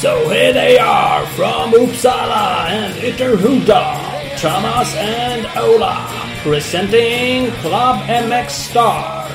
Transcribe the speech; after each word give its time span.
So 0.00 0.28
here 0.28 0.52
they 0.52 0.78
are 0.78 1.24
from 1.36 1.72
Uppsala 1.72 2.68
and 2.68 2.94
Ytterhuda, 2.94 3.82
Thomas 4.40 4.94
and 4.96 5.46
Ola, 5.56 6.06
presenting 6.42 7.50
Club 7.62 7.96
MX 8.06 8.50
Star. 8.50 9.26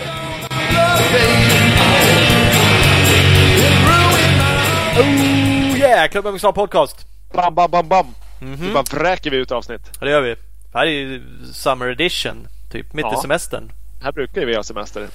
Oh 4.97 5.75
yeah! 5.77 6.07
Club 6.07 6.25
MXA 6.25 6.53
Podcast. 6.53 7.05
Bam, 7.33 7.53
bam, 7.55 7.71
bam, 7.71 7.87
bam. 7.89 8.05
Mhm. 8.41 8.67
Nu 8.67 8.73
bara 8.73 8.83
vräker 8.83 9.31
vi 9.31 9.37
ut 9.37 9.51
avsnitt. 9.51 9.81
Ja, 9.99 10.05
det 10.05 10.11
gör 10.11 10.21
vi. 10.21 10.35
Det 10.71 10.77
här 10.77 10.85
är 10.85 10.91
ju 10.91 11.21
Summer 11.53 11.87
Edition. 11.87 12.47
Typ 12.71 12.93
mitt 12.93 13.05
i 13.05 13.09
Ja. 13.11 13.21
semestern. 13.21 13.71
Här 14.01 14.11
brukar 14.11 14.41
ju 14.41 14.47
vi 14.47 14.55
ha 14.55 14.63
semester. 14.63 15.07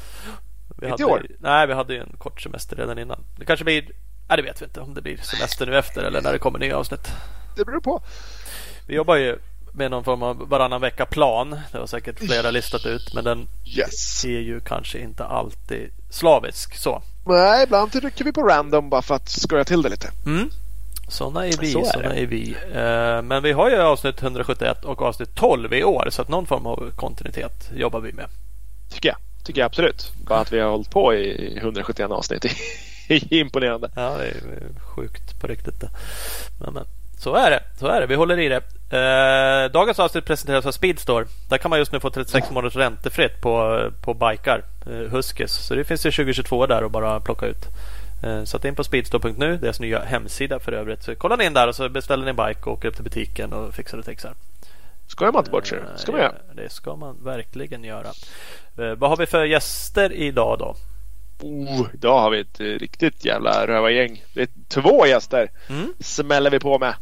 Vi 0.80 0.88
Inte 0.88 1.02
i 1.02 1.06
år. 1.06 1.26
Nej, 1.38 1.66
vi 1.66 1.72
hade 1.74 1.94
ju 1.94 2.00
en 2.00 2.14
kort 2.18 2.40
semester 2.42 2.76
redan 2.76 2.98
innan. 2.98 3.20
Det 3.38 3.44
kanske 3.44 3.64
blir... 3.64 3.82
Nej, 4.28 4.36
det 4.36 4.42
vet 4.42 4.60
vi 4.62 4.64
inte 4.64 4.80
om 4.80 4.94
det 4.94 5.02
blir 5.02 5.16
semester 5.16 5.66
nu 5.66 5.78
efter 5.78 6.02
eller 6.02 6.22
när 6.22 6.32
det 6.32 6.38
kommer 6.38 6.58
nya 6.58 6.76
avsnitt. 6.76 7.08
Det 7.56 7.64
beror 7.64 7.80
på. 7.80 8.02
Vi 8.86 8.94
jobbar 8.94 9.16
ju 9.16 9.38
med 9.72 9.90
någon 9.90 10.04
form 10.04 10.22
av 10.22 10.48
varannan 10.48 10.80
vecka-plan. 10.80 11.60
Det 11.72 11.78
har 11.78 11.86
säkert 11.86 12.18
flera 12.18 12.50
listat 12.50 12.86
ut. 12.86 13.14
Men 13.14 13.24
den 13.24 13.48
Yes. 13.64 14.24
är 14.24 14.28
ju 14.40 14.60
kanske 14.60 14.98
inte 14.98 15.24
alltid 15.24 15.90
slavisk. 16.10 16.76
Så. 16.76 17.02
Nej, 17.26 17.64
ibland 17.64 17.92
trycker 17.92 18.24
vi 18.24 18.32
på 18.32 18.42
random 18.42 18.90
bara 18.90 19.02
för 19.02 19.14
att 19.14 19.28
skoja 19.28 19.64
till 19.64 19.82
det 19.82 19.88
lite. 19.88 20.10
Mm. 20.26 20.50
Såna 21.08 21.46
är 21.46 21.56
vi, 21.60 21.72
Så 21.72 21.80
är 21.80 21.84
såna 21.84 22.08
det. 22.08 22.20
är 22.20 22.26
vi. 22.26 22.56
Eh, 22.74 23.22
men 23.22 23.42
vi 23.42 23.52
har 23.52 23.70
ju 23.70 23.76
avsnitt 23.76 24.22
171 24.22 24.84
och 24.84 25.02
avsnitt 25.02 25.34
12 25.34 25.74
i 25.74 25.84
år. 25.84 26.08
Så 26.10 26.22
att 26.22 26.28
någon 26.28 26.46
form 26.46 26.66
av 26.66 26.90
kontinuitet 26.96 27.70
jobbar 27.74 28.00
vi 28.00 28.12
med. 28.12 28.26
Tycker 28.90 29.08
jag. 29.08 29.16
Tycker 29.44 29.60
jag 29.60 29.66
absolut. 29.66 30.12
Bara 30.28 30.38
att 30.38 30.52
vi 30.52 30.60
har 30.60 30.70
hållit 30.70 30.90
på 30.90 31.14
i 31.14 31.56
171 31.58 32.10
avsnitt. 32.10 32.44
är 33.08 33.34
imponerande. 33.34 33.90
Ja, 33.94 34.16
det 34.18 34.26
är 34.26 34.34
sjukt 34.80 35.40
på 35.40 35.46
riktigt. 35.46 35.84
Men, 36.60 36.74
men, 36.74 36.84
så 37.18 37.34
är 37.34 37.50
det. 37.50 37.62
Så 37.78 37.86
är 37.86 38.00
det. 38.00 38.06
Vi 38.06 38.14
håller 38.14 38.38
i 38.38 38.48
det. 38.48 38.62
Eh, 38.90 39.72
dagens 39.72 39.98
avsnitt 39.98 40.24
presenteras 40.24 40.66
av 40.66 40.72
Speedstore. 40.72 41.26
Där 41.48 41.58
kan 41.58 41.70
man 41.70 41.78
just 41.78 41.92
nu 41.92 42.00
få 42.00 42.10
36 42.10 42.50
månaders 42.50 42.76
räntefritt 42.76 43.40
på, 43.40 43.80
på 44.02 44.14
bikar. 44.14 44.62
Eh, 44.86 45.12
Huskis. 45.12 45.52
Så 45.52 45.74
det 45.74 45.84
finns 45.84 46.06
ju 46.06 46.10
2022 46.10 46.66
där 46.66 46.82
att 46.82 46.92
bara 46.92 47.20
plocka 47.20 47.46
ut. 47.46 47.66
Eh, 48.26 48.44
så 48.44 48.56
att 48.56 48.64
in 48.64 48.74
på 48.74 48.84
speedstore.nu. 48.84 49.56
Deras 49.56 49.80
nya 49.80 50.04
hemsida 50.04 50.58
för 50.58 50.72
övrigt. 50.72 51.02
Så 51.02 51.14
kolla 51.14 51.44
in 51.44 51.54
där 51.54 51.68
och 51.68 51.74
så 51.74 51.88
beställer 51.88 52.24
ni 52.24 52.30
en 52.30 52.36
bike 52.36 52.60
och 52.60 52.72
åker 52.72 52.88
upp 52.88 52.94
till 52.94 53.04
butiken 53.04 53.52
och 53.52 53.74
fixar 53.74 53.98
och 53.98 54.04
fixar. 54.04 54.34
Skojar 55.06 55.32
man 55.32 55.40
inte 55.40 55.50
bort 55.50 55.66
sig. 55.66 55.78
ska 55.96 56.12
man 56.12 56.20
göra. 56.20 56.30
Eh, 56.32 56.54
Det 56.54 56.68
ska 56.72 56.96
man 56.96 57.24
verkligen 57.24 57.84
göra. 57.84 58.08
Eh, 58.78 58.94
vad 58.94 59.10
har 59.10 59.16
vi 59.16 59.26
för 59.26 59.44
gäster 59.44 60.12
idag 60.12 60.58
då? 60.58 60.74
Oh, 61.42 61.86
idag 61.94 62.20
har 62.20 62.30
vi 62.30 62.40
ett 62.40 62.60
eh, 62.60 62.64
riktigt 62.64 63.24
jävla 63.24 63.66
rövargäng. 63.66 64.22
Det 64.34 64.40
är 64.42 64.48
två 64.68 65.06
gäster. 65.06 65.50
Mm. 65.68 65.92
Smäller 66.00 66.50
vi 66.50 66.58
på 66.58 66.78
med. 66.78 66.94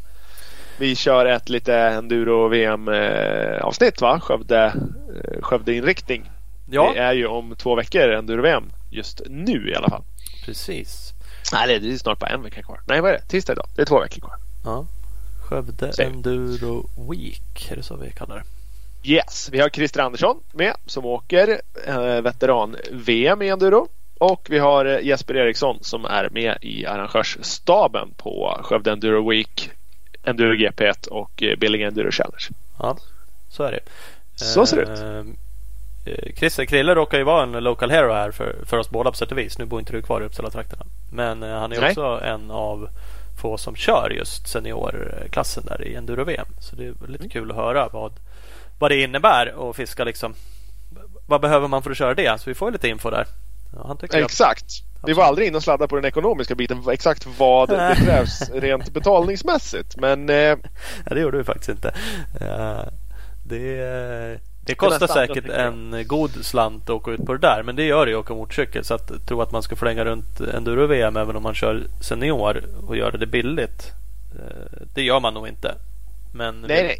Vi 0.79 0.97
kör 0.97 1.27
ett 1.27 1.49
lite 1.49 1.75
enduro 1.77 2.49
VM 2.49 2.89
eh, 2.89 3.61
avsnitt 3.65 4.01
va? 4.01 4.21
Skövde, 4.21 4.65
eh, 5.25 5.41
Skövde 5.43 5.75
inriktning. 5.75 6.31
Ja, 6.71 6.91
Det 6.95 7.01
är 7.01 7.13
ju 7.13 7.27
om 7.27 7.55
två 7.57 7.75
veckor 7.75 8.09
enduro 8.09 8.43
VM. 8.43 8.65
Just 8.91 9.23
nu 9.27 9.71
i 9.71 9.75
alla 9.75 9.89
fall. 9.89 10.03
precis. 10.45 11.04
Nej 11.53 11.79
det 11.79 11.93
är 11.93 11.97
snart 11.97 12.19
bara 12.19 12.31
en 12.31 12.43
vecka 12.43 12.63
kvar. 12.63 12.81
Nej 12.87 13.01
vad 13.01 13.11
är 13.11 13.15
det? 13.15 13.29
Tisdag 13.29 13.53
idag. 13.53 13.67
Det 13.75 13.83
är 13.83 13.87
två 13.87 14.01
veckor 14.01 14.21
kvar. 14.21 14.37
Ja. 14.65 14.87
Skövde 15.49 15.93
Säg. 15.93 16.07
Enduro 16.07 16.91
Week, 17.11 17.71
är 17.71 17.77
det 17.77 17.83
så 17.83 17.97
vi 17.97 18.11
kallar 18.11 18.37
det? 18.37 18.45
Yes, 19.11 19.49
vi 19.53 19.61
har 19.61 19.69
Christer 19.69 20.01
Andersson 20.01 20.41
med 20.53 20.75
som 20.87 21.05
åker 21.05 21.61
eh, 21.87 22.21
veteran-VM 22.21 23.43
i 23.43 23.49
enduro. 23.49 23.89
Och 24.19 24.47
vi 24.51 24.59
har 24.59 24.85
eh, 24.85 25.01
Jesper 25.01 25.37
Eriksson 25.37 25.79
som 25.81 26.05
är 26.05 26.29
med 26.31 26.59
i 26.61 26.87
arrangörsstaben 26.87 28.11
på 28.17 28.61
Skövde 28.63 28.93
Enduro 28.93 29.31
Week, 29.31 29.71
Enduro 30.23 30.55
GP1 30.55 31.09
och 31.09 31.43
eh, 31.43 31.59
Billing 31.59 31.83
Enduro 31.83 32.11
Challenge. 32.11 32.49
Ja, 32.79 32.97
så 33.49 33.63
är 33.63 33.73
det. 33.73 33.81
Så 34.35 34.67
ser 34.67 34.77
det 34.77 34.83
ut. 34.83 34.99
Eh, 34.99 36.15
eh, 36.15 36.35
Christer 36.37 36.65
Krille 36.65 36.95
råkar 36.95 37.19
ju 37.19 37.25
vara 37.25 37.43
en 37.43 37.53
local 37.53 37.91
hero 37.91 38.13
här 38.13 38.31
för, 38.31 38.57
för 38.67 38.77
oss 38.77 38.91
båda 38.91 39.11
på 39.11 39.17
sätt 39.17 39.33
och 39.33 39.39
vis. 39.39 39.59
Nu 39.59 39.65
bor 39.65 39.81
inte 39.81 39.93
du 39.93 40.03
kvar 40.03 40.21
i 40.21 40.25
Uppsala-trakterna. 40.25 40.85
Men 41.15 41.43
eh, 41.43 41.59
han 41.59 41.73
är 41.73 41.81
Nej. 41.81 41.89
också 41.91 42.21
en 42.25 42.51
av 42.51 42.89
få 43.41 43.59
som 43.59 43.77
kör 43.77 44.11
just 44.11 44.49
seniorklassen 44.49 45.65
där 45.67 45.85
i 45.89 45.95
enduro-VM. 45.95 46.47
Så 46.61 46.77
det 46.77 46.83
är 46.85 46.89
Mm. 46.89 47.11
lite 47.13 47.29
kul 47.29 47.51
att 47.51 47.57
höra 47.57 47.89
vad, 47.89 48.13
vad 48.79 48.91
det 48.91 49.03
innebär 49.03 49.71
att 49.71 49.77
fiska 49.77 50.05
liksom. 50.05 50.35
Vad 51.27 51.41
behöver 51.41 51.69
man 51.69 51.83
för 51.83 51.91
att 51.91 51.97
köra 51.97 52.15
det? 52.15 52.41
Så 52.41 52.51
vi 52.51 52.55
får 52.55 52.71
lite 52.71 52.89
info 52.89 53.11
där. 53.11 53.27
Ja, 53.77 53.93
att, 54.01 54.15
Exakt. 54.15 54.65
Vi 55.07 55.13
var 55.13 55.25
aldrig 55.25 55.49
inne 55.49 55.57
och 55.57 55.63
sladdade 55.63 55.89
på 55.89 55.97
den 55.97 56.05
ekonomiska 56.05 56.55
biten, 56.55 56.83
exakt 56.93 57.27
vad 57.39 57.69
det 57.69 57.97
krävs 58.05 58.51
rent 58.51 58.91
betalningsmässigt. 58.93 59.97
Men 59.97 60.29
eh, 60.31 60.37
ja, 60.37 60.57
det 61.15 61.21
gjorde 61.21 61.39
vi 61.39 61.45
faktiskt 61.45 61.69
inte. 61.69 61.95
Eh, 62.41 62.81
det, 63.47 64.39
det 64.67 64.75
kostar 64.75 65.07
säkert 65.07 65.45
en 65.49 66.05
god 66.07 66.31
slant 66.45 66.83
att 66.85 66.91
åka 66.91 67.11
ut 67.11 67.27
på 67.27 67.33
det 67.33 67.39
där. 67.39 67.63
Men 67.63 67.77
det 67.77 67.85
gör 67.85 68.07
det 68.07 68.13
ju 68.13 68.19
att 68.19 68.25
åka 68.25 68.35
motorcykel. 68.35 68.85
Så 68.85 68.95
att 68.95 69.27
tro 69.27 69.43
att 69.43 69.53
man 69.53 69.63
ska 69.63 69.77
flänga 69.77 70.05
runt 70.05 70.41
enduro-VM 70.41 71.17
även 71.17 71.37
om 71.37 71.43
man 71.43 71.55
kör 71.55 71.83
senior 72.01 72.63
och 72.87 72.97
göra 72.97 73.17
det 73.17 73.27
billigt. 73.27 73.93
eh, 74.39 74.83
Det 74.95 75.03
gör 75.03 75.21
man 75.21 75.35
nog 75.35 75.49
inte. 75.49 75.75
Men 76.35 76.61
nej, 76.61 76.83
nej. 76.83 76.99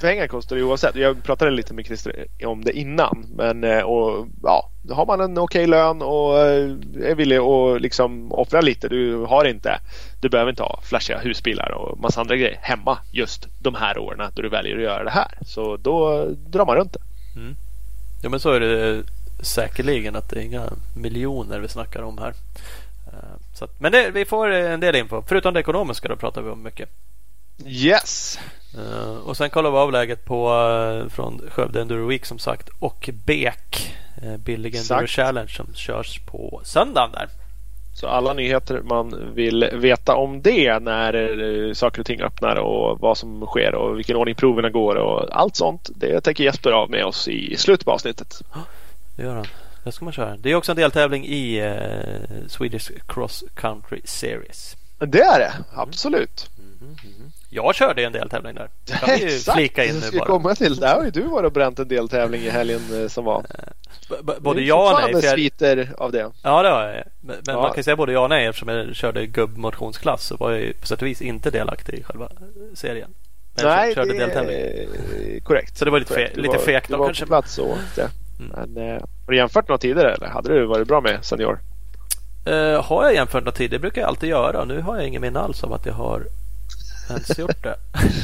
Pengar 0.00 0.26
kostar 0.26 0.56
det 0.56 0.62
oavsett. 0.62 0.96
Jag 0.96 1.22
pratade 1.22 1.50
lite 1.50 1.74
med 1.74 1.86
Christer 1.86 2.26
om 2.44 2.64
det 2.64 2.78
innan. 2.78 3.26
Men 3.36 3.64
eh, 3.64 3.80
och, 3.80 4.26
ja, 4.42 4.70
har 4.90 5.06
man 5.06 5.20
en 5.20 5.38
okej 5.38 5.66
lön 5.66 6.02
och 6.02 6.38
eh, 6.38 6.70
är 7.02 7.14
villig 7.14 7.36
att 7.36 7.80
liksom 7.80 8.32
offra 8.32 8.60
lite. 8.60 8.88
Du 8.88 9.16
har 9.16 9.44
inte, 9.44 9.80
du 10.20 10.28
behöver 10.28 10.50
inte 10.50 10.62
ha 10.62 10.80
flashiga 10.82 11.18
husbilar 11.18 11.70
och 11.70 12.00
massa 12.00 12.20
andra 12.20 12.36
grejer 12.36 12.58
hemma 12.62 12.98
just 13.12 13.48
de 13.62 13.74
här 13.74 13.98
åren 13.98 14.30
då 14.34 14.42
du 14.42 14.48
väljer 14.48 14.76
att 14.76 14.82
göra 14.82 15.04
det 15.04 15.10
här. 15.10 15.38
Så 15.46 15.76
då 15.76 16.26
drar 16.46 16.66
man 16.66 16.76
runt 16.76 16.92
det. 16.92 17.00
Mm. 17.40 17.54
Ja 18.22 18.28
men 18.28 18.40
så 18.40 18.50
är 18.50 18.60
det 18.60 18.96
eh, 18.96 19.04
säkerligen 19.40 20.16
att 20.16 20.30
det 20.30 20.40
är 20.40 20.44
inga 20.44 20.70
miljoner 20.96 21.58
vi 21.58 21.68
snackar 21.68 22.02
om 22.02 22.18
här. 22.18 22.34
Så 23.54 23.64
att, 23.64 23.80
men 23.80 23.92
det, 23.92 24.10
vi 24.10 24.24
får 24.24 24.48
en 24.48 24.80
del 24.80 24.96
info. 24.96 25.22
Förutom 25.26 25.54
det 25.54 25.60
ekonomiska 25.60 26.08
då 26.08 26.16
pratar 26.16 26.42
vi 26.42 26.50
om 26.50 26.62
mycket. 26.62 26.88
Yes! 27.66 28.38
Eh, 28.78 29.16
och 29.16 29.36
sen 29.36 29.50
kollar 29.50 29.70
vi 29.70 29.76
av 29.76 29.92
läget 29.92 30.24
på 30.24 30.52
uh, 30.52 31.08
från 31.08 31.40
Skövde 31.50 31.80
Enduro 31.80 32.06
Week 32.06 32.26
som 32.26 32.38
sagt 32.38 32.68
och 32.78 33.10
BEK 33.26 33.94
uh, 34.24 34.36
Billig 34.36 34.74
Enduro. 34.74 35.06
Challenge 35.06 35.48
som 35.48 35.74
körs 35.74 36.20
på 36.26 36.60
söndagen 36.64 37.12
där. 37.12 37.28
Så 37.94 38.06
alla 38.06 38.32
nyheter 38.32 38.80
man 38.80 39.34
vill 39.34 39.70
veta 39.72 40.14
om 40.14 40.42
det 40.42 40.78
när 40.78 41.14
eh, 41.68 41.72
saker 41.72 42.00
och 42.00 42.06
ting 42.06 42.20
öppnar 42.20 42.56
och 42.56 43.00
vad 43.00 43.18
som 43.18 43.46
sker 43.46 43.74
och 43.74 43.98
vilken 43.98 44.16
ordning 44.16 44.34
proverna 44.34 44.70
går 44.70 44.94
och 44.94 45.36
allt 45.40 45.56
sånt. 45.56 45.90
Det 45.94 46.20
tänker 46.20 46.44
Jesper 46.44 46.70
av 46.70 46.90
med 46.90 47.04
oss 47.04 47.28
i 47.28 47.56
slutet 47.56 47.84
på 47.84 47.92
avsnittet. 47.92 48.42
Det 49.16 49.22
gör 49.22 49.34
han. 49.34 49.46
Det 49.84 49.92
ska 49.92 50.04
man 50.04 50.12
köra. 50.12 50.36
Det 50.36 50.50
är 50.50 50.54
också 50.54 50.72
en 50.72 50.76
deltävling 50.76 51.26
i 51.26 51.62
uh, 51.62 52.48
Swedish 52.48 52.90
Cross 53.08 53.44
Country 53.54 54.00
Series. 54.04 54.76
Det 54.98 55.20
är 55.20 55.38
det, 55.38 55.52
absolut. 55.74 56.50
Jag 57.54 57.74
körde 57.74 58.02
en 58.04 58.12
deltävling 58.12 58.54
där. 58.54 58.68
Det 58.86 58.92
kan 58.92 59.08
vi 59.14 59.22
ju 59.32 59.38
flika 59.38 59.84
in 59.84 60.00
det 60.00 60.10
nu 60.12 60.18
bara. 60.18 60.26
komma 60.26 60.54
till. 60.54 60.76
Där 60.76 60.94
har 60.96 61.04
ju 61.04 61.10
du 61.10 61.22
varit 61.22 61.46
och 61.46 61.52
bränt 61.52 61.78
en 61.78 61.88
deltävling 61.88 62.40
i 62.42 62.48
helgen 62.50 62.80
eh, 63.02 63.08
som 63.08 63.24
var. 63.24 63.46
B- 64.10 64.14
b- 64.22 64.32
både 64.40 64.62
ja 64.62 64.92
och 64.94 65.00
nej. 65.12 65.20
för 65.22 65.28
jag- 65.28 65.34
sviter 65.34 65.90
av 65.98 66.12
det. 66.12 66.30
Ja 66.42 66.62
det 66.62 66.68
har 66.68 66.82
jag. 66.82 66.94
Men, 67.20 67.36
men 67.46 67.54
Ja. 67.54 67.62
man 67.62 67.72
kan 67.74 67.84
säga 67.84 67.96
både 67.96 68.12
ja 68.12 68.20
och 68.20 68.28
nej 68.28 68.46
eftersom 68.46 68.68
jag 68.68 68.96
körde 68.96 69.26
gubbmotionsklass 69.26 70.22
så 70.24 70.36
var 70.36 70.50
jag 70.50 70.60
ju 70.60 70.72
på 70.72 70.86
sätt 70.86 71.02
och 71.02 71.08
vis 71.08 71.22
inte 71.22 71.50
delaktig 71.50 71.94
i 71.98 72.02
själva 72.02 72.28
serien. 72.74 73.10
Men 73.56 73.64
jag 73.66 73.76
Nej, 73.76 73.94
körde 73.94 74.12
det 74.12 74.18
deltävling. 74.18 74.56
är 74.56 75.40
korrekt. 75.40 75.76
Så 75.78 75.84
det 75.84 75.90
var 75.90 75.98
lite, 75.98 76.14
fe- 76.14 76.30
Du 76.34 76.40
lite 76.40 76.56
var- 76.56 76.64
fegt 76.64 76.88
Du 76.88 76.92
då 76.92 76.98
var 76.98 77.06
kanske. 77.06 77.24
på 77.24 77.28
plats 77.28 77.58
och 77.58 77.70
åkte. 77.70 78.08
Mm. 78.40 78.52
Men 78.74 78.88
eh, 78.88 78.92
har 79.00 79.30
du 79.32 79.36
jämfört 79.36 79.68
några 79.68 79.78
tider 79.78 80.04
eller 80.04 80.26
hade 80.26 80.48
du 80.54 80.66
varit 80.66 80.88
bra 80.88 81.00
med 81.00 81.24
senior? 81.24 81.58
Eh, 82.46 82.82
har 82.84 83.04
jag 83.04 83.14
jämfört 83.14 83.44
några 83.44 83.56
tid? 83.56 83.70
Det 83.70 83.78
brukar 83.78 84.00
jag 84.00 84.08
alltid 84.08 84.28
göra. 84.30 84.64
Nu 84.64 84.80
har 84.80 84.96
jag 84.96 85.06
ingen 85.06 85.22
minne 85.22 85.38
alls 85.40 85.64
av 85.64 85.72
att 85.72 85.86
jag 85.86 85.94
har 85.94 86.26
ens 87.08 87.38
gjort 87.38 87.62
det. 87.62 87.76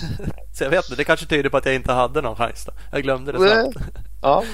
så 0.53 0.65
jag 0.65 0.71
vet 0.71 0.85
inte. 0.85 0.97
Det 0.97 1.05
kanske 1.05 1.27
tyder 1.27 1.51
på 1.51 1.57
att 1.57 1.67
jag 1.67 1.75
inte 1.75 1.93
hade 1.93 2.21
någon 2.21 2.37
chans. 2.37 2.65
Då. 2.65 2.73
Jag 2.93 3.03
glömde 3.03 3.33
det 3.33 3.39
snabbt. 3.39 3.77
Ja, 4.23 4.45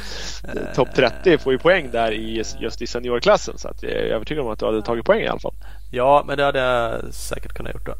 Eh, 0.44 0.74
topp 0.74 0.88
30 0.94 1.38
får 1.38 1.52
ju 1.52 1.58
poäng 1.58 1.90
där 1.90 2.12
i 2.12 2.44
just 2.60 2.82
i 2.82 2.86
seniorklassen 2.86 3.58
så 3.58 3.68
att 3.68 3.82
jag 3.82 3.92
är 3.92 3.96
övertygad 3.96 4.44
om 4.44 4.50
att 4.52 4.58
du 4.58 4.66
hade 4.66 4.82
tagit 4.82 5.04
poäng 5.04 5.20
i 5.22 5.28
alla 5.28 5.40
fall. 5.40 5.54
Ja, 5.90 6.24
men 6.26 6.38
det 6.38 6.44
hade 6.44 6.58
jag 6.58 7.14
säkert 7.14 7.52
kunnat 7.52 7.74
gjort 7.74 7.86
då. 7.86 7.94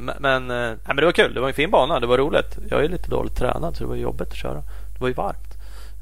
Men, 0.00 0.14
men, 0.18 0.50
eh, 0.50 0.56
nej, 0.56 0.76
men 0.86 0.96
det 0.96 1.04
var 1.04 1.12
kul. 1.12 1.34
Det 1.34 1.40
var 1.40 1.48
en 1.48 1.54
fin 1.54 1.70
bana. 1.70 2.00
Det 2.00 2.06
var 2.06 2.18
roligt. 2.18 2.58
Jag 2.70 2.84
är 2.84 2.88
lite 2.88 3.10
dåligt 3.10 3.36
tränad 3.36 3.76
så 3.76 3.84
det 3.84 3.88
var 3.88 3.96
jobbigt 3.96 4.28
att 4.28 4.36
köra. 4.36 4.62
Det 4.94 5.00
var 5.00 5.08
ju 5.08 5.14
varmt. 5.14 5.54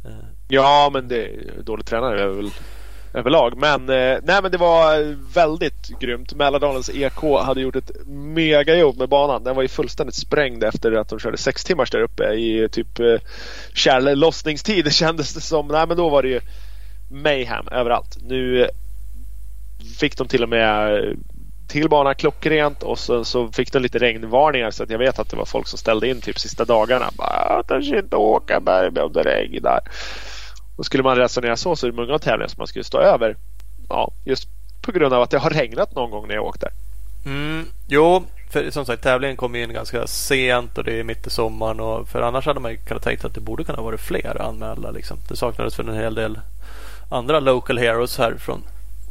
Eh, 0.05 0.11
Ja, 0.49 0.91
men 0.93 1.09
det 1.09 1.29
dåligt 1.65 1.87
tränare 1.87 2.23
är 2.23 2.27
väl 2.27 2.51
överlag. 3.15 3.57
Men, 3.57 3.89
eh, 3.89 4.19
nej, 4.23 4.43
men 4.43 4.51
det 4.51 4.59
var 4.59 5.17
väldigt 5.35 6.01
grymt. 6.01 6.35
Mälardalens 6.35 6.91
EK 6.95 7.23
hade 7.45 7.61
gjort 7.61 7.77
ett 7.77 7.91
megajobb 8.07 8.99
med 8.99 9.09
banan. 9.09 9.45
Den 9.45 9.57
var 9.57 9.63
ju 9.63 9.69
fullständigt 9.69 10.15
sprängd 10.15 10.65
efter 10.65 10.93
att 10.93 11.09
de 11.09 11.19
körde 11.19 11.37
sex 11.37 11.65
timmars 11.65 11.91
där 11.91 12.03
uppe 12.03 12.25
i 12.25 12.69
typ 12.73 13.01
eh, 13.01 13.17
kärllossningstid 13.75 14.93
kändes 14.93 15.35
det 15.35 15.41
som. 15.41 15.69
Nej, 15.69 15.87
men 15.87 15.97
då 15.97 16.09
var 16.09 16.23
det 16.23 16.29
ju 16.29 16.41
mayhem 17.11 17.69
överallt. 17.69 18.17
Nu 18.23 18.69
fick 19.99 20.17
de 20.17 20.29
till 20.29 20.43
och 20.43 20.49
med 20.49 21.03
till 21.69 21.89
banan 21.89 22.15
klockrent 22.15 22.83
och 22.83 22.99
sen 22.99 23.25
så 23.25 23.49
fick 23.49 23.73
de 23.73 23.79
lite 23.79 23.99
regnvarningar 23.99 24.71
så 24.71 24.83
att 24.83 24.91
jag 24.91 24.99
vet 24.99 25.19
att 25.19 25.31
det 25.31 25.37
var 25.37 25.45
folk 25.45 25.69
som 25.69 25.79
ställde 25.79 26.09
in 26.09 26.21
typ 26.21 26.39
sista 26.39 26.65
dagarna. 26.65 27.11
Bara, 27.19 27.63
törs 27.69 27.93
inte 27.93 28.17
åka 28.17 28.61
Bergby 28.61 29.01
om 29.01 29.13
det 29.13 29.23
regnar. 29.23 29.81
Och 30.77 30.87
skulle 30.87 31.03
man 31.03 31.17
resonera 31.17 31.57
så 31.57 31.77
så 31.77 31.87
är 31.87 31.91
det 31.91 31.97
många 31.97 32.19
tävlingar 32.19 32.49
som 32.49 32.59
man 32.59 32.67
skulle 32.67 32.85
stå 32.85 32.99
över. 32.99 33.37
Ja, 33.89 34.13
just 34.25 34.49
på 34.83 34.93
grund 34.93 35.15
av 35.15 35.23
att 35.23 35.31
det 35.31 35.39
har 35.39 35.51
regnat 35.51 35.95
någon 35.95 36.11
gång 36.11 36.29
när 36.29 36.35
jag 36.35 36.45
åkt 36.45 36.61
där. 36.61 36.73
Mm, 37.27 37.67
jo, 37.89 38.25
för 38.51 38.71
som 38.71 38.87
sagt 38.87 39.03
tävlingen 39.03 39.37
kom 39.37 39.55
in 39.55 39.73
ganska 39.73 40.07
sent 40.07 40.79
och 40.79 40.85
det 40.85 41.01
är 41.01 41.05
mitt 41.05 41.27
i 41.27 41.31
sommaren. 41.31 41.81
Och 41.81 42.09
för 42.09 42.23
annars 42.23 42.47
hade 42.47 42.61
man 42.61 42.77
kunnat 42.77 43.03
tänka 43.03 43.27
att 43.27 43.35
det 43.35 43.41
borde 43.41 43.65
kunna 43.65 43.83
vara 43.83 43.99
fler 43.99 44.43
anmälda. 44.43 44.91
Liksom. 44.91 45.19
Det 45.29 45.37
saknades 45.37 45.75
för 45.75 45.85
en 45.85 45.95
hel 45.95 46.15
del 46.15 46.39
andra 47.11 47.41
local 47.41 47.79
heroes 47.79 48.19
här 48.19 48.35
från, 48.35 48.63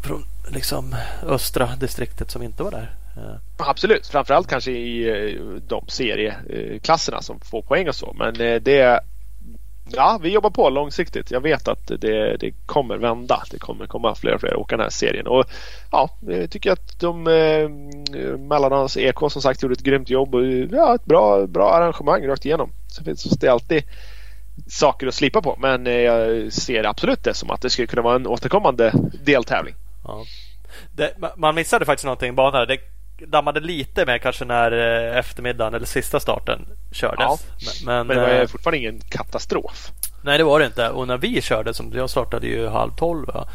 från 0.04 0.26
liksom 0.52 0.96
östra 1.28 1.70
distriktet 1.80 2.32
som 2.32 2.44
inte 2.44 2.64
var 2.64 2.72
där. 2.72 2.92
Absolut, 3.58 4.08
framförallt 4.08 4.48
kanske 4.48 4.72
i 4.72 5.10
eh, 5.10 5.42
de 5.68 5.88
serieklasserna 5.88 7.22
som 7.22 7.40
får 7.40 7.62
poäng 7.62 7.90
och 7.90 7.96
så. 7.96 8.16
Men 8.20 8.42
eh, 8.42 8.62
det 8.62 9.00
Ja, 9.92 10.20
vi 10.22 10.30
jobbar 10.30 10.50
på 10.50 10.70
långsiktigt. 10.70 11.32
Jag 11.32 11.42
vet 11.42 11.68
att 11.68 11.88
det, 11.88 12.38
det 12.38 12.52
kommer 12.66 12.98
vända. 12.98 13.44
Det 13.52 13.60
kommer 13.60 13.86
komma 13.86 14.16
fler 14.16 14.34
och 14.34 14.42
fler 14.42 14.56
åka 14.56 14.78
den 14.78 14.84
här 14.84 14.90
serien. 14.90 15.28
Och 15.28 15.46
ja, 15.92 16.10
jag 16.28 16.52
tycker 16.52 16.72
att 16.72 17.00
de 17.00 17.28
eh, 17.28 17.70
Mellanösterns 18.38 18.98
EK 18.98 19.32
som 19.32 19.42
sagt 19.42 19.64
gjorde 19.64 19.74
ett 19.74 19.84
grymt 19.84 20.10
jobb 20.10 20.36
och 20.36 20.46
ja, 20.72 20.96
ett 20.96 21.06
bra, 21.06 21.48
bra 21.48 21.74
arrangemang 21.74 22.28
rakt 22.28 22.46
igenom. 22.46 22.70
Så 22.88 23.04
finns 23.04 23.24
det 23.24 23.50
alltid 23.50 23.84
saker 24.68 25.08
att 25.08 25.14
slipa 25.14 25.42
på 25.42 25.56
men 25.60 25.88
eh, 25.88 25.94
jag 25.94 26.54
ser 26.54 26.84
absolut 26.84 27.24
det 27.24 27.34
som 27.34 27.52
att 27.52 27.62
det 27.62 27.70
skulle 27.70 27.88
kunna 27.88 28.02
vara 28.02 28.16
en 28.16 28.28
återkommande 28.28 28.94
deltävling. 29.24 29.76
Ja. 30.04 30.24
Det, 30.96 31.14
man 31.38 31.56
missade 31.56 31.86
faktiskt 31.86 32.06
någonting 32.06 32.30
i 32.30 32.34
banan. 32.34 32.68
Det 32.68 32.78
dammade 33.28 33.60
lite 33.60 34.06
mer 34.06 34.18
kanske 34.18 34.46
när 34.46 34.72
eh, 34.72 35.18
eftermiddagen 35.18 35.74
eller 35.74 35.86
sista 35.86 36.20
starten 36.20 36.66
kördes. 36.92 37.18
Ja, 37.20 37.38
men, 37.86 38.08
men, 38.08 38.18
det 38.18 38.24
var 38.24 38.30
eh, 38.30 38.48
fortfarande 38.48 38.78
ingen 38.78 39.00
katastrof. 39.00 39.92
Nej 40.24 40.38
det 40.38 40.44
var 40.44 40.60
det 40.60 40.66
inte. 40.66 40.90
Och 40.90 41.08
när 41.08 41.18
vi 41.18 41.42
körde, 41.42 41.74
som 41.74 41.92
jag 41.94 42.10
startade 42.10 42.48
ju 42.48 42.68
halv 42.68 42.92
tolv. 42.92 43.26
Ja, 43.34 43.48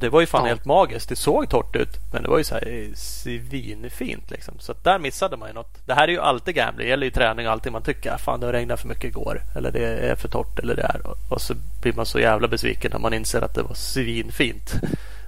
det 0.00 0.08
var 0.08 0.20
ju 0.20 0.26
fan 0.26 0.42
ja. 0.42 0.48
helt 0.48 0.64
magiskt. 0.64 1.08
Det 1.08 1.16
såg 1.16 1.50
torrt 1.50 1.76
ut 1.76 1.98
men 2.12 2.22
det 2.22 2.28
var 2.28 2.38
ju 2.38 2.44
så 2.44 2.54
här 2.54 2.88
svinfint 2.94 4.30
liksom. 4.30 4.54
Så 4.58 4.74
där 4.82 4.98
missade 4.98 5.36
man 5.36 5.48
ju 5.48 5.54
något. 5.54 5.86
Det 5.86 5.94
här 5.94 6.08
är 6.08 6.12
ju 6.12 6.20
alltid 6.20 6.54
gambling. 6.54 6.86
Det 6.86 6.90
gäller 6.90 7.04
ju 7.04 7.10
träning 7.10 7.46
och 7.46 7.52
allting. 7.52 7.72
Man 7.72 7.82
tycker 7.82 8.10
att 8.10 8.20
fan 8.20 8.40
det 8.40 8.52
regnade 8.52 8.80
för 8.80 8.88
mycket 8.88 9.04
igår. 9.04 9.42
Eller 9.56 9.72
det 9.72 9.86
är 9.86 10.14
för 10.14 10.28
torrt 10.28 10.58
eller 10.58 10.76
det 10.76 10.82
är. 10.82 11.00
Och 11.28 11.40
så 11.40 11.54
blir 11.82 11.92
man 11.92 12.06
så 12.06 12.20
jävla 12.20 12.48
besviken 12.48 12.90
när 12.92 12.98
man 12.98 13.14
inser 13.14 13.42
att 13.42 13.54
det 13.54 13.62
var 13.62 13.74
svinfint. 13.74 14.74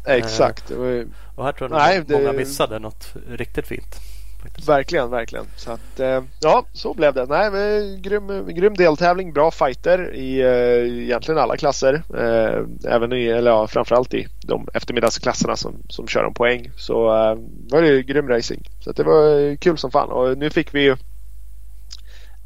Exakt. 0.04 0.70
Uh, 0.70 1.06
och 1.34 1.44
här 1.44 1.52
tror 1.52 1.70
jag 1.70 1.78
Nej, 1.78 2.02
det... 2.06 2.14
många 2.14 2.32
missade 2.32 2.78
något 2.78 3.14
riktigt 3.28 3.66
fint. 3.66 3.96
Faktiskt. 4.42 4.68
Verkligen, 4.68 5.10
verkligen. 5.10 5.44
Så 5.56 5.72
att, 5.72 6.00
eh, 6.00 6.22
ja, 6.40 6.64
så 6.72 6.94
blev 6.94 7.14
det. 7.14 7.26
Nej, 7.26 7.50
men, 7.50 8.02
grym, 8.02 8.46
grym 8.46 8.74
deltävling, 8.74 9.32
bra 9.32 9.50
fighter 9.50 10.14
i 10.14 10.40
eh, 10.40 11.02
egentligen 11.02 11.38
alla 11.38 11.56
klasser. 11.56 12.02
Eh, 12.14 12.92
även 12.92 13.12
i, 13.12 13.26
eller 13.26 13.50
ja, 13.50 13.66
framförallt 13.66 14.14
i 14.14 14.28
de 14.40 14.68
eftermiddagsklasserna 14.74 15.56
som, 15.56 15.82
som 15.88 16.08
kör 16.08 16.24
om 16.24 16.34
poäng. 16.34 16.70
Så 16.76 17.06
eh, 17.06 17.38
var 17.70 17.82
det 17.82 18.02
grym 18.02 18.28
racing. 18.28 18.62
Så 18.80 18.92
det 18.92 19.02
var 19.02 19.56
kul 19.56 19.78
som 19.78 19.90
fan. 19.90 20.08
Och 20.08 20.38
nu 20.38 20.50
fick 20.50 20.74
vi 20.74 20.82
ju 20.82 20.96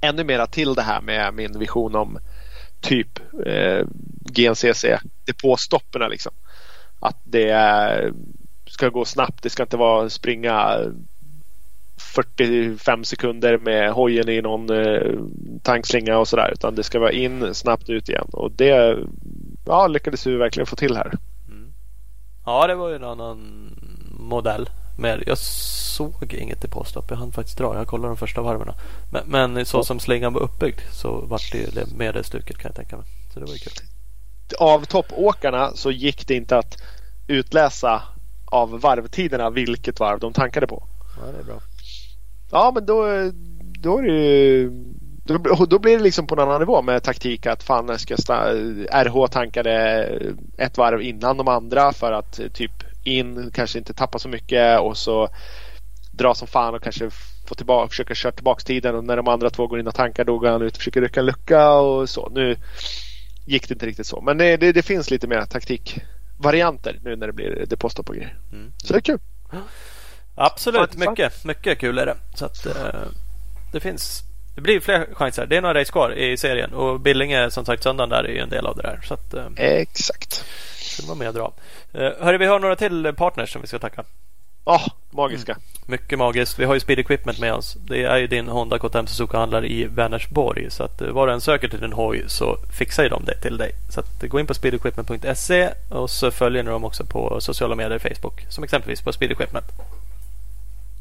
ännu 0.00 0.24
mera 0.24 0.46
till 0.46 0.74
det 0.74 0.82
här 0.82 1.00
med 1.00 1.34
min 1.34 1.58
vision 1.58 1.94
om 1.94 2.18
typ 2.80 3.18
eh, 3.46 3.86
GNCC 4.32 4.84
depåstoppen 5.24 6.10
liksom. 6.10 6.32
Att 7.00 7.16
det 7.24 8.12
ska 8.66 8.88
gå 8.88 9.04
snabbt. 9.04 9.42
Det 9.42 9.50
ska 9.50 9.62
inte 9.62 9.76
vara 9.76 10.10
springa 10.10 10.78
45 11.96 13.04
sekunder 13.04 13.58
med 13.58 13.92
hojen 13.92 14.28
i 14.28 14.42
någon 14.42 14.70
eh, 14.70 15.12
tankslinga 15.62 16.18
och 16.18 16.28
sådär. 16.28 16.50
Utan 16.52 16.74
det 16.74 16.82
ska 16.82 16.98
vara 16.98 17.12
in, 17.12 17.54
snabbt 17.54 17.88
ut 17.88 18.08
igen. 18.08 18.28
Och 18.32 18.52
det 18.52 18.98
ja, 19.66 19.86
lyckades 19.86 20.26
vi 20.26 20.36
verkligen 20.36 20.66
få 20.66 20.76
till 20.76 20.96
här. 20.96 21.12
Mm. 21.48 21.72
Ja, 22.46 22.66
det 22.66 22.74
var 22.74 22.88
ju 22.88 22.96
en 22.96 23.04
annan 23.04 23.70
modell. 24.18 24.68
Men 24.98 25.22
jag 25.26 25.38
såg 25.38 26.34
inget 26.34 26.64
i 26.64 26.68
påstopp. 26.68 27.04
Jag 27.10 27.16
hann 27.16 27.32
faktiskt 27.32 27.58
dra. 27.58 27.74
Jag 27.74 27.86
kollade 27.86 28.08
de 28.08 28.16
första 28.16 28.42
varven. 28.42 28.74
Men, 29.12 29.52
men 29.54 29.66
så 29.66 29.84
som 29.84 30.00
slingan 30.00 30.32
var 30.32 30.40
uppbyggd 30.40 30.80
så 30.92 31.20
vart 31.26 31.52
det 31.52 31.58
ju 31.58 31.66
med 31.96 32.14
det 32.14 32.24
stuket 32.24 32.58
kan 32.58 32.68
jag 32.68 32.76
tänka 32.76 32.96
mig. 32.96 33.06
Så 33.34 33.40
det 33.40 33.46
var 33.46 33.52
ju 33.52 33.58
kul. 33.58 33.95
Av 34.58 34.84
toppåkarna 34.84 35.70
så 35.74 35.90
gick 35.90 36.26
det 36.26 36.34
inte 36.34 36.58
att 36.58 36.82
utläsa 37.26 38.02
av 38.44 38.80
varvtiderna 38.80 39.50
vilket 39.50 40.00
varv 40.00 40.20
de 40.20 40.32
tankade 40.32 40.66
på. 40.66 40.84
Ja, 41.16 41.32
det 41.32 41.38
är 41.38 41.44
bra. 41.44 41.60
Ja, 42.50 42.72
men 42.74 42.86
då, 42.86 43.04
då 43.80 43.98
är 43.98 44.02
det 44.02 44.12
ju 44.12 44.70
då, 45.26 45.66
då 45.66 45.78
blir 45.78 45.98
det 45.98 46.04
liksom 46.04 46.26
på 46.26 46.34
en 46.34 46.40
annan 46.40 46.60
nivå 46.60 46.82
med 46.82 47.02
taktik 47.02 47.46
att 47.46 47.62
fan 47.62 47.98
ska 47.98 48.16
RH 48.92 49.28
tankade 49.30 50.04
ett 50.58 50.78
varv 50.78 51.02
innan 51.02 51.36
de 51.36 51.48
andra 51.48 51.92
för 51.92 52.12
att 52.12 52.40
typ 52.52 52.72
in, 53.04 53.50
kanske 53.54 53.78
inte 53.78 53.94
tappa 53.94 54.18
så 54.18 54.28
mycket 54.28 54.80
och 54.80 54.96
så 54.96 55.28
dra 56.12 56.34
som 56.34 56.48
fan 56.48 56.74
och 56.74 56.82
kanske 56.82 57.10
få 57.48 57.54
tillbaka, 57.54 57.88
försöka 57.88 58.14
köra 58.14 58.32
tillbaka 58.32 58.60
tiden 58.60 58.94
och 58.94 59.04
när 59.04 59.16
de 59.16 59.28
andra 59.28 59.50
två 59.50 59.66
går 59.66 59.80
in 59.80 59.86
och 59.86 59.94
tankar 59.94 60.24
då 60.24 60.38
går 60.38 60.50
han 60.50 60.62
ut 60.62 60.72
och 60.72 60.78
försöker 60.78 61.00
rycka 61.00 61.20
en 61.20 61.26
lucka 61.26 61.72
och 61.72 62.08
så. 62.08 62.28
Nu 62.28 62.56
gick 63.46 63.68
det 63.68 63.74
inte 63.74 63.86
riktigt 63.86 64.06
så 64.06 64.20
men 64.20 64.38
det, 64.38 64.56
det, 64.56 64.72
det 64.72 64.82
finns 64.82 65.10
lite 65.10 65.26
mer 65.26 65.44
taktikvarianter 65.44 66.98
nu 67.02 67.16
när 67.16 67.26
det 67.26 67.32
blir 67.32 67.66
depåstopp 67.66 68.08
och 68.08 68.14
grejer. 68.14 68.38
Mm. 68.52 68.72
Så 68.78 68.92
det 68.92 68.98
är 68.98 69.00
kul. 69.00 69.18
Absolut, 70.34 70.96
mycket, 70.96 71.44
mycket 71.44 71.78
kul 71.78 71.98
är 71.98 72.06
det. 72.06 72.16
Så 72.34 72.44
att, 72.44 72.66
eh, 72.66 73.00
det 73.72 73.80
finns 73.80 74.22
det 74.56 74.62
blir 74.62 74.80
fler 74.80 75.08
chanser. 75.12 75.46
Det 75.46 75.56
är 75.56 75.60
några 75.60 75.80
race 75.80 75.92
kvar 75.92 76.10
i 76.10 76.36
serien 76.36 76.72
och 76.72 77.00
Billinge 77.00 77.50
som 77.50 77.64
sagt 77.64 77.82
söndagen 77.82 78.10
där 78.10 78.24
är 78.24 78.28
ju 78.28 78.38
en 78.38 78.48
del 78.48 78.66
av 78.66 78.76
det 78.76 78.82
där. 78.82 79.00
Så 79.04 79.14
att, 79.14 79.34
eh, 79.34 79.46
Exakt. 79.56 80.44
Så 80.80 81.06
vara 81.06 81.18
med 81.18 81.28
och 81.28 81.34
dra. 81.34 81.52
Eh, 81.92 82.12
hörru, 82.20 82.38
vi 82.38 82.46
har 82.46 82.58
några 82.58 82.76
till 82.76 83.12
partners 83.16 83.52
som 83.52 83.60
vi 83.60 83.66
ska 83.66 83.78
tacka. 83.78 84.04
Oh, 84.66 84.86
magiska. 85.10 85.52
Mm. 85.52 85.62
Mycket 85.86 86.18
magiskt. 86.18 86.58
Vi 86.58 86.64
har 86.64 86.74
ju 86.74 86.80
Speed 86.80 86.98
Equipment 86.98 87.38
med 87.38 87.54
oss. 87.54 87.76
Det 87.88 88.02
är 88.02 88.16
ju 88.16 88.26
din 88.26 88.48
Honda 88.48 88.78
KTM 88.78 89.06
Suzuka-handlare 89.06 89.66
i 89.66 89.84
Vänersborg. 89.84 90.70
Så 90.70 90.82
att 90.82 91.00
eh, 91.00 91.08
var 91.08 91.26
du 91.26 91.32
än 91.32 91.40
söker 91.40 91.68
till 91.68 91.80
din 91.80 91.92
hoj 91.92 92.24
så 92.26 92.56
fixar 92.70 93.02
ju 93.02 93.08
de 93.08 93.24
det 93.24 93.34
till 93.34 93.56
dig. 93.56 93.72
Så 93.90 94.00
att 94.00 94.22
gå 94.22 94.40
in 94.40 94.46
på 94.46 94.54
speedequipment.se 94.54 95.70
och 95.88 96.10
så 96.10 96.30
följer 96.30 96.62
ni 96.62 96.70
dem 96.70 96.84
också 96.84 97.04
på 97.04 97.40
sociala 97.40 97.74
medier 97.74 97.98
Facebook. 97.98 98.46
Som 98.48 98.64
exempelvis 98.64 99.02
på 99.02 99.12
Speed 99.12 99.30
Equipment. 99.32 99.66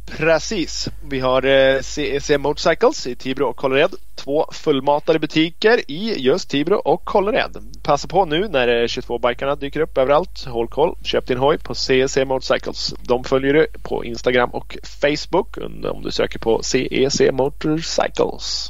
Precis. 0.06 0.90
Vi 1.10 1.20
har 1.20 1.46
eh, 1.46 1.82
CEC 1.82 2.32
Motorcycles 2.38 3.08
i 3.08 3.16
Tibro 3.16 3.46
och 3.46 3.56
Kållered. 3.56 3.96
Två 4.16 4.46
fullmatade 4.52 5.20
butiker 5.20 5.92
i 5.92 6.14
just 6.18 6.50
Tibro 6.50 6.76
och 6.76 7.06
Kållered. 7.06 7.58
Passa 7.84 8.08
på 8.08 8.26
nu 8.26 8.48
när 8.48 8.68
eh, 8.68 8.86
22-bikarna 8.86 9.56
dyker 9.56 9.80
upp 9.80 9.98
överallt. 9.98 10.46
Håll 10.46 10.68
koll. 10.68 10.98
Köp 11.04 11.28
din 11.28 11.38
hoj 11.38 11.58
på 11.58 11.76
CEC 11.76 12.18
Motorcycles. 12.26 12.94
De 13.02 13.24
följer 13.24 13.54
du 13.54 13.68
på 13.84 14.06
Instagram 14.06 14.50
och 14.50 14.78
Facebook 15.02 15.58
om 15.58 16.02
du 16.04 16.12
söker 16.12 16.40
på 16.40 16.64
CEC 16.64 17.22
e, 17.22 17.32
Motorcycles. 17.32 18.70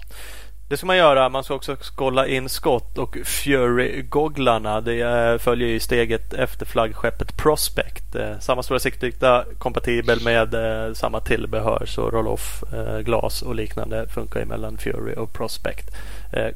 Det 0.67 0.77
ska 0.77 0.85
man 0.87 0.97
göra. 0.97 1.29
Man 1.29 1.43
ska 1.43 1.53
också 1.53 1.77
kolla 1.95 2.27
in 2.27 2.49
Scott 2.49 2.97
och 2.97 3.17
Fury-gogglarna. 3.17 4.81
Det 4.81 5.01
eh, 5.01 5.37
följer 5.37 5.67
ju 5.67 5.79
steget 5.79 6.33
efter 6.33 6.65
flaggskeppet 6.65 7.37
Prospect. 7.37 8.15
Eh, 8.15 8.39
samma 8.39 8.63
stora 8.63 8.79
siktlykta 8.79 9.45
kompatibel 9.57 10.23
med 10.23 10.53
eh, 10.53 10.93
samma 10.93 11.19
tillbehör. 11.19 11.85
Så 11.85 12.09
roll-off, 12.09 12.63
glas 13.01 13.41
och 13.41 13.55
liknande 13.55 14.07
funkar 14.07 14.39
ju 14.39 14.45
mellan 14.45 14.77
Fury 14.77 15.13
och 15.15 15.33
Prospect. 15.33 15.95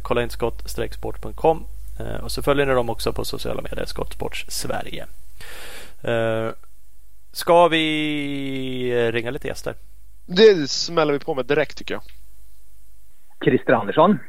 Kolla 0.02 0.24
in 0.24 0.30
scott-sport.com 0.30 1.66
och 2.24 2.32
så 2.32 2.42
följer 2.42 2.66
ni 2.66 2.74
dem 2.74 2.90
också 2.90 3.14
på 3.14 3.26
sociala 3.26 3.62
medier. 3.62 3.86
Skottsports 3.86 4.46
Sverige. 4.48 5.06
Ska 7.32 7.68
vi 7.68 9.12
ringa 9.12 9.32
lite 9.32 9.48
gäster? 9.48 9.76
Det 10.26 10.70
smäller 10.70 11.14
vi 11.14 11.20
på 11.20 11.36
med 11.36 11.46
direkt 11.46 11.78
tycker 11.78 11.94
jag. 11.94 12.02
Christer 13.44 13.74
Andersson. 13.74 14.20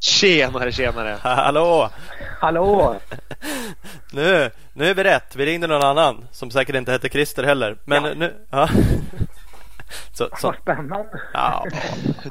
Tjenare, 0.00 0.72
tjenare! 0.72 1.16
Hallå! 1.22 1.90
Hallå! 2.40 2.96
nu, 4.12 4.50
nu 4.72 4.86
är 4.86 4.94
vi 4.94 5.04
rätt. 5.04 5.36
Vi 5.36 5.46
ringde 5.46 5.66
någon 5.66 5.82
annan 5.82 6.24
som 6.30 6.50
säkert 6.50 6.76
inte 6.76 6.92
hette 6.92 7.08
Christer 7.08 7.42
heller. 7.42 7.76
Men 7.84 8.04
ja. 8.04 8.14
nu... 8.14 8.34
Ja. 8.50 8.68
Så, 10.12 10.28
så. 10.36 10.46
Vad 10.46 10.56
spännande! 10.56 11.20
Ja, 11.32 11.66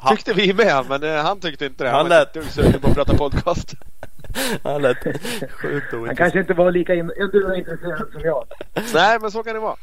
tyckte 0.08 0.32
vi 0.32 0.52
med, 0.54 0.84
men 0.88 1.02
eh, 1.02 1.24
han 1.24 1.40
tyckte 1.40 1.66
inte 1.66 1.84
det. 1.84 1.90
Han, 1.90 1.98
han 1.98 2.08
lät 2.08 2.44
sugen 2.50 2.80
på 2.80 2.88
att 2.88 2.94
prata 2.94 3.16
podcast. 3.16 3.74
Han 4.62 4.82
lät 4.82 4.96
sjukt 5.50 5.92
Han 5.92 6.16
kanske 6.16 6.40
inte 6.40 6.54
var 6.54 6.70
lika 6.70 6.94
in- 6.94 7.12
intresserad 7.56 8.12
som 8.12 8.20
jag. 8.24 8.44
Nej, 8.94 9.18
men 9.20 9.30
så 9.30 9.42
kan 9.42 9.54
det 9.54 9.60
vara. 9.60 9.76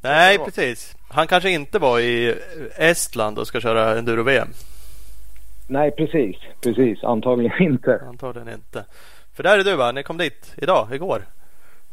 Nej, 0.00 0.38
precis. 0.38 0.96
Han 1.08 1.26
kanske 1.26 1.50
inte 1.50 1.78
var 1.78 2.00
i 2.00 2.34
Estland 2.76 3.38
och 3.38 3.46
ska 3.46 3.60
köra 3.60 3.98
enduro-VM. 3.98 4.48
Nej, 5.72 5.90
precis. 5.90 6.36
Precis. 6.62 7.04
Antagligen 7.04 7.62
inte. 7.62 8.00
Antagligen 8.08 8.48
inte. 8.48 8.84
För 9.36 9.42
där 9.42 9.58
är 9.58 9.64
du 9.64 9.76
va? 9.76 9.92
Ni 9.92 10.02
kom 10.02 10.18
dit 10.18 10.54
idag, 10.56 10.88
igår? 10.94 11.22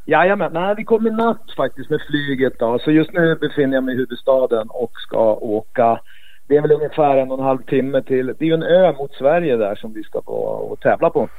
Jajamän. 0.05 0.53
Nej, 0.53 0.75
vi 0.77 0.83
kom 0.83 1.07
i 1.07 1.11
natt 1.11 1.51
faktiskt 1.57 1.89
med 1.89 1.99
flyget 2.09 2.59
då. 2.59 2.79
Så 2.79 2.91
just 2.91 3.13
nu 3.13 3.35
befinner 3.35 3.77
jag 3.77 3.83
mig 3.83 3.95
i 3.95 3.97
huvudstaden 3.97 4.67
och 4.69 4.91
ska 4.93 5.33
åka. 5.35 5.99
Det 6.47 6.57
är 6.57 6.61
väl 6.61 6.71
ungefär 6.71 7.17
en 7.17 7.31
och 7.31 7.39
en 7.39 7.45
halv 7.45 7.61
timme 7.63 8.01
till. 8.01 8.25
Det 8.25 8.45
är 8.45 8.47
ju 8.47 8.53
en 8.53 8.63
ö 8.63 8.93
mot 8.97 9.13
Sverige 9.13 9.57
där 9.57 9.75
som 9.75 9.93
vi 9.93 10.03
ska 10.03 10.21
vara 10.25 10.57
och 10.57 10.79
tävla 10.79 11.09
på. 11.09 11.29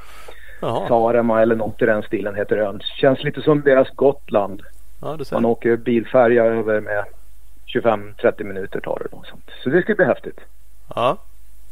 Jaha, 0.61 0.89
Sarema 0.89 1.43
eller 1.43 1.57
något 1.57 1.83
i 1.83 1.87
den 1.87 2.03
stilen 2.03 2.35
heter 2.35 2.57
ön. 2.57 2.81
Känns 3.01 3.23
lite 3.25 3.43
som 3.43 3.61
deras 3.61 3.91
Gotland. 3.91 4.63
ja 5.01 5.19
Man 5.33 5.45
åker 5.45 5.77
bilfärja 5.77 6.45
över 6.45 6.81
med 6.81 7.05
25-30 7.75 8.45
minuter 8.45 8.81
tar 8.81 8.99
det. 8.99 9.09
Då. 9.17 9.23
Så 9.65 9.71
det 9.71 9.83
ska 9.83 9.95
bli 9.95 10.05
häftigt. 10.05 10.41
Ja. 10.95 11.17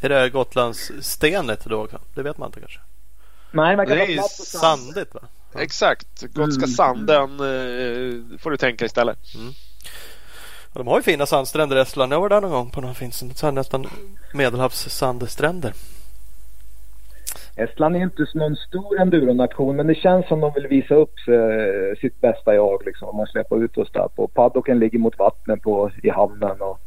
Är 0.00 0.09
det 0.09 0.28
Gotlands 0.31 0.93
stenet 1.00 1.64
då 1.64 1.85
också? 1.85 1.99
Det 2.14 2.23
vet 2.23 2.38
man 2.38 2.49
inte 2.49 2.61
kanske. 2.61 2.81
Nej, 3.50 3.76
man 3.76 3.87
kan 3.87 3.97
Det 3.97 4.02
är 4.14 4.23
sand. 4.23 4.81
Sandigt 4.81 5.14
va? 5.14 5.21
Ja. 5.55 5.61
Exakt. 5.61 6.23
Gotska 6.23 6.64
Mm. 6.64 6.69
sanden 6.71 7.31
eh, 7.31 8.38
får 8.38 8.50
du 8.50 8.57
tänka 8.57 8.85
istället. 8.85 9.19
Och 10.73 10.78
de 10.78 10.87
har 10.87 10.97
ju 10.97 11.02
fina 11.02 11.26
sandstränder 11.26 11.76
i 11.76 11.81
Estland. 11.81 12.12
Jag 12.12 12.21
var 12.21 12.28
där 12.28 12.40
någon 12.40 12.50
gång 12.50 12.71
på 12.71 12.81
någon 12.81 12.95
fin 12.95 13.12
här 13.43 13.52
nästan 13.52 13.87
medelhavssandstränder. 14.35 15.73
Estland 17.57 17.97
är 17.97 18.00
inte 18.00 18.26
någon 18.35 18.57
stor 18.57 19.00
enduronation 19.00 19.76
men 19.76 19.87
det 19.87 19.95
känns 19.95 20.28
som 20.28 20.40
de 20.40 20.52
vill 20.55 20.67
visa 20.67 20.95
upp 20.95 21.19
sig, 21.28 22.00
sitt 22.00 22.21
bästa 22.21 22.55
jag. 22.55 22.83
Liksom, 22.87 23.09
om 23.09 23.17
man 23.17 23.26
släpper 23.26 23.64
ut 23.64 23.78
oss 23.78 23.88
där. 23.93 24.09
På 24.17 24.28
paddocken 24.28 24.78
ligger 24.78 24.99
mot 24.99 25.19
vattnet 25.19 25.62
på, 25.62 25.90
i 26.02 26.11
hamnen. 26.11 26.61
Och, 26.61 26.81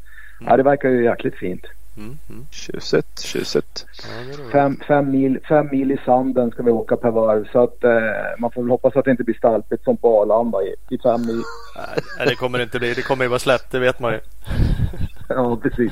ja, 0.46 0.58
det 0.58 0.64
verkar 0.64 0.90
ju 0.90 1.04
jäkligt 1.04 1.36
fint. 1.36 1.62
Mm, 1.98 2.18
mm. 2.30 2.46
Tjusigt, 2.52 3.20
tjusigt. 3.20 3.86
Ja. 4.04 4.52
Fem, 4.52 4.80
fem, 4.88 5.12
mil, 5.12 5.40
fem 5.50 5.70
mil 5.72 5.92
i 5.92 5.98
sanden 6.06 6.52
ska 6.52 6.64
vi 6.64 6.72
åka 6.72 6.98
per 6.98 7.12
varv. 7.12 7.48
Så 7.52 7.64
att, 7.64 7.84
eh, 7.84 7.92
man 8.40 8.52
får 8.52 8.62
väl 8.62 8.70
hoppas 8.72 8.96
att 8.96 9.06
det 9.06 9.12
inte 9.12 9.24
blir 9.24 9.36
stalpigt 9.36 9.84
som 9.84 9.98
på 9.98 10.22
Arlanda 10.22 10.58
i, 10.62 10.76
i 10.96 10.98
fem 10.98 11.22
mil. 11.22 11.42
Nej, 12.18 12.28
det 12.28 12.36
kommer 12.36 12.58
det 12.58 12.64
inte 12.64 12.80
bli. 12.80 12.94
Det 12.94 13.02
kommer 13.02 13.24
ju 13.26 13.30
vara 13.30 13.40
slätt, 13.40 13.72
det 13.72 13.80
vet 13.80 14.00
man 14.00 14.12
ju. 14.14 14.20
Ja, 15.30 15.58
precis. 15.58 15.92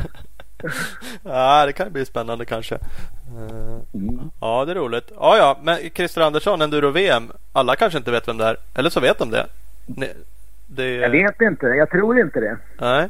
Ja, 1.24 1.66
det 1.66 1.74
kan 1.74 1.92
bli 1.92 2.06
spännande 2.06 2.46
kanske. 2.46 2.76
Eh, 2.76 3.80
Mm. 3.94 4.20
Ja, 4.42 4.66
det 4.66 4.72
är 4.72 4.76
roligt. 4.76 5.12
Ja, 5.16 5.38
ja, 5.38 5.58
men 5.64 5.78
Christer 5.96 6.22
Andersson, 6.22 6.62
Enduro-VM. 6.62 7.32
Alla 7.54 7.76
kanske 7.76 7.98
inte 7.98 8.12
vet 8.12 8.28
vem 8.28 8.38
det 8.38 8.46
är. 8.46 8.58
Eller 8.76 8.90
så 8.90 9.00
vet 9.00 9.18
de 9.20 9.30
det. 9.32 9.46
Ni- 9.86 10.14
det 10.68 10.96
Jag 10.96 11.10
vet 11.10 11.42
inte. 11.42 11.66
Jag 11.68 11.90
tror 11.90 12.20
inte 12.20 12.40
det. 12.40 12.58
Nej. 12.80 13.10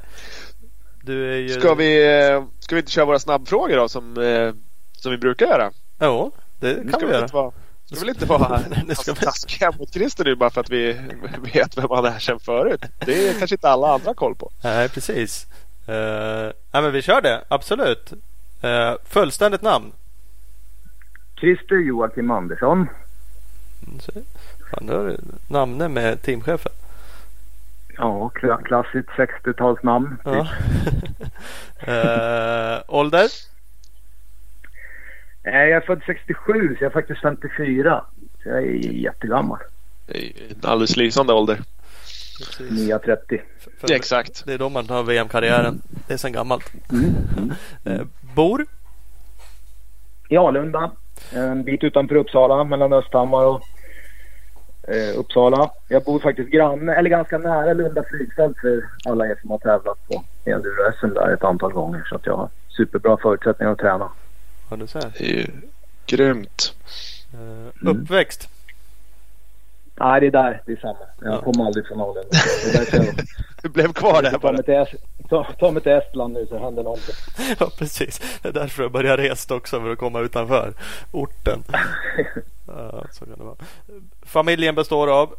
Du 1.10 1.34
är 1.34 1.38
ju... 1.38 1.50
Ska 1.50 1.74
vi, 1.74 2.20
eh, 2.30 2.44
ska 2.60 2.76
vi 2.76 2.80
inte 2.80 2.92
köra 2.92 3.06
våra 3.06 3.20
snabbfrågor 3.20 3.78
då 3.78 3.90
som, 3.90 4.18
eh, 4.18 4.54
som 4.92 5.12
vi 5.12 5.18
brukar 5.18 5.46
göra? 5.46 5.72
Jo, 6.00 6.32
det 6.60 6.76
kan 6.76 6.90
ska 6.90 7.00
vi 7.00 7.06
vi 7.06 7.12
göra. 7.12 7.24
inte 7.24 7.36
vara 7.36 7.52
ska 7.86 8.00
väl 8.00 8.10
inte 8.10 8.26
vara 8.26 8.62
vi- 8.88 8.96
taskiga 8.96 9.72
mot 9.80 9.94
Christer 9.94 10.24
nu 10.26 10.36
bara 10.36 10.50
för 10.50 10.62
att 10.62 10.70
vi 10.70 10.94
vet 11.54 11.78
vem 11.78 11.88
han 11.90 12.06
är 12.06 12.20
sedan 12.20 12.40
förut. 12.40 12.82
Det 13.06 13.28
är 13.30 13.34
kanske 13.34 13.56
inte 13.56 13.70
alla 13.70 13.94
andra 13.94 14.14
koll 14.14 14.36
på. 14.36 14.52
Nej, 14.64 14.90
precis. 14.90 15.48
Uh, 15.90 15.96
nej, 16.72 16.82
men 16.84 16.92
vi 16.92 17.02
kör 17.02 17.22
det. 17.22 17.44
Absolut. 17.48 18.14
Uh, 18.64 18.94
fullständigt 19.06 19.62
namn? 19.62 19.92
Christer 21.40 21.76
Joakim 21.76 22.32
Andersson. 22.32 22.78
Mm, 23.88 24.00
Fan, 24.72 24.86
du 24.88 24.94
har 24.94 25.18
namne 25.48 25.88
med 25.88 26.22
teamchefen. 26.22 26.72
Ja, 28.00 28.32
kla- 28.36 28.64
klassiskt 28.64 29.10
60-talsnamn. 29.10 30.18
Ja. 30.26 30.48
Eh, 31.82 32.80
ålder? 32.88 33.26
Eh, 35.44 35.54
Jag 35.60 35.70
är 35.72 35.82
född 35.82 36.02
67 36.06 36.76
så 36.78 36.84
jag 36.84 36.90
är 36.90 36.94
faktiskt 36.94 37.22
54. 37.22 38.04
Så 38.44 38.50
jag 38.50 38.58
är 38.58 38.66
jättegammal. 38.94 39.58
Det 40.08 40.18
är 40.18 40.22
ju 40.22 40.32
en 40.50 40.70
alldeles 40.70 40.98
lysande 40.98 41.34
ålder. 41.34 41.60
Precis. 42.40 42.72
Nya 42.72 43.00
30. 43.00 43.42
För- 43.80 43.92
Exakt. 43.94 44.46
Det 44.46 44.54
är 44.54 44.58
då 44.58 44.70
man 44.70 44.86
tar 44.88 45.04
VM-karriären. 45.04 45.82
Det 46.08 46.14
är 46.14 46.18
sedan 46.18 46.32
gammalt. 46.34 46.72
Mm. 46.92 47.54
Eh, 47.86 48.02
bor? 48.36 48.66
I 50.30 50.38
Alunda. 50.38 50.92
En 51.34 51.64
bit 51.64 51.84
utanför 51.84 52.16
Uppsala 52.16 52.64
mellan 52.64 52.94
Östhammar 52.94 53.46
och 53.46 53.62
eh, 54.90 55.20
Uppsala. 55.20 55.72
Jag 55.88 56.04
bor 56.04 56.20
faktiskt 56.20 56.50
granne, 56.50 56.96
eller 56.96 57.10
ganska 57.10 57.38
nära 57.38 57.74
Lunda 57.74 58.04
flygfält 58.10 58.58
för 58.62 58.86
alla 59.06 59.28
er 59.28 59.38
som 59.42 59.50
har 59.52 59.58
tävlat 59.58 60.08
på 60.08 60.24
enduro-SM 60.46 61.14
där 61.14 61.34
ett 61.34 61.44
antal 61.44 61.72
gånger. 61.74 62.04
Så 62.10 62.16
att 62.16 62.26
jag 62.26 62.36
har 62.38 62.50
superbra 62.78 63.18
förutsättningar 63.18 63.72
att 63.72 63.78
träna. 63.80 64.10
Ja, 64.70 64.76
du 64.76 64.88
ser. 64.88 65.12
Det 65.18 65.24
är 65.32 65.38
ju 65.38 65.48
grymt. 66.06 66.74
Eh, 67.34 67.90
uppväxt? 67.90 68.50
Nej, 69.96 70.22
det 70.22 70.28
är 70.28 70.32
där. 70.32 70.62
Det 70.66 70.72
är 70.72 70.76
samma. 70.78 70.98
Jag 71.22 71.34
Ja. 71.34 71.42
kommer 71.42 71.66
aldrig 71.66 71.88
från 71.88 72.02
Alunda. 72.02 72.22
Det 72.32 72.70
är 72.70 72.78
därför 72.80 72.98
jag 72.98 73.06
Du 73.62 73.70
blev 73.70 73.94
kvar 73.94 74.22
där 74.22 74.38
bara. 74.38 74.86
ta, 75.60 75.72
mig 75.72 75.84
till 75.84 75.92
Estland 75.92 76.34
nu 76.34 76.46
så 76.46 76.58
händer 76.58 76.84
någonting. 76.84 77.16
Ja, 77.60 77.72
precis. 77.78 78.40
Det 78.42 78.50
är 78.50 78.54
därför 78.54 78.84
jag 78.84 78.92
börjar 78.92 79.18
resa 79.18 79.56
också 79.56 79.82
för 79.82 79.92
att 79.92 79.98
komma 79.98 80.20
utanför 80.20 80.74
orten. 81.12 81.64
Ja, 82.68 83.06
så 83.12 83.26
kan 83.26 83.38
det 83.38 83.44
vara. 83.44 83.56
Familjen 84.22 84.76
består 84.76 85.22
av? 85.22 85.36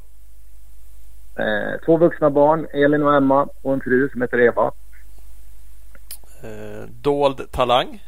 Eh, 1.39 1.81
två 1.85 1.97
vuxna 1.97 2.31
barn, 2.31 2.67
Elin 2.73 3.03
och 3.03 3.15
Emma 3.15 3.49
och 3.63 3.73
en 3.73 3.81
fru 3.81 4.09
som 4.09 4.23
heter 4.23 4.41
Eva. 4.41 4.73
Eh, 6.43 6.89
dold 7.03 7.53
talang? 7.53 8.03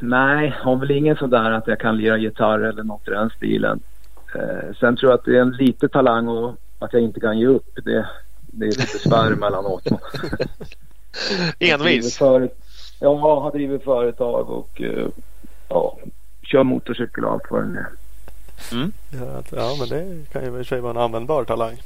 Nej, 0.00 0.54
har 0.60 0.76
väl 0.76 0.90
ingen 0.90 1.16
sådär 1.16 1.50
att 1.50 1.66
jag 1.66 1.80
kan 1.80 1.96
lira 1.96 2.16
gitarr 2.16 2.58
eller 2.58 2.82
något 2.82 3.08
i 3.08 3.10
den 3.10 3.30
stilen. 3.30 3.80
Eh, 4.34 4.74
sen 4.80 4.96
tror 4.96 5.12
jag 5.12 5.18
att 5.18 5.24
det 5.24 5.36
är 5.36 5.40
en 5.40 5.50
liten 5.50 5.88
talang 5.88 6.28
och 6.28 6.54
att 6.84 6.92
jag 6.92 7.02
inte 7.02 7.20
kan 7.20 7.38
ge 7.38 7.46
upp. 7.46 7.74
Det, 7.84 8.06
det 8.46 8.64
är 8.64 8.70
lite 8.70 8.92
besvär 8.92 9.32
emellanåt. 9.32 9.86
Envis. 11.58 12.16
Före, 12.16 12.48
ja, 13.00 13.40
har 13.40 13.52
drivit 13.52 13.84
företag 13.84 14.50
och 14.50 14.82
eh, 14.82 15.06
ja, 15.68 15.98
kör 16.42 16.62
motorcykel 16.62 17.24
och 17.24 17.32
allt 17.32 17.50
vad 17.50 17.62
det 17.62 17.78
är. 17.78 17.88
Ja, 19.10 19.42
ja, 19.50 19.76
men 19.78 19.88
det 19.88 20.30
kan 20.32 20.42
ju 20.42 20.48
i 20.48 20.50
och 20.50 20.54
för 20.54 20.64
sig 20.64 20.80
vara 20.80 20.90
en 20.90 20.96
användbar 20.96 21.44
talang. 21.44 21.76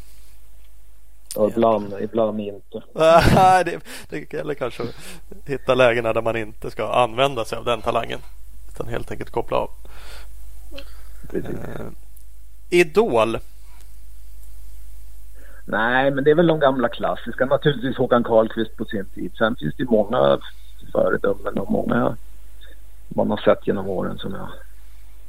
Och 1.36 1.50
ibland, 1.50 1.94
ibland 2.00 2.40
inte. 2.40 2.82
Nej, 2.92 3.64
det, 3.64 3.80
det 4.08 4.32
gäller 4.32 4.54
kanske 4.54 4.82
att 4.82 4.94
hitta 5.46 5.74
lägena 5.74 6.12
där 6.12 6.22
man 6.22 6.36
inte 6.36 6.70
ska 6.70 6.92
använda 6.92 7.44
sig 7.44 7.58
av 7.58 7.64
den 7.64 7.82
talangen. 7.82 8.20
Utan 8.68 8.88
helt 8.88 9.10
enkelt 9.10 9.30
koppla 9.30 9.56
av. 9.56 9.70
Precis. 11.30 11.50
Eh, 11.50 11.86
idol? 12.70 13.38
Nej, 15.70 16.10
men 16.10 16.25
det 16.25 16.30
är 16.30 16.34
väl 16.34 16.46
de 16.46 16.60
gamla 16.60 16.88
klassiska. 16.88 17.46
Naturligtvis 17.46 17.96
Håkan 17.96 18.25
Karlqvist 18.25 18.76
på 18.76 18.84
sin 18.84 19.04
tid. 19.04 19.32
Sen 19.38 19.56
finns 19.56 19.75
det 19.76 19.82
ju 19.82 19.88
många 19.88 20.38
föredömen 20.92 21.58
och 21.58 21.70
många 21.70 22.16
man 23.08 23.30
har 23.30 23.37
sett 23.37 23.66
genom 23.66 23.88
åren 23.88 24.18
som 24.18 24.34
jag 24.34 24.48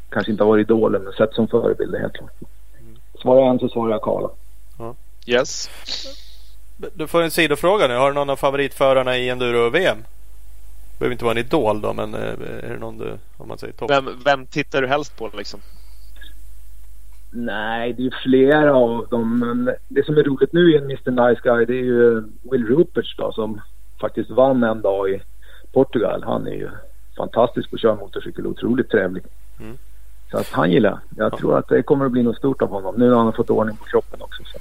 kanske 0.09 0.31
inte 0.31 0.43
har 0.43 0.49
varit 0.49 0.67
idoler 0.67 0.99
men 0.99 1.13
sett 1.13 1.33
som 1.33 1.47
förebilder 1.47 1.99
helt 1.99 2.13
klart. 2.13 2.31
Svarar 3.21 3.41
jag 3.41 3.49
en 3.49 3.59
så 3.59 3.69
svarar 3.69 3.91
jag 3.91 4.01
Karla. 4.01 4.29
Yes. 5.25 5.69
Du 6.93 7.07
får 7.07 7.21
en 7.21 7.31
sidofråga 7.31 7.87
nu. 7.87 7.95
Har 7.95 8.07
du 8.07 8.15
någon 8.15 8.29
av 8.29 8.35
favoritförarna 8.35 9.17
i 9.17 9.29
enduro-VM? 9.29 9.97
Behöver 10.99 11.11
inte 11.11 11.25
vara 11.25 11.31
en 11.31 11.45
idol 11.45 11.81
då, 11.81 11.93
men 11.93 12.13
eh, 12.13 12.21
är 12.63 12.69
det 12.69 12.79
någon 12.79 12.97
du, 12.97 13.17
om 13.37 13.47
man 13.47 13.57
säger 13.57 13.73
topp? 13.73 13.91
Vem, 13.91 14.21
vem 14.25 14.45
tittar 14.45 14.81
du 14.81 14.87
helst 14.87 15.17
på 15.17 15.29
liksom? 15.37 15.59
Nej, 17.31 17.93
det 17.93 18.05
är 18.05 18.15
flera 18.23 18.75
av 18.75 19.07
dem. 19.09 19.39
Men 19.39 19.75
det 19.87 20.05
som 20.05 20.17
är 20.17 20.23
roligt 20.23 20.53
nu 20.53 20.71
i 20.73 20.77
en 20.77 20.83
Mr 20.83 21.11
Nice 21.29 21.41
Guy 21.43 21.65
det 21.65 21.73
är 21.73 21.83
ju 21.83 22.23
Will 22.51 22.67
Ruperts 22.67 23.15
då 23.17 23.31
som 23.31 23.61
faktiskt 24.01 24.29
vann 24.29 24.63
en 24.63 24.81
dag 24.81 25.09
i 25.09 25.21
Portugal. 25.71 26.23
Han 26.23 26.47
är 26.47 26.51
ju 26.51 26.69
fantastisk 27.17 27.69
på 27.69 27.75
att 27.75 27.81
köra 27.81 27.95
motorcykel 27.95 28.45
och 28.45 28.51
otroligt 28.51 28.89
trevlig. 28.89 29.23
Mm. 29.59 29.77
Så 30.31 30.37
att 30.37 30.49
han 30.49 30.71
gillar 30.71 30.89
jag. 30.89 30.99
Jag 31.25 31.37
tror 31.39 31.57
att 31.57 31.67
det 31.67 31.83
kommer 31.83 32.05
att 32.05 32.11
bli 32.11 32.23
något 32.23 32.37
stort 32.37 32.61
av 32.61 32.69
honom. 32.69 32.95
Nu 32.97 33.09
när 33.09 33.15
han 33.15 33.25
har 33.25 33.31
fått 33.33 33.49
ordning 33.49 33.77
på 33.77 33.85
kroppen 33.85 34.21
också. 34.21 34.43
Så. 34.43 34.57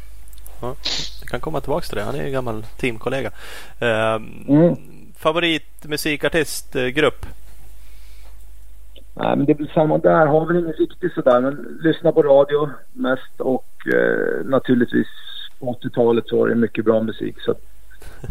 Ja, 0.61 0.75
jag 1.21 1.29
kan 1.31 1.41
komma 1.41 1.61
tillbaka 1.61 1.87
till 1.87 1.97
det. 1.97 2.03
Han 2.03 2.15
är 2.15 2.19
ju 2.19 2.27
en 2.27 2.33
gammal 2.33 2.63
teamkollega. 2.63 3.31
Eh, 3.79 4.15
Mm. 4.49 4.77
Favoritmusikartistgrupp? 5.17 7.27
Nej, 9.21 9.37
men 9.37 9.47
det 9.47 9.53
är 9.53 9.57
väl 9.57 9.71
samma 9.75 9.99
där. 9.99 10.27
Har 10.27 10.47
väl 10.47 10.57
ingen 10.57 10.73
riktigt 10.73 11.13
sådär. 11.13 11.41
Men 11.41 11.79
lyssna 11.83 12.13
på 12.13 12.23
radio 12.23 12.71
mest 12.93 13.41
och 13.41 13.67
eh, 13.95 14.45
naturligtvis 14.45 15.07
på 15.59 15.73
80-talet 15.73 16.29
så 16.29 16.39
var 16.39 16.49
det 16.49 16.55
mycket 16.55 16.85
bra 16.85 17.03
musik. 17.03 17.41
Så 17.41 17.55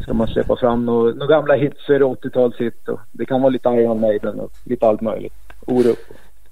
ska 0.02 0.14
man 0.14 0.28
släppa 0.28 0.56
fram 0.56 0.86
några, 0.86 1.14
några 1.14 1.36
gamla 1.36 1.56
hits 1.56 1.86
så 1.86 1.94
är 1.94 2.00
det 2.00 2.06
80-talshit. 2.06 2.88
Och 2.88 3.00
det 3.12 3.26
kan 3.26 3.42
vara 3.42 3.50
lite 3.50 3.70
Iron 3.70 4.00
Maiden 4.00 4.40
och 4.40 4.52
lite 4.64 4.88
allt 4.88 5.02
möjligt. 5.02 5.34
Orup. 5.66 6.00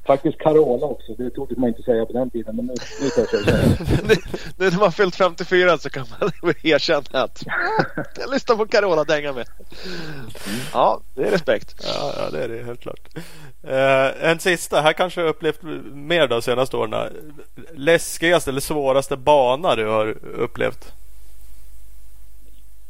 Faktiskt 0.05 0.37
Carola 0.37 0.85
också. 0.85 1.13
Det 1.17 1.29
trodde 1.29 1.55
man 1.57 1.69
inte 1.69 1.83
säga 1.83 2.05
på 2.05 2.13
den 2.13 2.29
tiden. 2.29 2.55
Men 2.55 2.65
nu, 2.65 2.73
nu 3.01 3.09
törs 3.09 3.33
jag 3.33 3.41
säga. 3.41 3.57
nu, 4.07 4.15
nu 4.57 4.69
när 4.69 4.79
man 4.79 4.91
fyllt 4.91 5.15
54 5.15 5.77
så 5.77 5.89
kan 5.89 6.05
man 6.19 6.31
erkänna 6.63 7.23
att 7.23 7.43
jag 8.19 8.31
lyssnar 8.33 8.55
på 8.55 8.65
Carola 8.65 9.03
dänga 9.03 9.33
med. 9.33 9.47
Ja, 10.73 11.01
det 11.15 11.27
är 11.27 11.31
respekt. 11.31 11.75
Ja, 11.83 12.13
ja 12.17 12.29
det 12.31 12.43
är 12.43 12.49
det 12.49 12.63
helt 12.63 12.81
klart. 12.81 13.09
Uh, 13.67 14.29
en 14.29 14.39
sista. 14.39 14.81
Här 14.81 14.93
kanske 14.93 15.21
jag 15.21 15.29
upplevt 15.29 15.61
mer 15.93 16.27
de 16.27 16.41
senaste 16.41 16.77
åren. 16.77 17.13
Läskigaste 17.73 18.49
eller 18.51 18.61
svåraste 18.61 19.17
bana 19.17 19.75
du 19.75 19.87
har 19.87 20.07
upplevt? 20.35 20.93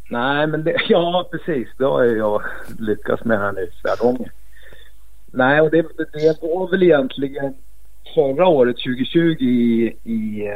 Nej, 0.10 0.48
men 0.48 0.64
det, 0.64 0.76
ja 0.88 1.28
precis. 1.32 1.68
Det 1.78 1.86
har 1.86 2.04
jag 2.04 2.44
lyckats 2.80 3.24
med 3.24 3.40
här 3.40 3.52
nu 3.52 3.72
flera 3.82 3.96
gånger. 3.96 4.32
Nej, 5.36 5.62
och 5.62 5.72
det, 5.72 5.82
det 5.98 6.42
var 6.42 6.72
väl 6.72 6.84
egentligen 6.84 7.54
förra 8.16 8.48
året 8.48 8.76
2020 8.78 9.20
i, 9.20 9.86
i 10.04 10.50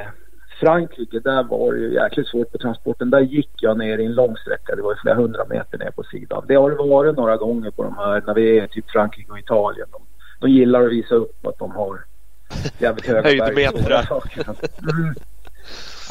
Frankrike. 0.59 1.19
Där 1.19 1.43
var 1.43 1.73
det 1.73 1.79
ju 1.79 1.93
jäkligt 1.93 2.27
svårt 2.27 2.51
på 2.51 2.57
transporten. 2.57 3.09
Där 3.09 3.19
gick 3.19 3.49
jag 3.61 3.77
ner 3.77 3.97
i 3.97 4.05
en 4.05 4.13
lång 4.13 4.37
sträcka. 4.37 4.75
Det 4.75 4.81
var 4.81 4.91
ju 4.91 4.97
flera 5.01 5.15
hundra 5.15 5.45
meter 5.45 5.77
ner 5.77 5.91
på 5.91 6.03
sidan. 6.03 6.45
Det 6.47 6.55
har 6.55 6.69
det 6.69 6.75
varit 6.75 7.17
några 7.17 7.37
gånger 7.37 7.71
på 7.71 7.83
de 7.83 7.97
här 7.97 8.23
när 8.27 8.33
vi 8.33 8.59
är 8.59 8.67
typ 8.67 8.89
Frankrike 8.89 9.31
och 9.31 9.39
Italien. 9.39 9.87
De, 9.91 10.01
de 10.39 10.51
gillar 10.51 10.83
att 10.83 10.91
visa 10.91 11.15
upp 11.15 11.45
att 11.45 11.59
de 11.59 11.71
har 11.71 11.99
jävligt 12.77 13.05
höga 13.05 13.21
Höjdmeter. 13.21 14.07
Mm. 14.81 15.15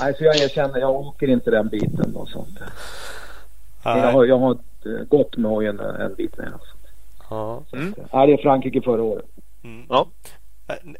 Nej, 0.00 0.14
så 0.14 0.25
jag 0.25 0.37
erkänner, 0.37 0.78
jag 0.78 0.90
åker 0.90 1.28
inte 1.28 1.50
den 1.50 1.68
biten 1.68 2.16
och 2.16 2.28
sånt. 2.28 2.58
Jag 3.84 4.12
har, 4.12 4.25
jag 4.25 4.38
har 4.38 4.58
gått 5.04 5.37
med 5.37 5.50
hojen 5.50 5.80
en 5.80 6.14
bit 6.14 6.38
ner. 6.38 6.50
Alltså. 6.52 6.77
Ja. 7.30 7.62
Mm. 7.73 7.94
Ja, 8.12 8.26
det 8.26 8.32
är 8.32 8.37
Frankrike 8.37 8.80
förra 8.80 9.02
året. 9.02 9.25
Mm. 9.64 9.87
Ja. 9.88 10.06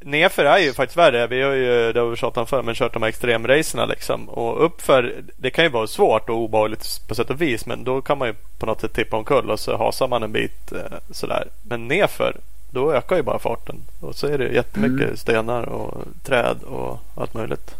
Nerför 0.01 0.45
är 0.45 0.59
ju 0.59 0.73
faktiskt 0.73 0.99
värre. 0.99 1.27
Vi 1.27 1.43
har 1.43 1.53
ju, 1.53 1.93
det 1.93 2.01
har 2.01 2.07
vi 2.07 2.17
tjatat 2.17 2.39
om 2.39 2.47
förr, 2.47 2.63
men 2.63 2.75
kört 2.75 2.93
de 2.93 3.03
här 3.03 3.09
extremracerna 3.09 3.87
liksom. 3.87 4.29
Och 4.29 4.65
uppför, 4.65 5.23
det 5.37 5.51
kan 5.51 5.65
ju 5.65 5.71
vara 5.71 5.87
svårt 5.87 6.29
och 6.29 6.37
obehagligt 6.37 7.01
på 7.09 7.15
sätt 7.15 7.31
och 7.31 7.43
vis. 7.43 7.67
Men 7.67 7.85
då 7.85 8.01
kan 8.01 8.19
man 8.19 8.29
ju 8.29 8.35
på 8.59 8.67
något 8.67 8.81
sätt 8.81 8.93
tippa 8.93 9.17
omkull 9.17 9.51
och 9.51 9.61
så 9.61 9.77
hasar 9.77 10.09
man 10.09 10.23
en 10.23 10.33
bit 10.33 10.73
eh, 10.73 10.99
sådär. 11.11 11.49
Men 11.63 11.89
nerför, 11.89 12.37
då 12.71 12.93
ökar 12.93 13.17
ju 13.17 13.23
bara 13.23 13.39
farten. 13.39 13.77
Och 14.01 14.15
så 14.15 14.27
är 14.27 14.39
det 14.39 14.49
jättemycket 14.49 15.07
mm. 15.07 15.17
stenar 15.17 15.69
och 15.69 16.05
träd 16.25 16.57
och 16.63 16.99
allt 17.15 17.35
möjligt. 17.35 17.75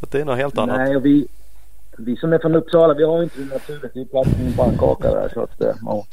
Så 0.00 0.06
det 0.10 0.20
är 0.20 0.24
något 0.24 0.38
helt 0.38 0.58
annat. 0.58 0.76
Nej, 0.76 0.96
och 0.96 1.06
vi, 1.06 1.28
vi 1.98 2.16
som 2.16 2.32
är 2.32 2.38
från 2.38 2.54
Uppsala, 2.54 2.94
vi 2.94 3.04
har 3.04 3.16
ju 3.16 3.22
inte 3.22 3.40
det 3.40 3.54
naturligt. 3.54 3.90
Vi 3.94 4.00
är 4.00 4.04
plats 4.04 4.30
med 4.38 4.46
en 4.46 4.52
pannkaka 4.52 5.10
där. 5.10 5.30
Så 5.34 5.42
att, 5.42 5.60
eh, 5.60 5.74
ja. 5.82 6.06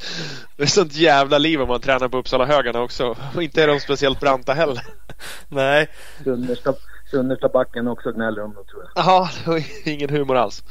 Det 0.56 0.62
är 0.62 0.66
sånt 0.66 0.94
jävla 0.94 1.38
liv 1.38 1.62
om 1.62 1.68
man 1.68 1.80
tränar 1.80 2.08
på 2.08 2.18
Uppsala 2.18 2.46
högarna 2.46 2.82
också. 2.82 3.16
Och 3.36 3.42
inte 3.42 3.62
är 3.62 3.66
de 3.66 3.80
speciellt 3.80 4.20
branta 4.20 4.52
heller. 4.52 4.82
Nej. 5.48 5.88
Sunnersta, 6.24 6.74
Sunnersta 7.10 7.48
backen 7.48 7.88
också 7.88 8.12
gnäller 8.12 8.40
de 8.40 8.52
tror 8.52 8.66
jag. 8.94 9.04
Ja, 9.04 9.30
det 9.44 9.50
var 9.50 9.62
ingen 9.84 10.10
humor 10.10 10.36
alls. 10.36 10.62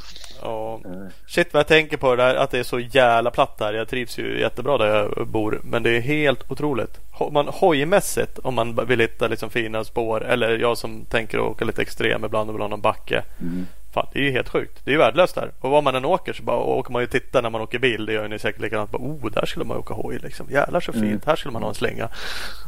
Ja. 0.42 0.82
Shit 1.28 1.54
vad 1.54 1.60
jag 1.60 1.68
tänker 1.68 1.98
på 1.98 2.16
det 2.16 2.24
där 2.24 2.36
att 2.36 2.52
det 2.52 2.60
är 2.60 2.64
så 2.64 2.80
jävla 2.80 3.32
platt 3.32 3.58
här. 3.60 3.74
Jag 3.74 3.88
trivs 3.88 4.18
ju 4.18 4.40
jättebra 4.40 4.78
där 4.78 4.88
jag 4.88 5.28
bor. 5.28 5.62
Men 5.64 5.84
det 5.84 5.98
är 5.98 6.02
helt 6.02 6.52
otroligt. 6.52 7.00
Man, 7.32 7.48
hojmässigt 7.48 8.40
om 8.40 8.56
man 8.56 8.86
vill 8.88 9.00
hitta 9.00 9.28
liksom 9.28 9.50
fina 9.50 9.84
spår. 9.84 10.26
Eller 10.26 10.58
jag 10.58 10.78
som 10.78 11.06
tänker 11.06 11.40
åka 11.40 11.66
lite 11.66 11.82
extrem 11.82 12.26
ibland 12.26 12.50
och 12.50 12.56
vill 12.56 12.62
ha 12.62 12.68
någon 12.68 12.82
backe. 12.82 13.24
Mm. 13.42 13.68
Fan, 13.94 14.08
det 14.14 14.20
är 14.20 14.24
ju 14.24 14.32
helt 14.32 14.50
sjukt. 14.50 14.82
Det 14.84 14.92
är 14.92 14.94
ju 14.94 14.98
värdelöst 14.98 15.36
där. 15.36 15.52
Och 15.60 15.72
var 15.72 15.82
man 15.82 15.96
än 15.96 16.06
åker 16.06 16.34
så 16.34 16.44
bara 16.44 16.58
åker 16.58 16.92
man 16.92 17.02
ju 17.02 17.08
titta 17.08 17.42
när 17.42 17.50
man 17.50 17.62
åker 17.62 17.80
bil. 17.80 18.06
Det 18.06 18.14
gör 18.14 18.28
ni 18.28 18.40
säkert 18.40 18.62
likadant. 18.62 18.92
Bara, 18.92 18.98
oh, 18.98 19.32
där 19.32 19.46
skulle 19.46 19.66
man 19.66 19.78
åka 19.78 19.94
hoj 19.94 20.18
liksom. 20.18 20.48
Jävlar 20.50 20.80
så 20.80 20.92
fint. 20.92 21.04
Mm. 21.04 21.22
Här 21.26 21.36
skulle 21.36 21.52
man 21.52 21.62
ha 21.62 21.70
en 21.70 21.76
slänga. 21.76 22.10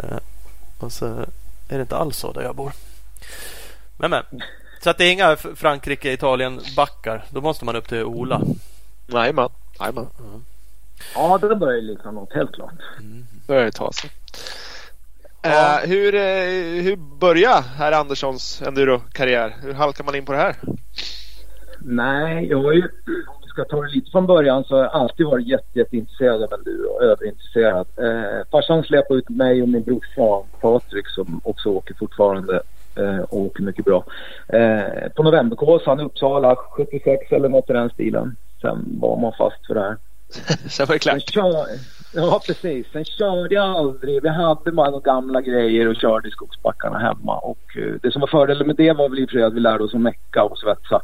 Uh, 0.04 0.18
och 0.80 0.92
så 0.92 1.06
är 1.70 1.78
det 1.78 1.82
inte 1.82 1.98
alls 1.98 2.18
så 2.18 2.32
där 2.32 2.42
jag 2.42 2.56
bor. 2.56 2.72
Men 3.98 4.12
men. 4.12 4.24
Så 4.84 4.90
att 4.90 4.98
det 4.98 5.06
är 5.06 5.12
inga 5.12 5.36
Frankrike, 5.36 6.12
Italien 6.12 6.62
backar. 6.76 7.26
Då 7.30 7.42
måste 7.42 7.66
man 7.66 7.76
upp 7.76 7.88
till 7.90 8.04
Ola. 8.04 8.42
Jajamän. 9.08 9.50
Jajamän. 9.80 10.08
Mm. 10.20 10.46
Ja, 11.16 11.38
det 11.38 11.56
börjar 11.56 11.82
likna 11.82 12.12
något 12.12 12.34
helt 12.34 12.54
klart. 12.54 12.74
Mm. 13.00 13.26
börjar 13.48 13.66
det 13.66 13.72
ta 13.72 13.92
sig. 13.92 14.10
Ja. 15.42 15.82
Uh, 15.84 15.90
hur, 15.90 16.14
uh, 16.14 16.82
hur 16.84 16.96
började 16.96 17.62
herr 17.62 17.92
Anderssons 17.92 18.62
enduro-karriär? 18.62 19.56
Hur 19.62 19.74
halkar 19.74 20.04
man 20.04 20.16
in 20.16 20.26
på 20.26 20.32
det 20.32 20.38
här? 20.38 20.56
Nej, 21.86 22.48
jag 22.48 22.64
har 22.64 22.74
ju, 22.74 22.84
om 23.28 23.42
vi 23.42 23.48
ska 23.48 23.64
ta 23.64 23.82
det 23.82 23.92
lite 23.92 24.12
från 24.12 24.28
början, 24.28 24.64
så 24.64 24.76
har 24.76 24.82
jag 24.82 24.92
alltid 24.92 25.26
varit 25.26 25.48
jätte, 25.48 25.80
jätteintresserad 25.80 26.44
av 26.44 26.54
enduro. 26.54 27.02
Överintresserad. 27.02 27.88
Uh, 28.02 28.44
farsan 28.52 28.84
släpade 28.84 29.20
ut 29.20 29.30
mig 29.30 29.62
och 29.62 29.70
min 29.70 29.84
brorsa 29.84 30.48
Patrik 30.62 31.08
som 31.08 31.42
också 31.44 31.70
åker 31.70 31.94
fortfarande 31.94 32.62
eh, 32.96 33.20
och 33.20 33.40
åker 33.40 33.64
mycket 33.64 33.86
bra. 33.86 34.04
Eh, 34.48 35.10
på 35.16 35.24
Novemberkåsan 35.24 36.00
i 36.00 36.04
Uppsala 36.04 36.56
76 36.56 37.32
eller 37.32 37.50
något 37.50 37.70
i 37.70 37.74
den 37.74 37.90
stilen. 37.90 38.36
Sen 38.62 39.00
var 39.02 39.18
man 39.18 39.34
fast 39.38 39.68
för 39.68 39.74
det 39.74 39.82
här. 39.82 39.98
Sen 40.70 40.86
var 40.88 40.96
det 40.96 41.00
klart. 41.00 41.30
Kör, 41.30 41.66
ja 42.14 42.42
precis. 42.48 42.88
Sen 42.92 43.06
körde 43.06 43.56
jag 43.56 43.66
aldrig. 43.66 44.24
Vi 44.24 44.30
hade 44.30 44.72
bara 44.72 44.90
några 44.90 45.14
gamla 45.14 45.42
grejer 45.42 45.88
och 45.88 45.96
körde 45.96 46.28
i 46.28 46.32
skogsbackarna 46.32 47.00
hemma. 47.00 47.38
Och 47.38 47.78
eh, 47.78 47.94
det 48.02 48.12
som 48.12 48.20
var 48.20 48.28
fördelen 48.28 48.68
med 48.68 48.76
det 48.76 48.94
var 48.94 49.10
väl 49.10 49.20
i 49.20 49.26
och 49.26 49.30
för 49.30 49.38
sig 49.38 49.44
att 49.44 49.54
vi 49.54 49.60
lärde 49.60 49.84
oss 49.84 49.94
att 49.94 50.02
mecka 50.02 50.44
och 50.44 50.58
svetsa. 50.58 51.02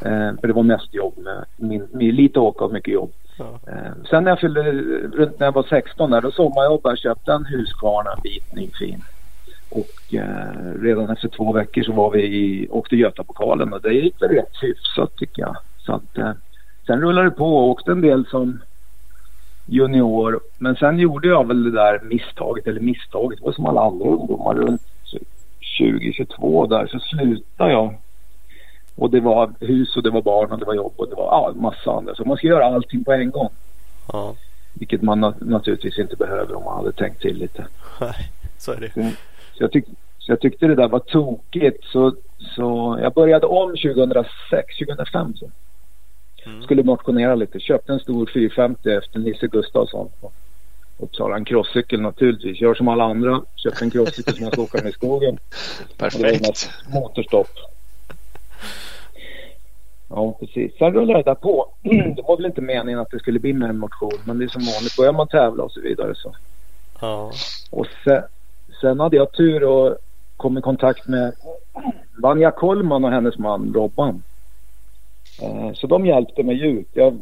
Eh, 0.00 0.40
för 0.40 0.46
det 0.46 0.52
var 0.52 0.62
mest 0.62 0.94
jobb 0.94 1.18
med, 1.18 1.88
med 1.92 2.14
lite 2.14 2.40
åka 2.40 2.64
och 2.64 2.72
mycket 2.72 2.94
jobb. 2.94 3.12
Ja. 3.38 3.60
Eh, 3.68 3.92
sen 4.10 4.24
när 4.24 4.30
jag 4.30 4.40
fyllde, 4.40 4.62
runt 4.62 5.38
när 5.38 5.46
jag 5.46 5.52
var 5.52 5.62
16 5.62 6.10
där, 6.10 6.20
då 6.20 6.30
sommarjobbade 6.30 6.92
jag 6.92 6.98
köpte 6.98 7.32
en 7.32 7.44
Husqvarna, 7.44 8.10
en 8.12 8.20
vit 8.22 8.76
fin. 8.76 9.04
Och 9.68 10.14
eh, 10.14 10.80
redan 10.82 11.10
efter 11.10 11.28
två 11.28 11.52
veckor 11.52 11.82
så 11.82 11.92
var 11.92 12.10
vi 12.10 12.22
i, 12.22 12.68
åkte 12.70 12.96
Götapokalen 12.96 13.72
och 13.72 13.82
det 13.82 13.92
gick 13.92 14.22
väl 14.22 14.30
rätt 14.30 14.62
hyfsat 14.62 15.16
tycker 15.16 15.42
jag. 15.42 15.56
Så 15.76 15.92
att, 15.92 16.18
eh, 16.18 16.32
sen 16.86 17.00
rullade 17.00 17.30
det 17.30 17.36
på 17.36 17.56
och 17.56 17.68
åkte 17.68 17.92
en 17.92 18.00
del 18.00 18.26
som 18.26 18.62
junior. 19.66 20.40
Men 20.58 20.76
sen 20.76 20.98
gjorde 20.98 21.28
jag 21.28 21.46
väl 21.46 21.64
det 21.64 21.70
där 21.70 22.00
misstaget, 22.02 22.66
eller 22.66 22.80
misstaget, 22.80 23.38
det 23.38 23.44
var 23.44 23.52
som 23.52 23.66
alla 23.66 23.80
andra 23.80 24.06
ungdomar 24.06 24.54
runt 24.54 24.82
20-22 25.80 26.66
där 26.66 26.86
så 26.86 26.98
slutade 26.98 27.72
jag. 27.72 27.94
Och 28.96 29.10
det 29.10 29.20
var 29.20 29.52
hus 29.60 29.96
och 29.96 30.02
det 30.02 30.10
var 30.10 30.22
barn 30.22 30.52
och 30.52 30.58
det 30.58 30.64
var 30.64 30.74
jobb 30.74 30.92
och 30.96 31.08
det 31.08 31.14
var 31.14 31.24
ja, 31.24 31.52
massa 31.56 31.90
andra. 31.90 32.14
Så 32.14 32.24
man 32.24 32.36
ska 32.36 32.46
göra 32.46 32.66
allting 32.66 33.04
på 33.04 33.12
en 33.12 33.30
gång. 33.30 33.50
Ja. 34.12 34.34
Vilket 34.74 35.02
man 35.02 35.34
naturligtvis 35.40 35.98
inte 35.98 36.16
behöver 36.16 36.54
om 36.54 36.64
man 36.64 36.76
hade 36.76 36.92
tänkt 36.92 37.20
till 37.20 37.36
lite. 37.36 37.66
Nej, 38.00 38.30
så 38.58 38.72
är 38.72 38.80
det. 38.80 38.92
Så, 38.92 39.10
så 39.54 39.62
jag, 39.62 39.72
tyck, 39.72 39.84
så 40.18 40.32
jag 40.32 40.40
tyckte 40.40 40.66
det 40.66 40.74
där 40.74 40.88
var 40.88 40.98
tokigt. 40.98 41.84
Så, 41.84 42.14
så 42.56 42.98
jag 43.02 43.12
började 43.12 43.46
om 43.46 43.70
2006, 43.70 44.78
2005. 44.78 45.34
Så. 45.36 45.50
Mm. 46.46 46.62
Skulle 46.62 46.82
motionera 46.82 47.34
lite. 47.34 47.60
Köpte 47.60 47.92
en 47.92 48.00
stor 48.00 48.30
450 48.34 48.90
efter 48.90 49.18
Nisse 49.18 49.46
Gustafsson. 49.46 50.08
Uppsala. 50.98 51.36
En 51.36 51.44
crosscykel 51.44 52.00
naturligtvis. 52.00 52.60
Gör 52.60 52.74
som 52.74 52.88
alla 52.88 53.04
andra. 53.04 53.42
Köpte 53.56 53.84
en 53.84 53.90
crosscykel 53.90 54.34
som 54.34 54.44
jag 54.44 54.52
ska 54.52 54.62
åka 54.62 54.82
med 54.82 54.90
i 54.90 54.92
skogen. 54.92 55.38
Perfekt. 55.98 56.70
Motorstopp. 56.94 57.48
Ja, 60.08 60.36
precis. 60.40 60.78
Sen 60.78 60.94
rullade 60.94 61.18
det 61.18 61.30
där 61.30 61.34
på. 61.34 61.68
Det 62.16 62.22
var 62.28 62.36
väl 62.36 62.46
inte 62.46 62.60
meningen 62.60 63.00
att 63.00 63.10
det 63.10 63.18
skulle 63.18 63.38
bli 63.38 63.52
med 63.52 63.70
en 63.70 63.78
motion. 63.78 64.20
Men 64.24 64.38
det 64.38 64.44
är 64.44 64.48
som 64.48 64.62
vanligt. 64.62 64.96
Börjar 64.96 65.12
man 65.12 65.28
tävla 65.28 65.64
och 65.64 65.72
så 65.72 65.80
vidare 65.80 66.14
så. 66.14 66.34
Ja. 67.00 67.32
Och 67.70 67.86
sen, 68.04 68.22
Sen 68.80 69.00
hade 69.00 69.16
jag 69.16 69.32
tur 69.32 69.64
och 69.64 69.96
kom 70.36 70.58
i 70.58 70.60
kontakt 70.60 71.08
med 71.08 71.32
Vanja 72.18 72.50
Kollman 72.50 73.04
och 73.04 73.10
hennes 73.10 73.38
man 73.38 73.72
Robban. 73.74 74.22
Eh, 75.42 75.72
så 75.74 75.86
de 75.86 76.06
hjälpte 76.06 76.42
mig 76.42 76.66
ut. 76.66 76.88
Jag 76.92 77.18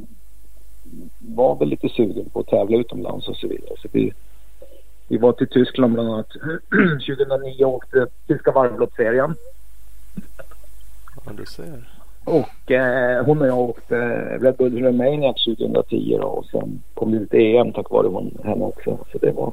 var 1.18 1.56
väl 1.56 1.68
lite 1.68 1.88
sugen 1.88 2.30
på 2.30 2.40
att 2.40 2.46
tävla 2.46 2.76
utomlands 2.76 3.28
och 3.28 3.36
så 3.36 3.48
vidare. 3.48 3.74
Så 3.82 3.88
vi, 3.92 4.12
vi 5.08 5.16
var 5.16 5.32
till 5.32 5.48
Tyskland 5.48 5.92
bland 5.92 6.08
annat 6.08 6.28
2009 7.06 7.64
och 7.64 7.74
åkte 7.74 8.06
tyska 8.26 8.52
varvloppsserien. 8.52 9.34
Ja, 11.24 11.32
du 11.32 11.46
ser. 11.46 11.93
Och 12.24 12.70
eh, 12.70 13.24
hon 13.24 13.40
och 13.40 13.46
jag 13.46 13.58
åkte 13.58 13.96
Red 14.40 14.56
Bull 14.56 14.82
Romania 14.82 15.32
2010 15.32 16.16
då, 16.20 16.26
och 16.26 16.46
sen 16.46 16.82
kom 16.94 17.10
det 17.10 17.16
ut 17.16 17.34
EM 17.34 17.72
tack 17.72 17.90
vare 17.90 18.06
hon, 18.06 18.38
henne 18.44 18.64
också. 18.64 18.98
Så 19.12 19.18
det 19.18 19.30
var 19.30 19.52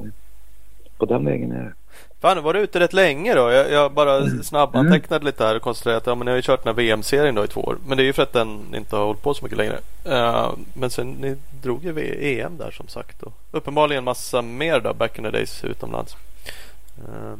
på 0.98 1.06
den 1.06 1.24
vägen 1.24 1.52
är 1.52 1.64
det. 1.64 1.72
Fan, 2.20 2.42
var 2.42 2.54
du 2.54 2.60
ute 2.60 2.80
rätt 2.80 2.92
länge 2.92 3.34
då? 3.34 3.50
Jag, 3.50 3.72
jag 3.72 3.92
bara 3.92 4.16
mm. 4.16 4.42
snabbantecknade 4.42 5.24
lite 5.24 5.44
här 5.44 5.56
och 5.56 5.62
konstaterade 5.62 5.98
att 5.98 6.06
ja, 6.06 6.14
men 6.14 6.24
ni 6.24 6.30
har 6.30 6.36
ju 6.36 6.42
kört 6.42 6.64
den 6.64 6.74
här 6.74 6.82
VM-serien 6.82 7.34
då 7.34 7.44
i 7.44 7.48
två 7.48 7.60
år. 7.60 7.76
Men 7.86 7.96
det 7.96 8.02
är 8.02 8.04
ju 8.04 8.12
för 8.12 8.22
att 8.22 8.32
den 8.32 8.74
inte 8.76 8.96
har 8.96 9.04
hållit 9.04 9.22
på 9.22 9.34
så 9.34 9.44
mycket 9.44 9.58
längre. 9.58 9.78
Uh, 10.06 10.52
men 10.74 10.90
sen 10.90 11.10
ni 11.10 11.36
drog 11.62 11.84
ju 11.84 11.90
EM 12.40 12.56
där 12.56 12.70
som 12.70 12.88
sagt. 12.88 13.22
Och 13.22 13.32
uppenbarligen 13.50 14.04
massa 14.04 14.42
mer 14.42 14.80
då 14.80 14.94
back 14.94 15.18
in 15.18 15.24
the 15.24 15.30
days 15.30 15.64
utomlands. 15.64 16.16
Uh, 17.08 17.34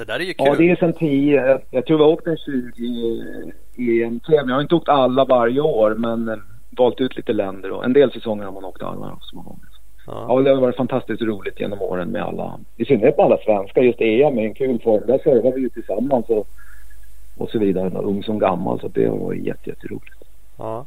det 0.00 0.12
där 0.12 0.20
är 0.20 0.24
ju 0.24 0.34
kul. 0.34 0.46
Ja, 0.46 0.54
det 0.54 0.70
är 0.70 0.76
sen 0.76 0.92
10. 0.92 1.60
Jag 1.70 1.86
tror 1.86 1.98
vi 1.98 2.04
har 2.04 2.10
åkt 2.10 2.26
en 2.26 2.36
20 2.36 4.02
EM. 4.02 4.20
Jag 4.26 4.54
har 4.54 4.60
inte 4.60 4.74
åkt 4.74 4.88
alla 4.88 5.24
varje 5.24 5.60
år 5.60 5.94
men 5.94 6.42
valt 6.70 7.00
ut 7.00 7.16
lite 7.16 7.32
länder 7.32 7.70
och 7.70 7.84
en 7.84 7.92
del 7.92 8.12
säsonger 8.12 8.44
har 8.44 8.52
man 8.52 8.64
åkt 8.64 8.82
alla 8.82 9.18
så 9.20 9.36
många 9.36 9.48
gånger. 9.48 9.68
Ja. 10.06 10.26
ja, 10.28 10.42
det 10.42 10.50
har 10.50 10.60
varit 10.60 10.76
fantastiskt 10.76 11.22
roligt 11.22 11.60
genom 11.60 11.82
åren 11.82 12.08
med 12.08 12.22
alla, 12.22 12.60
i 12.76 12.84
synnerhet 12.84 13.16
med 13.16 13.26
alla 13.26 13.38
svenskar. 13.38 13.82
Just 13.82 14.00
EM 14.00 14.38
är 14.38 14.42
en 14.42 14.54
kul 14.54 14.80
form. 14.80 15.02
Där 15.06 15.18
servar 15.18 15.52
vi 15.52 15.60
ju 15.60 15.68
tillsammans 15.68 16.26
och, 16.28 16.48
och 17.36 17.50
så 17.50 17.58
vidare, 17.58 17.98
ung 17.98 18.22
som 18.22 18.38
gammal. 18.38 18.80
Så 18.80 18.88
det 18.88 19.06
har 19.06 19.16
varit 19.16 19.44
jätte, 19.44 19.70
jätteroligt. 19.70 20.24
Ja. 20.58 20.86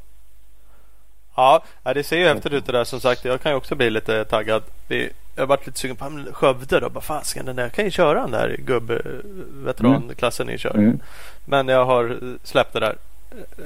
Ja, 1.36 1.64
det 1.84 2.04
ser 2.04 2.18
ju 2.18 2.28
häftigt 2.28 2.54
ut 2.54 2.66
det 2.66 2.72
där 2.72 2.84
som 2.84 3.00
sagt. 3.00 3.26
Jag 3.26 3.42
kan 3.42 3.52
ju 3.52 3.56
också 3.56 3.76
bli 3.76 3.90
lite 3.90 4.26
taggad. 4.26 4.64
Jag 4.88 5.10
har 5.38 5.46
varit 5.46 5.66
lite 5.68 5.80
sugen 5.80 5.96
på 5.96 6.24
Skövde 6.32 6.80
då. 6.80 6.90
Bara 6.90 7.02
fasken 7.02 7.46
den 7.46 7.56
där. 7.56 7.64
Jag 7.64 7.72
kan 7.72 7.86
ju 7.86 7.92
köra 7.92 8.22
den 8.22 8.32
där 8.32 8.56
gubb-veteranklassen 8.60 10.48
ni 10.48 10.58
kör. 10.58 10.76
Mm. 10.76 11.00
Men 11.46 11.68
jag 11.68 11.86
har 11.86 12.18
släppt 12.44 12.74
det 12.74 12.80
där. 12.80 12.96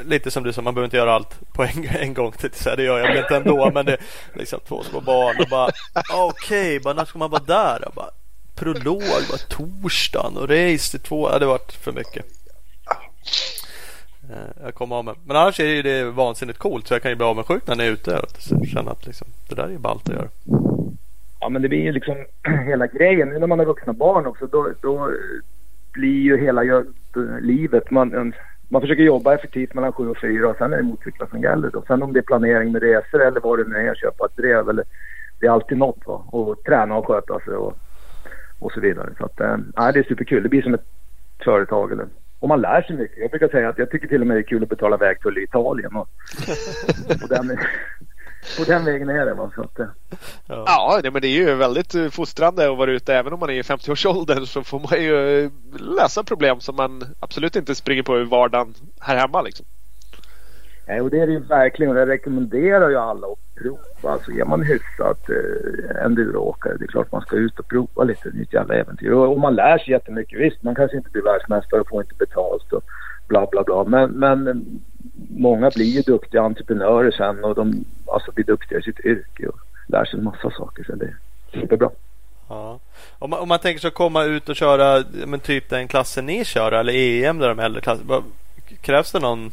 Lite 0.05 0.31
som 0.31 0.43
du 0.43 0.53
sa, 0.53 0.61
man 0.61 0.73
behöver 0.73 0.85
inte 0.85 0.97
göra 0.97 1.13
allt 1.13 1.39
på 1.53 1.63
en, 1.63 1.85
en 1.99 2.13
gång. 2.13 2.33
Så 2.53 2.75
det 2.75 2.83
gör 2.83 2.99
jag 2.99 3.07
väl 3.07 3.17
inte 3.17 3.35
ändå. 3.35 3.71
men 3.73 3.85
det 3.85 3.93
är 3.93 3.99
liksom 4.33 4.59
två 4.67 4.83
små 4.83 5.01
barn. 5.01 5.35
Och 5.39 5.49
bara 5.49 5.69
okej, 6.13 6.77
okay, 6.79 6.93
när 6.93 7.05
ska 7.05 7.19
man 7.19 7.31
vara 7.31 7.43
där? 7.43 7.87
Och 7.87 7.93
bara, 7.93 8.09
prolog 8.55 9.03
var 9.03 9.47
torsdagen 9.49 10.37
och 10.37 10.49
race 10.49 10.91
till 10.91 10.99
två. 10.99 11.29
Ja, 11.31 11.39
det 11.39 11.45
varit 11.45 11.71
för 11.71 11.91
mycket. 11.91 12.25
Eh, 14.29 14.63
jag 14.63 14.73
kommer 14.73 14.95
av 14.95 15.05
mig. 15.05 15.15
Men 15.25 15.35
annars 15.37 15.59
är 15.59 15.83
det 15.83 16.03
vansinnigt 16.03 16.59
coolt 16.59 16.87
så 16.87 16.93
jag 16.93 17.01
kan 17.01 17.11
ju 17.11 17.15
bli 17.15 17.25
avundsjuk 17.25 17.67
när 17.67 17.75
ni 17.75 17.83
är 17.83 17.91
ute 17.91 18.19
och 18.19 18.67
känna 18.67 18.91
att 18.91 19.05
liksom, 19.05 19.27
det 19.49 19.55
där 19.55 19.63
är 19.63 19.69
ju 19.69 19.77
ballt 19.77 20.09
att 20.09 20.15
göra. 20.15 20.27
Ja 21.39 21.49
men 21.49 21.61
det 21.61 21.69
blir 21.69 21.83
ju 21.83 21.91
liksom 21.91 22.15
hela 22.65 22.87
grejen. 22.87 23.29
Nu 23.29 23.39
när 23.39 23.47
man 23.47 23.59
har 23.59 23.65
vuxna 23.65 23.93
barn 23.93 24.25
också 24.25 24.47
då, 24.47 24.69
då 24.81 25.11
blir 25.93 26.21
ju 26.21 26.37
hela 26.37 26.83
livet. 27.41 27.91
Man, 27.91 28.33
man 28.69 28.81
försöker 28.81 29.03
jobba 29.03 29.33
effektivt 29.33 29.73
mellan 29.73 29.93
sju 29.93 30.09
och 30.09 30.17
fyra 30.21 30.49
och 30.49 30.57
sen 30.57 30.73
är 30.73 30.77
det 30.77 30.83
motorcyklar 30.83 31.27
som 31.27 31.41
gäller. 31.41 31.69
Då. 31.69 31.83
Sen 31.87 32.03
om 32.03 32.13
det 32.13 32.19
är 32.19 32.23
planering 32.23 32.71
med 32.71 32.81
resor 32.81 33.21
eller 33.21 33.39
vad 33.39 33.59
det 33.59 33.69
nu 33.69 33.75
är, 33.75 33.95
köpa 33.95 34.25
ett 34.25 34.37
drev 34.37 34.69
eller 34.69 34.83
det 35.39 35.47
är 35.47 35.51
alltid 35.51 35.77
något 35.77 36.05
va. 36.05 36.23
Och 36.27 36.63
träna 36.63 36.95
och 36.95 37.07
sköta 37.07 37.39
sig 37.39 37.53
och, 37.53 37.77
och 38.59 38.71
så 38.71 38.79
vidare. 38.79 39.09
Så 39.17 39.25
att, 39.25 39.39
äh, 39.39 39.57
det 39.93 39.99
är 39.99 40.03
superkul. 40.07 40.43
Det 40.43 40.49
blir 40.49 40.61
som 40.61 40.73
ett 40.73 40.87
företag 41.43 41.91
eller 41.91 42.07
och 42.39 42.49
man 42.49 42.61
lär 42.61 42.81
sig 42.81 42.95
mycket. 42.95 43.17
Jag 43.17 43.29
brukar 43.29 43.47
säga 43.47 43.69
att 43.69 43.77
jag 43.77 43.91
tycker 43.91 44.07
till 44.07 44.21
och 44.21 44.27
med 44.27 44.37
det 44.37 44.41
är 44.41 44.47
kul 44.47 44.63
att 44.63 44.69
betala 44.69 44.97
vägtull 44.97 45.37
i 45.37 45.43
Italien. 45.43 45.95
Och, 45.95 46.09
och 47.23 47.29
den, 47.29 47.57
på 48.57 48.63
den 48.63 48.85
vägen 48.85 49.09
är 49.09 49.25
det. 49.25 49.33
Va? 49.33 49.51
Så 49.55 49.61
att, 49.61 49.79
ja, 50.47 50.63
ja 50.67 50.99
det, 51.03 51.11
men 51.11 51.21
det 51.21 51.27
är 51.27 51.37
ju 51.37 51.55
väldigt 51.55 51.95
eh, 51.95 52.09
fostrande 52.09 52.71
att 52.71 52.77
vara 52.77 52.91
ute. 52.91 53.15
Även 53.15 53.33
om 53.33 53.39
man 53.39 53.49
är 53.49 53.53
i 53.53 53.61
50-årsåldern 53.61 54.45
så 54.45 54.63
får 54.63 54.79
man 54.79 55.03
ju 55.03 55.43
eh, 55.43 55.51
lösa 55.79 56.23
problem 56.23 56.59
som 56.59 56.75
man 56.75 57.03
absolut 57.19 57.55
inte 57.55 57.75
springer 57.75 58.03
på 58.03 58.19
i 58.19 58.23
vardagen 58.23 58.73
här 58.99 59.17
hemma. 59.17 59.41
Liksom. 59.41 59.65
Nej, 60.87 61.01
och 61.01 61.09
det 61.09 61.19
är 61.19 61.27
det 61.27 61.33
ju 61.33 61.39
verkligen. 61.39 61.91
Och 61.91 62.01
jag 62.01 62.09
rekommenderar 62.09 62.89
ju 62.89 62.97
alla 62.97 63.27
att 63.27 63.55
prova. 63.55 64.13
Alltså 64.13 64.31
är 64.31 64.45
man 64.45 64.63
hyfsat 64.63 65.29
eh, 65.29 66.05
enduroåkare, 66.05 66.77
det 66.77 66.85
är 66.85 66.87
klart 66.87 67.11
man 67.11 67.21
ska 67.21 67.35
ut 67.35 67.59
och 67.59 67.67
prova 67.67 68.03
lite 68.03 68.29
nytt 68.29 68.53
jävla 68.53 68.75
äventyr. 68.75 69.11
Och, 69.11 69.31
och, 69.31 69.39
man 69.39 69.55
lär 69.55 69.77
sig 69.77 69.91
jättemycket. 69.91 70.39
Visst, 70.39 70.63
man 70.63 70.75
kanske 70.75 70.97
inte 70.97 71.09
blir 71.09 71.21
världsmästare 71.21 71.81
och 71.81 71.89
får 71.89 72.01
inte 72.01 72.15
betalt 72.15 72.73
och 72.73 72.83
bla 73.27 73.47
bla 73.51 73.63
bla. 73.63 73.83
Men, 73.83 74.09
men 74.09 74.47
eh, 74.47 74.55
många 75.29 75.69
blir 75.69 75.85
ju 75.85 76.01
duktiga 76.01 76.41
entreprenörer 76.41 77.11
sen 77.11 77.43
och 77.43 77.55
de 77.55 77.85
alltså, 78.05 78.31
blir 78.31 78.45
duktiga 78.45 78.79
i 78.79 78.81
sitt 78.81 78.99
yrke 78.99 79.47
och 79.47 79.59
lär 79.87 80.05
sig 80.05 80.19
en 80.19 80.25
massa 80.25 80.51
saker. 80.51 80.83
Så 80.83 80.95
det 80.95 81.05
är 81.05 81.17
superbra. 81.61 81.89
Ja. 82.49 82.79
Om, 83.19 83.29
man, 83.29 83.39
om 83.39 83.47
man 83.47 83.59
tänker 83.59 83.79
sig 83.79 83.87
att 83.87 83.93
komma 83.93 84.23
ut 84.23 84.49
och 84.49 84.55
köra 84.55 85.03
men 85.25 85.39
typ 85.39 85.69
den 85.69 85.87
klassen 85.87 86.25
ni 86.25 86.45
kör 86.45 86.71
eller 86.71 86.93
EM 86.93 87.39
där 87.39 87.47
de 87.47 87.59
äldre 87.59 87.81
klasserna. 87.81 88.23
Krävs 88.81 89.11
det 89.11 89.19
någon 89.19 89.51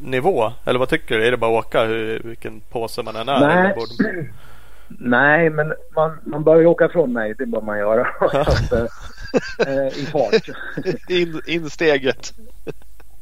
nivå? 0.00 0.52
Eller 0.64 0.78
vad 0.78 0.88
tycker 0.88 1.18
du? 1.18 1.26
Är 1.26 1.30
det 1.30 1.36
bara 1.36 1.58
att 1.58 1.66
åka 1.66 1.84
hur, 1.84 2.20
vilken 2.24 2.60
påse 2.60 3.02
man 3.02 3.16
än 3.16 3.28
är? 3.28 3.40
Nej, 3.40 3.74
Nej 4.88 5.50
men 5.50 5.74
man, 5.96 6.18
man 6.24 6.44
bör 6.44 6.56
ju 6.56 6.66
åka 6.66 6.88
från 6.88 7.12
mig. 7.12 7.34
Det 7.38 7.46
bör 7.46 7.60
man 7.60 7.78
göra. 7.78 8.00
eh, 9.66 9.86
I 9.86 10.06
fart. 10.12 10.48
In, 11.08 11.40
insteget. 11.46 12.32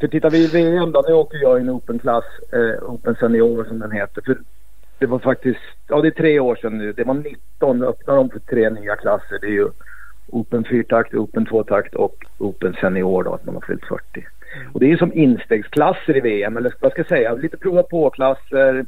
För 0.00 0.08
tittar 0.08 0.30
vi 0.30 0.44
i 0.44 0.46
VM 0.46 0.92
då. 0.92 1.04
Nu 1.08 1.14
åker 1.14 1.38
jag 1.38 1.58
i 1.58 1.60
en 1.60 1.70
Open-klass. 1.70 2.24
Eh, 2.52 2.90
Open 2.90 3.14
Senior 3.20 3.64
som 3.64 3.78
den 3.78 3.90
heter. 3.90 4.22
För 4.22 4.38
det 4.98 5.06
var 5.06 5.18
faktiskt, 5.18 5.60
ja 5.88 6.00
det 6.00 6.08
är 6.08 6.10
tre 6.10 6.40
år 6.40 6.56
sedan 6.56 6.78
nu. 6.78 6.92
Det 6.92 7.04
var 7.04 7.14
19. 7.14 7.82
öppnade 7.82 8.18
de 8.18 8.30
för 8.30 8.38
tre 8.38 8.70
nya 8.70 8.96
klasser. 8.96 9.38
Det 9.40 9.46
är 9.46 9.50
ju 9.50 9.68
Open 10.26 10.64
fyrtakt, 10.64 11.14
Open 11.14 11.46
tvåtakt 11.46 11.94
och 11.94 12.24
Open 12.38 12.76
Senior 12.80 13.24
då. 13.24 13.34
Att 13.34 13.44
man 13.44 13.54
har 13.54 13.62
fyllt 13.62 13.84
40. 13.84 14.26
Och 14.72 14.80
det 14.80 14.92
är 14.92 14.96
som 14.96 15.12
instegsklasser 15.12 16.16
i 16.16 16.20
VM, 16.20 16.56
eller 16.56 16.74
vad 16.80 16.92
ska 16.92 17.00
jag 17.00 17.08
säga, 17.08 17.34
lite 17.34 17.56
prova 17.56 17.82
på-klasser. 17.82 18.86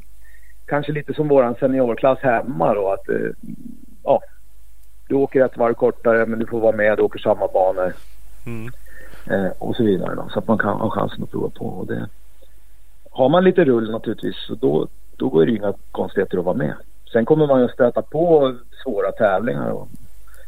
Kanske 0.65 0.91
lite 0.91 1.13
som 1.13 1.27
våran 1.27 1.55
seniorklass 1.55 2.19
hemma 2.19 2.73
då. 2.73 2.91
Att, 2.91 3.09
eh, 3.09 3.29
ja, 4.03 4.21
du 5.07 5.15
åker 5.15 5.45
ett 5.45 5.57
varv 5.57 5.73
kortare 5.73 6.25
men 6.25 6.39
du 6.39 6.45
får 6.45 6.59
vara 6.59 6.75
med, 6.75 6.97
du 6.97 7.01
åker 7.01 7.19
samma 7.19 7.47
banor. 7.47 7.93
Mm. 8.45 8.71
Eh, 9.29 9.51
och 9.59 9.75
så 9.75 9.83
vidare 9.83 10.15
då, 10.15 10.29
så 10.33 10.39
att 10.39 10.47
man 10.47 10.57
kan 10.57 10.77
ha 10.77 10.89
chansen 10.89 11.23
att 11.23 11.31
prova 11.31 11.49
på. 11.49 11.65
Och 11.65 11.87
det, 11.87 12.07
har 13.11 13.29
man 13.29 13.43
lite 13.43 13.65
rull 13.65 13.91
naturligtvis 13.91 14.35
så 14.47 14.55
då, 14.55 14.87
då 15.15 15.29
går 15.29 15.45
det 15.45 15.51
inga 15.51 15.73
konstigheter 15.91 16.37
att 16.37 16.45
vara 16.45 16.57
med. 16.57 16.73
Sen 17.11 17.25
kommer 17.25 17.47
man 17.47 17.59
ju 17.59 17.65
att 17.65 17.71
stöta 17.71 18.01
på 18.01 18.55
svåra 18.83 19.11
tävlingar. 19.11 19.69
Och, 19.69 19.87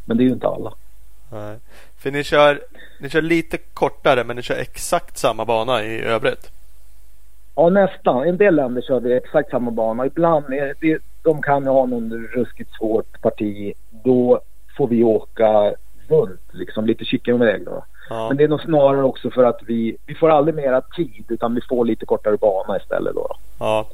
men 0.04 0.16
det 0.16 0.22
är 0.22 0.24
ju 0.24 0.32
inte 0.32 0.46
alla. 0.46 0.72
Nej. 1.32 1.58
För 2.02 2.10
ni 2.10 2.24
kör, 2.24 2.60
ni 3.00 3.08
kör 3.08 3.22
lite 3.22 3.58
kortare 3.58 4.24
men 4.24 4.36
ni 4.36 4.42
kör 4.42 4.56
exakt 4.56 5.18
samma 5.18 5.44
bana 5.44 5.84
i 5.84 6.00
övrigt? 6.02 6.50
Ja 7.54 7.68
nästan. 7.68 8.28
En 8.28 8.36
del 8.36 8.56
länder 8.56 8.82
kör 8.82 9.00
vi 9.00 9.16
exakt 9.16 9.50
samma 9.50 9.70
bana. 9.70 10.06
Ibland 10.06 10.44
är 10.52 10.74
det, 10.80 10.98
de 11.22 11.42
kan 11.42 11.66
ha 11.66 11.86
någon 11.86 12.12
ruskigt 12.12 12.70
svårt 12.78 13.20
parti. 13.20 13.72
Då 13.90 14.40
får 14.76 14.86
vi 14.86 15.04
åka 15.04 15.74
runt 16.08 16.40
liksom 16.52 16.86
lite 16.86 17.04
kyckenväg 17.04 17.64
då. 17.64 17.84
Ja. 18.10 18.28
Men 18.28 18.36
det 18.36 18.44
är 18.44 18.48
nog 18.48 18.60
snarare 18.60 19.02
också 19.02 19.30
för 19.30 19.44
att 19.44 19.60
vi, 19.66 19.96
vi 20.06 20.14
får 20.14 20.30
aldrig 20.30 20.54
mera 20.54 20.80
tid 20.80 21.24
utan 21.28 21.54
vi 21.54 21.60
får 21.68 21.84
lite 21.84 22.06
kortare 22.06 22.36
bana 22.36 22.76
istället 22.76 23.14
då. 23.14 23.36
Ja. 23.58 23.86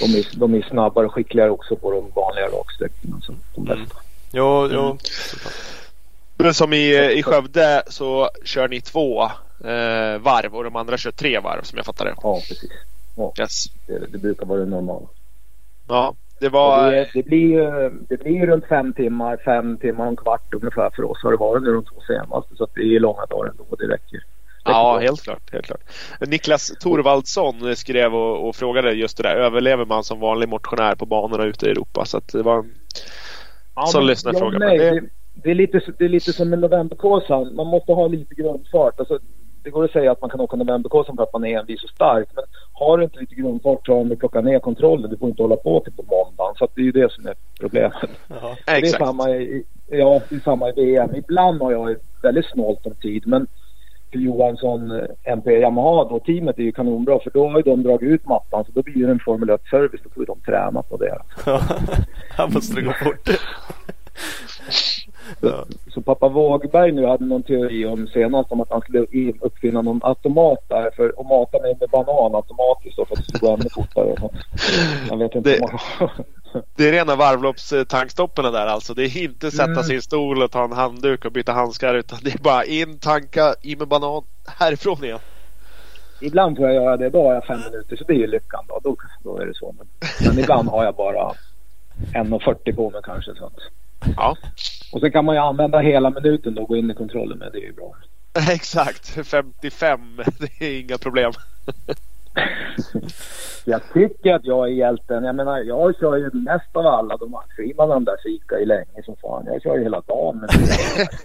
De, 0.00 0.18
är, 0.18 0.38
de 0.38 0.54
är 0.54 0.62
snabbare 0.62 1.06
och 1.06 1.12
skickligare 1.12 1.50
också 1.50 1.76
på 1.76 1.90
de 1.90 2.10
vanliga 2.14 2.46
raksträckorna 2.46 3.20
som 3.20 3.36
de 3.54 3.64
bästa. 3.64 3.74
Mm. 3.74 3.88
Jo, 4.32 4.68
jo. 4.72 4.80
Mm. 4.80 4.98
Men 6.44 6.54
som 6.54 6.72
i, 6.72 7.12
i 7.18 7.22
Skövde 7.22 7.82
så 7.86 8.30
kör 8.44 8.68
ni 8.68 8.80
två 8.80 9.22
eh, 9.64 10.18
varv 10.18 10.54
och 10.54 10.64
de 10.64 10.76
andra 10.76 10.96
kör 10.96 11.10
tre 11.10 11.38
varv 11.38 11.62
som 11.62 11.76
jag 11.76 11.86
fattar 11.86 12.04
det. 12.04 12.14
Ja, 12.22 12.34
precis. 12.48 12.70
Ja. 13.16 13.32
Yes. 13.40 13.64
Det, 13.86 14.06
det 14.12 14.18
brukar 14.18 14.46
vara 14.46 14.60
det 14.60 14.66
normala. 14.66 15.06
Ja, 15.88 16.14
det 16.40 16.48
var... 16.48 16.90
Det, 16.90 17.10
det, 17.14 17.22
blir, 17.22 17.90
det 18.08 18.16
blir 18.16 18.46
runt 18.46 18.64
fem 18.66 18.92
timmar, 18.92 19.38
fem 19.44 19.76
timmar 19.76 20.04
och 20.04 20.10
en 20.10 20.16
kvart 20.16 20.54
ungefär 20.54 20.90
för 20.96 21.10
oss 21.10 21.18
har 21.22 21.30
det 21.30 21.36
varit 21.36 21.62
nu 21.62 21.72
de 21.72 21.84
två 21.84 22.00
senaste. 22.06 22.56
Så 22.56 22.68
det 22.74 22.96
är 22.96 23.00
långa 23.00 23.26
dagar 23.26 23.50
ändå. 23.50 23.76
Det 23.78 23.84
räcker. 23.84 24.24
Ja, 24.64 24.98
helt 24.98 25.22
klart, 25.22 25.52
helt 25.52 25.66
klart. 25.66 25.82
Niklas 26.20 26.72
Torvaldsson 26.80 27.76
skrev 27.76 28.14
och, 28.14 28.48
och, 28.48 28.56
frågade 28.56 28.92
just 28.92 29.16
det 29.16 29.22
där. 29.22 29.36
Överlever 29.36 29.84
man 29.84 30.04
som 30.04 30.20
vanlig 30.20 30.48
motionär 30.48 30.94
på 30.94 31.06
banorna 31.06 31.44
ute 31.44 31.66
i 31.66 31.70
Europa? 31.70 32.04
Så 32.04 32.16
att 32.16 32.28
det 32.28 32.42
var 32.42 32.58
en 32.58 32.74
ja, 33.74 33.86
sån 33.86 34.06
lyssnarfråga. 34.06 34.74
Ja, 34.74 34.92
det, 34.94 35.08
det, 35.34 35.50
är 35.50 35.54
lite, 35.54 35.80
det 35.98 36.04
är 36.04 36.08
lite 36.08 36.32
som 36.32 36.50
med 36.50 36.58
novemberkåsan. 36.58 37.54
Man 37.54 37.66
måste 37.66 37.92
ha 37.92 38.06
lite 38.06 38.34
grundfart. 38.34 39.00
Alltså, 39.00 39.18
det 39.62 39.70
går 39.70 39.84
att 39.84 39.90
säga 39.90 40.12
att 40.12 40.20
man 40.20 40.30
kan 40.30 40.40
åka 40.40 40.56
novemberkåsan 40.56 41.16
för 41.16 41.22
att 41.22 41.32
man 41.32 41.44
är 41.44 41.58
envis 41.58 41.84
och 41.84 41.90
stark. 41.90 42.28
Men 42.34 42.44
har 42.72 42.98
du 42.98 43.04
inte 43.04 43.20
lite 43.20 43.34
grundfart 43.34 43.86
så 43.86 43.96
har 43.96 44.04
du 44.04 44.16
plocka 44.16 44.40
ner 44.40 44.58
kontrollen. 44.58 45.10
Du 45.10 45.16
får 45.16 45.28
inte 45.28 45.42
hålla 45.42 45.56
på 45.56 45.80
till 45.80 45.92
på 45.92 46.02
måndagen. 46.02 46.54
Så 46.58 46.68
det 46.74 46.80
är 46.80 46.84
ju 46.84 46.92
det 46.92 47.12
som 47.12 47.26
är 47.26 47.34
problemet. 47.60 47.96
Ja, 48.28 48.56
det, 48.66 48.72
är 48.72 48.86
samma 48.86 49.30
i, 49.30 49.64
ja, 49.86 50.20
det 50.28 50.36
är 50.36 50.40
samma 50.40 50.68
i 50.68 50.72
VM. 50.72 51.14
Ibland 51.14 51.62
har 51.62 51.72
jag 51.72 51.96
väldigt 52.22 52.46
snålt 52.46 52.86
om 52.86 52.94
tid. 52.94 53.26
Men 53.26 53.46
för 54.12 54.18
Johansson 54.18 54.90
eh, 54.90 55.06
MP 55.24 55.50
Yamaha 55.60 56.08
då, 56.08 56.20
teamet 56.20 56.58
är 56.58 56.62
ju 56.62 56.72
kanonbra 56.72 57.18
för 57.18 57.30
då 57.30 57.48
har 57.48 57.56
ju 57.56 57.62
de 57.62 57.82
dragit 57.82 58.10
ut 58.10 58.26
mattan 58.26 58.64
så 58.64 58.72
då 58.72 58.82
blir 58.82 59.06
det 59.06 59.12
en 59.12 59.20
Formel 59.20 59.50
1-service. 59.50 60.00
Då 60.04 60.10
får 60.10 60.22
ju 60.22 60.26
de 60.26 60.40
träna 60.40 60.82
på 60.82 60.96
det. 60.96 61.18
Ja, 61.46 61.60
här 62.36 62.48
måste 62.48 62.74
det 62.74 62.82
gå 62.82 62.92
fort. 62.92 63.28
Ja. 65.40 65.64
Så 65.94 66.00
pappa 66.02 66.28
Wågberg 66.28 66.92
nu 66.92 67.06
hade 67.06 67.24
någon 67.24 67.42
teori 67.42 67.86
om 67.86 68.06
senast 68.06 68.52
om 68.52 68.60
att 68.60 68.70
han 68.70 68.80
skulle 68.80 69.06
uppfinna 69.40 69.82
någon 69.82 70.00
automat 70.02 70.58
där 70.68 70.90
för 70.96 71.12
att 71.18 71.26
mata 71.26 71.60
mig 71.62 71.76
med 71.80 71.88
banan 71.90 72.34
automatiskt 72.34 72.96
då 72.96 73.04
för 73.04 73.14
att 73.14 73.18
det 73.18 73.24
skulle 73.24 73.50
gå 73.50 73.54
ännu 73.54 73.68
fortare. 73.74 74.14
Jag 75.10 75.16
vet 75.16 75.34
inte 75.34 75.50
det, 75.50 75.60
man... 75.60 76.08
det 76.76 76.88
är 76.88 76.92
rena 76.92 77.16
varvloppstankstopparna 77.16 78.50
där 78.50 78.66
alltså. 78.66 78.94
Det 78.94 79.02
är 79.02 79.22
inte 79.22 79.50
sätta 79.50 79.70
mm. 79.70 79.82
sig 79.82 79.96
i 79.96 80.00
stol 80.00 80.42
och 80.42 80.50
ta 80.50 80.64
en 80.64 80.72
handduk 80.72 81.24
och 81.24 81.32
byta 81.32 81.52
handskar 81.52 81.94
utan 81.94 82.18
det 82.22 82.34
är 82.34 82.38
bara 82.38 82.64
in, 82.64 82.98
tanka, 82.98 83.54
i 83.62 83.76
med 83.76 83.88
banan, 83.88 84.22
härifrån 84.46 85.04
igen. 85.04 85.20
Ibland 86.20 86.56
får 86.56 86.66
jag 86.66 86.74
göra 86.74 86.96
det. 86.96 87.10
Då 87.10 87.26
har 87.26 87.34
jag 87.34 87.44
fem 87.44 87.60
minuter 87.70 87.96
så 87.96 88.04
det 88.04 88.12
är 88.12 88.18
ju 88.18 88.26
lyckan 88.26 88.64
då. 88.68 88.80
Då, 88.82 88.96
då 89.24 89.38
är 89.38 89.46
det 89.46 89.54
så. 89.54 89.74
Men, 89.78 89.86
men 90.26 90.38
ibland 90.38 90.68
har 90.68 90.84
jag 90.84 90.94
bara 90.94 91.32
1.40 92.12 92.76
på 92.76 92.90
mig 92.90 93.00
kanske. 93.04 93.34
Så 93.34 93.46
att... 93.46 93.52
Ja. 94.16 94.36
Och 94.94 95.00
sen 95.00 95.12
kan 95.12 95.24
man 95.24 95.34
ju 95.34 95.40
använda 95.40 95.78
hela 95.78 96.10
minuten 96.10 96.54
då 96.54 96.62
och 96.62 96.68
gå 96.68 96.76
in 96.76 96.90
i 96.90 96.94
kontrollen 96.94 97.38
med. 97.38 97.52
Det 97.52 97.58
är 97.58 97.66
ju 97.66 97.72
bra. 97.72 97.94
Exakt, 98.52 99.26
55. 99.26 100.00
Det 100.38 100.66
är 100.66 100.80
inga 100.80 100.98
problem. 100.98 101.32
jag 103.64 103.80
tycker 103.92 104.34
att 104.34 104.44
jag 104.44 104.68
är 104.68 104.72
hjälten. 104.72 105.24
Jag 105.24 105.36
menar, 105.36 105.58
jag 105.58 105.96
kör 106.00 106.16
ju 106.16 106.30
mest 106.32 106.76
av 106.76 106.86
alla. 106.86 107.16
De 107.16 107.40
Freeman 107.56 108.04
där 108.04 108.16
fikar 108.22 108.58
ju 108.58 108.66
länge 108.66 109.02
som 109.04 109.16
fan. 109.16 109.46
Jag 109.46 109.62
kör 109.62 109.76
ju 109.76 109.82
hela 109.82 110.00
dagen. 110.00 110.38
Men... 110.38 110.48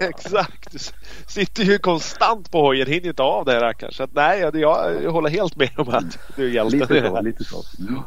Exakt. 0.10 0.72
Du 0.72 0.80
sitter 1.28 1.64
ju 1.64 1.78
konstant 1.78 2.52
på 2.52 2.62
hojen. 2.62 2.88
Hinner 2.88 3.08
inte 3.08 3.24
av 3.24 3.46
det 3.46 3.62
rackaren. 3.62 3.94
Så 3.94 4.04
att, 4.04 4.14
nej, 4.14 4.40
jag, 4.40 4.56
jag 5.04 5.12
håller 5.12 5.30
helt 5.30 5.56
med 5.56 5.70
om 5.78 5.90
att 5.90 6.36
du 6.36 6.46
är 6.46 6.50
hjälten. 6.50 6.80
Lite 6.80 7.10
så. 7.10 7.22
Lite 7.22 7.44
så. 7.44 7.64
Mm. 7.80 8.02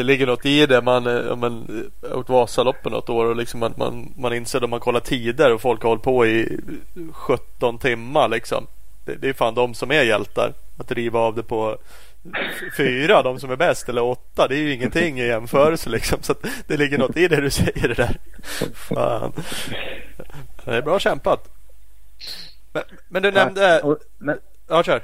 Det 0.00 0.04
ligger 0.04 0.26
något 0.26 0.46
i 0.46 0.66
det. 0.66 0.82
Man, 0.82 1.06
eh, 1.06 1.36
man 1.36 1.84
eh, 2.02 2.18
åkt 2.18 2.28
Vasaloppet 2.28 2.92
något 2.92 3.08
år 3.08 3.26
och 3.26 3.36
liksom 3.36 3.60
man, 3.60 3.74
man, 3.76 4.14
man 4.16 4.32
inser 4.32 4.64
om 4.64 4.70
man 4.70 4.80
kollar 4.80 5.00
tider 5.00 5.52
och 5.52 5.60
folk 5.60 5.82
har 5.82 5.88
hållit 5.88 6.02
på 6.02 6.26
i 6.26 6.60
17 7.12 7.78
timmar 7.78 8.28
liksom. 8.28 8.66
Det, 9.04 9.14
det 9.14 9.28
är 9.28 9.32
fan 9.32 9.54
de 9.54 9.74
som 9.74 9.90
är 9.90 10.02
hjältar. 10.02 10.52
Att 10.78 10.92
riva 10.92 11.18
av 11.18 11.34
det 11.34 11.42
på 11.42 11.78
fyra, 12.76 13.22
de 13.22 13.40
som 13.40 13.50
är 13.50 13.56
bäst, 13.56 13.88
eller 13.88 14.02
åtta. 14.02 14.48
Det 14.48 14.54
är 14.54 14.58
ju 14.58 14.74
ingenting 14.74 15.20
i 15.20 15.26
jämförelse 15.26 15.90
liksom. 15.90 16.18
Så 16.22 16.34
det 16.66 16.76
ligger 16.76 16.98
något 16.98 17.16
i 17.16 17.28
det 17.28 17.40
du 17.40 17.50
säger 17.50 17.88
det 17.88 17.94
där. 17.94 18.16
Fan. 18.74 19.32
Det 20.64 20.76
är 20.76 20.82
bra 20.82 20.98
kämpat. 20.98 21.48
Men, 22.72 22.82
men 23.08 23.22
du 23.22 23.30
nämnde... 23.30 23.82
Ja, 24.68 24.82
kör. 24.82 25.02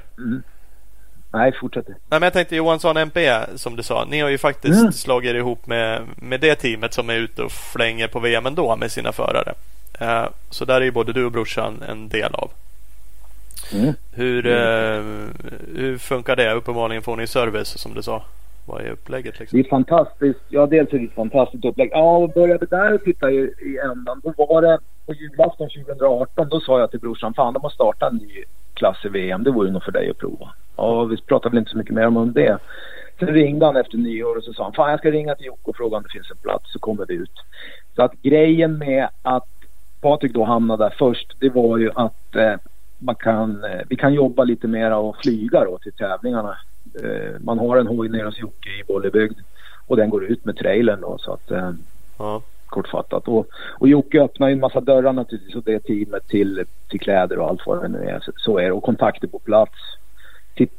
Nej, 1.37 1.51
fortsätt. 1.61 1.87
Nej, 1.87 1.97
men 2.09 2.21
jag 2.21 2.33
tänkte 2.33 2.55
Johansson 2.55 2.97
MP 2.97 3.29
som 3.55 3.75
du 3.75 3.83
sa. 3.83 4.05
Ni 4.05 4.19
har 4.19 4.29
ju 4.29 4.37
faktiskt 4.37 4.79
mm. 4.81 4.91
slagit 4.91 5.29
er 5.29 5.35
ihop 5.35 5.67
med, 5.67 6.01
med 6.15 6.39
det 6.39 6.55
teamet 6.55 6.93
som 6.93 7.09
är 7.09 7.15
ute 7.15 7.43
och 7.43 7.51
flänger 7.51 8.07
på 8.07 8.19
VM 8.19 8.45
ändå 8.45 8.75
med 8.75 8.91
sina 8.91 9.11
förare. 9.11 9.53
Uh, 10.01 10.29
så 10.49 10.65
där 10.65 10.81
är 10.81 10.85
ju 10.85 10.91
både 10.91 11.13
du 11.13 11.25
och 11.25 11.31
brorsan 11.31 11.83
en 11.89 12.09
del 12.09 12.35
av. 12.35 12.51
Mm. 13.73 13.93
Hur, 14.11 14.45
uh, 14.45 15.27
hur 15.75 15.97
funkar 15.97 16.35
det? 16.35 16.53
Uppenbarligen 16.53 17.03
får 17.03 17.15
ni 17.15 17.27
service 17.27 17.77
som 17.77 17.93
du 17.93 18.03
sa. 18.03 18.23
Vad 18.65 18.81
är 18.81 18.89
upplägget? 18.89 19.39
Liksom? 19.39 19.57
Det 19.57 19.67
är 19.67 19.69
fantastiskt. 19.69 20.39
Ja, 20.49 20.65
dels 20.65 20.93
är 20.93 20.97
det 20.97 21.05
ett 21.05 21.15
fantastiskt 21.15 21.65
upplägg. 21.65 21.89
Ja, 21.91 22.17
och 22.17 22.29
började 22.29 22.65
där 22.65 22.93
och 22.93 23.03
titta 23.03 23.31
i, 23.31 23.37
i 23.37 23.77
ändan. 23.83 24.21
Då 24.23 24.33
var 24.37 24.61
det 24.61 24.79
på 25.07 25.13
julafton 25.13 25.69
2018. 25.69 26.49
Då 26.49 26.59
sa 26.59 26.79
jag 26.79 26.91
till 26.91 26.99
brorsan, 26.99 27.33
fan 27.33 27.53
de 27.53 27.63
har 27.63 27.69
startat 27.69 28.11
en 28.11 28.17
ny 28.17 28.43
klass 28.73 28.97
i 29.05 29.09
VM. 29.09 29.43
Det 29.43 29.51
vore 29.51 29.71
nog 29.71 29.83
för 29.83 29.91
dig 29.91 30.09
att 30.09 30.17
prova. 30.17 30.49
Och 30.75 31.11
vi 31.11 31.17
pratade 31.21 31.53
väl 31.53 31.59
inte 31.59 31.71
så 31.71 31.77
mycket 31.77 31.95
mer 31.95 32.07
om 32.07 32.33
det. 32.33 32.57
Sen 33.19 33.27
ringde 33.27 33.65
han 33.65 33.75
efter 33.75 33.97
nyår 33.97 34.37
och 34.37 34.43
så 34.43 34.53
sa 34.53 34.63
han, 34.63 34.73
fan 34.73 34.91
jag 34.91 34.99
ska 34.99 35.11
ringa 35.11 35.35
till 35.35 35.45
Jocke 35.45 35.69
och 35.69 35.75
fråga 35.75 35.97
om 35.97 36.03
det 36.03 36.09
finns 36.09 36.31
en 36.31 36.37
plats 36.37 36.71
så 36.73 36.79
kommer 36.79 37.05
vi 37.05 37.13
ut. 37.13 37.43
Så 37.95 38.03
att 38.03 38.13
grejen 38.21 38.77
med 38.77 39.09
att 39.21 39.47
Patrik 40.01 40.33
då 40.33 40.43
hamnade 40.43 40.83
där 40.83 40.95
först, 40.97 41.35
det 41.39 41.49
var 41.49 41.77
ju 41.77 41.91
att 41.95 42.35
eh, 42.35 42.55
man 42.97 43.15
kan, 43.15 43.63
eh, 43.63 43.81
vi 43.89 43.95
kan 43.95 44.13
jobba 44.13 44.43
lite 44.43 44.67
mer 44.67 44.91
och 44.91 45.17
flyga 45.17 45.65
då 45.65 45.77
till 45.77 45.93
tävlingarna. 45.93 46.57
Eh, 47.03 47.39
man 47.39 47.59
har 47.59 47.77
en 47.77 47.87
hoj 47.87 48.09
nere 48.09 48.25
hos 48.25 48.39
Jocke 48.39 48.69
i 48.69 48.83
Bollebygd 48.87 49.39
och 49.87 49.97
den 49.97 50.09
går 50.09 50.23
ut 50.23 50.45
med 50.45 50.57
trailern 50.57 51.01
då 51.01 51.17
så 51.17 51.33
att 51.33 51.51
eh, 51.51 51.71
ja 52.17 52.41
kortfattat. 52.67 53.27
Och, 53.27 53.47
och 53.79 53.87
Jocke 53.87 54.21
öppnar 54.21 54.47
ju 54.47 54.53
en 54.53 54.59
massa 54.59 54.81
dörrar 54.81 55.13
naturligtvis 55.13 55.55
och 55.55 55.63
det 55.63 55.79
teamet 55.79 56.27
till, 56.27 56.65
till 56.89 56.99
kläder 56.99 57.39
och 57.39 57.49
allt 57.49 57.61
vad 57.65 57.81
det 57.81 57.87
nu 57.87 58.09
är. 58.09 58.19
Så, 58.19 58.31
så 58.35 58.57
är 58.57 58.65
det 58.65 58.71
och 58.71 58.83
kontakter 58.83 59.27
på 59.27 59.39
plats 59.39 59.79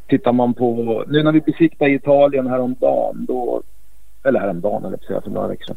tittar 0.06 0.32
man 0.32 0.54
på, 0.54 1.04
nu 1.08 1.22
när 1.22 1.32
vi 1.32 1.40
besiktade 1.40 1.90
Italien 1.90 2.46
häromdagen, 2.46 3.24
då, 3.28 3.62
eller 4.24 4.40
häromdagen 4.40 4.84
eller 4.84 4.98
säga 4.98 5.20
för 5.20 5.30
några 5.30 5.48
veckor 5.48 5.64
sedan. 5.66 5.76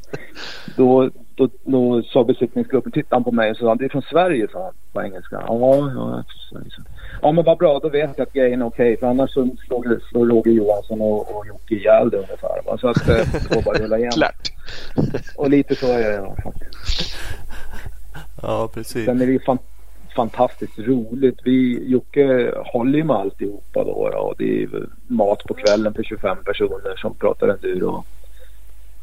Då, 0.77 1.09
då, 1.35 1.49
då 1.63 2.03
sa 2.03 2.23
besiktningsgruppen, 2.23 2.91
tittade 2.91 3.15
han 3.15 3.23
på 3.23 3.31
mig 3.31 3.51
och 3.51 3.57
sa 3.57 3.75
det 3.75 3.85
är 3.85 3.89
från 3.89 4.01
Sverige 4.01 4.47
sa 4.51 4.63
han 4.63 4.73
på 4.93 5.01
engelska. 5.01 5.43
Ja, 5.47 5.91
ja. 5.95 6.23
Ja 7.21 7.31
men 7.31 7.45
vad 7.45 7.57
bra, 7.57 7.79
då 7.79 7.89
vet 7.89 8.17
jag 8.17 8.27
att 8.27 8.33
grejen 8.33 8.61
är 8.61 8.65
okej. 8.65 8.93
Okay, 8.93 8.97
för 8.97 9.07
annars 9.07 9.33
så 9.33 9.49
slår, 9.67 9.99
slår 10.09 10.25
Roger 10.25 10.51
Johansson 10.51 11.01
och, 11.01 11.35
och 11.35 11.47
Jocke 11.47 11.75
ihjäl 11.75 12.09
det 12.09 12.17
ungefär. 12.17 12.61
Va? 12.65 12.77
Så 12.77 12.87
att 12.87 13.09
eh, 13.09 13.15
det 13.15 13.53
får 13.53 13.61
bara 13.61 13.77
rulla 13.77 13.97
igen. 13.97 14.11
Klart. 14.11 14.51
Och 15.37 15.49
lite 15.49 15.75
så 15.75 15.87
är 15.87 15.99
det 15.99 16.15
ja, 16.15 16.35
faktiskt. 16.43 17.15
Ja, 18.41 18.69
precis. 18.73 19.05
Sen 19.05 19.21
är 19.21 19.25
det 19.25 19.31
ju 19.31 19.39
fan, 19.39 19.57
fantastiskt 20.15 20.79
roligt. 20.79 21.39
Vi, 21.43 21.89
Jocke 21.91 22.53
håller 22.65 22.97
ju 22.97 23.03
med 23.03 23.15
alltihopa 23.15 23.83
då, 23.83 24.09
då 24.09 24.17
och 24.17 24.35
det 24.37 24.63
är 24.63 24.69
mat 25.07 25.43
på 25.43 25.53
kvällen 25.53 25.93
för 25.93 26.03
25 26.03 26.37
personer 26.45 26.95
som 26.97 27.15
pratar 27.15 27.47
enduro. 27.47 28.03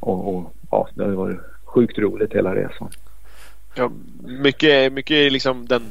Och, 0.09 0.35
och, 0.35 0.53
ja, 0.71 0.89
det 0.95 1.05
har 1.05 1.11
varit 1.11 1.39
sjukt 1.65 1.99
roligt 1.99 2.35
hela 2.35 2.55
resan. 2.55 2.91
Ja, 3.75 3.91
mycket, 4.21 4.93
mycket 4.93 5.33
liksom 5.33 5.67
den 5.67 5.83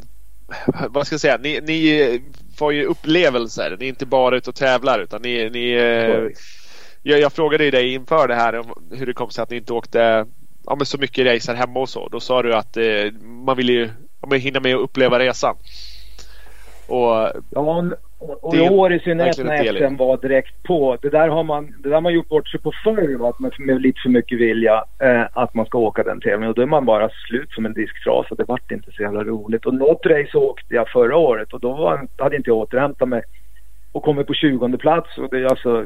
vad 0.89 1.07
ska 1.07 1.13
jag 1.13 1.21
säga, 1.21 1.37
ni, 1.37 1.61
ni 1.61 2.21
får 2.57 2.73
ju 2.73 2.83
upplevelser. 2.85 3.77
Ni 3.79 3.85
är 3.85 3.89
inte 3.89 4.05
bara 4.05 4.37
ute 4.37 4.49
och 4.49 4.55
tävlar 4.55 4.99
utan 4.99 5.21
ni, 5.21 5.49
ni 5.49 5.71
jag, 7.03 7.19
jag 7.19 7.33
frågade 7.33 7.63
ju 7.63 7.71
dig 7.71 7.93
inför 7.93 8.27
det 8.27 8.35
här 8.35 8.59
om 8.59 8.87
hur 8.91 9.05
det 9.05 9.13
kom 9.13 9.29
sig 9.29 9.41
att 9.41 9.49
ni 9.49 9.57
inte 9.57 9.73
åkte 9.73 10.25
ja, 10.65 10.75
men 10.75 10.85
så 10.85 10.97
mycket 10.97 11.25
racer 11.25 11.55
hemma 11.55 11.79
och 11.79 11.89
så. 11.89 12.07
Då 12.07 12.19
sa 12.19 12.41
du 12.41 12.55
att 12.55 12.77
eh, 12.77 13.11
man 13.21 13.57
vill 13.57 13.69
ju 13.69 13.89
ja, 14.21 14.35
hinna 14.35 14.59
med 14.59 14.75
att 14.75 14.81
uppleva 14.81 15.19
resan. 15.19 15.55
Och, 16.87 17.31
ja, 17.49 17.83
och 18.19 18.55
i 18.55 18.69
år 18.69 18.93
i 18.93 18.99
synnerhet 18.99 19.37
när 19.37 19.89
SM 19.89 19.95
var 19.95 20.17
direkt 20.17 20.63
på. 20.63 20.97
Det 21.01 21.09
där 21.09 21.27
har 21.27 21.43
man, 21.43 21.73
det 21.79 21.89
där 21.89 21.93
har 21.93 22.01
man 22.01 22.13
gjort 22.13 22.29
bort 22.29 22.49
sig 22.49 22.59
på 22.59 22.71
förr 22.83 23.29
att 23.29 23.39
man 23.39 23.51
med 23.59 23.81
lite 23.81 23.99
för 24.01 24.09
mycket 24.09 24.39
vilja 24.39 24.83
eh, 24.99 25.23
att 25.33 25.53
man 25.53 25.65
ska 25.65 25.77
åka 25.77 26.03
den 26.03 26.21
tävlingen. 26.21 26.49
Och 26.49 26.55
då 26.55 26.61
är 26.61 26.65
man 26.65 26.85
bara 26.85 27.09
slut 27.27 27.51
som 27.51 27.65
en 27.65 27.73
disktrasa. 27.73 28.35
Det 28.35 28.43
vart 28.47 28.71
inte 28.71 28.91
så 28.91 29.01
jävla 29.01 29.23
roligt. 29.23 29.65
Och 29.65 29.73
något 29.73 30.05
race 30.05 30.37
åkte 30.37 30.75
jag 30.75 30.89
förra 30.89 31.17
året 31.17 31.53
och 31.53 31.59
då 31.59 31.73
var, 31.73 32.07
hade 32.17 32.35
inte 32.35 32.49
jag 32.49 32.57
återhämtat 32.57 33.09
mig 33.09 33.23
och 33.91 34.03
kommit 34.03 34.27
på 34.27 34.33
20 34.33 34.77
plats. 34.77 35.17
Och 35.17 35.29
det, 35.31 35.45
alltså, 35.45 35.85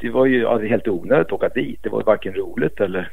det 0.00 0.10
var 0.10 0.26
ju 0.26 0.46
alltså, 0.46 0.66
helt 0.66 0.88
onödigt 0.88 1.26
att 1.26 1.32
åka 1.32 1.48
dit. 1.48 1.78
Det 1.82 1.88
var 1.88 2.02
varken 2.02 2.34
roligt 2.34 2.80
eller 2.80 3.10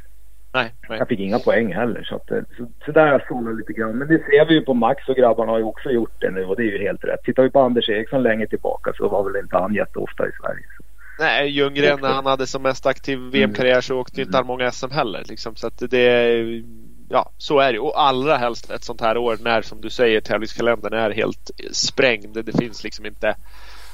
Nej, 0.53 0.73
nej. 0.89 0.99
Jag 0.99 1.07
fick 1.07 1.19
inga 1.19 1.39
poäng 1.39 1.73
heller. 1.73 2.03
Så, 2.03 2.15
att, 2.15 2.31
eh, 2.31 2.41
så, 2.57 2.67
så 2.85 2.91
där 2.91 3.01
har 3.01 3.12
jag 3.12 3.27
solat 3.27 3.57
lite 3.57 3.73
grann. 3.73 3.97
Men 3.97 4.07
det 4.07 4.17
ser 4.17 4.45
vi 4.45 4.53
ju 4.53 4.62
på 4.62 4.73
Max 4.73 5.09
och 5.09 5.15
grabbarna 5.15 5.51
har 5.51 5.59
ju 5.59 5.63
också 5.63 5.89
gjort 5.89 6.21
det 6.21 6.31
nu 6.31 6.45
och 6.45 6.55
det 6.55 6.63
är 6.63 6.71
ju 6.71 6.77
helt 6.77 7.03
rätt. 7.03 7.23
Tittar 7.23 7.43
vi 7.43 7.49
på 7.49 7.59
Anders 7.59 7.89
Eriksson 7.89 8.23
länge 8.23 8.47
tillbaka 8.47 8.93
så 8.93 9.07
var 9.07 9.23
väl 9.23 9.41
inte 9.43 9.57
han 9.57 9.73
jätteofta 9.73 10.27
i 10.27 10.31
Sverige. 10.41 10.65
Så. 10.77 10.83
Nej, 11.19 11.49
Ljunggren 11.49 11.99
när 12.01 12.13
han 12.13 12.25
hade 12.25 12.47
som 12.47 12.62
mest 12.62 12.85
aktiv 12.85 13.19
VM-karriär 13.19 13.81
så 13.81 13.99
åkte 13.99 14.21
inte 14.21 14.38
han 14.38 14.47
många 14.47 14.71
SM 14.71 14.91
heller. 14.91 15.23
Liksom. 15.29 15.55
Så 15.55 15.67
att 15.67 15.83
det, 15.89 16.63
ja, 17.09 17.31
så 17.38 17.59
är 17.59 17.73
det. 17.73 17.79
Och 17.79 18.01
allra 18.01 18.38
helst 18.38 18.71
ett 18.71 18.83
sånt 18.83 19.01
här 19.01 19.17
år 19.17 19.38
när 19.43 19.62
som 19.62 19.81
du 19.81 19.89
säger 19.89 20.21
tävlingskalendern 20.21 20.93
är 20.93 21.12
helt 21.12 21.51
sprängd. 21.71 22.45
Det 22.45 22.57
finns 22.57 22.83
liksom 22.83 23.05
inte 23.05 23.35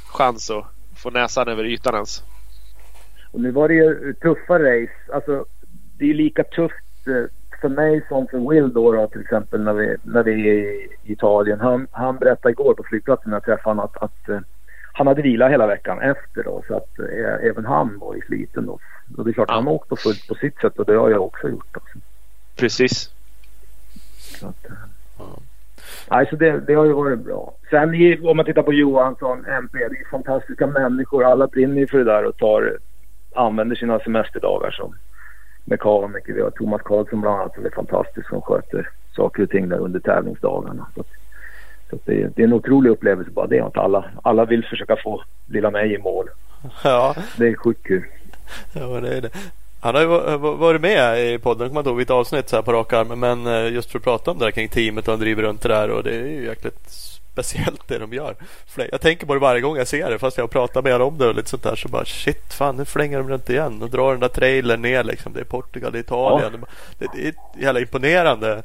chans 0.08 0.52
att 0.52 0.66
få 0.96 1.10
näsan 1.10 1.48
över 1.48 1.64
ytan 1.64 1.94
ens. 1.94 2.24
Och 3.32 3.42
nu 3.42 3.52
var 3.52 3.68
det 3.68 3.74
ju 3.74 4.14
tuffa 4.14 4.60
race. 4.60 5.14
Alltså 5.14 5.46
det 5.98 6.10
är 6.10 6.14
lika 6.14 6.44
tufft 6.44 7.08
eh, 7.08 7.30
för 7.62 7.70
mig 7.70 8.06
som 8.10 8.28
för 8.28 8.50
Will 8.50 8.74
då, 8.74 8.92
då 8.92 9.08
till 9.08 9.22
exempel 9.22 9.62
när 9.62 9.74
vi, 9.74 9.96
när 10.04 10.24
vi 10.24 10.32
är 10.32 10.54
i 10.54 10.90
Italien. 11.04 11.60
Han, 11.60 11.88
han 11.92 12.18
berättade 12.18 12.52
igår 12.52 12.74
på 12.74 12.84
flygplatsen 12.84 13.30
när 13.30 13.36
jag 13.36 13.44
träffade 13.44 13.70
honom 13.70 13.86
att, 13.86 14.04
att 14.04 14.30
uh, 14.30 14.40
han 14.94 15.08
hade 15.08 15.22
vila 15.22 15.50
hela 15.50 15.68
veckan 15.68 16.02
efter 16.02 16.44
då 16.44 16.64
så 16.68 16.78
att 16.78 17.00
uh, 17.00 17.50
även 17.50 17.66
han 17.66 18.00
var 18.00 18.16
i 18.16 18.22
sliten 18.22 18.66
då. 18.66 18.80
Och 19.18 19.26
det 19.26 19.32
är 19.32 19.34
klart 19.34 19.50
ja. 19.50 19.56
han 19.56 19.68
har 19.68 19.74
åkt 19.74 19.90
på 19.90 19.96
fullt 19.96 20.28
på 20.28 20.36
sitt 20.36 20.58
sätt 20.60 20.80
och 20.80 20.86
det 20.86 20.96
har 20.96 21.10
jag 21.10 21.22
också 21.22 21.50
gjort. 21.50 21.78
Också. 21.78 22.00
Precis. 22.56 23.12
Så 24.40 24.48
att, 24.48 24.66
uh, 24.70 24.78
ja. 25.18 25.40
Nej, 26.10 26.28
så 26.30 26.36
det, 26.36 26.60
det, 26.60 26.74
har 26.74 26.86
ju 26.86 26.94
varit 26.94 27.20
bra. 27.20 27.54
Sen 27.70 28.20
om 28.28 28.38
man 28.38 28.46
tittar 28.46 28.64
på 28.64 28.74
Johansson, 28.74 29.46
MP, 29.46 29.78
det 29.78 29.86
är 29.86 30.10
fantastiska 30.12 30.68
människor. 30.68 31.24
Alla 31.24 31.48
brinner 31.48 31.78
ju 31.78 31.88
för 31.88 31.98
det 31.98 32.04
där 32.04 32.26
och 32.26 32.38
tar, 32.38 32.78
använder 33.36 33.76
sina 33.76 34.00
semesterdagar 34.00 34.72
som 34.72 34.96
mekaniker. 35.66 36.34
Vi 36.34 36.42
har 36.42 36.50
Thomas 36.50 36.82
Karlsson 36.82 37.22
bland 37.22 37.40
annat 37.40 37.56
som 37.56 37.66
är 37.66 37.70
fantastisk 37.70 38.30
som 38.30 38.42
sköter 38.42 38.90
saker 39.16 39.44
och 39.44 39.50
ting 39.50 39.70
där 39.70 39.78
under 39.78 40.00
tävlingsdagarna. 40.00 40.86
Så, 40.96 41.04
så 41.90 42.00
det, 42.06 42.28
det, 42.36 42.42
är 42.42 42.48
en 42.48 42.54
otrolig 42.54 42.90
upplevelse 42.90 43.32
bara 43.32 43.48
det 43.48 43.60
att 43.60 43.78
alla, 43.78 44.06
alla 44.24 44.46
vill 44.46 44.66
försöka 44.66 44.96
få 45.04 45.24
lilla 45.48 45.72
mig 45.72 45.94
i 45.94 45.98
mål. 45.98 46.30
Ja. 46.84 47.16
Det 47.38 47.48
är 47.48 47.56
sjukt 47.56 47.84
kul. 47.84 48.06
Ja, 48.74 49.02
det 49.02 49.18
är 49.18 49.22
det. 49.22 49.30
Han 49.80 49.96
har 49.96 50.02
ju 50.02 50.38
varit 50.38 50.82
med 50.82 51.34
i 51.34 51.38
podden, 51.40 51.68
kommer 51.68 51.88
ihåg 51.88 52.02
ett 52.02 52.10
avsnitt 52.10 52.50
så 52.50 52.56
här 52.56 52.64
på 52.64 52.74
rak 52.74 52.94
arm. 52.94 53.20
Men 53.20 53.48
eh, 53.48 53.74
just 53.74 53.92
för 53.92 54.00
att 54.00 54.04
prata 54.04 54.32
om 54.32 54.40
det 54.40 54.46
där 54.46 54.52
kring 54.52 54.70
teamet 54.70 55.08
och 55.08 55.12
han 55.12 55.20
driver 55.20 55.44
runt 55.44 55.62
det 55.62 55.70
där 55.70 55.90
och 55.90 56.04
det 56.04 56.16
är 56.16 56.28
ju 56.28 56.46
jäkligt 56.46 57.15
speciellt 57.36 57.88
det 57.88 58.00
de 58.00 58.14
gör. 58.14 58.36
Jag 58.92 59.02
tänker 59.02 59.28
på 59.28 59.34
det 59.34 59.40
varje 59.40 59.62
gång 59.62 59.78
jag 59.78 59.88
ser 59.88 60.10
det 60.10 60.20
fast 60.20 60.38
jag 60.38 60.50
pratar 60.50 60.82
med 60.82 61.02
om 61.02 61.18
det 61.18 61.28
och 61.28 61.36
lite 61.36 61.50
sånt 61.50 61.64
där 61.64 61.76
så 61.76 61.90
bara 61.90 62.06
shit 62.06 62.54
fan 62.54 62.76
nu 62.76 62.86
flänger 62.86 63.18
de 63.18 63.30
runt 63.30 63.50
igen 63.50 63.82
och 63.82 63.90
drar 63.90 64.12
den 64.12 64.20
där 64.20 64.28
trailern 64.28 64.82
ner 64.82 65.04
liksom. 65.04 65.34
Det 65.34 65.40
är 65.40 65.44
Portugal, 65.44 65.92
det 65.92 65.98
är 65.98 66.00
Italien. 66.00 66.52
Ja. 66.62 66.68
Det, 67.00 67.08
det, 67.14 67.26
är 67.26 67.30
ett 67.30 67.62
jävla 67.62 67.80
imponerande 67.80 68.64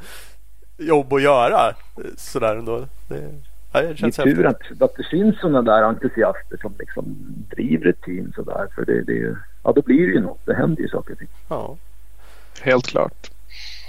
jobb 0.79 1.13
att 1.13 1.23
göra 1.23 1.75
sådär 2.17 2.57
ändå. 2.57 2.87
Det, 3.09 3.29
ja, 3.73 3.83
det 3.83 3.97
känns 3.97 4.17
det 4.17 4.23
är 4.23 4.35
tur 4.35 4.47
att, 4.47 4.83
att 4.83 4.97
det 4.97 5.07
finns 5.11 5.41
sådana 5.41 5.63
där 5.63 5.83
entusiaster 5.83 6.57
som 6.61 6.75
liksom 6.79 7.17
driver 7.57 7.87
ett 7.87 8.03
team 8.03 8.33
sådär 8.35 8.69
för 8.75 8.85
det, 8.85 9.03
det, 9.03 9.37
ja 9.65 9.73
då 9.73 9.83
blir 9.83 10.07
det 10.07 10.13
ju 10.13 10.21
något. 10.21 10.47
Det 10.47 10.55
händer 10.55 10.83
ju 10.83 10.89
saker 10.89 11.13
och 11.13 11.19
ting. 11.19 11.29
Ja. 11.49 11.77
Helt 12.63 12.87
klart. 12.87 13.30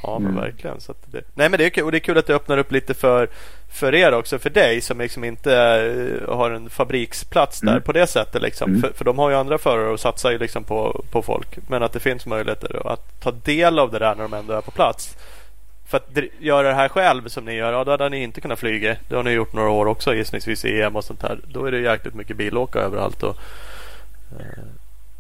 Ja 0.03 0.19
men 0.19 0.31
mm. 0.31 0.43
verkligen. 0.43 0.81
Så 0.81 0.93
det, 1.05 1.21
nej 1.33 1.49
men 1.49 1.57
det 1.57 1.65
är, 1.65 1.69
kul, 1.69 1.83
och 1.83 1.91
det 1.91 1.97
är 1.97 1.99
kul 1.99 2.17
att 2.17 2.27
det 2.27 2.35
öppnar 2.35 2.57
upp 2.57 2.71
lite 2.71 2.93
för, 2.93 3.29
för 3.71 3.95
er 3.95 4.13
också. 4.13 4.39
För 4.39 4.49
dig 4.49 4.81
som 4.81 4.99
liksom 4.99 5.23
inte 5.23 5.49
uh, 5.49 6.35
har 6.35 6.51
en 6.51 6.69
fabriksplats 6.69 7.61
mm. 7.61 7.73
där 7.73 7.81
på 7.81 7.91
det 7.91 8.07
sättet. 8.07 8.41
Liksom. 8.41 8.69
Mm. 8.69 8.81
För, 8.81 8.93
för 8.93 9.05
de 9.05 9.19
har 9.19 9.29
ju 9.29 9.35
andra 9.35 9.57
förare 9.57 9.89
och 9.89 9.99
satsar 9.99 10.31
ju 10.31 10.37
liksom 10.37 10.63
på, 10.63 11.03
på 11.11 11.21
folk. 11.21 11.57
Men 11.67 11.83
att 11.83 11.93
det 11.93 11.99
finns 11.99 12.25
möjligheter 12.25 12.91
att 12.93 13.21
ta 13.21 13.31
del 13.31 13.79
av 13.79 13.91
det 13.91 13.99
där 13.99 14.15
när 14.15 14.23
de 14.23 14.33
ändå 14.33 14.53
är 14.53 14.61
på 14.61 14.71
plats. 14.71 15.15
För 15.87 15.97
att 15.97 16.17
göra 16.39 16.67
det 16.67 16.73
här 16.73 16.89
själv 16.89 17.27
som 17.27 17.45
ni 17.45 17.53
gör, 17.53 17.73
ja, 17.73 17.83
då 17.83 17.91
hade 17.91 18.09
ni 18.09 18.23
inte 18.23 18.41
kunnat 18.41 18.59
flyga. 18.59 18.95
Det 19.09 19.15
har 19.15 19.23
ni 19.23 19.31
gjort 19.31 19.53
några 19.53 19.69
år 19.69 19.85
också 19.85 20.15
gissningsvis 20.15 20.65
i 20.65 20.81
EM 20.81 20.95
och 20.95 21.03
sånt 21.03 21.21
här. 21.21 21.39
Då 21.47 21.65
är 21.65 21.71
det 21.71 21.79
jäkligt 21.79 22.13
mycket 22.13 22.37
bilåka 22.37 22.79
överallt. 22.79 23.23
Och, 23.23 23.37
uh, 24.39 24.63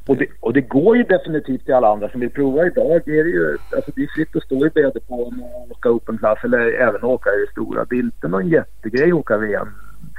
och 0.07 0.17
det, 0.17 0.27
och 0.39 0.53
det 0.53 0.61
går 0.61 0.97
ju 0.97 1.03
definitivt 1.03 1.65
till 1.65 1.73
alla 1.73 1.91
andra 1.91 2.09
som 2.09 2.19
vill 2.19 2.29
prova 2.29 2.65
idag. 2.65 3.01
Det 3.05 3.19
är 3.19 3.25
ju, 3.25 3.57
alltså 3.75 3.91
det 3.95 4.03
är 4.03 4.07
fritt 4.15 4.35
att 4.35 4.43
stå 4.43 4.65
i 4.65 4.69
bd 4.69 5.07
på 5.07 5.21
och 5.21 5.33
åka 5.71 5.89
open 5.89 6.17
class 6.17 6.39
eller 6.43 6.73
även 6.73 7.03
åka 7.03 7.29
i 7.29 7.45
det 7.45 7.51
stora. 7.51 7.85
Det 7.85 7.95
är 7.95 7.99
inte 7.99 8.27
någon 8.27 8.49
jättegrej 8.49 9.11
att 9.11 9.17
åka 9.17 9.37
VM 9.37 9.67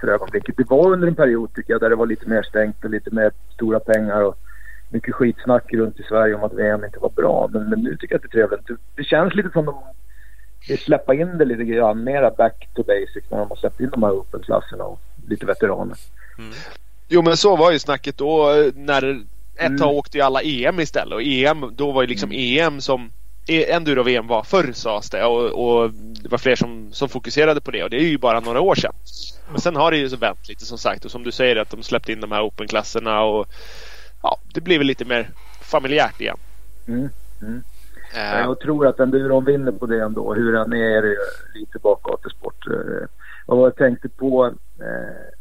för 0.01 0.09
ögonblicket. 0.09 0.57
Det 0.57 0.71
var 0.71 0.93
under 0.93 1.09
en 1.09 1.15
period 1.15 1.55
tycker 1.55 1.73
jag 1.73 1.81
där 1.81 1.91
det 1.91 1.97
var 1.97 2.07
lite 2.07 2.29
mer 2.29 2.43
stängt 2.43 2.85
och 2.85 2.91
lite 2.91 3.11
mer 3.11 3.31
stora 3.55 3.81
pengar 3.81 4.23
och 4.23 4.39
mycket 4.91 5.15
skitsnack 5.15 5.73
runt 5.73 6.01
i 6.01 6.03
Sverige 6.03 6.35
om 6.35 6.45
att 6.45 6.53
VM 6.53 6.85
inte 6.85 6.99
var 6.99 7.11
bra. 7.11 7.51
Men, 7.53 7.69
men 7.69 7.83
nu 7.83 7.97
tycker 7.97 8.15
jag 8.15 8.25
att 8.25 8.31
det 8.33 8.39
är 8.39 8.47
trevligt. 8.47 8.67
Det, 8.67 8.77
det 8.97 9.05
känns 9.05 9.35
lite 9.35 9.51
som 9.53 9.65
de 9.65 9.75
vill 10.69 10.79
släppa 10.79 11.15
in 11.15 11.39
det 11.39 11.45
lite 11.45 11.65
grann 11.65 12.05
mera 12.05 12.31
back 12.31 12.69
to 12.75 12.83
basic 12.83 13.31
när 13.31 13.39
de 13.39 13.49
har 13.49 13.57
släppt 13.57 13.81
in 13.81 13.91
de 13.91 14.03
här 14.03 14.11
open-klasserna 14.11 14.85
och 14.85 15.01
lite 15.29 15.47
veteraner. 15.47 15.97
Mm. 16.39 16.53
Jo 17.09 17.23
men 17.23 17.37
så 17.37 17.57
var 17.57 17.73
ju 17.73 17.79
snacket 17.79 18.19
då 18.19 18.51
eh, 18.51 18.73
när 18.75 19.21
ett 19.55 19.67
mm. 19.67 19.79
tag 19.79 19.95
åkte 19.95 20.19
ju 20.19 20.23
alla 20.23 20.43
EM 20.43 20.81
istället 20.81 21.15
och 21.15 21.23
EM, 21.23 21.73
då 21.77 21.93
var 21.93 22.03
ju 22.03 22.09
liksom 22.09 22.31
mm. 22.31 22.67
EM 22.67 22.81
som 22.81 23.11
e- 23.47 23.73
enduro-VM 23.73 24.27
var 24.27 24.43
förr 24.43 24.73
sades 24.73 25.11
det 25.11 25.25
och, 25.25 25.45
och, 25.45 25.91
det 25.95 26.29
var 26.29 26.39
fler 26.39 26.57
som, 26.57 26.93
som 26.93 27.09
fokuserade 27.09 27.61
på 27.61 27.71
det 27.71 27.83
och 27.83 27.91
det 27.91 27.97
är 27.97 28.09
ju 28.09 28.19
bara 28.19 28.41
några 28.41 28.61
år 28.61 28.75
sedan. 28.75 28.93
Men 29.51 29.61
sen 29.61 29.77
har 29.77 29.91
det 29.91 29.97
ju 29.97 30.09
så 30.09 30.17
vänt 30.17 30.49
lite 30.49 30.65
som 30.65 30.79
sagt 30.79 31.05
och 31.05 31.11
som 31.11 31.23
du 31.23 31.33
säger 31.33 31.57
att 31.57 31.71
de 31.71 31.83
släppte 31.83 32.13
in 32.13 32.21
de 32.21 32.33
här 32.33 32.43
open-klasserna 32.43 33.23
och 33.23 33.47
ja, 34.23 34.39
det 34.55 34.61
blir 34.61 34.79
väl 34.79 34.87
lite 34.87 35.05
mer 35.05 35.31
familjärt 35.63 36.21
igen. 36.21 36.37
Mm. 36.89 37.09
Mm. 37.43 37.63
Uh, 38.15 38.41
jag 38.41 38.61
tror 38.61 38.87
att 38.87 39.01
enduron 39.01 39.45
vinner 39.45 39.73
på 39.73 39.87
det 39.87 40.03
ändå. 40.03 40.35
Hur 40.35 40.53
den 40.53 40.73
är, 40.73 41.03
är 41.03 41.17
lite 41.55 41.79
bakgatesport. 41.79 42.67
Uh, 42.67 43.07
vad 43.47 43.67
jag 43.67 43.77
tänkte 43.77 44.09
på. 44.09 44.47
Uh, 44.47 44.53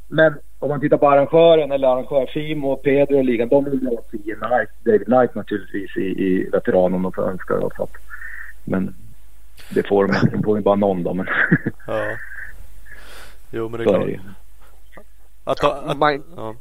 men 0.08 0.34
om 0.62 0.70
man 0.70 0.80
tittar 0.80 0.98
på 0.98 1.10
arrangören 1.10 1.72
eller 1.72 1.88
arrangörsteam 1.88 2.66
och 2.66 2.84
Pedro 2.84 3.18
och 3.18 3.24
ligan. 3.24 3.50
De 3.50 3.66
vill 3.66 3.88
ha 3.88 4.04
Ian 4.12 4.40
Knight, 4.40 4.70
David 4.84 5.06
Knight 5.06 5.36
naturligtvis 5.36 5.98
i, 5.98 6.02
i 6.02 6.50
veteranen 6.52 6.94
om 6.94 7.04
de 7.04 7.12
får 7.14 7.30
önska. 7.30 7.54
Då, 7.54 7.72
så 7.78 7.84
att, 7.84 7.94
men 8.64 8.96
det 9.70 9.88
får 9.88 10.08
de 10.08 10.30
De 10.32 10.44
får 10.44 10.58
ju 10.58 10.64
bara 10.64 10.76
någon 10.76 11.04
då. 11.04 11.14
Men 11.14 11.28
ja. 11.88 12.18
Jo 13.52 13.70
men 13.70 13.80
det 13.80 13.84
är 13.84 13.88
klart. 13.88 14.10
Att, 15.44 15.64
att, 15.64 15.98
man, 15.98 16.24
ja. 16.36 16.56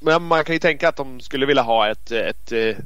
Men 0.00 0.22
man 0.22 0.44
kan 0.44 0.54
ju 0.54 0.58
tänka 0.58 0.88
att 0.88 0.96
de 0.96 1.20
skulle 1.20 1.46
vilja 1.46 1.62
ha 1.62 1.90
ett, 1.90 2.10
ett, 2.10 2.52
ett 2.52 2.52
eh, 2.52 2.84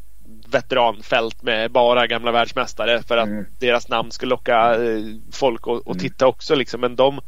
veteranfält 0.53 1.43
med 1.43 1.71
bara 1.71 2.07
gamla 2.07 2.33
världsmästare 2.33 3.03
för 3.03 3.17
att 3.17 3.29
mm. 3.29 3.47
deras 3.59 3.89
namn 3.89 4.11
skulle 4.11 4.31
locka 4.31 4.75
eh, 4.75 5.03
folk 5.33 5.69
att 5.69 5.87
mm. 5.87 5.99
titta 5.99 6.27
också 6.27 6.55
liksom. 6.55 6.81
Men 6.81 6.97
de 6.97 7.21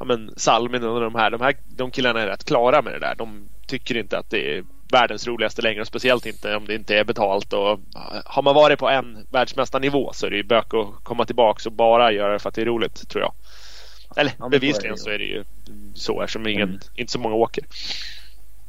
ja, 0.00 0.04
men 0.04 0.34
Salmin 0.36 0.84
och 0.84 1.00
de 1.00 1.14
här, 1.14 1.30
de 1.30 1.40
här 1.40 1.56
de 1.66 1.90
killarna 1.90 2.20
är 2.20 2.26
rätt 2.26 2.44
klara 2.44 2.82
med 2.82 2.92
det 2.92 2.98
där. 2.98 3.14
De 3.14 3.48
tycker 3.66 3.96
inte 3.96 4.18
att 4.18 4.30
det 4.30 4.56
är 4.56 4.64
världens 4.92 5.26
roligaste 5.26 5.62
längre. 5.62 5.86
Speciellt 5.86 6.26
inte 6.26 6.56
om 6.56 6.66
det 6.66 6.74
inte 6.74 6.96
är 6.96 7.04
betalt. 7.04 7.52
Och 7.52 7.80
har 8.24 8.42
man 8.42 8.54
varit 8.54 8.78
på 8.78 8.88
en 8.88 9.26
världsmästarnivå 9.30 10.12
så 10.12 10.26
är 10.26 10.30
det 10.30 10.36
ju 10.36 10.42
bök 10.42 10.74
att 10.74 11.04
komma 11.04 11.24
tillbaka 11.24 11.68
och 11.68 11.72
bara 11.72 12.12
göra 12.12 12.32
det 12.32 12.38
för 12.38 12.48
att 12.48 12.54
det 12.54 12.60
är 12.60 12.66
roligt 12.66 13.08
tror 13.08 13.22
jag. 13.22 13.32
Eller 14.16 14.32
ja, 14.38 14.48
bevisligen 14.48 14.98
så 14.98 15.10
är 15.10 15.18
det 15.18 15.24
ju 15.24 15.44
så 15.94 16.22
eftersom 16.22 16.46
ingen, 16.46 16.68
mm. 16.68 16.80
inte 16.94 17.12
så 17.12 17.18
många 17.18 17.34
åker. 17.34 17.64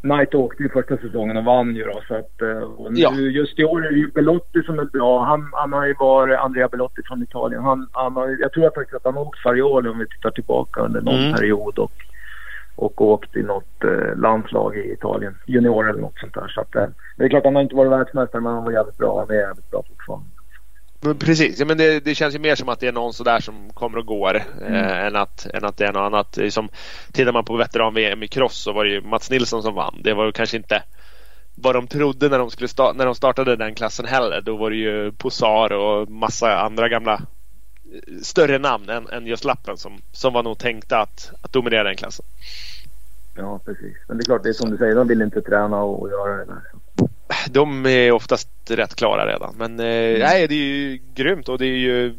Knight 0.01 0.35
åkte 0.35 0.63
ju 0.63 0.69
första 0.69 0.97
säsongen 0.97 1.37
och 1.37 1.43
vann 1.43 1.75
ju 1.75 1.83
då. 1.83 2.01
Så 2.07 2.15
att, 2.15 2.41
eh, 2.41 2.89
nu, 2.89 2.99
ja. 2.99 3.13
Just 3.13 3.59
i 3.59 3.63
år 3.63 3.85
är 3.85 3.91
det 3.91 3.97
ju 3.97 4.11
Belotti 4.11 4.63
som 4.63 4.79
är 4.79 4.85
bra. 4.85 5.23
Han, 5.23 5.49
han 5.53 5.73
har 5.73 5.85
ju 5.85 5.93
varit, 5.99 6.39
Andrea 6.39 6.67
Belotti 6.67 7.01
från 7.05 7.23
Italien. 7.23 7.63
Han, 7.63 7.89
han 7.91 8.15
har, 8.15 8.37
jag 8.39 8.51
tror 8.51 8.63
faktiskt 8.63 8.95
att 8.95 9.05
han 9.05 9.13
har 9.13 9.21
åkt 9.21 9.39
Farioli 9.39 9.89
om 9.89 9.99
vi 9.99 10.07
tittar 10.07 10.31
tillbaka 10.31 10.81
under 10.81 11.01
någon 11.01 11.19
mm. 11.19 11.33
period. 11.33 11.79
Och, 11.79 11.91
och 12.75 13.01
åkt 13.01 13.35
i 13.35 13.43
något 13.43 13.83
eh, 13.83 14.15
landslag 14.17 14.77
i 14.77 14.93
Italien. 14.93 15.35
Junior 15.45 15.89
eller 15.89 16.01
något 16.01 16.19
sånt 16.19 16.33
där. 16.33 16.47
Så 16.47 16.61
att, 16.61 16.75
eh, 16.75 16.87
det 17.17 17.23
är 17.23 17.29
klart 17.29 17.45
han 17.45 17.55
har 17.55 17.61
inte 17.61 17.75
varit 17.75 17.91
världsmästare 17.91 18.41
men 18.41 18.53
han 18.53 18.63
var 18.63 18.71
jävligt 18.71 18.97
bra. 18.97 19.19
Han 19.19 19.37
är 19.37 19.39
jävligt 19.39 19.71
bra 19.71 19.83
fortfarande. 19.89 20.40
Men 21.03 21.17
precis, 21.17 21.59
ja, 21.59 21.65
men 21.65 21.77
det, 21.77 21.99
det, 21.99 22.15
känns 22.15 22.35
ju 22.35 22.39
mer 22.39 22.55
som 22.55 22.69
att 22.69 22.79
det 22.79 22.87
är 22.87 22.91
någon 22.91 23.13
sådär 23.13 23.39
som 23.39 23.69
kommer 23.73 23.97
och 23.97 24.05
går 24.05 24.43
mm. 24.61 24.73
eh, 24.73 25.05
än, 25.05 25.15
att, 25.15 25.45
än 25.45 25.65
att 25.65 25.77
det 25.77 25.85
är 25.85 25.93
något 25.93 26.13
annat. 26.13 26.37
Som, 26.49 26.69
tittar 27.11 27.31
man 27.31 27.45
på 27.45 27.55
veteran-VM 27.55 28.23
i 28.23 28.27
cross 28.27 28.57
så 28.57 28.73
var 28.73 28.85
det 28.85 28.91
ju 28.91 29.01
Mats 29.01 29.29
Nilsson 29.29 29.63
som 29.63 29.75
vann. 29.75 30.01
Det 30.03 30.13
var 30.13 30.25
ju 30.25 30.31
kanske 30.31 30.57
inte 30.57 30.83
vad 31.55 31.75
de 31.75 31.87
trodde 31.87 32.29
när 32.29 32.39
de, 32.39 32.51
skulle 32.51 32.67
sta- 32.67 32.93
när 32.93 33.05
de 33.05 33.15
startade 33.15 33.55
den 33.55 33.75
klassen 33.75 34.05
heller. 34.05 34.41
Då 34.41 34.57
var 34.57 34.69
det 34.69 34.75
ju 34.75 35.11
Posar 35.11 35.71
och 35.71 36.09
massa 36.09 36.59
andra 36.59 36.89
gamla 36.89 37.13
eh, 37.13 38.21
större 38.21 38.57
namn 38.57 38.89
än, 38.89 39.07
än 39.07 39.27
just 39.27 39.43
Lappen 39.43 39.77
som, 39.77 40.01
som 40.11 40.33
var 40.33 40.43
nog 40.43 40.57
tänkta 40.57 41.01
att, 41.01 41.31
att 41.41 41.53
dominera 41.53 41.83
den 41.83 41.95
klassen. 41.95 42.25
Ja, 43.35 43.59
precis. 43.65 43.97
Men 44.07 44.17
det 44.17 44.21
är 44.21 44.25
klart, 44.25 44.43
det 44.43 44.49
är 44.49 44.53
som 44.53 44.69
du 44.69 44.77
säger, 44.77 44.95
de 44.95 45.07
vill 45.07 45.21
inte 45.21 45.41
träna 45.41 45.83
och, 45.83 46.01
och 46.01 46.09
göra 46.09 46.37
det 46.37 46.45
där 46.45 46.80
de 47.51 47.85
är 47.85 48.11
oftast 48.11 48.49
rätt 48.69 48.95
klara 48.95 49.33
redan. 49.33 49.55
Men 49.57 49.79
eh, 49.79 49.85
mm. 49.85 50.19
nej, 50.19 50.47
det 50.47 50.55
är 50.55 50.57
ju 50.57 50.99
grymt 51.15 51.49
och 51.49 51.57
det 51.57 51.65
är 51.65 51.77
ju 51.77 52.13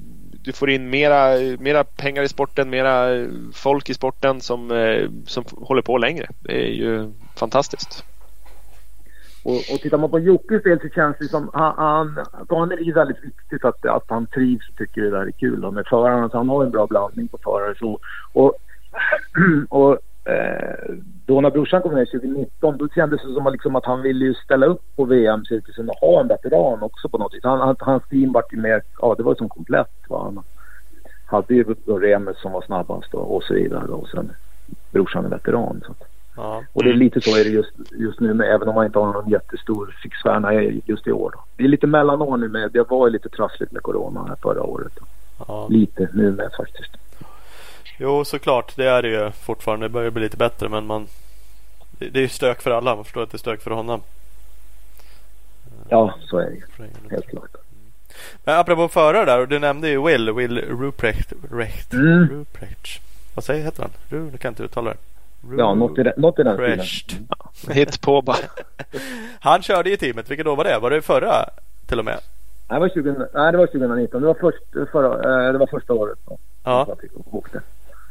du 0.45 0.53
får 0.53 0.71
in 0.71 0.91
mera, 0.91 1.39
mera 1.59 1.85
pengar 1.85 2.23
i 2.23 2.29
sporten, 2.29 2.71
mera 2.71 3.27
folk 3.53 3.91
i 3.91 3.95
sporten 3.95 4.41
som, 4.41 4.71
eh, 4.71 5.11
som 5.27 5.45
håller 5.57 5.83
på 5.83 5.99
längre. 5.99 6.27
Det 6.41 6.53
är 6.53 6.73
ju 6.73 7.13
fantastiskt. 7.37 8.05
Och, 9.45 9.55
och 9.55 9.81
tittar 9.83 9.99
man 9.99 10.11
på 10.11 10.19
Jockes 10.19 10.63
del 10.63 10.81
så 10.81 10.89
känns 10.89 11.17
det 11.19 11.29
som 11.29 11.51
han, 11.53 11.75
han, 11.77 12.15
för 12.49 12.57
han 12.57 12.73
är 12.73 12.77
det 12.77 12.93
väldigt 12.93 13.25
viktigt 13.25 13.65
att, 13.65 13.87
att 13.87 14.05
han 14.09 14.27
trivs 14.27 14.69
och 14.69 14.77
tycker 14.77 15.03
det 15.03 15.11
där 15.11 15.27
är 15.27 15.31
kul 15.31 15.61
då, 15.61 15.71
med 15.71 15.87
förarna. 15.87 16.29
Så 16.29 16.37
han 16.37 16.49
har 16.49 16.65
en 16.65 16.71
bra 16.71 16.87
blandning 16.87 17.29
på 17.29 17.39
förare. 17.45 17.75
Så, 17.79 17.99
och, 18.33 18.55
och 19.69 19.99
Eh, 20.25 20.95
då 21.33 21.41
när 21.41 21.51
brorsan 21.51 21.83
kom 21.83 21.95
ner 21.95 22.05
2019 22.05 22.77
då 22.79 22.89
kändes 22.89 23.23
det 23.23 23.35
som 23.35 23.53
liksom 23.53 23.77
att 23.77 23.85
han 23.85 24.03
ville 24.03 24.35
ställa 24.35 24.67
upp 24.67 24.83
på 24.97 25.05
VM-cirkusen 25.05 25.89
och 25.89 25.97
ha 25.97 26.21
en 26.21 26.29
veteran 26.29 26.83
också 26.83 27.09
på 27.09 27.19
något 27.19 27.35
vis. 27.35 27.45
Han, 27.45 27.61
han, 27.61 27.77
hans 27.79 28.03
team 28.09 28.33
vart 28.33 28.53
ju 28.53 28.57
mer, 28.57 28.83
ja 29.01 29.15
det 29.15 29.23
var 29.23 29.35
som 29.35 29.49
komplett. 29.49 29.95
Va? 30.09 30.23
Han 30.25 30.43
hade 31.27 31.55
ju 31.55 31.75
då 31.85 31.99
Remes 31.99 32.41
som 32.41 32.53
var 32.53 32.63
snabbast 32.63 33.15
och, 33.15 33.37
och 33.37 33.43
så 33.43 33.55
vidare 33.55 33.93
och 33.93 34.09
sen 34.09 34.33
brorsan 34.91 35.25
är 35.25 35.29
veteran. 35.29 35.83
Så. 35.87 35.95
Ja. 36.37 36.63
Och 36.73 36.85
det 36.85 36.91
är 36.91 36.95
lite 36.95 37.21
så 37.21 37.37
är 37.37 37.45
det 37.45 37.51
just, 37.51 37.73
just 37.91 38.21
nu 38.21 38.35
med, 38.35 38.55
även 38.55 38.69
om 38.69 38.75
man 38.75 38.87
inte 38.87 38.99
har 38.99 39.13
någon 39.13 39.31
jättestor 39.31 39.97
fixstjärna 40.03 40.63
just 40.63 41.07
i 41.07 41.13
år. 41.13 41.31
Då. 41.31 41.45
Det 41.57 41.65
är 41.65 41.69
lite 41.69 41.87
mellanår 41.87 42.37
nu 42.37 42.49
med, 42.49 42.71
det 42.73 42.91
var 42.91 43.11
lite 43.11 43.29
trassligt 43.29 43.73
med 43.73 43.83
corona 43.83 44.25
här 44.29 44.37
förra 44.43 44.63
året. 44.63 44.93
Ja. 45.49 45.67
Lite 45.71 46.09
nu 46.13 46.31
med 46.31 46.51
faktiskt. 46.57 47.02
Jo, 47.97 48.25
såklart. 48.25 48.77
Det 48.77 48.87
är 48.87 49.03
det 49.03 49.09
ju 49.09 49.31
fortfarande. 49.31 49.85
Det 49.85 49.91
börjar 49.91 50.11
bli 50.11 50.23
lite 50.23 50.37
bättre 50.37 50.69
men 50.69 50.87
man... 50.87 51.07
Det 51.99 52.19
är 52.19 52.23
ju 52.23 52.29
stök 52.29 52.63
för 52.63 52.71
alla. 52.71 52.95
Man 52.95 53.05
förstår 53.05 53.23
att 53.23 53.31
det 53.31 53.37
är 53.37 53.39
stök 53.39 53.63
för 53.63 53.71
honom. 53.71 54.01
Ja, 55.89 56.15
så 56.21 56.39
är 56.39 56.45
det 56.45 56.55
ju. 56.55 56.63
Helt 57.11 57.27
klart. 57.27 57.51
Men 58.45 58.59
apropå 58.59 58.89
förare 58.89 59.25
där. 59.25 59.47
Du 59.47 59.59
nämnde 59.59 59.89
ju 59.89 60.07
Will. 60.07 60.33
Will 60.33 60.59
Ruprecht. 60.59 61.33
Recht, 61.53 61.93
mm. 61.93 62.29
Ruprecht. 62.29 63.03
Vad 63.35 63.45
säger 63.45 63.65
heter 63.65 63.83
han? 63.83 63.91
Ru, 64.09 64.25
nu 64.25 64.31
kan 64.31 64.49
jag 64.49 64.51
inte 64.51 64.63
uttala 64.63 64.91
det. 64.91 64.97
Ru 65.51 65.59
ja, 65.59 65.75
något 65.75 65.99
i, 65.99 66.03
den, 66.03 66.13
något 66.17 66.39
i 66.39 66.43
den 66.43 66.55
stilen. 66.55 66.81
Mm. 67.65 67.77
Hit 67.77 68.01
på 68.01 68.23
bara. 68.23 68.37
han 69.41 69.63
körde 69.63 69.93
i 69.93 69.97
teamet. 69.97 70.31
Vilket 70.31 70.47
år 70.47 70.57
var 70.57 70.65
det? 70.65 70.79
Var 70.79 70.91
det 70.91 71.03
förra 71.03 71.45
till 71.87 71.99
och 71.99 72.05
med? 72.05 72.19
Nej, 72.69 72.81
det 72.81 72.81
var, 72.81 72.89
20, 72.89 73.27
nej, 73.35 73.53
det 73.53 73.59
var 73.59 73.67
2019. 73.67 74.21
Det 74.21 74.27
var, 74.27 74.35
först, 74.35 74.91
förra, 74.93 75.47
äh, 75.47 75.53
det 75.53 75.59
var 75.59 75.67
första 75.67 75.93
året. 75.93 76.19
Då. 76.27 76.39
Ja. 76.65 76.97
åkte. 77.31 77.61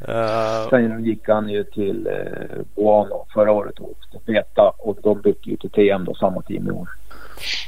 Uh, 0.09 0.69
Sen 0.69 1.03
gick 1.03 1.29
han 1.29 1.49
ju 1.49 1.63
till 1.63 2.07
eh, 2.07 2.57
Buano 2.75 3.25
förra 3.33 3.51
året 3.51 3.79
och 3.79 3.97
Beta 4.25 4.73
och 4.77 4.97
de 5.03 5.21
bytte 5.21 5.49
ju 5.49 5.57
till 5.57 5.69
TM 5.69 6.05
då 6.05 6.13
samma 6.13 6.41
team 6.41 6.67
i 6.67 6.71
år. 6.71 6.89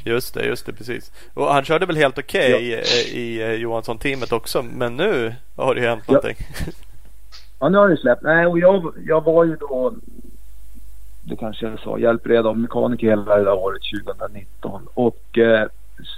Just 0.04 0.34
det, 0.34 0.46
just 0.46 0.66
det, 0.66 0.72
precis. 0.72 1.12
Och 1.34 1.46
han 1.46 1.64
körde 1.64 1.86
väl 1.86 1.96
helt 1.96 2.18
okej 2.18 2.54
okay 2.54 2.70
ja. 2.70 2.78
i, 3.12 3.20
i 3.20 3.42
eh, 3.42 3.52
Johansson-teamet 3.52 4.32
också. 4.32 4.62
Men 4.62 4.96
nu 4.96 5.34
har 5.56 5.74
det 5.74 5.80
ju 5.80 5.86
hänt 5.86 6.04
ja. 6.06 6.12
någonting. 6.12 6.36
Ja, 7.60 7.68
nu 7.68 7.78
har 7.78 7.88
det 7.88 7.96
släppt. 7.96 8.22
Nej, 8.22 8.46
och 8.46 8.58
jag, 8.58 8.94
jag 9.06 9.24
var 9.24 9.44
ju 9.44 9.56
då, 9.56 9.94
det 11.22 11.36
kanske 11.36 11.66
jag 11.66 11.80
sa, 11.80 11.98
hjälpred 11.98 12.46
av 12.46 12.58
mekaniker 12.58 13.06
hela 13.06 13.36
det 13.36 13.44
där 13.44 13.54
året 13.54 13.82
2019. 14.04 14.88
Och 14.94 15.38
eh, 15.38 15.68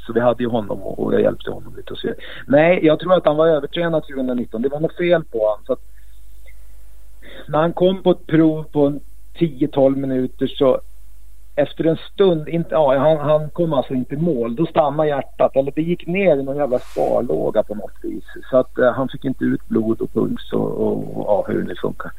så 0.07 0.13
vi 0.13 0.21
hade 0.21 0.43
ju 0.43 0.49
honom 0.49 0.83
och 0.83 1.15
jag 1.15 1.21
hjälpte 1.21 1.51
honom 1.51 1.77
lite 1.77 1.93
och 1.93 1.99
så. 1.99 2.09
Nej, 2.47 2.81
jag 2.83 3.01
tror 3.01 3.15
att 3.15 3.27
han 3.27 3.37
var 3.37 3.49
övertränad 3.49 4.03
2019. 4.03 4.63
Det 4.63 4.69
var 4.69 4.81
något 4.81 4.97
fel 4.97 5.25
på 5.25 5.39
honom. 5.39 5.65
Så 5.67 5.73
att 5.73 5.81
när 7.49 7.59
han 7.59 7.73
kom 7.73 8.03
på 8.03 8.11
ett 8.11 8.27
prov 8.27 8.63
på 8.63 9.01
10-12 9.39 9.97
minuter 9.97 10.47
så 10.47 10.81
efter 11.57 11.85
en 11.85 11.97
stund, 11.97 12.49
inte, 12.49 12.69
ja, 12.71 12.99
han, 12.99 13.17
han 13.31 13.51
kom 13.51 13.73
alltså 13.73 13.95
inte 13.95 14.15
i 14.15 14.19
mål. 14.19 14.57
Då 14.57 14.67
stannade 14.67 15.09
hjärtat. 15.09 15.57
Eller 15.57 15.73
det 15.75 15.83
gick 15.83 16.07
ner 16.07 16.37
i 16.37 16.43
någon 16.43 16.57
jävla 16.57 16.79
sparlåga 16.79 17.63
på 17.63 17.75
något 17.75 17.99
vis. 18.03 18.25
Så 18.51 18.57
att 18.57 18.79
uh, 18.79 18.91
han 18.91 19.09
fick 19.09 19.25
inte 19.25 19.45
ut 19.45 19.69
blod 19.69 20.01
och 20.01 20.13
puls 20.13 20.53
och, 20.53 20.71
och, 20.71 21.17
och 21.17 21.25
ja, 21.27 21.45
hur 21.49 21.63
det 21.63 21.81
funkar. 21.81 22.13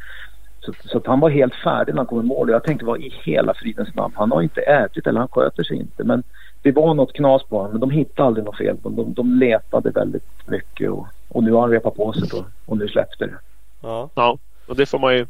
Så, 0.59 0.73
så 0.85 0.97
att 0.97 1.07
han 1.07 1.19
var 1.19 1.29
helt 1.29 1.55
färdig 1.55 1.93
när 1.93 1.97
han 1.97 2.05
kom 2.05 2.19
i 2.19 2.23
mål. 2.23 2.49
Jag 2.49 2.63
tänkte 2.63 2.85
vad 2.85 3.01
i 3.01 3.13
hela 3.23 3.53
fridens 3.53 3.95
namn. 3.95 4.13
Han 4.17 4.31
har 4.31 4.41
inte 4.41 4.61
ätit 4.61 5.07
eller 5.07 5.19
han 5.19 5.29
sköter 5.29 5.63
sig 5.63 5.77
inte. 5.77 6.03
Men 6.03 6.23
det 6.61 6.71
var 6.71 6.93
något 6.93 7.13
knas 7.13 7.43
på 7.43 7.57
honom. 7.57 7.71
Men 7.71 7.81
de 7.81 7.89
hittade 7.89 8.27
aldrig 8.27 8.45
något 8.45 8.57
fel. 8.57 8.77
De, 8.83 9.13
de 9.13 9.39
letade 9.39 9.89
väldigt 9.89 10.47
mycket 10.47 10.89
och, 10.89 11.07
och 11.29 11.43
nu 11.43 11.51
har 11.51 11.61
han 11.61 11.71
repat 11.71 11.95
på 11.95 12.13
sig 12.13 12.39
och, 12.39 12.45
och 12.65 12.77
nu 12.77 12.87
släppte 12.87 13.25
det. 13.25 13.37
Ja. 13.81 14.09
ja. 14.15 14.37
Och 14.67 14.75
det 14.75 14.85
får 14.85 14.99
man 14.99 15.13
ju 15.13 15.27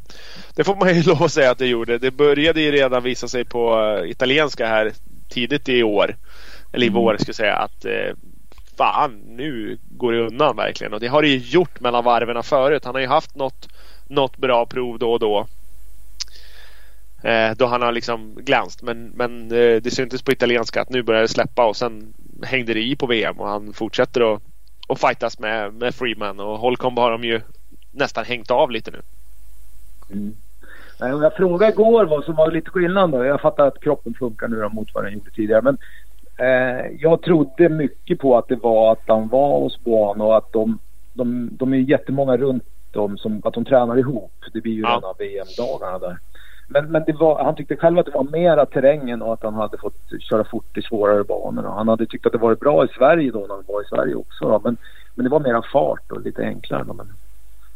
Det 0.54 0.64
får 0.64 0.76
man 0.76 0.94
ju 0.94 1.02
lov 1.06 1.22
att 1.22 1.32
säga 1.32 1.50
att 1.50 1.58
det 1.58 1.66
gjorde. 1.66 1.98
Det 1.98 2.10
började 2.10 2.60
ju 2.60 2.72
redan 2.72 3.02
visa 3.02 3.28
sig 3.28 3.44
på 3.44 3.80
uh, 3.80 4.10
italienska 4.10 4.66
här 4.66 4.92
tidigt 5.28 5.68
i 5.68 5.82
år. 5.82 6.16
Eller 6.72 6.84
i 6.84 6.88
mm. 6.88 7.02
vår 7.02 7.16
ska 7.16 7.28
jag 7.28 7.36
säga 7.36 7.56
att 7.56 7.84
uh, 7.84 8.14
Fan 8.78 9.20
nu 9.26 9.78
går 9.90 10.12
det 10.12 10.26
undan 10.26 10.56
verkligen. 10.56 10.92
Och 10.92 11.00
det 11.00 11.06
har 11.06 11.22
det 11.22 11.28
ju 11.28 11.36
gjort 11.36 11.80
mellan 11.80 12.04
varven 12.04 12.42
förut. 12.42 12.84
Han 12.84 12.94
har 12.94 13.00
ju 13.00 13.06
haft 13.06 13.36
något, 13.36 13.68
något 14.06 14.36
bra 14.36 14.66
prov 14.66 14.98
då 14.98 15.12
och 15.12 15.20
då. 15.20 15.46
Eh, 17.22 17.50
då 17.56 17.66
han 17.66 17.82
har 17.82 17.92
liksom 17.92 18.34
glänst. 18.34 18.82
Men, 18.82 19.08
men 19.08 19.42
eh, 19.42 19.76
det 19.82 19.94
syntes 19.94 20.22
på 20.22 20.32
italienska 20.32 20.82
att 20.82 20.90
nu 20.90 21.02
börjar 21.02 21.22
det 21.22 21.28
släppa 21.28 21.66
och 21.66 21.76
sen 21.76 22.14
hängde 22.42 22.74
det 22.74 22.82
i 22.82 22.96
på 22.96 23.06
VM 23.06 23.40
och 23.40 23.48
han 23.48 23.72
fortsätter 23.72 24.34
att, 24.34 24.42
att 24.88 25.00
fightas 25.00 25.38
med, 25.38 25.74
med 25.74 25.94
Freeman 25.94 26.40
och 26.40 26.58
Holcomb 26.58 26.98
har 26.98 27.10
de 27.10 27.24
ju 27.24 27.40
nästan 27.90 28.24
hängt 28.24 28.50
av 28.50 28.70
lite 28.70 28.90
nu. 28.90 29.02
Mm. 30.10 30.34
Jag 30.98 31.34
frågade 31.34 31.72
igår 31.72 32.04
vad 32.04 32.24
som 32.24 32.34
var 32.34 32.50
lite 32.50 32.70
skillnad 32.70 33.10
då. 33.10 33.24
Jag 33.24 33.40
fattar 33.40 33.66
att 33.66 33.80
kroppen 33.80 34.14
funkar 34.14 34.48
nu 34.48 34.68
mot 34.72 34.94
vad 34.94 35.04
den 35.04 35.12
gjorde 35.12 35.30
tidigare. 35.30 35.62
Men 35.62 35.78
eh, 36.38 36.86
jag 36.98 37.22
trodde 37.22 37.68
mycket 37.68 38.18
på 38.18 38.38
att 38.38 38.48
det 38.48 38.56
var 38.56 38.92
att 38.92 39.02
han 39.06 39.28
var 39.28 39.60
hos 39.60 39.84
Boano 39.84 40.24
och 40.24 40.36
att 40.36 40.52
de, 40.52 40.78
de, 41.12 41.48
de 41.52 41.72
är 41.74 41.78
jättemånga 41.78 42.36
runt 42.36 42.64
dem 42.92 43.18
som 43.18 43.40
att 43.44 43.54
de 43.54 43.64
tränar 43.64 43.98
ihop. 43.98 44.32
Det 44.52 44.60
blir 44.60 44.72
ju 44.72 44.82
ja. 44.82 44.88
rena 44.88 45.12
VM-dagarna 45.18 45.98
där. 45.98 46.18
Men, 46.68 46.92
men 46.92 47.04
var, 47.20 47.44
han 47.44 47.54
tyckte 47.54 47.76
själv 47.76 47.98
att 47.98 48.06
det 48.06 48.12
var 48.12 48.24
mera 48.24 48.66
terrängen 48.66 49.22
och 49.22 49.32
att 49.32 49.42
han 49.42 49.54
hade 49.54 49.78
fått 49.78 50.20
köra 50.20 50.44
fort 50.44 50.76
i 50.76 50.82
svårare 50.82 51.24
banor. 51.24 51.62
Han 51.62 51.88
hade 51.88 52.06
tyckt 52.06 52.26
att 52.26 52.32
det 52.32 52.38
varit 52.38 52.60
bra 52.60 52.84
i 52.84 52.88
Sverige 52.88 53.30
då 53.30 53.38
när 53.38 53.54
han 53.54 53.64
var 53.68 53.82
i 53.82 53.88
Sverige 53.88 54.14
också. 54.14 54.44
Då. 54.44 54.60
Men, 54.64 54.76
men 55.14 55.24
det 55.24 55.30
var 55.30 55.40
mera 55.40 55.62
fart 55.72 56.12
och 56.12 56.20
lite 56.20 56.42
enklare. 56.42 56.84
Då. 56.84 56.92
Men, 56.92 57.12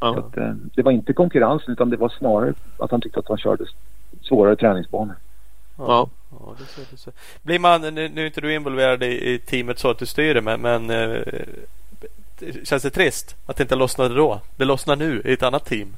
ja. 0.02 0.18
att, 0.18 0.36
eh, 0.36 0.54
det 0.74 0.82
var 0.82 0.92
inte 0.92 1.12
konkurrensen 1.12 1.72
utan 1.72 1.90
det 1.90 1.96
var 1.96 2.08
snarare 2.08 2.54
att 2.78 2.90
han 2.90 3.00
tyckte 3.00 3.18
att 3.18 3.28
han 3.28 3.38
körde 3.38 3.64
svårare 4.22 4.56
träningsbanor. 4.56 5.14
Ja. 5.78 6.08
ja 6.30 6.54
det 6.58 6.64
ser, 6.64 6.84
det 6.90 6.96
ser. 6.96 7.12
Blir 7.42 7.58
man, 7.58 7.80
nu, 7.80 8.08
nu 8.08 8.22
är 8.22 8.26
inte 8.26 8.40
du 8.40 8.54
involverad 8.54 9.02
i, 9.02 9.32
i 9.32 9.38
teamet 9.38 9.78
så 9.78 9.90
att 9.90 9.98
du 9.98 10.06
styr 10.06 10.34
det 10.34 10.42
men, 10.42 10.60
men 10.60 10.90
eh, 10.90 11.22
känns 12.64 12.82
det 12.82 12.90
trist 12.90 13.36
att 13.46 13.56
det 13.56 13.62
inte 13.62 13.76
lossnade 13.76 14.14
då? 14.14 14.40
Det 14.56 14.64
lossnar 14.64 14.96
nu 14.96 15.22
i 15.24 15.32
ett 15.32 15.42
annat 15.42 15.64
team. 15.64 15.96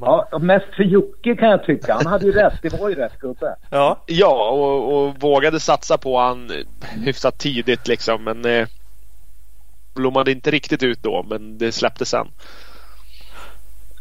Ja, 0.00 0.28
mest 0.40 0.74
för 0.76 0.82
Jocke 0.82 1.36
kan 1.36 1.48
jag 1.48 1.64
tycka. 1.64 1.94
Han 1.94 2.06
hade 2.06 2.26
ju 2.26 2.32
rätt. 2.32 2.58
Det 2.62 2.80
var 2.80 2.88
ju 2.88 2.94
rätt 2.94 3.18
gubbe. 3.18 3.56
Ja, 3.70 4.02
ja 4.06 4.50
och, 4.50 5.04
och 5.04 5.20
vågade 5.20 5.60
satsa 5.60 5.98
på 5.98 6.18
han 6.18 6.52
hyfsat 7.04 7.38
tidigt 7.38 7.88
liksom. 7.88 8.24
Men 8.24 8.44
eh, 8.44 8.68
blommade 9.94 10.32
inte 10.32 10.50
riktigt 10.50 10.82
ut 10.82 11.02
då. 11.02 11.26
Men 11.28 11.58
det 11.58 11.72
släppte 11.72 12.04
sen. 12.04 12.28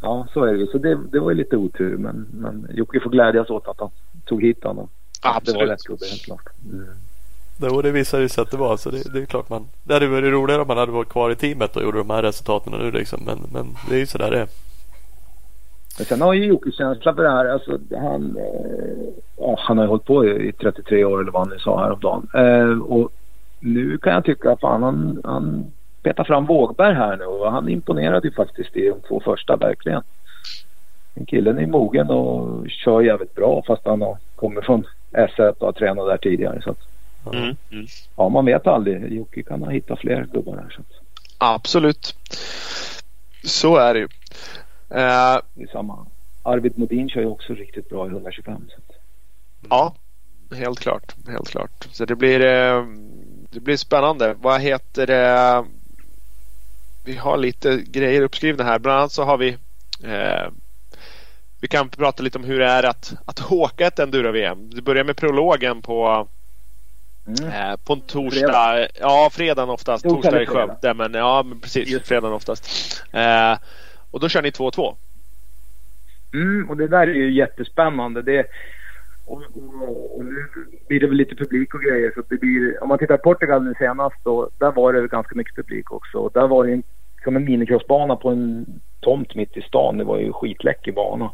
Ja, 0.01 0.27
så 0.33 0.43
är 0.43 0.53
det 0.53 0.59
ju. 0.59 0.67
Så 0.67 0.77
det, 0.77 0.99
det 1.11 1.19
var 1.19 1.31
ju 1.31 1.37
lite 1.37 1.57
otur. 1.57 1.97
Men, 1.97 2.27
men 2.33 2.67
Jocke 2.73 2.99
får 2.99 3.09
glädjas 3.09 3.49
åt 3.49 3.67
att 3.67 3.79
han 3.79 3.89
tog 4.25 4.43
hit 4.43 4.63
honom. 4.63 4.89
Absolut. 5.21 5.59
Det 5.59 5.65
var 5.65 5.71
rätt 5.71 5.83
gubbe 5.83 6.05
helt 6.05 6.21
klart. 6.21 6.49
Mm. 6.71 6.87
Jo, 7.61 7.81
det 7.81 7.91
visade 7.91 8.29
sig 8.29 8.41
att 8.41 8.51
det 8.51 8.57
var. 8.57 8.77
Så 8.77 8.89
det, 8.89 9.13
det, 9.13 9.21
är 9.21 9.25
klart 9.25 9.49
man. 9.49 9.67
Det 9.83 9.93
hade 9.93 10.07
varit 10.07 10.33
roligare 10.33 10.61
om 10.61 10.67
man 10.67 10.77
hade 10.77 10.91
varit 10.91 11.09
kvar 11.09 11.31
i 11.31 11.35
teamet 11.35 11.75
och 11.75 11.83
gjorde 11.83 11.97
de 11.97 12.09
här 12.09 12.21
resultaten 12.21 12.73
nu 12.73 12.91
liksom. 12.91 13.23
Men, 13.25 13.39
men 13.53 13.75
det 13.89 13.95
är 13.95 13.99
ju 13.99 14.05
sådär 14.05 14.31
det 14.31 14.39
är. 14.39 14.47
Men 15.97 16.05
sen 16.05 16.21
har 16.21 16.33
ju 16.33 16.45
Jocke 16.45 16.71
känsla 16.71 17.15
för 17.15 17.23
det 17.23 17.29
här. 17.29 17.45
Alltså, 17.45 17.79
han, 17.91 18.37
eh, 18.37 19.55
han 19.57 19.77
har 19.77 19.85
ju 19.85 19.89
hållit 19.89 20.05
på 20.05 20.25
i 20.25 20.51
33 20.51 21.05
år 21.05 21.21
eller 21.21 21.31
vad 21.31 21.41
han 21.41 21.49
nu 21.49 21.59
sa 21.59 21.83
häromdagen. 21.83 22.27
Eh, 22.33 22.81
och 22.81 23.11
nu 23.59 23.97
kan 23.97 24.13
jag 24.13 24.25
tycka 24.25 24.51
att 24.51 24.61
han, 24.61 25.21
han 25.23 25.71
petar 26.03 26.23
fram 26.23 26.45
Vågberg 26.45 26.93
här 26.93 27.17
nu 27.17 27.25
och 27.25 27.51
han 27.51 27.69
imponerade 27.69 28.27
ju 28.27 28.33
faktiskt 28.33 28.75
i 28.75 28.89
de 28.89 29.01
två 29.07 29.21
första 29.25 29.55
verkligen. 29.55 30.03
Killen 31.27 31.57
är 31.57 31.67
mogen 31.67 32.09
och 32.09 32.69
kör 32.69 33.01
jävligt 33.01 33.35
bra 33.35 33.63
fast 33.67 33.85
han 33.85 34.01
har 34.01 34.17
kommit 34.35 34.65
från 34.65 34.87
S1 35.11 35.49
och 35.49 35.65
har 35.65 35.71
tränat 35.71 36.07
där 36.07 36.17
tidigare. 36.17 36.61
Så 36.61 36.69
att, 36.69 36.79
mm, 37.33 37.55
mm. 37.71 37.85
Ja, 38.15 38.29
man 38.29 38.45
vet 38.45 38.67
aldrig. 38.67 39.13
Jocke 39.13 39.43
kan 39.43 39.63
ha 39.63 39.69
hittat 39.69 39.99
fler 39.99 40.27
gubbar 40.33 40.55
där. 40.55 40.69
Så 40.75 40.81
att. 40.81 41.01
Absolut. 41.37 42.15
Så 43.43 43.77
är 43.77 43.93
det 43.93 43.99
ju. 43.99 44.05
Uh, 44.05 45.41
det 45.53 45.63
är 45.63 45.71
samma. 45.71 46.05
Arvid 46.43 46.77
Modin 46.77 47.09
kör 47.09 47.21
ju 47.21 47.27
också 47.27 47.53
riktigt 47.53 47.89
bra 47.89 48.07
i 48.07 48.09
125. 48.09 48.61
Så. 48.69 48.81
Ja, 49.69 49.95
helt 50.55 50.79
klart. 50.79 51.15
Helt 51.27 51.49
klart. 51.49 51.87
Så 51.91 52.05
det 52.05 52.15
blir, 52.15 52.41
eh, 52.45 52.85
det 53.49 53.59
blir 53.59 53.77
spännande. 53.77 54.35
Vad 54.41 54.61
heter 54.61 55.07
det? 55.07 55.65
Vi 57.03 57.15
har 57.15 57.37
lite 57.37 57.77
grejer 57.87 58.21
uppskrivna 58.21 58.63
här. 58.63 58.79
Bland 58.79 58.99
annat 58.99 59.11
så 59.11 59.23
har 59.23 59.37
vi 59.37 59.57
eh, 60.03 60.49
vi 61.61 61.67
kan 61.67 61.89
prata 61.89 62.23
lite 62.23 62.37
om 62.37 62.43
hur 62.43 62.59
det 62.59 62.65
är 62.65 62.83
att, 62.83 63.13
att 63.25 63.51
åka 63.51 63.87
ett 63.87 63.99
enduro-VM. 63.99 64.69
Det 64.69 64.81
börjar 64.81 65.03
med 65.03 65.17
prologen 65.17 65.81
på 65.81 66.27
mm. 67.27 67.51
eh, 67.51 67.75
på 67.75 67.93
en 67.93 68.01
torsdag. 68.01 68.39
Fredag. 68.39 68.87
Ja, 68.99 69.29
fredagen 69.33 69.69
oftast. 69.69 70.03
Torsdag 70.03 70.41
i 70.41 70.45
Skövde. 70.45 70.93
Men 70.93 71.13
ja, 71.13 71.43
men 71.43 71.59
precis. 71.59 72.03
Fredagen 72.03 72.33
oftast. 72.33 72.65
Eh, 73.11 73.57
och 74.11 74.19
då 74.19 74.29
kör 74.29 74.41
ni 74.41 74.49
2-2. 74.49 74.95
Mm, 76.33 76.69
och 76.69 76.77
det 76.77 76.87
där 76.87 77.07
är 77.07 77.13
ju 77.13 77.33
jättespännande. 77.33 78.21
Det, 78.21 78.45
och, 79.31 79.43
och, 79.53 80.17
och, 80.17 80.25
nu 80.25 80.47
blir 80.87 80.99
det 80.99 81.07
väl 81.07 81.17
lite 81.17 81.35
publik 81.35 81.73
och 81.73 81.81
grejer. 81.81 82.11
Så 82.15 82.23
det 82.29 82.37
blir, 82.37 82.83
om 82.83 82.89
man 82.89 82.97
tittar 82.97 83.17
på 83.17 83.23
Portugal 83.23 83.63
nu 83.63 83.73
senast 83.79 84.15
då, 84.23 84.49
där 84.57 84.71
var 84.71 84.93
det 84.93 85.07
ganska 85.07 85.35
mycket 85.35 85.55
publik 85.55 85.91
också. 85.91 86.17
Och 86.17 86.31
där 86.33 86.47
var 86.47 86.65
det 86.65 86.71
en, 86.71 86.83
som 87.23 87.35
en 87.35 87.43
minicrossbana 87.43 88.15
på 88.15 88.29
en 88.29 88.65
tomt 88.99 89.35
mitt 89.35 89.57
i 89.57 89.61
stan. 89.61 89.97
Det 89.97 90.03
var 90.03 90.19
ju 90.19 90.33
skitläcker 90.33 90.91
bana. 90.91 91.31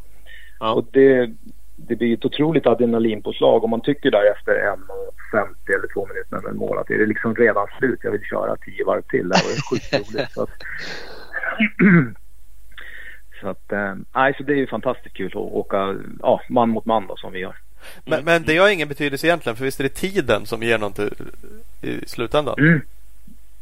Ja. 0.59 0.73
Och 0.73 0.85
det, 0.91 1.29
det 1.75 1.95
blir 1.95 2.13
ett 2.13 2.25
otroligt 2.25 2.67
adrenalinpåslag 2.67 3.63
om 3.63 3.69
man 3.69 3.81
tycker 3.81 4.11
där 4.11 4.31
efter 4.31 4.51
1.50 4.51 5.47
eller 5.67 5.93
två 5.93 6.07
minuter 6.07 6.47
med 6.47 6.55
mål 6.55 6.77
att 6.77 6.87
det 6.87 6.93
är 6.93 7.07
liksom 7.07 7.35
redan 7.35 7.67
slut. 7.79 7.99
Jag 8.03 8.11
vill 8.11 8.23
köra 8.23 8.55
tio 8.55 8.85
varv 8.85 9.01
till. 9.01 9.29
Det 9.29 9.35
var 9.45 9.69
sjukt 9.69 9.93
roligt. 9.93 10.31
Så 10.31 10.41
att, 10.41 10.49
Så 13.41 13.47
att, 13.47 13.71
eh, 13.71 13.95
så 14.37 14.43
det 14.43 14.53
är 14.53 14.57
ju 14.57 14.67
fantastiskt 14.67 15.15
kul 15.15 15.27
att 15.27 15.35
åka 15.35 15.95
ja, 16.19 16.41
man 16.49 16.69
mot 16.69 16.85
man 16.85 17.07
då 17.07 17.15
som 17.15 17.33
vi 17.33 17.39
gör. 17.39 17.55
Men, 18.05 18.25
men 18.25 18.43
det 18.43 18.57
har 18.57 18.69
ingen 18.69 18.87
betydelse 18.87 19.27
egentligen 19.27 19.55
för 19.55 19.65
visst 19.65 19.79
är 19.79 19.83
det 19.83 19.89
tiden 19.89 20.45
som 20.45 20.63
ger 20.63 20.77
något 20.77 20.99
i 21.81 21.99
slutändan? 22.07 22.55
Mm 22.59 22.81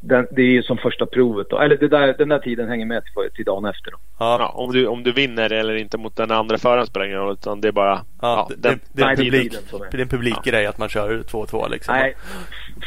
den, 0.07 0.27
det 0.31 0.41
är 0.41 0.45
ju 0.45 0.63
som 0.63 0.77
första 0.77 1.05
provet 1.05 1.47
då. 1.49 1.59
Eller 1.59 1.77
där, 1.77 2.17
den 2.17 2.29
där 2.29 2.39
tiden 2.39 2.69
hänger 2.69 2.85
med 2.85 3.03
till, 3.03 3.31
till 3.35 3.45
dagen 3.45 3.65
efter 3.65 3.91
då. 3.91 3.97
Ja. 4.19 4.37
ja. 4.39 4.47
om, 4.47 4.73
du, 4.73 4.87
om 4.87 5.03
du 5.03 5.11
vinner 5.11 5.51
eller 5.53 5.75
inte 5.75 5.97
mot 5.97 6.15
den 6.15 6.31
andra 6.31 6.57
föraren 6.57 6.87
spelar 6.87 7.05
ingen 7.05 7.19
roll. 7.19 7.33
Utan 7.33 7.61
det 7.61 7.67
är 7.67 7.71
bara... 7.71 8.01
Ja, 8.21 8.47
det, 8.49 8.55
den, 8.69 8.79
det, 8.91 9.01
är 9.01 9.09
en 9.09 9.15
publik, 9.15 9.57
det 9.91 9.97
är 9.97 10.01
en 10.01 10.07
publikgrej 10.07 10.63
ja. 10.63 10.69
att 10.69 10.77
man 10.77 10.89
kör 10.89 11.17
2-2 11.17 11.69
liksom. 11.69 11.95
Nej, 11.95 12.15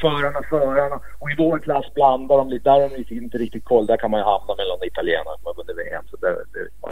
förarna, 0.00 0.40
förarna. 0.50 1.00
Och 1.18 1.30
i 1.30 1.34
vår 1.38 1.58
klass 1.58 1.94
blandar 1.94 2.36
de 2.36 2.48
lite. 2.48 2.70
Där 2.70 2.80
har 2.80 2.88
de 2.88 3.14
inte 3.14 3.38
riktigt 3.38 3.64
koll. 3.64 3.86
Där 3.86 3.96
kan 3.96 4.10
man 4.10 4.20
ju 4.20 4.24
hamna 4.24 4.54
mellan 4.56 4.78
italienarna 4.84 5.36
som 5.36 5.46
har 5.46 5.54
vunnit 5.54 5.76
VM. 5.76 6.04
Så 6.10 6.16
det, 6.16 6.28
det, 6.28 6.68
man, 6.82 6.90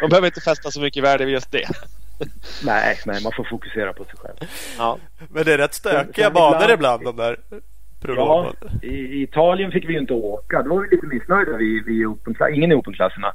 man 0.00 0.10
behöver 0.10 0.26
inte 0.26 0.40
fästa 0.40 0.70
så 0.70 0.80
mycket 0.80 1.04
värde 1.04 1.24
vid 1.24 1.34
just 1.34 1.52
det. 1.52 1.68
nej, 2.64 2.98
nej, 3.06 3.22
man 3.22 3.32
får 3.32 3.44
fokusera 3.44 3.92
på 3.92 4.04
sig 4.04 4.14
själv. 4.16 4.36
Ja. 4.78 4.98
Men 5.28 5.44
det 5.44 5.52
är 5.52 5.58
rätt 5.58 5.74
stökiga 5.74 6.30
banor 6.30 6.70
ibland, 6.70 7.02
ibland 7.02 7.18
de 7.18 7.22
där 7.22 7.36
Ja, 8.06 8.52
i 8.82 9.22
Italien 9.22 9.72
fick 9.72 9.88
vi 9.88 9.92
ju 9.92 9.98
inte 9.98 10.12
åka. 10.12 10.62
Då 10.62 10.74
var 10.74 10.82
vi 10.82 10.96
lite 10.96 11.06
missnöjda 11.06 11.56
vi, 11.56 11.82
vi 11.86 12.06
open, 12.06 12.34
ingen 12.54 12.72
i 12.72 12.74
openklasserna. 12.74 13.32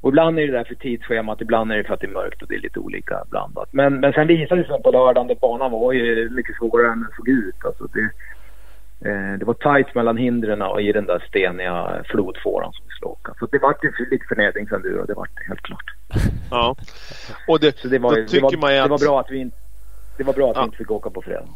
Och 0.00 0.08
ibland 0.08 0.38
är 0.38 0.46
det 0.46 0.52
därför 0.52 0.74
tidsschemat, 0.74 1.40
ibland 1.40 1.72
är 1.72 1.76
det 1.76 1.84
för 1.84 1.94
att 1.94 2.00
det 2.00 2.06
är 2.06 2.10
mörkt 2.10 2.42
och 2.42 2.48
det 2.48 2.54
är 2.54 2.60
lite 2.60 2.78
olika 2.78 3.24
blandat. 3.30 3.68
Men, 3.72 4.00
men 4.00 4.12
sen 4.12 4.26
visade 4.26 4.62
det 4.62 4.68
sig 4.68 4.82
på 4.82 4.90
lördagen 4.90 5.30
att 5.30 5.40
banan 5.40 5.70
var 5.70 5.92
ju 5.92 6.30
mycket 6.30 6.56
svårare 6.56 6.92
än 6.92 7.00
den 7.00 7.10
såg 7.16 7.28
ut. 7.28 7.64
Alltså 7.64 7.84
det, 7.84 8.10
det 9.38 9.44
var 9.44 9.54
tajt 9.54 9.94
mellan 9.94 10.16
hindren 10.16 10.62
och 10.62 10.82
i 10.82 10.92
den 10.92 11.06
där 11.06 11.24
steniga 11.28 12.04
flodfåran 12.04 12.72
som 12.72 12.84
vi 12.84 12.90
skulle 12.90 13.08
åka. 13.08 13.34
Så 13.38 13.46
det 13.46 13.58
var 13.58 13.76
lite 14.10 14.24
förnedringsenduro, 14.28 15.06
det 15.06 15.14
var 15.14 15.28
det 15.34 15.44
helt 15.48 15.62
klart. 15.62 15.90
Ja, 16.50 16.76
och 17.48 17.60
det, 17.60 17.78
Så 17.78 17.88
det 17.88 17.98
var, 17.98 18.16
det 18.16 18.40
var, 18.40 18.56
man 18.56 18.78
att... 18.78 18.84
det 18.84 18.90
var 18.90 18.98
bra 18.98 19.20
att 19.20 19.30
vi, 19.30 19.50
det 20.16 20.24
var 20.24 20.32
bra 20.32 20.50
att 20.50 20.56
ja. 20.56 20.62
vi 20.62 20.64
inte 20.64 20.76
fick 20.76 20.90
åka 20.90 21.10
på 21.10 21.22
fredag. 21.22 21.48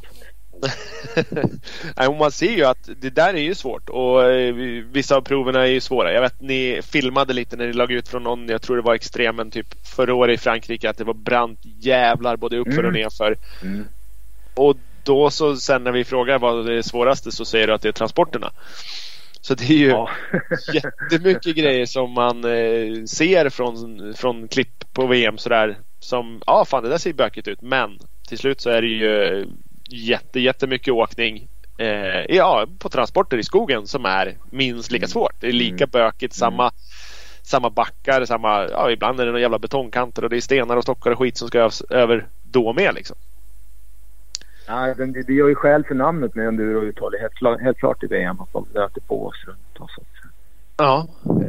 Nej, 1.96 2.18
man 2.18 2.32
ser 2.32 2.52
ju 2.52 2.64
att 2.64 2.88
det 2.96 3.10
där 3.10 3.34
är 3.34 3.42
ju 3.42 3.54
svårt 3.54 3.88
och 3.88 4.24
eh, 4.24 4.54
vissa 4.92 5.16
av 5.16 5.20
proverna 5.20 5.62
är 5.62 5.70
ju 5.70 5.80
svåra. 5.80 6.12
Jag 6.12 6.20
vet 6.20 6.40
ni 6.40 6.80
filmade 6.82 7.32
lite 7.32 7.56
när 7.56 7.66
ni 7.66 7.72
lag 7.72 7.92
ut 7.92 8.08
från 8.08 8.22
någon, 8.22 8.48
jag 8.48 8.62
tror 8.62 8.76
det 8.76 8.82
var 8.82 8.94
extremen 8.94 9.50
typ 9.50 9.86
förra 9.86 10.14
året 10.14 10.34
i 10.34 10.42
Frankrike 10.42 10.90
att 10.90 10.98
det 10.98 11.04
var 11.04 11.14
brant 11.14 11.60
jävlar 11.62 12.36
både 12.36 12.58
uppför 12.58 12.84
och 12.84 12.90
Mm. 12.90 13.02
nerför. 13.02 13.36
Mm. 13.62 13.84
Och 14.54 14.76
då 15.04 15.30
så 15.30 15.56
sen 15.56 15.84
när 15.84 15.92
vi 15.92 16.04
frågar 16.04 16.38
vad 16.38 16.66
det 16.66 16.74
är 16.78 16.82
svåraste 16.82 17.32
så 17.32 17.44
säger 17.44 17.66
du 17.66 17.72
att 17.72 17.82
det 17.82 17.88
är 17.88 17.92
transporterna. 17.92 18.50
Så 19.40 19.54
det 19.54 19.64
är 19.64 19.78
ju 19.78 19.88
Ja. 19.88 20.10
jättemycket 20.74 21.56
grejer 21.56 21.86
som 21.86 22.10
man 22.12 22.44
eh, 22.44 23.04
ser 23.04 23.48
från, 23.48 24.14
från 24.14 24.48
klipp 24.48 24.92
på 24.92 25.06
VM 25.06 25.38
sådär. 25.38 25.78
Som, 26.00 26.42
ja 26.46 26.64
fan 26.64 26.82
det 26.82 26.88
där 26.88 26.98
ser 26.98 27.12
bökigt 27.12 27.48
ut. 27.48 27.62
Men 27.62 27.98
till 28.28 28.38
slut 28.38 28.60
så 28.60 28.70
är 28.70 28.82
det 28.82 28.88
ju 28.88 29.46
jätte, 29.90 30.40
jättemycket 30.40 30.92
åkning. 30.94 31.48
Eh, 31.78 32.36
ja, 32.36 32.66
på 32.78 32.88
transporter 32.88 33.38
i 33.38 33.42
skogen 33.44 33.86
som 33.86 34.04
är 34.04 34.36
minst 34.50 34.90
lika 34.90 35.06
svårt. 35.08 35.32
Det 35.40 35.46
är 35.48 35.52
lika 35.52 35.84
Mm. 35.84 35.90
bökigt, 35.90 36.34
samma, 36.34 36.70
samma 37.42 37.70
backar, 37.70 38.24
samma, 38.24 38.68
ja 38.68 38.90
ibland 38.90 39.20
är 39.20 39.24
det 39.24 39.30
några 39.30 39.40
jävla 39.42 39.58
betongkanter 39.58 40.24
och 40.24 40.30
det 40.30 40.36
är 40.36 40.40
stenar 40.40 40.76
och 40.76 40.82
stockar 40.82 41.10
och 41.10 41.18
skit 41.18 41.36
som 41.36 41.48
ska 41.48 41.70
över 41.90 42.28
då 42.42 42.72
med 42.72 42.94
liksom. 42.94 43.16
Ja, 44.70 44.94
det, 44.94 45.22
det 45.26 45.32
gör 45.32 45.48
ju 45.48 45.54
skäl 45.54 45.84
för 45.84 45.94
namnet 45.94 46.34
med 46.34 46.46
enduro-uthållighet. 46.48 47.32
Helt, 47.40 47.60
helt 47.60 47.78
klart 47.78 48.02
i 48.02 48.06
VM 48.06 48.40
att 48.40 48.52
de 48.52 48.66
nöter 48.74 49.00
på 49.00 49.26
oss 49.26 49.44
runt 49.46 49.80
oss. 49.80 49.90
Ja. 50.76 51.06
Eh, 51.24 51.46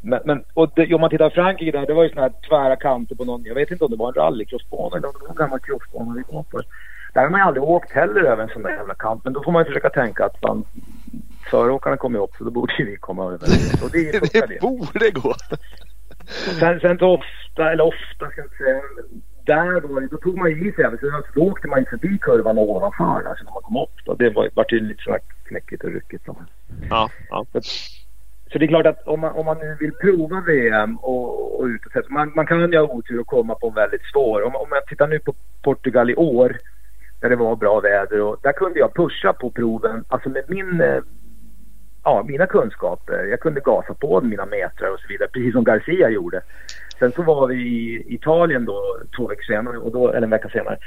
Men, 0.00 0.20
men 0.24 0.44
och 0.54 0.70
det, 0.76 0.94
om 0.94 1.00
man 1.00 1.10
tittar 1.10 1.30
Frankrike 1.30 1.78
där, 1.78 1.86
det 1.86 1.94
var 1.94 2.02
ju 2.02 2.08
såna 2.08 2.22
här 2.22 2.32
tvära 2.48 2.76
kanter 2.76 3.14
på 3.14 3.24
någon, 3.24 3.44
jag 3.44 3.54
vet 3.54 3.70
inte 3.70 3.84
om 3.84 3.90
det 3.90 3.96
var 3.96 4.08
en 4.08 4.14
rallycrossbana 4.14 4.96
eller 4.96 5.08
om 5.08 5.14
det 5.18 5.22
var 5.24 5.28
en 5.30 5.36
gammal 5.36 5.58
crossbana 5.60 6.14
vi 6.14 6.22
var 6.34 6.42
på. 6.42 6.62
Där 7.14 7.22
har 7.22 7.30
man 7.30 7.40
ju 7.40 7.44
aldrig 7.46 7.62
åkt 7.64 7.90
heller 7.90 8.20
över 8.22 8.42
en 8.42 8.48
sån 8.48 8.62
där 8.62 8.70
jävla 8.70 8.94
kant. 8.94 9.24
Men 9.24 9.32
då 9.32 9.42
får 9.42 9.52
man 9.52 9.62
ju 9.62 9.66
försöka 9.66 9.90
tänka 9.90 10.24
att 10.24 10.40
fan, 10.40 10.64
föråkarna 11.50 11.96
kommer 11.96 12.18
upp 12.18 12.30
så 12.38 12.44
då 12.44 12.50
borde 12.50 12.74
ju 12.78 12.84
vi 12.84 12.96
komma 12.96 13.24
över. 13.24 13.48
Och 13.84 13.90
Det 13.92 14.32
det. 14.48 14.60
borde 14.60 15.10
gå. 15.10 15.34
Sen, 16.60 16.80
sen 16.80 16.98
så 16.98 17.08
ofta, 17.14 17.72
eller 17.72 17.84
ofta 17.84 18.30
ska 18.30 18.40
jag 18.40 18.46
inte 18.46 18.56
säga, 18.56 18.80
där 19.46 19.80
var 19.80 20.00
det, 20.00 20.06
då 20.06 20.16
tog 20.16 20.38
man 20.38 20.50
ju 20.50 20.68
i 20.68 20.72
sig 20.72 20.84
även, 20.84 20.98
så 20.98 21.22
då 21.34 21.42
åkte 21.42 21.68
man 21.68 21.78
ju 21.78 21.84
förbi 21.84 22.18
kurvan 22.18 22.58
ovanför 22.58 23.28
alltså 23.28 23.44
när 23.44 23.52
man 23.52 23.62
kom 23.62 23.76
upp. 23.76 23.96
Då. 24.04 24.14
Det 24.14 24.30
var, 24.30 24.50
var 24.54 24.66
ju 24.68 24.80
lite 24.80 25.02
sådär 25.02 25.20
knäckigt 25.48 25.84
och 25.84 25.90
ryckigt. 25.90 26.26
Då. 26.26 26.36
Ja, 26.90 27.10
ja. 27.30 27.46
Så 28.52 28.58
det 28.58 28.64
är 28.64 28.68
klart 28.68 28.86
att 28.86 29.06
om 29.06 29.20
man, 29.20 29.32
om 29.32 29.46
man 29.46 29.58
nu 29.58 29.76
vill 29.80 29.92
prova 29.92 30.40
VM 30.40 30.96
och, 30.96 31.60
och 31.60 31.66
ut 31.66 31.86
och 31.86 31.92
testa, 31.92 32.12
man, 32.12 32.32
man 32.34 32.46
kan 32.46 32.72
ju 32.72 32.78
ha 32.78 32.84
otur 32.84 33.20
och 33.20 33.26
komma 33.26 33.54
på 33.54 33.68
en 33.68 33.74
väldigt 33.74 34.04
svår. 34.12 34.42
Om, 34.42 34.56
om 34.56 34.68
jag 34.70 34.86
tittar 34.86 35.08
nu 35.08 35.18
på 35.18 35.34
Portugal 35.62 36.10
i 36.10 36.16
år, 36.16 36.56
där 37.20 37.28
det 37.28 37.36
var 37.36 37.56
bra 37.56 37.80
väder 37.80 38.20
och 38.20 38.36
där 38.42 38.52
kunde 38.52 38.78
jag 38.78 38.94
pusha 38.94 39.32
på 39.32 39.50
proven, 39.50 40.04
alltså 40.08 40.28
med 40.28 40.44
min, 40.48 40.80
eh, 40.80 41.00
ja, 42.04 42.24
mina 42.28 42.46
kunskaper. 42.46 43.24
Jag 43.24 43.40
kunde 43.40 43.60
gasa 43.60 43.94
på 43.94 44.20
mina 44.20 44.46
metrar 44.46 44.90
och 44.90 45.00
så 45.00 45.08
vidare, 45.08 45.28
precis 45.32 45.52
som 45.52 45.64
Garcia 45.64 46.10
gjorde. 46.10 46.42
Sen 46.98 47.12
så 47.12 47.22
var 47.22 47.46
vi 47.46 47.54
i 47.54 48.04
Italien 48.14 48.64
då 48.64 48.82
två 49.16 49.26
veckor 49.26 49.42
senare, 49.42 49.78
och 49.78 49.92
då, 49.92 50.08
eller 50.08 50.22
en 50.22 50.30
vecka 50.30 50.48
senare. 50.48 50.78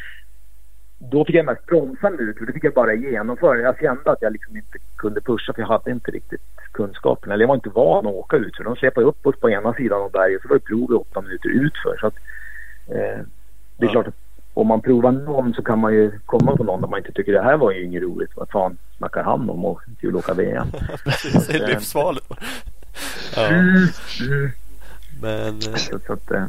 Då 1.00 1.26
fick 1.26 1.36
jag 1.36 1.46
mest 1.46 1.66
bromsa 1.66 2.10
nu, 2.10 2.34
för 2.38 2.46
det 2.46 2.54
fick 2.54 2.64
jag 2.64 2.74
bara 2.74 2.94
genomföra. 2.94 3.60
Jag 3.60 3.80
kände 3.80 4.12
att 4.12 4.22
jag 4.22 4.34
liksom 4.34 4.56
inte 4.58 4.78
kunde 4.96 5.22
pusha 5.22 5.54
för 5.54 5.62
jag 5.62 5.68
hade 5.68 5.92
inte 5.92 6.12
riktigt 6.12 6.42
kunskapen. 6.72 7.32
Eller 7.32 7.44
jag 7.44 7.48
var 7.48 7.56
inte 7.56 7.70
van 7.70 8.08
att 8.08 8.14
åka 8.14 8.38
ut 8.38 8.58
för 8.58 8.64
de 8.64 8.76
släpade 8.76 9.08
upp 9.08 9.28
oss 9.28 9.36
på 9.40 9.50
ena 9.50 9.74
sidan 9.74 10.02
av 10.02 10.12
berget 10.12 10.42
så 10.42 10.48
var 10.48 10.56
det 10.56 10.66
prov 10.66 10.92
i 10.92 10.94
åtta 10.94 11.22
minuter 11.22 11.50
utför. 11.50 11.98
Så 12.00 12.08
att, 12.08 12.16
eh, 12.88 13.26
det 13.78 13.86
är 13.86 13.88
Ja. 13.88 13.92
klart 13.92 14.08
att 14.08 14.14
om 14.54 14.68
man 14.68 14.82
provar 14.82 15.12
någon 15.12 15.54
så 15.54 15.62
kan 15.64 15.80
man 15.80 15.94
ju 15.94 16.12
komma 16.26 16.56
på 16.58 16.64
någon 16.64 16.82
där 16.82 16.88
man 16.88 17.00
inte 17.00 17.12
tycker 17.12 17.34
det 17.34 17.42
här 17.42 17.58
var 17.58 17.72
ju 17.72 17.84
inget 17.84 18.04
roligt. 18.04 18.32
Vad 18.36 18.50
fan 18.50 18.78
snackar 18.98 19.24
han 19.24 19.50
om 19.50 19.66
och 19.66 19.82
kul 20.02 20.10
att 20.18 20.24
åka 20.24 20.34
VM? 20.34 20.68
Precis, 21.04 21.48
det 21.48 21.54
är 21.54 21.68
livsfarligt. 21.68 22.26
Ja, 23.36 23.48
Mm, 23.48 23.88
mm. 24.30 24.50
Men 25.22 25.56
eh, 25.56 25.76
Så, 25.76 26.00
så 26.08 26.14
att, 26.14 26.32
eh, 26.32 26.46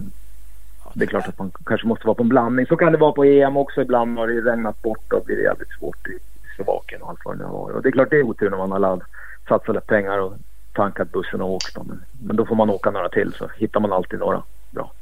det 0.94 1.04
är 1.04 1.08
klart 1.08 1.28
att 1.28 1.38
man 1.38 1.52
kanske 1.66 1.86
måste 1.86 2.06
vara 2.06 2.14
på 2.14 2.22
en 2.22 2.28
blandning. 2.28 2.66
Så 2.66 2.76
kan 2.76 2.92
det 2.92 2.98
vara 2.98 3.12
på 3.12 3.24
EM 3.24 3.56
också. 3.56 3.82
Ibland 3.82 4.18
har 4.18 4.26
det 4.26 4.50
regnat 4.50 4.82
bort 4.82 5.12
och 5.12 5.24
blir 5.24 5.36
det 5.36 5.42
jävligt 5.42 5.72
svårt 5.78 6.06
i 6.08 6.18
Slovakien 6.56 7.02
och 7.02 7.08
allt 7.10 7.20
vad 7.24 7.38
det 7.38 7.44
nu 7.44 7.48
har. 7.48 7.70
Och 7.70 7.82
det 7.82 7.88
är 7.88 7.92
klart 7.92 8.10
det 8.10 8.16
är 8.16 8.22
otur 8.22 8.50
när 8.50 8.58
man 8.58 8.72
har 8.72 8.78
ladd, 8.78 9.02
satsat 9.48 9.74
lite 9.74 9.86
pengar 9.86 10.18
och 10.18 10.34
tankat 10.72 11.12
bussen 11.12 11.40
och 11.40 11.50
åkt. 11.50 11.76
Men, 11.76 12.04
men 12.22 12.36
då 12.36 12.46
får 12.46 12.54
man 12.54 12.70
åka 12.70 12.90
några 12.90 13.08
till 13.08 13.32
så 13.38 13.50
hittar 13.56 13.80
man 13.80 13.92
alltid 13.92 14.18
några 14.18 14.42
bra. 14.70 14.92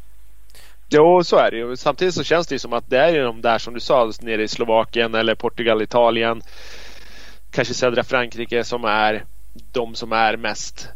Jo, 0.88 1.24
så 1.24 1.36
är 1.36 1.50
det 1.50 1.56
ju. 1.56 1.76
Samtidigt 1.76 2.14
så 2.14 2.22
känns 2.22 2.46
det 2.46 2.54
ju 2.54 2.58
som 2.58 2.72
att 2.72 2.90
det 2.90 2.98
är 2.98 3.08
ju 3.08 3.22
de 3.22 3.40
där 3.40 3.58
som 3.58 3.74
du 3.74 3.80
sa 3.80 4.12
nere 4.20 4.42
i 4.42 4.48
Slovakien 4.48 5.14
eller 5.14 5.34
Portugal, 5.34 5.82
Italien. 5.82 6.42
Kanske 7.50 7.74
södra 7.74 8.04
Frankrike 8.04 8.64
som 8.64 8.84
är 8.84 9.24
de 9.72 9.94
som 9.94 10.12
är 10.12 10.36
mest 10.36 10.88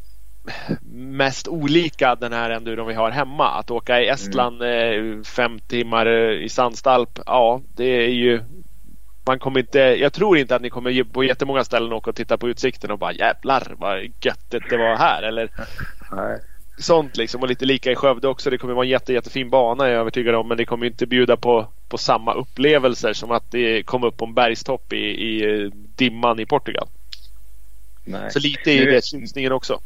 mest 0.93 1.49
olika 1.49 2.15
den 2.15 2.33
här 2.33 2.51
enduron 2.51 2.87
vi 2.87 2.95
har 2.95 3.11
hemma. 3.11 3.49
Att 3.49 3.71
åka 3.71 4.01
i 4.01 4.09
Estland 4.09 4.63
eh, 4.63 5.23
fem 5.23 5.59
timmar 5.59 6.07
eh, 6.07 6.45
i 6.45 6.49
Sandstalp. 6.49 7.19
Ja, 7.27 7.61
det 7.77 7.85
är 7.85 8.09
ju 8.09 8.41
man 9.27 9.39
kommer 9.39 9.61
inte, 9.61 9.79
jag 9.79 10.13
tror 10.13 10.39
inte 10.39 10.57
att 10.57 10.63
ni 10.63 10.71
kommer 10.71 11.05
på 11.05 11.25
jättemånga 11.25 11.65
ställen 11.65 11.93
åka 11.93 12.11
och 12.11 12.17
titta 12.17 12.39
på 12.39 12.49
utsikten 12.49 12.91
och 12.91 12.99
bara 12.99 13.13
jävlar 13.13 13.75
vad 13.79 13.99
göttigt 14.03 14.71
det 14.71 14.77
var 14.77 14.97
här. 14.97 15.23
Eller 15.23 15.51
Nej. 16.13 16.41
sånt 16.79 17.17
liksom 17.17 17.43
och 17.43 17.49
lite 17.49 17.65
lika 17.65 17.93
i 17.93 17.95
Skövde 17.95 18.29
också. 18.29 18.51
Det 18.51 18.59
kommer 18.59 18.75
vara 18.75 18.85
en 18.85 18.91
jätte, 18.91 19.13
jättefin 19.13 19.51
bana 19.51 19.87
är 19.87 19.91
jag 19.91 20.01
övertygad 20.01 20.35
om 20.35 20.49
men 20.49 20.57
det 20.57 20.65
kommer 20.65 20.87
inte 20.87 21.07
bjuda 21.07 21.37
på, 21.37 21.67
på 21.89 21.99
samma 21.99 22.35
upplevelser 22.35 23.13
som 23.13 23.31
att 23.31 23.51
det 23.51 23.83
kom 23.83 24.05
upp 24.05 24.17
på 24.17 24.25
en 24.25 24.35
bergstopp 24.35 24.93
i, 24.93 24.97
i 25.07 25.63
eh, 25.65 25.71
dimman 25.97 26.41
i 26.41 26.47
Portugal. 26.47 26.89
Nej. 28.05 28.31
Så 28.31 28.39
lite 28.39 28.71
Nu- 28.71 28.85
det 28.91 29.05
tjusningen 29.05 29.53
också. 29.53 29.81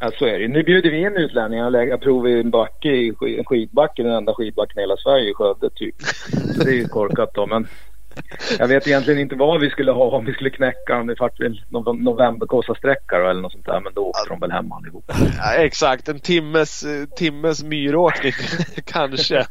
Ja, 0.00 0.10
så 0.18 0.26
är 0.26 0.38
det. 0.38 0.48
Nu 0.48 0.62
bjuder 0.62 0.90
vi 0.90 1.00
in 1.00 1.16
utlänningar 1.16 1.64
och 1.64 1.72
lägger 1.72 1.96
prov 1.96 2.28
i 2.28 2.40
en 2.40 2.50
backe, 2.50 2.88
i 2.88 3.14
en 3.38 3.44
skidbacke, 3.44 4.02
den 4.02 4.12
enda 4.12 4.34
skidbacken 4.34 4.78
i 4.78 4.82
hela 4.82 4.96
Sverige, 4.96 5.30
i 5.30 5.34
Skövde 5.34 5.70
typ. 5.70 5.94
Så 6.56 6.64
det 6.64 6.70
är 6.70 6.74
ju 6.74 6.88
korkat 6.88 7.34
då. 7.34 7.46
Men 7.46 7.66
jag 8.58 8.68
vet 8.68 8.86
egentligen 8.86 9.20
inte 9.20 9.34
vad 9.34 9.60
vi 9.60 9.70
skulle 9.70 9.92
ha 9.92 10.04
om 10.04 10.24
vi 10.24 10.32
skulle 10.32 10.50
knäcka 10.50 10.94
dem. 10.94 11.06
Det 11.06 11.20
vart 11.20 11.40
väl 11.40 11.62
någon 11.68 12.04
Novemberkåsasträcka 12.04 13.16
eller 13.16 13.40
något 13.40 13.52
sånt 13.52 13.66
där. 13.66 13.80
Men 13.80 13.94
då 13.94 14.06
åkte 14.06 14.28
de 14.28 14.40
väl 14.40 14.52
hem 14.52 14.72
allihop. 14.72 15.04
Ja, 15.38 15.54
exakt, 15.54 16.08
en 16.08 16.20
timmes, 16.20 16.84
timmes 17.16 17.62
myråkning 17.62 18.32
kanske. 18.84 19.46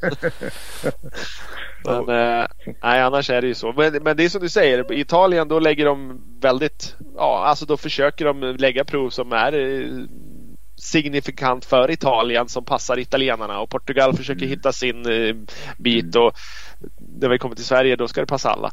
Men 1.85 2.09
eh, 2.09 2.45
nej, 2.83 3.01
annars 3.01 3.29
är 3.29 3.41
det 3.41 3.47
ju 3.47 3.53
så. 3.53 3.73
Men, 3.73 4.03
men 4.03 4.17
det 4.17 4.25
är 4.25 4.29
som 4.29 4.41
du 4.41 4.49
säger, 4.49 4.93
i 4.93 4.99
Italien 4.99 5.47
då 5.47 5.59
lägger 5.59 5.85
de 5.85 6.21
väldigt, 6.41 6.95
ja 7.17 7.45
alltså 7.45 7.65
då 7.65 7.77
försöker 7.77 8.25
de 8.25 8.55
lägga 8.59 8.83
prov 8.83 9.09
som 9.09 9.31
är 9.31 9.53
eh, 9.53 9.87
signifikant 10.75 11.65
för 11.65 11.91
Italien 11.91 12.49
som 12.49 12.65
passar 12.65 12.99
italienarna 12.99 13.59
och 13.59 13.69
Portugal 13.69 14.17
försöker 14.17 14.45
hitta 14.45 14.71
sin 14.71 15.05
eh, 15.11 15.35
bit 15.77 16.15
och 16.15 16.33
när 17.19 17.29
vi 17.29 17.37
kommer 17.37 17.55
till 17.55 17.65
Sverige 17.65 17.95
då 17.95 18.07
ska 18.07 18.21
det 18.21 18.27
passa 18.27 18.49
alla. 18.49 18.71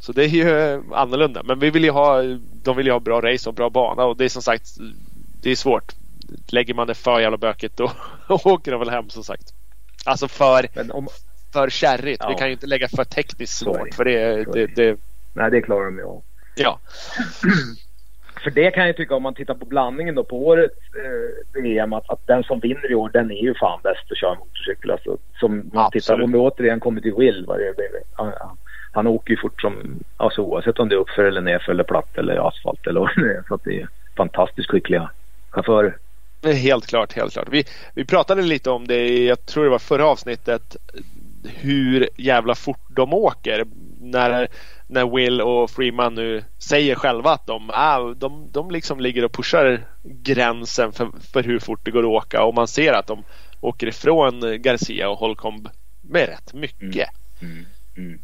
Så 0.00 0.12
det 0.12 0.24
är 0.24 0.28
ju 0.28 0.58
eh, 0.58 0.80
annorlunda. 0.92 1.42
Men 1.42 1.58
vi 1.58 1.70
vill 1.70 1.84
ju 1.84 1.90
ha, 1.90 2.22
de 2.62 2.76
vill 2.76 2.86
ju 2.86 2.92
ha 2.92 3.00
bra 3.00 3.20
race 3.20 3.48
och 3.48 3.54
bra 3.54 3.70
bana 3.70 4.04
och 4.04 4.16
det 4.16 4.24
är 4.24 4.28
som 4.28 4.42
sagt 4.42 4.66
det 5.42 5.50
är 5.50 5.56
svårt. 5.56 5.92
Lägger 6.48 6.74
man 6.74 6.86
det 6.86 6.94
för 6.94 7.20
jävla 7.20 7.36
bökigt 7.38 7.76
då 7.76 7.92
åker 8.28 8.70
de 8.70 8.80
väl 8.80 8.90
hem 8.90 9.10
som 9.10 9.24
sagt. 9.24 9.52
Alltså 10.04 10.28
för, 10.28 10.68
om, 10.92 11.08
för 11.52 11.70
kärrigt. 11.70 12.22
Vi 12.28 12.32
Ja. 12.32 12.38
kan 12.38 12.46
ju 12.46 12.52
inte 12.52 12.66
lägga 12.66 12.88
för 12.88 13.04
tekniskt 13.04 13.58
svårt 13.58 13.94
för 13.94 14.04
det, 14.04 14.44
det. 14.52 14.66
det 14.66 14.98
nej, 15.34 15.50
det 15.50 15.62
klarar 15.62 15.84
de 15.84 15.98
ju 15.98 16.04
av. 16.04 16.22
ja. 16.56 16.80
För 18.42 18.50
det 18.50 18.70
kan 18.70 18.86
jag 18.86 18.96
tycka 18.96 19.14
om 19.14 19.22
man 19.22 19.34
tittar 19.34 19.54
på 19.54 19.66
blandningen 19.66 20.14
då 20.14 20.24
på 20.24 20.46
årets 20.46 20.76
eh, 21.04 21.62
VM 21.62 21.92
att, 21.92 22.10
att 22.10 22.26
den 22.26 22.42
som 22.44 22.60
vinner 22.60 22.90
i 22.90 22.94
år 22.94 23.10
den 23.12 23.30
är 23.30 23.42
ju 23.42 23.54
fan 23.54 23.80
bäst 23.82 24.10
att 24.10 24.18
köra 24.18 24.34
motorcykel. 24.34 24.90
Alltså, 24.90 25.18
som 25.40 25.56
man 25.72 25.84
Absolut. 25.84 26.04
tittar, 26.04 26.22
om 26.22 26.32
vi 26.32 26.38
återigen 26.38 26.80
kommer 26.80 27.00
till 27.00 27.14
Will. 27.14 27.44
Vad 27.46 27.58
det, 27.58 27.74
han, 28.12 28.32
han- 28.92 29.06
åker 29.06 29.30
ju 29.30 29.36
fort 29.40 29.60
som, 29.60 30.00
alltså 30.16 30.42
oavsett 30.42 30.78
om 30.78 30.88
det 30.88 30.94
är 30.94 30.98
uppför 30.98 31.24
eller 31.24 31.40
nerför 31.40 31.72
eller 31.72 31.84
platt 31.84 32.18
eller 32.18 32.48
asfalt 32.48 32.86
eller 32.86 33.00
vad 33.00 33.10
det 33.16 33.34
är. 33.34 33.44
Så 33.48 33.54
att 33.54 33.64
det 33.64 33.80
är 33.80 33.88
fantastiskt 34.16 34.70
skickliga 34.70 35.10
chaufförer. 35.50 35.96
Är 36.46 36.52
Helt 36.52 36.86
klart, 36.86 37.12
helt 37.12 37.32
klart. 37.32 37.48
Vi, 37.50 37.64
vi 37.94 38.04
pratade 38.04 38.42
lite 38.42 38.70
om 38.70 38.86
det 38.86 39.08
i, 39.08 39.28
jag 39.28 39.46
tror 39.46 39.64
det 39.64 39.70
var 39.70 39.78
förra 39.78 40.06
avsnittet, 40.06 40.76
hur 41.60 42.08
jävla 42.16 42.54
fort 42.54 42.80
de 42.88 43.14
åker. 43.14 43.64
När, 44.00 44.48
när 44.92 45.16
Will 45.16 45.40
och 45.40 45.70
Freeman 45.70 46.14
nu 46.14 46.44
säger 46.58 46.94
själva 46.94 47.30
att 47.30 47.46
de, 47.46 47.70
ah, 47.74 47.98
de, 48.14 48.48
de 48.52 48.70
liksom 48.70 49.00
ligger 49.00 49.24
och 49.24 49.32
pushar 49.32 49.80
gränsen 50.02 50.92
för, 50.92 51.08
för 51.32 51.42
hur 51.42 51.58
fort 51.58 51.80
det 51.82 51.90
går 51.90 52.00
att 52.02 52.24
åka 52.24 52.42
och 52.44 52.54
man 52.54 52.68
ser 52.68 52.92
att 52.92 53.06
de 53.06 53.22
åker 53.60 53.86
ifrån 53.86 54.62
Garcia 54.62 55.08
och 55.08 55.18
Holcomb 55.18 55.68
med 56.00 56.28
rätt 56.28 56.54
mycket. 56.54 57.08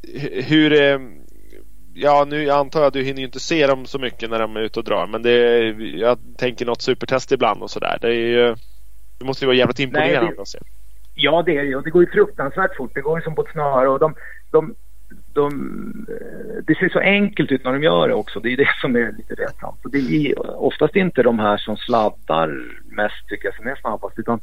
H- 0.03 0.43
Hur, 0.43 0.73
eh, 0.73 0.99
ja 1.95 2.25
nu 2.29 2.51
antar 2.51 2.81
jag 2.81 2.87
att 2.87 2.93
du 2.93 3.03
hinner 3.03 3.19
ju 3.19 3.25
inte 3.27 3.41
se 3.41 3.67
dem 3.67 3.87
så 3.87 3.99
mycket 3.99 4.31
när 4.31 4.39
de 4.39 4.57
är 4.57 4.61
ute 4.61 4.79
och 4.79 4.85
drar 4.85 5.07
men 5.07 5.23
det, 5.23 5.59
jag 5.99 6.19
tänker 6.39 6.67
något 6.67 6.83
supertest 6.83 7.33
ibland 7.33 7.63
och 7.63 7.71
sådär. 7.71 7.99
Det, 8.01 8.15
är 8.15 8.57
det 9.19 9.25
måste 9.25 9.45
ju 9.45 9.47
vara 9.47 9.57
jävligt 9.57 9.79
imponerande 9.81 10.35
det- 10.37 10.43
att 10.43 10.49
se. 10.49 10.59
Ja, 11.15 11.43
det 11.47 11.57
är 11.57 11.65
det. 11.65 11.77
Och 11.77 11.83
det 11.83 11.91
går 11.91 12.03
ju 12.05 12.11
fruktansvärt 12.11 12.77
fort. 12.77 12.91
Det 12.95 13.01
går 13.01 13.19
ju 13.19 13.23
som 13.25 13.35
på 13.35 13.43
ett 13.43 13.53
snöre. 13.53 13.89
Och 13.89 13.99
de, 13.99 14.15
de, 14.51 14.75
de, 15.39 16.07
eh, 16.09 16.65
det 16.67 16.75
ser 16.79 16.89
så 16.89 16.99
enkelt 16.99 17.53
ut 17.53 17.65
när 17.65 17.73
de 17.73 17.83
gör 17.83 18.09
det 18.09 18.15
också. 18.15 18.41
Det 18.41 18.53
är 18.53 18.57
det 18.57 18.75
som 18.81 18.97
är 18.97 19.13
lite 19.13 19.35
retsamt. 19.35 19.81
Det 19.93 19.99
är 19.99 20.63
oftast 20.63 20.97
inte 20.97 21.23
de 21.23 21.39
här 21.39 21.57
som 21.57 21.77
sladdar 21.77 22.49
mest 23.01 23.29
tycker 23.29 23.49
jag 23.49 23.57
som 23.57 23.67
är 23.67 23.77
snabbast. 23.77 24.19
Utan 24.19 24.41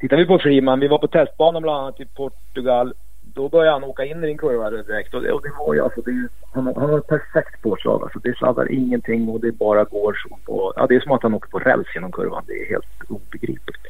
tittar 0.00 0.16
vi 0.16 0.26
på 0.26 0.38
Freeman, 0.38 0.80
vi 0.80 0.88
var 0.88 0.98
på 0.98 1.08
testbanan 1.08 1.62
bland 1.62 1.78
annat 1.78 2.00
i 2.00 2.06
Portugal. 2.06 2.94
Då 3.34 3.48
började 3.48 3.72
han 3.72 3.84
åka 3.84 4.04
in 4.04 4.24
i 4.24 4.30
en 4.30 4.38
kurva 4.38 4.70
direkt 4.70 5.14
och 5.14 5.22
det, 5.22 5.32
och 5.32 5.42
det 5.42 5.52
var 5.58 5.74
ju 5.74 5.80
alltså, 5.80 6.00
det, 6.00 6.28
han, 6.54 6.66
han 6.66 6.90
har 6.90 6.98
ett 6.98 7.06
perfekt 7.06 7.62
påslag. 7.62 8.02
Alltså, 8.02 8.18
det 8.18 8.36
sladdar 8.36 8.72
ingenting 8.72 9.28
och 9.28 9.40
det 9.40 9.52
bara 9.52 9.84
går 9.84 10.14
så 10.22 10.38
på, 10.46 10.72
ja 10.76 10.86
det 10.86 10.96
är 10.96 11.00
som 11.00 11.12
att 11.12 11.22
han 11.22 11.34
åker 11.34 11.50
på 11.50 11.58
räls 11.58 11.94
genom 11.94 12.12
kurvan. 12.12 12.44
Det 12.46 12.62
är 12.62 12.68
helt 12.68 12.94
obegripligt. 13.08 13.84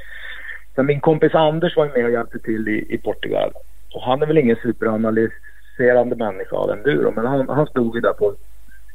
Sen 0.74 0.86
min 0.86 1.00
kompis 1.00 1.34
Anders 1.34 1.76
var 1.76 1.86
med 1.86 2.04
och 2.04 2.12
hjälpte 2.12 2.38
till 2.38 2.68
i, 2.68 2.94
i 2.94 2.98
Portugal. 2.98 3.52
Och 3.94 4.02
han 4.02 4.22
är 4.22 4.26
väl 4.26 4.38
ingen 4.38 4.56
superanalyserande 5.80 6.16
människa 6.16 6.56
av 6.56 6.70
enduro 6.70 7.12
men 7.16 7.26
han, 7.26 7.48
han 7.48 7.66
stod 7.66 7.94
ju 7.94 8.00
där 8.00 8.12
på 8.12 8.34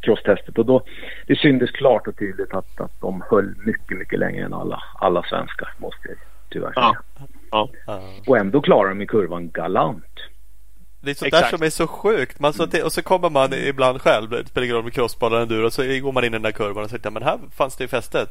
crosstestet 0.01 0.57
och 0.57 0.65
då 0.65 0.83
det 1.27 1.35
syntes 1.35 1.71
klart 1.71 2.07
och 2.07 2.17
tydligt 2.17 2.53
att, 2.53 2.81
att 2.81 3.01
de 3.01 3.23
höll 3.29 3.55
mycket, 3.65 3.97
mycket 3.97 4.19
längre 4.19 4.45
än 4.45 4.53
alla, 4.53 4.83
alla 4.99 5.23
svenskar 5.23 5.73
måste 5.77 6.07
jag 6.07 6.17
tyvärr 6.49 6.73
säga. 6.73 6.97
Ja. 7.51 7.69
Ja. 7.85 8.01
Och 8.27 8.37
ändå 8.37 8.61
klarar 8.61 8.89
de 8.89 9.01
i 9.01 9.07
kurvan 9.07 9.49
galant. 9.49 10.05
Det 11.01 11.11
är 11.11 11.15
sånt 11.15 11.27
Exakt. 11.27 11.51
där 11.51 11.57
som 11.57 11.65
är 11.65 11.69
så 11.69 11.87
sjukt. 11.87 12.39
Man, 12.39 12.53
så, 12.53 12.67
och 12.85 12.91
så 12.91 13.01
kommer 13.01 13.29
man 13.29 13.53
ibland 13.53 14.01
själv, 14.01 14.29
det 14.29 14.47
spelar 14.47 14.65
ingen 14.65 14.75
roll 14.75 14.83
med 14.83 14.93
crossbar 14.93 15.27
eller 15.27 15.41
enduro, 15.41 15.65
och 15.65 15.73
så 15.73 15.81
går 15.81 16.11
man 16.11 16.23
in 16.23 16.33
i 16.33 16.35
den 16.35 16.41
där 16.41 16.51
kurvan 16.51 16.83
och 16.83 16.89
säger 16.89 17.11
men 17.11 17.23
här 17.23 17.39
fanns 17.55 17.77
det 17.77 17.83
ju 17.83 17.87
fäste. 17.87 18.25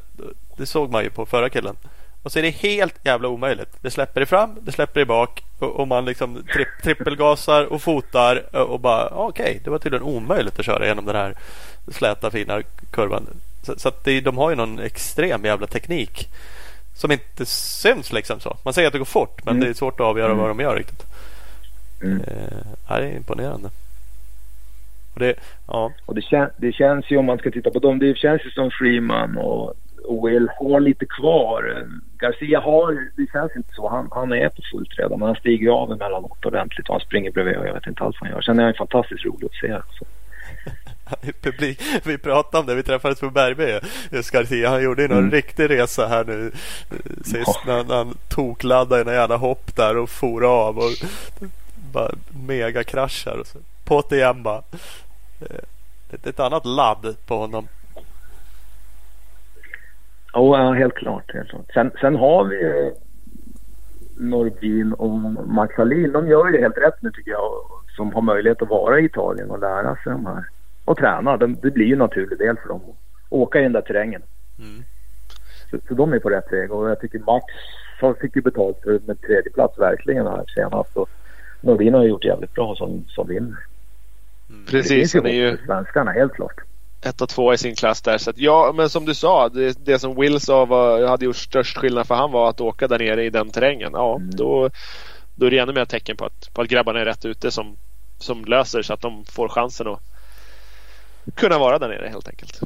Det 0.57 0.65
såg 0.65 0.91
man 0.91 1.03
ju 1.03 1.09
på 1.09 1.25
förra 1.25 1.49
killen. 1.49 1.75
Och 2.25 2.31
så 2.31 2.39
är 2.39 2.43
det 2.43 2.49
helt 2.49 2.95
jävla 3.05 3.27
omöjligt. 3.27 3.69
Det 3.81 3.91
släpper 3.91 4.21
i 4.21 4.25
fram, 4.25 4.57
det 4.61 4.71
släpper 4.71 5.01
i 5.01 5.05
bak 5.05 5.43
och, 5.59 5.75
och 5.79 5.87
man 5.87 6.05
liksom 6.05 6.43
tri, 6.53 6.65
trippelgasar 6.83 7.65
och 7.65 7.81
fotar 7.81 8.55
och 8.55 8.79
bara 8.79 9.07
okej, 9.07 9.43
okay, 9.45 9.59
det 9.63 9.69
var 9.69 9.77
tydligen 9.79 10.03
omöjligt 10.07 10.59
att 10.59 10.65
köra 10.65 10.87
genom 10.87 11.05
den 11.05 11.15
här 11.15 11.35
släta 11.91 12.31
fina 12.31 12.61
kurvan. 12.91 13.27
Så, 13.63 13.79
så 13.79 13.91
det, 14.03 14.21
de 14.21 14.37
har 14.37 14.49
ju 14.49 14.55
någon 14.55 14.79
extrem 14.79 15.45
jävla 15.45 15.67
teknik 15.67 16.27
som 16.95 17.11
inte 17.11 17.45
syns 17.45 18.13
liksom 18.13 18.39
så. 18.39 18.57
Man 18.63 18.73
säger 18.73 18.87
att 18.87 18.93
det 18.93 18.99
går 18.99 19.05
fort 19.05 19.45
men 19.45 19.55
Mm. 19.55 19.63
det 19.65 19.69
är 19.69 19.73
svårt 19.73 19.99
att 19.99 20.05
avgöra 20.05 20.31
Mm. 20.31 20.37
vad 20.37 20.49
de 20.49 20.59
gör 20.59 20.75
riktigt. 20.75 21.03
Mm. 22.01 22.21
Eh, 22.21 22.97
det 22.97 23.05
är 23.07 23.15
imponerande. 23.15 23.69
Och 25.13 25.19
det, 25.19 25.35
ja, 25.67 25.91
Och 26.05 26.15
det, 26.15 26.21
kän, 26.21 26.49
det 26.57 26.71
känns 26.71 27.11
ju 27.11 27.17
om 27.17 27.25
man 27.25 27.37
ska 27.37 27.51
titta 27.51 27.71
på 27.71 27.79
dem, 27.79 27.99
det 27.99 28.17
känns 28.17 28.45
ju 28.45 28.51
som 28.51 28.71
Freeman 28.71 29.37
och 29.37 29.73
Will 30.09 30.49
har 30.59 30.79
lite 30.79 31.05
kvar. 31.05 31.85
Garcia 32.19 32.59
har, 32.59 32.91
det 33.17 33.27
känns 33.31 33.51
inte 33.55 33.73
så. 33.75 33.89
Han, 33.89 34.07
han 34.11 34.31
är 34.33 34.49
på 34.49 34.61
fullt 34.71 34.99
redan 34.99 35.19
men 35.19 35.27
han 35.27 35.35
stiger 35.35 35.69
av 35.71 35.91
emellanåt 35.91 36.45
ordentligt 36.45 36.87
och 36.89 36.93
han 36.95 37.01
springer 37.01 37.31
bredvid 37.31 37.55
och 37.57 37.67
jag 37.67 37.73
vet 37.73 37.87
inte 37.87 38.03
alls 38.03 38.15
vad 38.21 38.27
han 38.29 38.35
gör. 38.35 38.41
Sen 38.41 38.59
är 38.59 38.63
han 38.63 38.73
fantastiskt 38.73 39.25
rolig 39.25 39.45
att 39.45 39.53
se. 39.53 39.81
Så. 39.99 40.05
publik. 41.41 41.81
Vi 42.03 42.17
pratade 42.17 42.61
om 42.61 42.65
det. 42.67 42.75
Vi 42.75 42.83
träffades 42.83 43.19
på 43.19 43.29
Bergby. 43.29 43.79
Just 44.11 44.31
Garcia. 44.31 44.69
Han 44.69 44.83
gjorde 44.83 45.01
ju 45.01 45.07
någon 45.07 45.17
Mm. 45.17 45.31
riktig 45.31 45.69
resa 45.69 46.07
här 46.07 46.25
nu 46.25 46.51
eh, 46.91 47.23
sist 47.23 47.35
Ja. 47.45 47.61
när, 47.65 47.83
när 47.83 47.95
han 47.95 48.17
tokladdade 48.29 49.01
en 49.11 49.17
jävla 49.17 49.37
hopp 49.37 49.75
där 49.75 49.97
och 49.97 50.09
for 50.09 50.43
av 50.67 50.77
och 50.77 50.91
bara 51.93 52.11
megakraschar. 52.47 53.37
Och 53.39 53.47
så. 53.47 53.59
På 53.85 54.03
det 54.09 54.15
igen 54.15 54.43
bara. 54.43 54.61
Eh, 55.41 55.57
Ett, 56.13 56.27
ett 56.27 56.39
annat 56.39 56.65
ladd 56.65 57.15
på 57.27 57.37
honom. 57.37 57.67
Oh, 60.35 60.59
ja, 60.59 60.71
helt 60.73 60.93
klart. 60.95 61.33
Helt 61.33 61.49
klart. 61.49 61.65
Sen, 61.73 61.91
sen 62.01 62.15
har 62.15 62.45
vi 62.45 62.55
ju 62.55 62.91
Norbin 64.17 64.93
och 64.93 65.09
Max 65.47 65.75
Hallin. 65.77 66.11
De 66.11 66.27
gör 66.27 66.45
ju 66.45 66.51
det 66.51 66.61
helt 66.61 66.77
rätt 66.77 67.01
nu 67.01 67.11
tycker 67.11 67.31
jag. 67.31 67.51
Som 67.95 68.13
har 68.13 68.21
möjlighet 68.21 68.61
att 68.61 68.69
vara 68.69 68.99
i 68.99 69.05
Italien 69.05 69.51
och 69.51 69.59
lära 69.59 69.95
sig 69.95 70.11
de 70.11 70.25
här. 70.25 70.43
Och 70.85 70.97
träna. 70.97 71.37
De, 71.37 71.55
det 71.61 71.71
blir 71.71 71.85
ju 71.85 71.93
en 71.93 71.99
naturlig 71.99 72.37
del 72.39 72.57
för 72.57 72.69
dem. 72.69 72.81
att 72.89 72.95
Åka 73.29 73.59
i 73.59 73.63
den 73.63 73.71
där 73.73 73.81
terrängen. 73.81 74.21
Mm. 74.59 74.83
Så, 75.71 75.77
så 75.87 75.93
de 75.93 76.13
är 76.13 76.19
på 76.19 76.29
rätt 76.29 76.53
väg. 76.53 76.71
Och 76.71 76.89
jag 76.89 76.99
tycker 76.99 77.19
Max 77.19 77.45
har- 78.01 78.13
fick 78.13 78.35
ju 78.35 78.41
betalt 78.41 78.77
för 78.83 78.99
med 79.05 79.21
tredje 79.21 79.51
plats 79.51 79.79
verkligen 79.79 80.27
här 80.27 80.43
senast. 80.55 80.97
Och 80.97 81.09
Norbin 81.61 81.93
har 81.93 82.03
ju 82.03 82.09
gjort 82.09 82.25
jävligt 82.25 82.53
bra 82.53 82.75
som, 82.75 83.05
som 83.07 83.27
vinner. 83.27 83.57
Det 84.47 84.71
Precis, 84.71 84.91
finns 84.91 85.13
han 85.13 85.25
är 85.25 85.29
ju 85.29 85.49
ju 85.49 85.57
svenskarna 85.65 86.11
helt 86.11 86.33
klart. 86.33 86.59
Ett 87.01 87.21
och 87.21 87.29
två 87.29 87.53
i 87.53 87.57
sin 87.57 87.75
klass 87.75 88.01
där. 88.01 88.17
Så 88.17 88.29
att, 88.29 88.37
ja, 88.37 88.73
men 88.75 88.89
som 88.89 89.05
du 89.05 89.13
sa, 89.13 89.49
det, 89.49 89.85
det 89.85 89.99
som 89.99 90.15
Will 90.15 90.39
sa 90.39 90.65
var, 90.65 91.07
hade 91.07 91.25
gjort 91.25 91.35
störst 91.35 91.77
skillnad 91.77 92.07
för 92.07 92.15
han 92.15 92.31
var 92.31 92.49
att 92.49 92.61
åka 92.61 92.87
där 92.87 92.99
nere 92.99 93.23
i 93.23 93.29
den 93.29 93.49
terrängen. 93.49 93.91
Ja, 93.93 94.15
Mm. 94.15 94.35
då, 94.35 94.69
då 95.35 95.45
är 95.45 95.51
det 95.51 95.57
ännu 95.57 95.73
mer 95.73 95.85
tecken 95.85 96.17
på 96.17 96.25
att, 96.25 96.53
på 96.53 96.61
att 96.61 96.67
grabbarna 96.67 96.99
är 96.99 97.05
rätt 97.05 97.25
ute 97.25 97.51
som, 97.51 97.77
som 98.19 98.45
löser 98.45 98.81
så 98.81 98.93
att 98.93 99.01
de 99.01 99.25
får 99.25 99.49
chansen 99.49 99.87
att 99.87 99.99
kunna 101.35 101.57
vara 101.59 101.79
där 101.79 101.87
nere 101.87 102.07
helt 102.07 102.27
enkelt. 102.27 102.59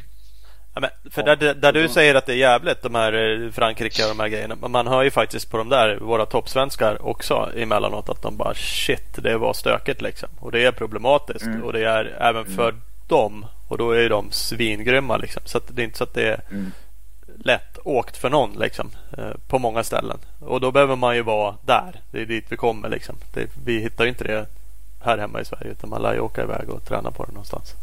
Ja, 0.74 0.82
men 0.82 0.90
för 1.12 1.24
där, 1.24 1.54
där 1.54 1.74
du 1.74 1.88
säger 1.90 2.16
att 2.16 2.26
det 2.26 2.34
är 2.34 2.38
jävligt 2.38 2.82
de 2.82 2.96
här 2.96 3.14
eh, 3.46 3.52
Frankrike 3.52 4.04
och 4.04 4.10
de 4.10 4.20
här 4.20 4.28
grejerna. 4.28 4.56
Men 4.62 4.72
man 4.72 4.88
hör 4.88 5.04
ju 5.04 5.12
faktiskt 5.12 5.52
på 5.52 5.58
de 5.58 5.70
där 5.70 5.96
våra 5.96 6.26
toppsvenskar 6.26 7.08
också 7.08 7.52
emellanåt 7.56 8.10
att 8.10 8.22
de 8.22 8.38
bara 8.38 8.54
shit 8.54 9.24
det 9.24 9.38
var 9.38 9.54
stökigt 9.54 10.02
liksom. 10.02 10.30
Och 10.40 10.52
det 10.52 10.66
är 10.66 10.72
problematiskt 10.72 11.46
Mm. 11.46 11.64
och 11.64 11.74
det 11.74 11.84
är 11.86 12.06
även 12.22 12.46
för 12.46 12.76
dem. 13.08 13.46
Och 13.70 13.78
då 13.78 13.92
är 13.92 14.02
ju 14.02 14.10
de 14.10 14.32
svingrymma 14.32 15.18
liksom. 15.18 15.42
Så 15.46 15.58
att 15.58 15.64
det 15.76 15.82
är 15.82 15.84
inte 15.84 15.98
så 15.98 16.04
att 16.04 16.14
det 16.14 16.28
är 16.30 16.42
Mm. 16.52 16.72
lätt 17.44 17.78
åkt 17.84 18.18
för 18.18 18.30
någon 18.30 18.54
liksom. 18.60 18.90
eh, 19.18 19.32
På 19.48 19.60
många 19.60 19.84
ställen. 19.84 20.18
Och 20.40 20.62
då 20.62 20.72
behöver 20.72 20.96
man 20.96 21.16
ju 21.16 21.22
vara 21.22 21.56
där. 21.66 21.96
Det 22.12 22.22
är 22.22 22.26
dit 22.26 22.46
vi 22.50 22.58
kommer 22.58 22.90
liksom. 22.90 23.16
Det, 23.34 23.50
vi 23.66 23.80
hittar 23.80 24.04
ju 24.04 24.10
inte 24.10 24.24
det 24.24 24.46
här 25.04 25.18
hemma 25.18 25.42
i 25.42 25.46
Sverige 25.46 25.72
utan 25.72 25.90
man 25.90 26.02
lär 26.02 26.14
ju 26.14 26.20
åka 26.20 26.44
iväg 26.44 26.70
och 26.70 26.84
träna 26.86 27.12
på 27.12 27.24
det 27.26 27.32
någonstans. 27.32 27.74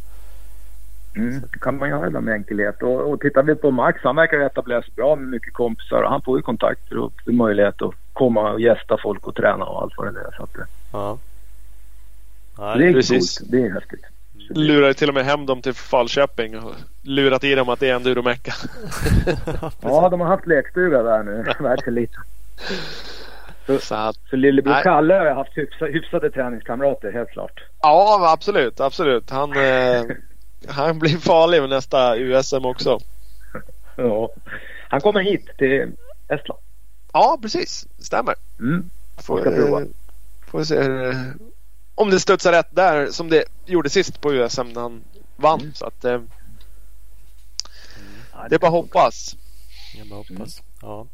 Mm, 1.16 1.40
det 1.52 1.58
kan 1.58 1.76
man 1.78 1.88
göra 1.88 2.20
med 2.20 2.34
enkelhet. 2.34 2.82
Och, 2.82 3.10
och 3.10 3.20
tittar 3.20 3.42
vi 3.42 3.54
på 3.54 3.70
Max, 3.70 4.00
han 4.02 4.16
verkar 4.16 4.40
etablera 4.40 4.82
sig 4.82 4.92
bra 4.96 5.16
med 5.16 5.28
mycket 5.28 5.52
kompisar. 5.54 6.02
Och 6.02 6.10
han 6.10 6.22
får 6.22 6.38
ju 6.38 6.42
kontakter 6.42 6.98
och 6.98 7.12
möjlighet 7.26 7.82
att 7.82 7.94
komma 8.12 8.52
och 8.52 8.60
gästa 8.60 8.96
folk 9.02 9.26
och 9.26 9.34
träna 9.34 9.64
och 9.64 9.82
allt 9.82 9.92
vad 9.96 10.14
det 10.14 10.20
är. 10.20 10.34
Så 10.36 10.42
att, 10.42 10.54
det, 10.54 10.66
Ja. 10.92 11.18
Ja, 12.58 12.74
det 12.74 12.86
är 12.88 12.92
precis. 12.92 13.38
coolt. 13.38 13.50
Det 13.50 13.66
är 13.66 13.70
häftigt. 13.72 14.04
Lurar 14.48 14.92
till 14.92 15.08
och 15.08 15.14
med 15.14 15.24
hem 15.24 15.46
dem 15.46 15.62
till 15.62 15.74
Falköping 15.74 16.58
och 16.58 16.74
lurat 17.02 17.44
i 17.44 17.54
dem 17.54 17.68
att 17.68 17.80
det 17.80 17.88
är 17.90 17.94
en 17.94 18.02
duromecka. 18.02 18.54
Ja, 19.82 20.08
de 20.08 20.20
har 20.20 20.26
haft 20.26 20.46
lekstuga 20.46 21.02
där 21.02 21.22
nu. 21.22 21.44
Verkar 21.60 21.90
lite. 21.90 22.16
Så 23.80 23.94
att, 23.94 24.16
Så 24.30 24.36
lillebror 24.36 24.72
Nej. 24.72 24.82
Kalle 24.82 25.14
har 25.14 25.24
ju 25.24 25.30
haft 25.32 25.58
hyfsa, 25.58 25.84
hyfsade 25.84 26.30
träningskamrater, 26.30 27.12
helt 27.12 27.30
klart. 27.30 27.60
ja, 27.82 28.32
absolut, 28.32 28.80
absolut. 28.80 29.30
Han, 29.30 29.52
eh, 29.52 30.02
han 30.68 30.98
blir 30.98 31.16
farlig 31.18 31.60
med 31.60 31.70
nästa 31.70 32.16
USM 32.16 32.64
också. 32.64 32.98
Ja. 33.96 34.30
Han 34.88 35.00
kommer 35.00 35.20
hit 35.20 35.46
till 35.58 35.92
Estland. 36.28 36.60
Ja, 37.12 37.38
precis. 37.42 37.86
Stämmer. 37.98 38.34
Mm. 38.60 38.90
Får, 39.26 39.40
ska 39.40 39.50
prova. 39.50 39.80
eh, 39.80 39.86
får 40.50 40.64
se 40.64 40.82
hur, 40.82 41.14
om 41.96 42.10
det 42.10 42.20
studsar 42.20 42.52
rätt 42.52 42.76
där 42.76 43.06
som 43.06 43.30
det 43.30 43.44
gjorde 43.66 43.90
sist 43.90 44.20
på 44.20 44.32
USM 44.32 44.68
när 44.68 44.80
han 44.80 45.04
vann. 45.36 45.60
Mm. 45.60 45.74
Så 45.74 45.86
att, 45.86 46.04
eh, 46.04 46.20
Ja, 48.36 48.46
det 48.48 48.54
är 48.54 48.58
bara 48.58 48.70
hoppas. 48.70 49.36
Jag 49.98 50.08
bara 50.08 50.16
hoppas. 50.16 50.62
Ja. 50.82 51.06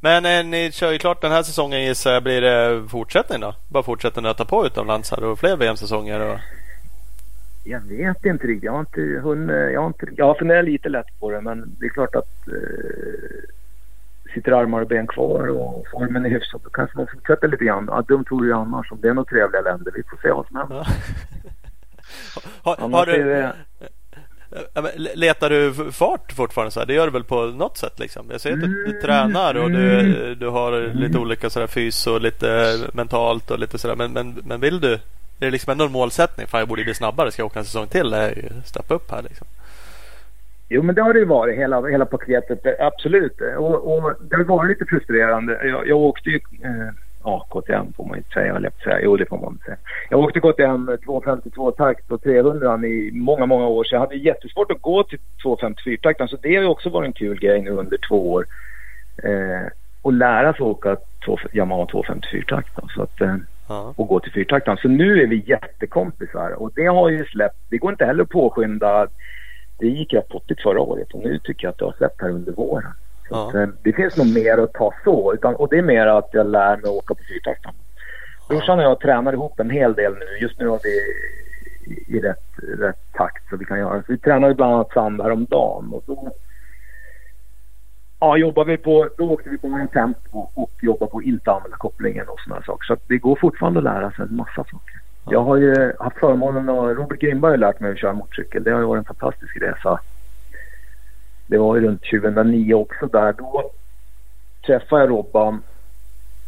Men 0.00 0.26
eh, 0.26 0.44
ni 0.44 0.72
kör 0.72 0.92
ju 0.92 0.98
klart 0.98 1.22
den 1.22 1.32
här 1.32 1.42
säsongen 1.42 1.84
gissar 1.84 2.12
jag. 2.12 2.22
Blir 2.22 2.40
det 2.40 2.88
fortsättning 2.88 3.40
då? 3.40 3.54
Bara 3.68 3.82
fortsätta 3.82 4.20
nöta 4.20 4.44
på 4.44 4.66
utomlands 4.66 5.10
här 5.10 5.24
och 5.24 5.38
fler 5.38 5.56
VM-säsonger? 5.56 6.20
Och... 6.20 6.38
Jag 7.64 7.80
vet 7.80 8.24
inte 8.24 8.46
riktigt. 8.46 8.64
Jag 8.64 8.72
har 8.72 8.80
inte 8.80 9.00
hunnit. 9.00 9.72
Jag 9.72 9.80
har, 9.80 9.86
inte, 9.86 10.06
jag 10.16 10.26
har 10.26 10.34
funderat 10.34 10.64
lite 10.64 10.88
lätt 10.88 11.20
på 11.20 11.30
det 11.30 11.40
men 11.40 11.76
det 11.80 11.86
är 11.86 11.90
klart 11.90 12.14
att 12.14 12.48
eh, 12.48 12.54
sitter 14.36 14.52
armar 14.52 14.80
och 14.80 14.88
ben 14.88 15.06
kvar 15.06 15.48
och 15.48 15.84
formen 15.92 16.24
är 16.24 16.30
hyfsad 16.30 16.60
då 16.64 16.70
kanske 16.70 16.96
man 16.96 17.06
fortsätter 17.14 17.48
lite 17.48 17.64
grann. 17.64 17.84
Ja, 17.88 18.02
dumt 18.08 18.24
vore 18.30 18.46
ju 18.46 18.52
annars 18.52 18.92
om 18.92 18.98
det 19.00 19.08
är 19.08 19.14
några 19.14 19.28
trevliga 19.28 19.62
länder. 19.62 19.92
Vi 19.94 20.02
får 20.02 20.18
se 20.22 20.30
vad 20.30 20.46
som 20.46 20.56
händer. 20.56 20.88
Har, 22.62 22.76
har 22.76 23.06
du, 23.06 23.24
det, 23.24 23.52
letar 25.14 25.50
du 25.50 25.92
fart 25.92 26.32
fortfarande? 26.32 26.70
Så 26.70 26.80
här? 26.80 26.86
Det 26.86 26.94
gör 26.94 27.06
du 27.06 27.12
väl 27.12 27.24
på 27.24 27.46
något 27.46 27.78
sätt? 27.78 27.98
Liksom? 27.98 28.26
Jag 28.30 28.40
ser 28.40 28.52
att 28.52 28.60
du, 28.60 28.66
du 28.66 28.90
Mm, 28.90 29.02
tränar 29.02 29.54
och 29.54 29.70
du, 29.70 30.00
mm. 30.00 30.38
du 30.38 30.48
har 30.48 30.94
lite 30.94 31.18
olika 31.18 31.50
sådär 31.50 31.66
fys 31.66 32.06
och 32.06 32.20
lite 32.20 32.78
mentalt 32.92 33.50
och 33.50 33.58
lite 33.58 33.78
sådär. 33.78 33.96
Men, 33.96 34.12
men, 34.12 34.36
men 34.44 34.60
vill 34.60 34.80
du? 34.80 34.92
Är 34.92 35.00
det 35.38 35.50
liksom 35.50 35.70
ändå 35.70 35.84
en 35.84 35.92
målsättning? 35.92 36.46
Fan 36.46 36.60
jag 36.60 36.68
borde 36.68 36.84
bli 36.84 36.94
snabbare. 36.94 37.32
Ska 37.32 37.42
jag 37.42 37.46
åka 37.46 37.58
en 37.58 37.64
säsong 37.64 37.86
till? 37.86 38.14
Steppa 38.64 38.94
upp 38.94 39.10
här 39.10 39.22
liksom. 39.22 39.46
Jo, 40.68 40.82
men 40.82 40.94
det 40.94 41.02
har 41.02 41.12
det 41.12 41.18
ju 41.18 41.24
varit, 41.24 41.58
hela, 41.58 41.86
hela 41.86 42.06
paketet. 42.06 42.66
eh, 42.66 42.72
Absolut. 42.86 43.40
Och, 43.40 43.96
och 43.96 44.12
det 44.30 44.36
har 44.36 44.44
varit 44.44 44.68
lite 44.68 44.84
frustrerande. 44.84 45.60
Jag, 45.64 45.88
jag 45.88 45.98
åkte 45.98 46.30
ju... 46.30 46.36
Eh, 46.36 46.88
ja, 47.24 47.46
KTM 47.50 47.92
får 47.96 48.04
man 48.06 48.16
inte 48.16 48.30
säga, 48.30 48.46
jag 48.62 48.72
säga. 48.84 49.00
Jo, 49.02 49.16
det 49.16 49.26
får 49.26 49.38
man 49.38 49.52
inte 49.52 49.64
säga. 49.64 49.76
Jag 50.10 50.20
åkte 50.20 50.40
KTM 50.40 50.90
252-takt 50.90 52.10
och 52.10 52.22
300 52.22 52.86
i 52.86 53.10
många, 53.12 53.46
många 53.46 53.66
år. 53.66 53.84
Så 53.84 53.94
jag 53.94 54.00
hade 54.00 54.16
jättesvårt 54.16 54.70
att 54.70 54.82
gå 54.82 55.02
till 55.02 55.18
254-takten. 55.44 56.28
Så 56.28 56.36
det 56.42 56.54
har 56.54 56.62
ju 56.62 56.68
också 56.68 56.90
varit 56.90 57.06
en 57.06 57.12
kul 57.12 57.38
grej 57.38 57.62
nu 57.62 57.70
under 57.70 57.98
två 58.08 58.32
år. 58.32 58.46
Eh, 59.22 59.68
och 60.02 60.12
lära 60.12 60.52
sig 60.52 60.62
åka 60.62 60.96
två, 61.24 61.38
Yamaha 61.52 61.84
254-takt. 61.84 62.70
Så 62.94 63.02
att, 63.02 63.20
eh, 63.20 63.36
Ja. 63.68 63.94
Och 63.96 64.08
gå 64.08 64.20
till 64.20 64.32
fyrtaktaren. 64.32 64.78
Så 64.78 64.88
nu 64.88 65.22
är 65.22 65.26
vi 65.26 65.44
jättekompisar 65.46 66.50
och 66.62 66.70
det 66.74 66.86
har 66.86 67.08
ju 67.10 67.24
släppt. 67.24 67.56
Det 67.68 67.78
går 67.78 67.90
inte 67.90 68.04
heller 68.04 68.22
att 68.22 68.28
påskynda. 68.28 69.06
Det 69.78 69.86
gick 69.86 70.14
rätt 70.14 70.28
pottigt 70.28 70.62
förra 70.62 70.80
året 70.80 71.12
och 71.12 71.20
nu 71.20 71.38
tycker 71.38 71.66
jag 71.66 71.70
att 71.72 71.78
det 71.78 71.84
har 71.84 71.94
släppt 71.98 72.22
här 72.22 72.30
under 72.30 72.52
våren. 72.52 72.92
Ja. 73.30 73.48
Att, 73.48 73.54
eh, 73.54 73.66
det 73.82 73.92
finns 73.92 74.16
nog 74.16 74.34
mer 74.34 74.58
att 74.58 74.72
ta 74.72 74.92
så. 75.04 75.34
Utan, 75.34 75.54
och 75.54 75.68
det 75.68 75.78
är 75.78 75.82
mer 75.82 76.06
att 76.06 76.28
jag 76.32 76.46
lär 76.46 76.76
mig 76.76 76.84
att 76.84 76.96
åka 76.96 77.14
på 77.14 77.22
fyrtaktaren. 77.28 77.74
Brorsan 78.48 78.78
och 78.78 78.84
jag 78.84 79.00
tränar 79.00 79.32
ihop 79.32 79.60
en 79.60 79.70
hel 79.70 79.94
del 79.94 80.12
nu. 80.12 80.38
Just 80.40 80.58
nu 80.58 80.68
har 80.68 80.80
vi 80.82 81.00
i 82.16 82.20
rätt, 82.20 82.44
rätt 82.78 83.12
takt 83.12 83.48
så 83.50 83.56
vi 83.56 83.64
kan 83.64 83.78
göra. 83.78 84.02
Så 84.02 84.12
vi 84.12 84.18
tränar 84.18 84.54
bland 84.54 84.74
annat 84.74 84.92
sand 84.92 85.22
häromdagen. 85.22 85.92
Och 85.92 86.02
då, 86.06 86.32
ja, 88.20 88.36
jobbar 88.36 88.64
vi 88.64 88.76
på, 88.76 89.08
då 89.18 89.30
åkte 89.30 89.50
vi 89.50 89.58
på 89.58 89.66
en 89.66 89.88
tempo 89.88 90.50
och 90.54 90.72
jobbar 90.80 91.06
på 91.06 91.22
inte 91.22 91.52
använda 91.52 91.76
kopplingen 91.76 92.28
och 92.28 92.40
sådana 92.40 92.62
saker. 92.62 92.84
Så 92.84 92.96
det 93.06 93.18
går 93.18 93.36
fortfarande 93.40 93.78
att 93.78 93.84
lära 93.84 94.10
sig 94.10 94.24
en 94.24 94.36
massa 94.36 94.64
saker. 94.64 94.95
Ja. 95.26 95.32
Jag 95.32 95.44
har 95.44 95.56
ju 95.56 95.92
haft 95.98 96.18
förmånen 96.18 96.68
och 96.68 96.96
Robert 96.96 97.20
Grimberg 97.20 97.50
har 97.50 97.56
lärt 97.56 97.80
mig 97.80 97.92
att 97.92 97.98
köra 97.98 98.12
motorcykel. 98.12 98.64
Det 98.64 98.70
har 98.70 98.80
ju 98.80 98.86
varit 98.86 98.98
en 98.98 99.14
fantastisk 99.14 99.56
resa. 99.56 100.00
Det 101.46 101.58
var 101.58 101.76
ju 101.76 101.86
runt 101.86 102.02
2009 102.02 102.74
också 102.74 103.06
där. 103.06 103.32
Då 103.32 103.70
träffade 104.66 105.02
jag 105.02 105.10
Robban 105.10 105.62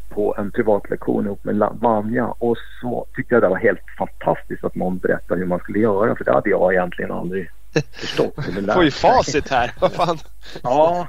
på 0.08 0.34
en 0.38 0.50
privatlektion 0.50 1.26
ihop 1.26 1.44
med 1.44 1.68
Vanja 1.80 2.26
och 2.26 2.56
så 2.80 3.06
tyckte 3.14 3.34
jag 3.34 3.42
det 3.42 3.48
var 3.48 3.56
helt 3.56 3.80
fantastiskt 3.98 4.64
att 4.64 4.74
någon 4.74 4.98
berättade 4.98 5.40
hur 5.40 5.46
man 5.46 5.58
skulle 5.58 5.78
göra 5.78 6.16
för 6.16 6.24
det 6.24 6.32
hade 6.32 6.50
jag 6.50 6.72
egentligen 6.72 7.12
aldrig 7.12 7.50
förstått. 7.92 8.34
Får 8.74 8.84
ju 8.84 8.90
facit 8.90 9.48
här, 9.48 9.72
vad 9.80 9.92
fan. 9.92 10.18
Ja, 10.62 11.08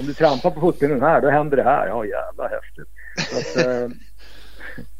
om 0.00 0.06
du 0.06 0.14
trampar 0.14 0.50
på 0.50 0.60
fotpinnen 0.60 1.02
här 1.02 1.20
då 1.20 1.30
händer 1.30 1.56
det 1.56 1.62
här. 1.62 1.86
Ja 1.86 2.04
jävla 2.04 2.48
häftigt. 2.48 2.88
Så, 3.16 3.38
att, 3.38 3.66
eh, 3.66 3.88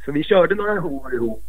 så 0.05 0.13
vi 0.13 0.25
körde 0.25 0.55
några 0.55 0.83
år 0.85 1.15
ihop 1.15 1.45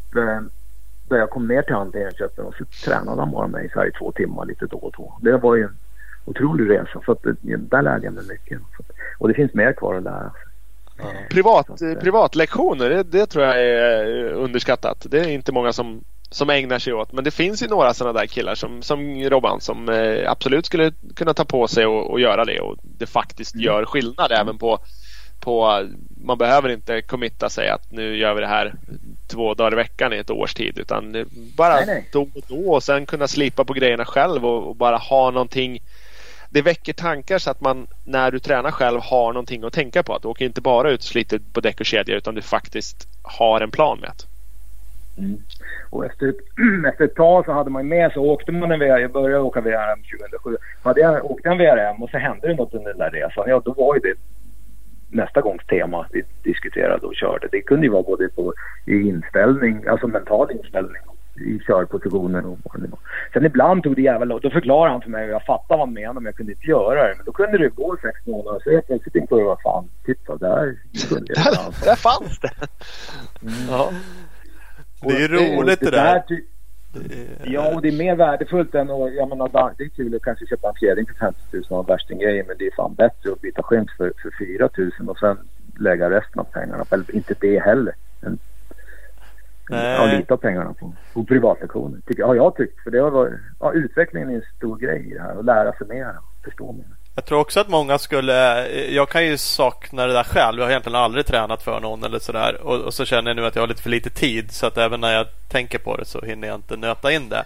där 1.10 1.18
jag 1.18 1.30
kom 1.30 1.48
ner 1.48 1.62
till 1.62 1.74
honom 1.76 1.92
till 1.92 2.02
Enköping 2.02 2.46
och 2.46 2.56
så 2.56 2.66
tränade 2.66 3.22
han 3.22 3.32
bara 3.32 3.48
mig 3.48 3.70
så 3.74 3.80
här 3.80 3.88
i 3.88 3.92
två 3.92 4.12
timmar 4.12 4.46
lite 4.46 4.66
då 4.66 4.78
och 4.78 4.94
då. 4.98 5.18
Det 5.22 5.38
var 5.38 5.56
ju 5.56 5.64
en 5.64 5.78
otrolig 6.26 6.70
resa 6.70 7.02
så 7.06 7.12
att, 7.12 7.24
där 7.42 7.82
lärde 7.82 8.06
jag 8.06 8.14
mig 8.14 8.24
mycket. 8.30 8.60
Och 9.18 9.28
det 9.28 9.34
finns 9.34 9.54
mer 9.54 9.74
kvar 9.74 9.96
att 9.96 10.04
lära 10.04 10.32
sig. 10.32 10.42
Privat, 11.30 11.82
eh, 11.82 11.94
privatlektioner, 11.94 12.90
det, 12.90 13.04
det, 13.04 13.26
tror 13.26 13.46
jag 13.46 13.64
är 13.64 14.32
eh, 14.32 14.44
underskattat. 14.44 15.06
Det 15.10 15.20
är 15.20 15.28
inte 15.28 15.52
många 15.52 15.74
som, 15.74 16.04
som 16.30 16.50
ägnar 16.50 16.80
sig 16.80 16.94
åt. 16.94 17.12
Men 17.12 17.24
det 17.24 17.32
finns 17.32 17.64
ju 17.64 17.68
några 17.68 17.94
sådana 17.94 18.20
där 18.20 18.28
killar 18.28 18.56
som, 18.56 18.82
som 18.82 19.24
Robban 19.30 19.62
som 19.62 19.90
eh, 19.90 20.32
absolut 20.32 20.66
skulle 20.66 20.92
kunna 21.16 21.34
ta 21.34 21.46
på 21.46 21.68
sig 21.68 21.86
och, 21.86 22.12
och 22.12 22.20
göra 22.20 22.46
det 22.46 22.60
och 22.60 22.78
det 22.82 23.06
faktiskt 23.06 23.56
mm. 23.56 23.66
gör 23.66 23.86
skillnad 23.86 24.32
även 24.32 24.58
på, 24.58 24.80
på 25.40 25.88
man 26.24 26.38
behöver 26.38 26.70
inte 26.70 27.02
committa 27.02 27.50
sig 27.50 27.70
att 27.70 27.92
nu 27.92 28.18
gör 28.18 28.34
vi 28.34 28.42
det 28.42 28.48
här 28.48 28.74
två 29.28 29.54
dagar 29.54 29.74
i 29.74 29.76
veckan 29.76 30.14
i 30.14 30.18
ett 30.18 30.30
års 30.30 30.54
tid 30.54 30.80
utan 30.80 31.26
bara 31.58 31.76
nej, 31.76 31.86
nej. 31.88 32.10
då 32.12 32.22
och 32.22 32.44
då 32.48 32.74
och 32.74 32.84
sen 32.84 33.06
kunna 33.06 33.28
slipa 33.28 33.64
på 33.64 33.74
grejerna 33.74 34.06
själv 34.06 34.46
och, 34.46 34.68
och 34.68 34.76
bara 34.76 34.98
ha 34.98 35.32
någonting 35.32 35.80
det 36.50 36.62
väcker 36.62 36.94
tankar 36.94 37.38
så 37.38 37.52
att 37.52 37.62
man 37.62 37.88
när 38.06 38.32
du 38.32 38.40
tränar 38.40 38.72
själv 38.72 39.02
har 39.02 39.34
någonting 39.34 39.64
att 39.64 39.74
tänka 39.74 40.04
på. 40.04 40.16
Att 40.16 40.22
du 40.22 40.28
åker 40.28 40.46
inte 40.46 40.62
bara 40.62 40.92
ut 40.92 41.00
och 41.00 41.06
sliter 41.06 41.40
på 41.54 41.62
däck 41.62 41.80
och 41.80 41.86
kedja 41.86 42.16
utan 42.16 42.36
du 42.36 42.42
faktiskt 42.42 43.08
har 43.22 43.62
en 43.62 43.72
plan 43.72 44.00
med 44.00 44.10
det. 44.10 44.26
Mm. 45.22 45.42
Och 45.90 46.06
efter, 46.06 46.34
efter 46.90 47.06
ett 47.06 47.16
tag 47.16 47.46
så 47.46 47.52
hade 47.52 47.70
man 47.70 47.88
med 47.88 48.12
så 48.12 48.22
åkte 48.22 48.52
man 48.52 48.72
en 48.72 48.80
VRM, 48.80 49.02
jag 49.02 49.12
började 49.12 49.44
åka 49.44 49.62
VRM 49.62 50.04
2007. 50.20 50.58
Hade 50.84 51.02
jag 51.02 51.32
åkt 51.32 51.46
en 51.46 51.58
VRM 51.58 52.04
och 52.04 52.10
så 52.10 52.18
hände 52.18 52.48
det 52.48 52.54
något 52.54 52.74
under 52.74 52.90
den 52.90 52.98
där 52.98 53.12
resan, 53.12 53.50
ja 53.50 53.62
då 53.66 53.74
var 53.74 53.96
ju 53.96 54.02
det 54.02 54.16
nästa 55.10 55.42
gångs 55.42 55.66
tema 55.66 56.08
vi 56.12 56.24
diskuterade 56.44 57.08
och 57.08 57.16
körde. 57.16 57.48
Det 57.52 57.62
kunde 57.62 57.86
ju 57.86 57.92
vara 57.92 58.04
både 58.04 58.30
på 58.30 58.54
i 58.86 58.94
inställning, 58.94 59.88
alltså 59.88 60.08
mental 60.08 60.52
inställning 60.52 61.02
i 61.46 61.60
körpositioner 61.60 62.46
och 62.46 62.60
var. 62.64 63.00
Sen 63.34 63.46
ibland 63.46 63.84
tog 63.84 63.96
det 63.96 64.02
jävla 64.02 64.40
Då 64.40 64.50
förklarade 64.50 64.92
han 64.92 65.02
för 65.02 65.10
mig 65.10 65.26
och 65.26 65.32
jag 65.32 65.46
fattade 65.46 65.78
vad 65.78 65.80
han 65.80 65.94
menade 65.94 66.14
men 66.14 66.26
jag 66.26 66.36
kunde 66.36 66.52
inte 66.52 66.68
göra 66.68 67.08
det. 67.08 67.14
Men 67.18 67.26
då 67.26 67.32
kunde 67.32 67.58
det 67.58 67.70
gå 67.70 67.98
sex 68.02 68.26
månader 68.26 68.60
så 68.64 68.72
jag 68.72 68.88
plötsligt 68.88 69.14
tänkte 69.14 69.36
jag 69.36 69.46
vad 69.46 69.62
fan, 69.62 69.90
titta 70.06 70.38
där 70.38 70.78
kunde 71.10 71.34
jag. 71.34 71.46
där, 71.54 71.86
där 71.86 71.96
fanns 71.96 72.40
det! 72.40 72.52
Mm. 73.42 73.54
Ja. 73.70 73.92
Det 75.02 75.24
är 75.24 75.28
roligt 75.28 75.80
det, 75.80 75.86
det 75.86 75.98
där. 75.98 76.24
Ja, 77.44 77.76
och 77.76 77.82
det 77.82 77.88
är 77.88 77.98
mer 77.98 78.16
värdefullt 78.16 78.76
än 78.76 78.90
att, 78.90 79.14
jag 79.14 79.30
menar, 79.30 79.74
det 79.78 79.84
är 79.84 79.90
kul 79.90 80.16
att 80.16 80.22
kanske 80.22 80.48
köpa 80.48 80.68
en 80.70 80.76
fjädring 80.76 81.06
för 81.06 81.14
50 81.14 81.40
000 81.52 81.64
och 81.80 81.90
värstinggrejer 81.90 82.44
men 82.48 82.58
det 82.60 82.68
är 82.68 82.76
fan 82.76 82.94
bättre 82.94 83.32
att 83.32 83.42
byta 83.42 83.64
skins 83.64 83.92
för, 83.98 84.14
för 84.22 84.46
4 84.46 84.70
000 84.78 85.10
och 85.10 85.20
sen 85.20 85.38
lägga 85.80 86.10
resten 86.10 86.40
av 86.40 86.44
pengarna 86.44 86.86
på, 86.86 86.96
eller 86.96 87.16
inte 87.16 87.36
det 87.40 87.60
heller. 87.60 87.94
Men 88.20 88.40
Ja, 89.72 90.06
lite 90.18 90.34
av 90.34 90.38
pengarna 90.38 90.74
på, 90.74 90.96
på 91.14 91.24
privatlektioner. 91.24 92.02
Tycker, 92.06 92.24
har 92.24 92.36
jag 92.36 92.56
tyckt. 92.56 92.84
För 92.84 92.92
det 92.92 93.00
har 93.00 93.12
varit, 93.12 93.34
ja, 93.60 93.74
utvecklingen 93.74 94.30
är 94.30 94.36
en 94.36 94.44
stor 94.58 94.78
grej 94.78 95.12
i 95.12 95.14
det 95.14 95.22
här. 95.22 95.40
Att 95.40 95.46
lära 95.46 95.74
sig 95.74 95.88
mer 95.88 96.16
förstå 96.44 96.72
mer. 96.72 96.99
Jag 97.20 97.26
tror 97.26 97.40
också 97.40 97.60
att 97.60 97.70
många 97.70 97.98
skulle... 97.98 98.68
Jag 98.90 99.10
kan 99.10 99.26
ju 99.26 99.38
sakna 99.38 100.08
det 100.08 100.14
där 100.14 100.24
själv. 100.24 100.60
Jag 100.60 100.66
har 100.66 100.72
egentligen 100.72 100.96
aldrig 100.96 101.26
tränat 101.26 101.64
för 101.64 101.80
någon 101.80 102.04
eller 102.04 102.20
sådär. 102.20 102.62
Och, 102.62 102.76
och, 102.76 102.94
så 102.94 103.06
känner 103.06 103.30
jag 103.30 103.36
nu 103.36 103.46
att 103.46 103.56
jag 103.56 103.62
har 103.62 103.68
lite 103.68 103.82
för 103.82 103.90
lite 103.90 104.10
tid. 104.10 104.52
Så 104.52 104.66
att 104.66 104.78
även 104.78 105.02
när 105.02 105.14
jag 105.14 105.28
tänker 105.50 105.80
på 105.80 105.98
det 105.98 106.06
så 106.06 106.22
hinner 106.22 106.48
jag 106.48 106.56
inte 106.56 106.78
nöta 106.78 107.12
in 107.12 107.30
det. 107.30 107.46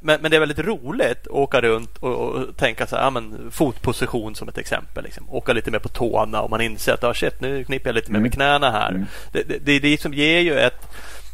Men, 0.00 0.20
men 0.20 0.30
det 0.30 0.36
är 0.36 0.40
väldigt 0.40 0.58
roligt 0.58 1.20
att 1.20 1.26
åka 1.26 1.60
runt 1.60 1.96
och, 1.98 2.14
och 2.14 2.56
tänka 2.56 2.86
så 2.86 2.96
här, 2.96 3.02
ja, 3.02 3.10
men, 3.10 3.50
fotposition 3.50 4.34
som 4.34 4.48
ett 4.48 4.58
exempel. 4.58 5.04
Liksom. 5.04 5.30
Åka 5.30 5.52
lite 5.52 5.70
mer 5.70 5.78
på 5.78 5.88
tårna 5.88 6.42
och 6.42 6.50
man 6.50 6.60
inser 6.60 6.92
att 6.92 7.04
ah, 7.04 7.14
shit, 7.14 7.40
nu 7.40 7.64
kniper 7.64 7.88
jag 7.88 7.94
lite 7.94 8.12
mer 8.12 8.20
med 8.20 8.26
mm. 8.26 8.32
knäna 8.32 8.70
här. 8.70 8.90
Mm. 8.90 9.06
Det, 9.32 9.42
det, 9.42 9.58
det, 9.58 9.78
det 9.78 9.88
liksom 9.88 10.14
ger 10.14 10.40
ju 10.40 10.58
ett 10.58 10.88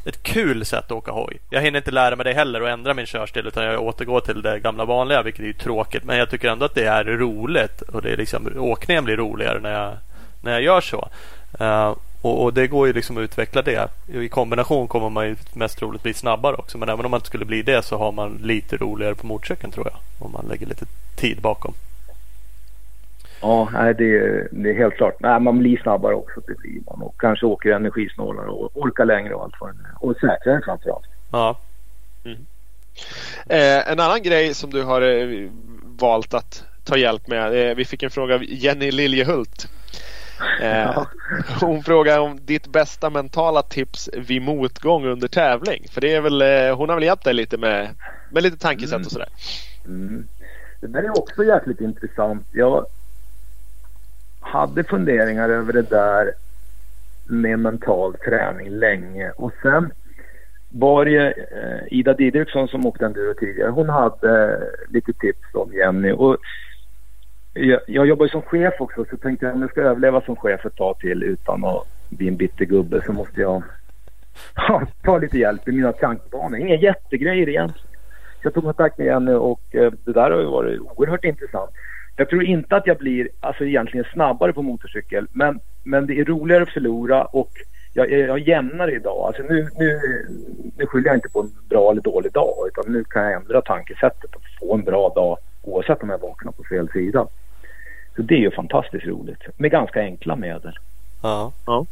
ett 0.04 0.22
kul 0.22 0.64
sätt 0.64 0.84
att 0.84 0.92
åka 0.92 1.10
hoj. 1.10 1.38
Jag 1.50 1.62
hinner 1.62 1.78
inte 1.78 1.90
lära 1.90 2.16
mig 2.16 2.24
det 2.24 2.32
heller 2.32 2.62
och 2.62 2.68
ändra 2.68 2.94
min 2.94 3.06
körstil 3.06 3.46
utan 3.46 3.64
jag 3.64 3.82
återgår 3.82 4.20
till 4.20 4.42
det 4.42 4.58
gamla 4.58 4.84
vanliga 4.84 5.22
vilket 5.22 5.44
är 5.44 5.52
tråkigt. 5.52 6.04
Men 6.04 6.18
jag 6.18 6.30
tycker 6.30 6.48
ändå 6.48 6.64
att 6.64 6.74
det 6.74 6.86
är 6.86 7.04
roligt 7.04 7.82
och 7.82 8.02
det 8.02 8.10
är 8.10 8.16
liksom, 8.16 8.48
åkningen 8.56 9.04
blir 9.04 9.16
roligare 9.16 9.60
när 9.60 9.72
jag, 9.72 9.96
när 10.40 10.52
jag 10.52 10.62
gör 10.62 10.80
så. 10.80 11.08
Uh, 11.60 11.94
och, 12.22 12.42
och, 12.42 12.54
det 12.54 12.66
går 12.66 12.86
ju 12.86 12.92
liksom 12.92 13.16
att 13.16 13.20
utveckla 13.20 13.62
det. 13.62 13.88
I 14.12 14.28
kombination 14.28 14.88
kommer 14.88 15.08
man 15.08 15.26
ju 15.26 15.36
mest 15.52 15.78
troligt 15.78 16.02
bli 16.02 16.14
snabbare 16.14 16.56
också. 16.56 16.78
Men 16.78 16.88
även 16.88 17.04
om 17.04 17.10
man 17.10 17.18
inte 17.18 17.28
skulle 17.28 17.44
bli 17.44 17.62
det 17.62 17.84
så 17.84 17.98
har 17.98 18.12
man 18.12 18.38
lite 18.42 18.76
roligare 18.76 19.14
på 19.14 19.26
motorcykeln 19.26 19.72
tror 19.72 19.86
jag. 19.86 20.26
Om 20.26 20.32
man 20.32 20.46
lägger 20.48 20.66
lite 20.66 20.86
tid 21.16 21.40
bakom. 21.40 21.74
Ja, 23.40 23.68
nej, 23.72 23.94
det, 23.94 24.18
är, 24.18 24.48
det 24.50 24.70
är 24.70 24.74
helt 24.74 24.94
klart. 24.94 25.16
Nej, 25.20 25.40
man 25.40 25.58
blir 25.58 25.78
snabbare 25.82 26.14
också, 26.14 26.40
det 26.46 26.58
blir 26.58 26.80
man. 26.86 27.02
Och 27.02 27.20
kanske 27.20 27.46
åker 27.46 27.70
energisnålare 27.70 28.48
och 28.48 28.70
orkar 28.74 29.04
längre 29.04 29.34
och 29.34 29.42
allt 29.42 29.54
vad 29.60 29.70
det 29.70 29.80
är. 29.82 30.06
Och 30.06 30.16
säkrare 30.16 30.60
framförallt. 30.64 31.06
Ja. 31.32 31.58
Mm. 32.24 32.46
Eh, 33.46 33.92
en 33.92 34.00
annan 34.00 34.22
grej 34.22 34.54
som 34.54 34.70
du 34.70 34.82
har 34.82 35.02
eh, 35.02 35.50
valt 36.00 36.34
att 36.34 36.64
ta 36.84 36.96
hjälp 36.96 37.28
med. 37.28 37.70
Eh, 37.70 37.76
vi 37.76 37.84
fick 37.84 38.02
en 38.02 38.10
fråga 38.10 38.34
av 38.34 38.44
Jenny 38.44 38.90
Liljehult. 38.90 39.68
Eh, 40.62 41.06
hon 41.60 41.82
frågar 41.82 42.20
om 42.20 42.38
ditt 42.46 42.66
bästa 42.66 43.10
mentala 43.10 43.62
tips 43.62 44.10
vid 44.12 44.42
motgång 44.42 45.06
under 45.06 45.28
tävling. 45.28 45.86
För 45.90 46.00
det 46.00 46.14
är 46.14 46.20
väl, 46.20 46.42
eh, 46.42 46.76
hon 46.76 46.88
har 46.88 46.96
väl 46.96 47.04
hjälpt 47.04 47.24
dig 47.24 47.34
lite 47.34 47.58
med, 47.58 47.88
med 48.30 48.42
lite 48.42 48.58
tankesätt 48.58 48.92
och 48.92 48.96
mm. 48.96 49.10
sådär. 49.10 49.28
Mm. 49.84 50.28
Det 50.80 50.86
där 50.86 51.02
är 51.02 51.18
också 51.18 51.44
jäkligt 51.44 51.80
intressant. 51.80 52.46
Jag 52.52 52.86
hade 54.40 54.84
funderingar 54.84 55.48
över 55.48 55.72
det 55.72 55.90
där 55.90 56.32
med 57.26 57.58
mental 57.58 58.14
träning 58.14 58.68
länge 58.68 59.30
och 59.30 59.52
sen 59.62 59.92
var 60.70 61.04
det 61.04 61.26
eh, 61.28 61.98
Ida 61.98 62.14
Didriksson 62.14 62.68
som 62.68 62.86
åkte 62.86 63.06
enduro 63.06 63.34
tidigare. 63.34 63.70
Hon 63.70 63.88
hade 63.88 64.52
eh, 64.52 64.92
lite 64.92 65.12
tips 65.12 65.54
om 65.54 65.72
Jenny. 65.72 66.12
Och 66.12 66.36
jag, 67.54 67.80
jag 67.86 68.06
jobbar 68.06 68.24
ju 68.24 68.30
som 68.30 68.42
chef 68.42 68.74
också 68.78 69.04
så 69.10 69.16
tänkte 69.16 69.46
jag 69.46 69.54
om 69.54 69.60
jag 69.60 69.70
ska 69.70 69.80
överleva 69.80 70.20
som 70.20 70.36
chef 70.36 70.66
ett 70.66 70.76
tag 70.76 70.98
till 70.98 71.22
utan 71.22 71.64
att 71.64 71.86
bli 72.08 72.28
en 72.28 72.36
bitter 72.36 72.64
gubbe 72.64 73.02
så 73.06 73.12
måste 73.12 73.40
jag 73.40 73.62
ja, 74.54 74.82
ta 75.02 75.18
lite 75.18 75.38
hjälp 75.38 75.68
i 75.68 75.72
mina 75.72 75.92
tankebanor. 75.92 76.58
Inga 76.58 76.76
jättegrejer 76.76 77.48
egentligen. 77.48 77.86
Så 78.42 78.46
jag 78.46 78.54
tog 78.54 78.64
kontakt 78.64 78.98
med 78.98 79.06
Jenny 79.06 79.32
och 79.32 79.74
eh, 79.74 79.92
det 80.04 80.12
där 80.12 80.30
har 80.30 80.40
ju 80.40 80.46
varit 80.46 80.80
oerhört 80.80 81.24
intressant. 81.24 81.70
Jag 82.16 82.28
tror 82.28 82.44
inte 82.44 82.76
att 82.76 82.86
jag 82.86 82.98
blir 82.98 83.28
alltså, 83.40 83.64
egentligen 83.64 84.06
snabbare 84.12 84.52
på 84.52 84.62
motorcykel 84.62 85.26
men, 85.32 85.60
men 85.82 86.06
det 86.06 86.20
är 86.20 86.24
roligare 86.24 86.62
att 86.62 86.72
förlora 86.72 87.24
och 87.24 87.50
jag, 87.92 88.10
jag, 88.10 88.20
jag 88.20 88.38
jämnare 88.38 88.92
idag. 88.92 89.26
Alltså 89.26 89.42
nu, 89.42 89.68
nu, 89.78 90.00
nu 90.76 90.86
skyller 90.86 91.06
jag 91.06 91.16
inte 91.16 91.28
på 91.28 91.40
en 91.40 91.52
bra 91.68 91.90
eller 91.90 92.02
dålig 92.02 92.32
dag 92.32 92.54
utan 92.68 92.92
nu 92.92 93.04
kan 93.04 93.22
jag 93.22 93.32
ändra 93.32 93.62
tankesättet 93.62 94.34
och 94.34 94.42
få 94.60 94.74
en 94.74 94.84
bra 94.84 95.08
dag 95.08 95.38
oavsett 95.62 96.02
om 96.02 96.10
jag 96.10 96.20
vaknar 96.20 96.52
på 96.52 96.64
fel 96.64 96.88
sida. 96.88 97.26
Så 98.16 98.22
det 98.22 98.34
är 98.34 98.38
ju 98.38 98.50
fantastiskt 98.50 99.06
roligt 99.06 99.42
med 99.56 99.70
ganska 99.70 100.00
enkla 100.00 100.36
medel. 100.36 100.78
Ja. 101.22 101.52
ja. 101.66 101.86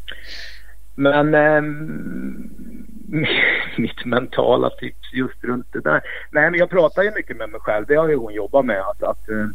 Men 0.95 1.35
eh, 1.35 1.63
mitt 3.79 4.05
mentala 4.05 4.71
tips 4.71 5.13
just 5.13 5.45
runt 5.45 5.73
det 5.73 5.81
där. 5.81 6.01
Nej 6.31 6.51
men 6.51 6.61
jag 6.61 6.71
pratar 6.71 7.03
ju 7.03 7.11
mycket 7.11 7.37
med 7.37 7.51
mig 7.51 7.61
själv. 7.61 7.87
Det 7.87 7.95
har 7.95 8.09
ju 8.09 8.17
hon 8.17 8.35
jobbat 8.35 8.65
med. 8.65 8.81
Att, 8.81 9.03
att 9.03 9.29
eh, 9.29 9.47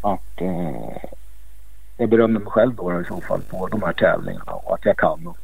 att 0.00 0.40
eh, 0.40 1.10
jag 1.96 2.08
berömmer 2.08 2.40
mig 2.40 2.52
själv 2.52 2.74
då 2.74 3.00
i 3.00 3.04
så 3.04 3.20
fall 3.20 3.40
på 3.40 3.66
de 3.66 3.82
här 3.82 3.92
tävlingarna 3.92 4.52
och 4.52 4.74
att 4.74 4.84
jag 4.84 4.96
kan. 4.96 5.26
Och 5.26 5.38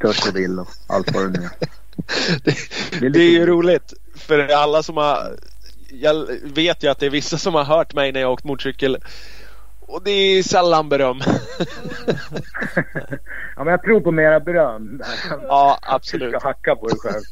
törs 0.00 0.28
och 0.28 0.36
vill 0.36 0.58
och 0.58 0.68
allt 0.86 1.14
vad 1.14 1.32
det 1.32 1.40
nu 1.40 1.44
är. 1.44 1.50
det, 2.44 2.56
det, 3.00 3.08
det 3.08 3.18
är 3.18 3.30
ju 3.30 3.46
roligt 3.46 3.92
för 4.16 4.48
alla 4.48 4.82
som 4.82 4.96
har 4.96 5.36
jag 5.92 6.26
vet 6.42 6.82
ju 6.82 6.88
att 6.88 6.98
det 6.98 7.06
är 7.06 7.10
vissa 7.10 7.38
som 7.38 7.54
har 7.54 7.64
hört 7.64 7.94
mig 7.94 8.12
när 8.12 8.20
jag 8.20 8.32
åkt 8.32 8.44
motorcykel 8.44 8.98
och 9.88 10.02
det 10.04 10.10
är 10.10 10.42
sällan 10.42 10.88
beröm. 10.88 11.20
ja, 13.56 13.64
men 13.64 13.66
jag 13.66 13.82
tror 13.82 14.00
på 14.00 14.10
mera 14.10 14.40
beröm. 14.40 15.02
ja, 15.48 15.78
absolut. 15.82 16.32
Du 16.32 16.38
ska 16.38 16.48
hacka 16.48 16.76
på 16.76 16.86
dig 16.86 16.98
själv. 16.98 17.22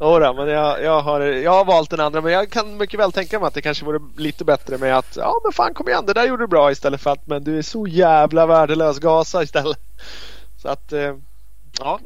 Jodå, 0.00 0.32
men 0.32 0.48
jag, 0.48 0.82
jag, 0.82 1.00
har, 1.00 1.20
jag 1.20 1.50
har 1.50 1.64
valt 1.64 1.90
den 1.90 2.00
andra. 2.00 2.20
Men 2.20 2.32
jag 2.32 2.50
kan 2.50 2.76
mycket 2.76 3.00
väl 3.00 3.12
tänka 3.12 3.38
mig 3.38 3.46
att 3.46 3.54
det 3.54 3.62
kanske 3.62 3.84
vore 3.84 4.00
lite 4.16 4.44
bättre 4.44 4.78
med 4.78 4.98
att 4.98 5.16
ja, 5.16 5.40
men 5.44 5.52
fan 5.52 5.74
kom 5.74 5.88
igen, 5.88 6.06
det 6.06 6.12
där 6.12 6.26
gjorde 6.26 6.42
du 6.42 6.48
bra 6.48 6.70
istället 6.70 7.00
för 7.00 7.10
att 7.10 7.26
men 7.26 7.44
du 7.44 7.58
är 7.58 7.62
så 7.62 7.86
jävla 7.86 8.46
värdelös, 8.46 8.98
gasa 8.98 9.42
istället. 9.42 9.80
Så 10.56 10.68
att 10.68 10.92
eh, 10.92 11.14
Ja, 11.80 12.00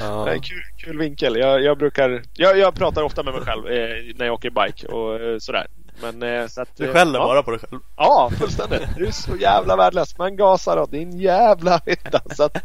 ja. 0.00 0.26
kul, 0.42 0.62
kul 0.76 0.98
vinkel. 0.98 1.36
Jag, 1.36 1.62
jag 1.62 1.78
brukar, 1.78 2.22
jag, 2.34 2.58
jag, 2.58 2.74
pratar 2.74 3.02
ofta 3.02 3.22
med 3.22 3.34
mig 3.34 3.42
själv 3.42 3.66
eh, 3.66 4.14
när 4.16 4.26
jag 4.26 4.34
åker 4.34 4.50
bike 4.50 4.86
och 4.86 5.20
eh, 5.20 5.38
sådär. 5.38 5.66
Men, 6.02 6.22
eh, 6.22 6.46
så 6.46 6.62
att, 6.62 6.76
du 6.76 6.92
skäller 6.92 7.18
ja. 7.18 7.26
bara 7.26 7.42
på 7.42 7.50
dig 7.50 7.60
själv? 7.60 7.80
Ja, 7.96 8.30
fullständigt. 8.38 8.82
Du 8.96 9.06
är 9.06 9.10
så 9.10 9.36
jävla 9.36 9.76
värdelös. 9.76 10.18
Men 10.18 10.36
gasar 10.36 10.76
då, 10.76 10.86
din 10.86 11.18
jävla 11.18 11.80
fitta. 11.80 12.20
Så 12.30 12.42
att, 12.42 12.56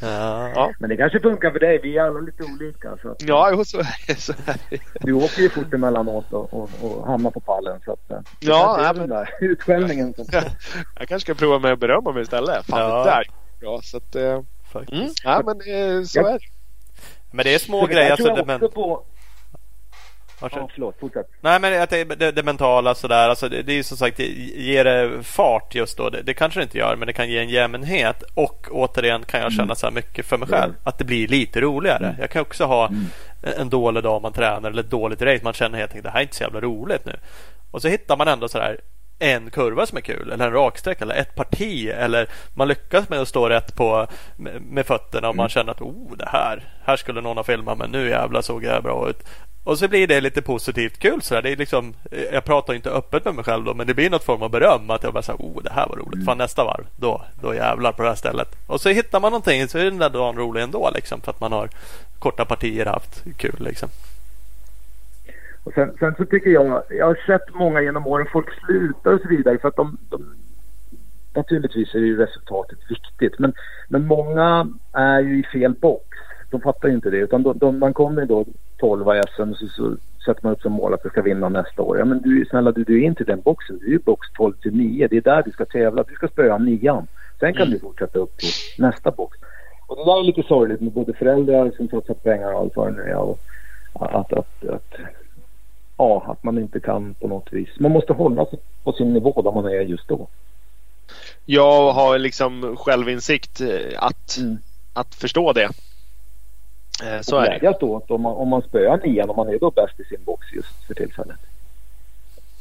ja. 0.00 0.50
ja. 0.54 0.72
Men 0.78 0.90
det 0.90 0.96
kanske 0.96 1.20
funkar 1.20 1.50
för 1.50 1.58
dig. 1.58 1.80
Vi 1.82 1.98
är 1.98 2.02
alla 2.02 2.20
lite 2.20 2.42
olika. 2.42 2.96
Så 3.02 3.10
att, 3.10 3.22
ja, 3.22 3.50
jo, 3.52 3.64
så 3.64 3.78
är 3.78 4.06
det. 4.06 4.14
Så 4.14 4.32
är 4.32 4.56
det. 4.70 4.78
Du 5.00 5.12
åker 5.12 5.42
ju 5.42 5.50
fort 5.50 5.74
emellanåt 5.74 6.32
och, 6.32 6.54
och, 6.54 6.70
och 6.80 7.06
hamnar 7.06 7.30
på 7.30 7.40
pallen. 7.40 7.80
Så 7.84 7.92
att, 7.92 8.24
ja, 8.40 8.76
det 8.76 8.84
är 8.84 8.94
den 8.94 9.08
där 9.08 9.28
utskällningen. 9.40 10.14
Som... 10.14 10.24
jag 10.98 11.08
kanske 11.08 11.20
ska 11.20 11.34
prova 11.34 11.58
med 11.58 11.72
att 11.72 11.78
berömma 11.78 12.12
mig 12.12 12.22
istället. 12.22 12.66
Fan, 12.66 12.80
ja. 12.80 13.04
det 13.04 13.10
där 13.10 13.24
bra. 13.60 13.80
Så 13.82 13.96
att, 13.96 14.14
mm, 14.14 15.08
ja, 15.24 15.42
men 15.46 16.06
så 16.06 16.20
är 16.20 16.32
det. 16.32 16.38
Men 17.30 17.44
det 17.44 17.54
är 17.54 17.58
små 17.58 17.86
grejer. 17.86 18.10
Alltså, 18.10 18.34
det, 18.34 18.44
men... 18.44 18.60
på... 18.60 19.04
Ja, 20.40 20.68
förlåt, 20.74 20.96
fortsätt. 21.00 21.26
Nej, 21.40 21.60
men 21.60 21.72
det, 21.90 22.04
det, 22.04 22.32
det 22.32 22.42
mentala 22.42 22.94
sådär. 22.94 23.28
Alltså, 23.28 23.48
det, 23.48 23.62
det 23.62 23.72
är 23.72 23.76
ju 23.76 23.82
som 23.82 23.96
sagt, 23.96 24.18
ger 24.18 24.84
det 24.84 25.22
fart 25.22 25.74
just 25.74 25.96
då. 25.96 26.10
Det, 26.10 26.22
det, 26.22 26.34
kanske 26.34 26.60
det 26.60 26.64
inte 26.64 26.78
gör, 26.78 26.96
men 26.96 27.06
det 27.06 27.12
kan 27.12 27.30
ge 27.30 27.38
en 27.38 27.48
jämnhet. 27.48 28.22
Och 28.34 28.68
återigen 28.70 29.24
kan 29.24 29.40
jag 29.40 29.52
känna 29.52 29.62
mm. 29.62 29.76
så 29.76 29.86
här 29.86 29.92
mycket 29.92 30.26
för 30.26 30.38
mig 30.38 30.48
själv. 30.48 30.72
Att 30.84 30.98
det 30.98 31.04
blir 31.04 31.28
lite 31.28 31.60
roligare. 31.60 32.06
Mm. 32.06 32.20
Jag 32.20 32.30
kan 32.30 32.42
också 32.42 32.64
ha 32.64 32.86
mm. 32.86 33.06
en 33.42 33.68
dålig 33.70 34.02
dag 34.02 34.22
man 34.22 34.32
tränar 34.32 34.70
eller 34.70 34.82
ett 34.82 34.90
dåligt 34.90 35.22
race. 35.22 35.44
Man 35.44 35.52
känner 35.52 35.78
helt 35.78 35.90
enkelt 35.90 36.04
det 36.04 36.10
här 36.10 36.18
är 36.18 36.22
inte 36.22 36.36
så 36.36 36.42
jävla 36.42 36.60
roligt 36.60 37.04
nu. 37.06 37.16
Och 37.70 37.82
så 37.82 37.88
hittar 37.88 38.16
man 38.16 38.28
ändå 38.28 38.48
så 38.48 38.58
här 38.58 38.80
en 39.20 39.50
kurva 39.50 39.86
som 39.86 39.98
är 39.98 40.02
kul 40.02 40.32
eller 40.32 40.46
en 40.46 40.52
raksträcka 40.52 41.04
eller 41.04 41.14
ett 41.14 41.34
parti 41.34 41.88
eller 41.88 42.28
man 42.54 42.68
lyckas 42.68 43.08
med 43.08 43.20
att 43.20 43.28
stå 43.28 43.48
rätt 43.48 43.76
på 43.76 44.06
med 44.60 44.86
fötterna 44.86 45.28
och 45.28 45.36
man 45.36 45.44
mm. 45.44 45.50
känner 45.50 45.72
att 45.72 45.80
oh, 45.80 46.16
det 46.16 46.28
här, 46.28 46.64
här 46.84 46.96
skulle 46.96 47.20
någon 47.20 47.36
ha 47.36 47.44
filmat 47.44 47.78
men 47.78 47.90
nu 47.90 48.08
jävlar 48.08 48.42
såg 48.42 48.64
jag 48.64 48.82
bra 48.82 49.10
ut. 49.10 49.22
Och 49.64 49.78
så 49.78 49.88
blir 49.88 50.06
det 50.06 50.20
lite 50.20 50.42
positivt 50.42 50.98
kul. 50.98 51.22
Så 51.22 51.40
det 51.40 51.50
är 51.50 51.56
liksom, 51.56 51.94
jag 52.32 52.44
pratar 52.44 52.74
inte 52.74 52.90
öppet 52.90 53.24
med 53.24 53.34
mig 53.34 53.44
själv 53.44 53.64
då, 53.64 53.74
men 53.74 53.86
det 53.86 53.94
blir 53.94 54.10
något 54.10 54.24
form 54.24 54.42
av 54.42 54.50
beröm. 54.50 54.90
Att 54.90 55.02
jag 55.02 55.12
bara 55.12 55.22
säger, 55.22 55.38
oh 55.38 55.62
det 55.62 55.72
här 55.72 55.88
var 55.88 55.96
roligt. 55.96 56.14
Mm. 56.14 56.26
Fan 56.26 56.38
nästa 56.38 56.64
varv, 56.64 56.86
då, 56.96 57.24
då 57.42 57.54
jävlar 57.54 57.92
på 57.92 58.02
det 58.02 58.08
här 58.08 58.16
stället. 58.16 58.56
Och 58.66 58.80
så 58.80 58.88
hittar 58.88 59.20
man 59.20 59.32
någonting 59.32 59.68
så 59.68 59.78
är 59.78 59.84
den 59.84 59.98
där 59.98 60.10
dagen 60.10 60.36
rolig 60.36 60.62
ändå. 60.62 60.90
Liksom, 60.94 61.20
för 61.20 61.30
att 61.30 61.40
man 61.40 61.52
har 61.52 61.68
korta 62.18 62.44
partier 62.44 62.86
haft 62.86 63.24
kul. 63.36 63.56
Liksom. 63.58 63.88
Och 65.70 65.74
sen, 65.74 65.96
sen, 65.98 66.14
så 66.14 66.24
tycker 66.24 66.50
jag, 66.50 66.82
jag 66.88 67.06
har 67.06 67.18
sett 67.26 67.54
många 67.54 67.82
genom 67.82 68.06
åren, 68.06 68.26
folk 68.32 68.48
slutar 68.66 69.12
och 69.12 69.20
så 69.20 69.28
vidare 69.28 69.58
för 69.58 69.68
att 69.68 69.76
de, 69.76 69.98
de 70.08 70.34
naturligtvis 71.34 71.94
är 71.94 71.98
ju 71.98 72.16
resultatet 72.16 72.78
viktigt 72.88 73.38
men, 73.38 73.52
men 73.88 74.06
många 74.06 74.68
är 74.92 75.20
ju 75.20 75.38
i 75.38 75.42
fel 75.42 75.74
box. 75.80 76.04
De 76.50 76.60
fattar 76.60 76.88
ju 76.88 76.94
inte 76.94 77.10
det 77.10 77.16
utan 77.16 77.42
de, 77.42 77.58
de, 77.58 77.78
man 77.78 77.92
kommer 77.92 78.26
då 78.26 78.44
12 78.78 79.06
i 79.16 79.22
SM 79.36 79.50
och 79.50 79.56
så, 79.56 79.66
så 79.66 79.96
sätter 80.24 80.40
man 80.44 80.52
upp 80.52 80.62
som 80.62 80.72
mål 80.72 80.94
att 80.94 81.02
du 81.02 81.08
ska 81.08 81.22
vinna 81.22 81.48
nästa 81.48 81.82
år. 81.82 81.98
Ja 81.98 82.04
men 82.04 82.22
du, 82.22 82.44
snälla 82.50 82.72
du, 82.72 82.84
du 82.84 83.02
är 83.02 83.06
inte 83.06 83.22
i 83.22 83.26
den 83.26 83.40
boxen. 83.40 83.78
Du 83.78 83.86
är 83.86 83.94
i 83.94 83.98
box 83.98 84.28
12 84.36 84.52
till 84.52 84.76
9. 84.76 85.08
Det 85.08 85.16
är 85.16 85.20
där 85.20 85.42
du 85.42 85.50
ska 85.50 85.64
tävla. 85.64 86.02
Du 86.02 86.14
ska 86.14 86.28
spöa 86.28 86.58
nian. 86.58 87.06
Sen 87.40 87.52
kan 87.52 87.62
mm. 87.62 87.72
du 87.72 87.78
fortsätta 87.78 88.18
upp 88.18 88.36
till 88.36 88.52
nästa 88.78 89.10
box. 89.10 89.38
Och 89.86 89.96
det 89.96 90.04
där 90.04 90.20
är 90.20 90.24
lite 90.24 90.42
sorgligt 90.42 90.80
med 90.80 90.92
både 90.92 91.12
föräldrar 91.12 91.72
som 91.76 91.88
satsar 91.88 92.14
pengar 92.14 92.52
och 92.52 92.60
allt 92.60 92.76
vad 92.76 92.88
det 92.88 92.96
nu 92.96 93.02
är. 93.02 93.32
Att, 93.94 94.32
att, 94.32 94.32
att, 94.62 94.94
ja, 96.00 96.24
att 96.26 96.42
man 96.42 96.58
inte 96.58 96.80
kan 96.80 97.14
på 97.14 97.28
något 97.28 97.52
vis. 97.52 97.68
Man 97.78 97.92
måste 97.92 98.12
hålla 98.12 98.46
sig 98.46 98.58
på 98.84 98.92
sin 98.92 99.12
nivå 99.12 99.42
där 99.42 99.52
man 99.52 99.64
är 99.64 99.80
just 99.80 100.08
då. 100.08 100.28
Jag 101.44 101.92
har 101.92 102.18
liksom 102.18 102.76
självinsikt 102.76 103.60
eh, 103.60 103.68
att, 103.96 104.36
mm. 104.38 104.58
att 104.92 105.14
förstå 105.14 105.52
det. 105.52 105.70
Eh, 107.04 107.20
så 107.20 107.36
och 107.36 107.46
är 107.46 107.60
det. 107.60 107.76
då 107.80 108.02
om 108.08 108.22
man, 108.22 108.34
om 108.34 108.48
man 108.48 108.62
spöar 108.62 109.00
nian, 109.04 109.30
om 109.30 109.36
man 109.36 109.48
är 109.48 109.58
då 109.58 109.70
bäst 109.70 110.00
i 110.00 110.04
sin 110.04 110.24
box 110.24 110.52
just 110.52 110.86
för 110.86 110.94
tillfället. 110.94 111.38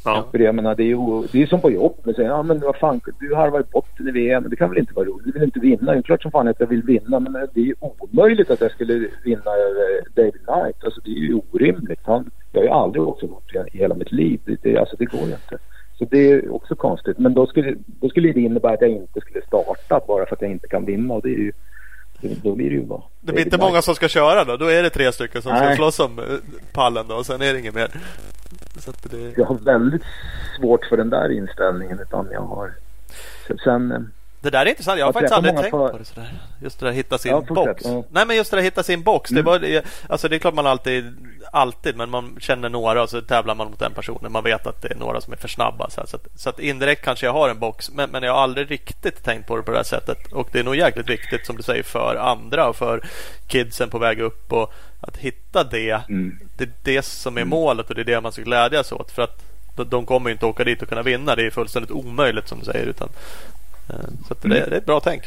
Ja. 0.06 0.28
För 0.32 0.40
jag 0.40 0.56
menar, 0.56 0.76
det 0.76 0.84
är 0.84 0.88
ju 0.88 1.28
det 1.32 1.42
är 1.42 1.48
som 1.48 1.62
på 1.62 1.72
jobb. 1.72 1.96
Man 2.04 2.16
säger, 2.16 2.30
ja 2.30 2.44
men 2.44 2.60
vad 2.60 2.76
fan, 2.76 3.02
du 3.20 3.36
harvar 3.36 3.60
i 3.60 3.64
botten 3.72 4.08
i 4.08 4.12
VM. 4.12 4.46
Det 4.50 4.56
kan 4.56 4.70
väl 4.70 4.80
inte 4.80 4.94
vara 4.94 5.06
roligt? 5.06 5.26
Du 5.26 5.32
vill 5.32 5.44
inte 5.44 5.60
vinna. 5.60 5.92
Det 5.92 5.98
är 5.98 6.02
klart 6.02 6.22
som 6.22 6.32
fan 6.32 6.48
att 6.48 6.60
jag 6.60 6.68
vill 6.68 6.84
vinna. 6.84 7.20
Men 7.20 7.34
det 7.34 7.60
är 7.60 7.66
ju 7.66 7.76
omöjligt 7.80 8.50
att 8.50 8.62
jag 8.62 8.72
skulle 8.72 8.94
vinna 9.24 9.52
över 9.52 10.04
David 10.16 10.46
Knight. 10.46 10.84
Alltså 10.84 11.02
det 11.02 11.12
är 11.12 11.16
ju 11.16 11.42
orimligt. 11.52 12.00
Han, 12.04 12.32
jag 12.52 12.60
har 12.62 12.66
ju 12.66 12.72
aldrig 12.72 13.04
också 13.04 13.26
gjort 13.26 13.54
det 13.54 13.66
i 13.74 13.78
hela 13.78 13.96
mitt 13.96 14.12
liv. 14.12 14.40
Det, 14.46 14.60
det, 14.64 14.78
alltså 14.78 14.96
det 15.00 15.06
går 15.06 15.22
ju 15.22 15.32
inte. 15.32 15.58
Så 15.98 16.06
det 16.06 16.32
är 16.32 16.54
också 16.54 16.76
konstigt. 16.76 17.18
Men 17.18 17.34
då 17.34 17.48
skulle, 17.48 17.76
då 17.88 18.10
skulle 18.10 18.32
det 18.32 18.42
innebära 18.42 18.74
att 18.74 18.82
jag 18.82 18.90
inte 18.90 19.22
skulle 19.22 19.42
starta 19.42 20.02
bara 20.08 20.26
för 20.26 20.36
att 20.36 20.42
jag 20.42 20.52
inte 20.52 20.68
kan 20.68 20.86
vinna. 20.86 21.14
Och 21.14 21.22
det 21.22 21.30
är 21.30 21.40
ju 21.40 21.52
då 22.22 22.56
blir 22.56 22.70
det 22.70 22.76
ju 22.76 22.86
bara... 22.86 23.02
Det 23.22 23.34
blir 23.34 23.46
inte 23.46 23.58
många 23.58 23.82
som 23.82 23.96
ska 23.96 24.08
köra 24.08 24.44
då? 24.44 24.58
Då 24.58 24.66
är 24.66 24.84
det 24.84 24.90
tre 24.90 25.12
stycken 25.12 25.42
som 25.42 25.52
Nej. 25.52 25.66
ska 25.66 25.76
slåss 25.76 26.00
om 26.00 26.20
eh, 26.20 26.26
pallen 26.74 27.06
då 27.08 27.16
och 27.16 27.26
sen 27.26 27.42
är 27.42 27.54
det 27.54 27.60
inget 27.60 27.76
mer? 27.76 27.92
Det... 29.04 29.38
Jag 29.38 29.46
har 29.46 29.56
väldigt 29.56 30.04
svårt 30.58 30.86
för 30.86 30.98
den 30.98 31.10
där 31.10 31.32
inställningen 31.32 32.00
utan 32.00 32.28
jag 32.32 32.42
har... 32.42 32.74
Sen 33.64 33.92
eh, 33.92 34.00
det 34.42 34.50
där 34.50 34.66
är 34.66 34.70
intressant. 34.70 35.00
Jag 35.00 35.06
har 35.06 35.14
faktiskt 35.14 35.34
aldrig 35.34 35.56
tänkt 35.56 35.72
på 35.72 35.98
det 35.98 36.06
sådär. 36.06 36.34
Just 36.62 36.80
det 36.80 36.86
där 36.86 36.94
hitta 36.94 37.18
sin 37.18 37.32
ja, 37.32 37.42
box. 37.42 37.82
Ja. 37.86 38.04
Nej 38.10 38.26
men 38.26 38.36
just 38.36 38.52
det 38.52 38.58
där 38.58 38.64
hitta 38.64 38.84
sin 38.84 39.04
box. 39.04 39.32
Mm. 39.32 39.44
Det, 39.44 39.52
var, 39.52 39.82
alltså, 40.10 40.30
det 40.30 40.36
är 40.36 40.40
klart 40.40 40.54
man 40.54 40.68
alltid, 40.68 41.18
alltid, 41.52 41.96
men 41.96 42.10
man 42.10 42.38
känner 42.40 42.70
några 42.70 43.04
och 43.04 43.10
så 43.10 43.22
tävlar 43.22 43.56
man 43.56 43.68
mot 43.68 43.80
den 43.80 43.94
personen. 43.94 44.32
Man 44.32 44.44
vet 44.44 44.68
att 44.68 44.82
det 44.82 44.92
är 44.92 44.96
några 44.96 45.22
som 45.22 45.34
är 45.34 45.38
för 45.38 45.48
snabba. 45.48 45.90
Så, 45.90 46.02
att, 46.02 46.28
så 46.36 46.50
att 46.50 46.60
indirekt 46.60 47.06
kanske 47.06 47.26
jag 47.26 47.34
har 47.34 47.50
en 47.50 47.60
box. 47.60 47.92
Men, 47.92 48.10
men 48.10 48.24
jag 48.24 48.34
har 48.34 48.42
aldrig 48.42 48.72
riktigt 48.72 49.24
tänkt 49.24 49.48
på 49.48 49.58
det 49.58 49.64
på 49.64 49.72
det 49.72 49.78
här 49.78 49.84
sättet. 49.84 50.32
Och 50.32 50.50
det 50.52 50.60
är 50.60 50.64
nog 50.64 50.76
jäkligt 50.76 51.10
viktigt 51.10 51.46
som 51.46 51.58
du 51.58 51.64
säger 51.64 51.84
för 51.84 52.16
andra 52.16 52.70
och 52.70 52.76
för 52.76 53.02
kidsen 53.48 53.90
på 53.90 54.00
väg 54.00 54.20
upp. 54.20 54.54
Och 54.54 54.74
att 55.02 55.18
hitta 55.18 55.64
det. 55.64 56.02
Mm. 56.10 56.40
Det 56.58 56.64
är 56.64 56.72
det 56.84 57.02
som 57.02 57.38
är 57.38 57.42
mm. 57.42 57.50
målet 57.50 57.90
och 57.90 57.96
det 57.96 58.02
är 58.02 58.06
det 58.06 58.22
man 58.22 58.32
ska 58.32 58.42
glädjas 58.42 58.92
åt. 58.92 59.12
För 59.12 59.22
att 59.22 59.44
de 59.88 60.06
kommer 60.06 60.30
inte 60.30 60.46
åka 60.46 60.64
dit 60.64 60.82
och 60.82 60.90
kunna 60.90 61.02
vinna. 61.02 61.36
Det 61.36 61.46
är 61.46 61.52
fullständigt 61.52 61.92
omöjligt 61.92 62.48
som 62.48 62.60
du 62.60 62.66
säger. 62.66 62.86
Utan 62.86 63.10
så 64.28 64.36
det, 64.42 64.48
det, 64.48 64.60
är 64.60 64.72
ett 64.72 64.86
bra 64.86 65.00
tänk. 65.00 65.24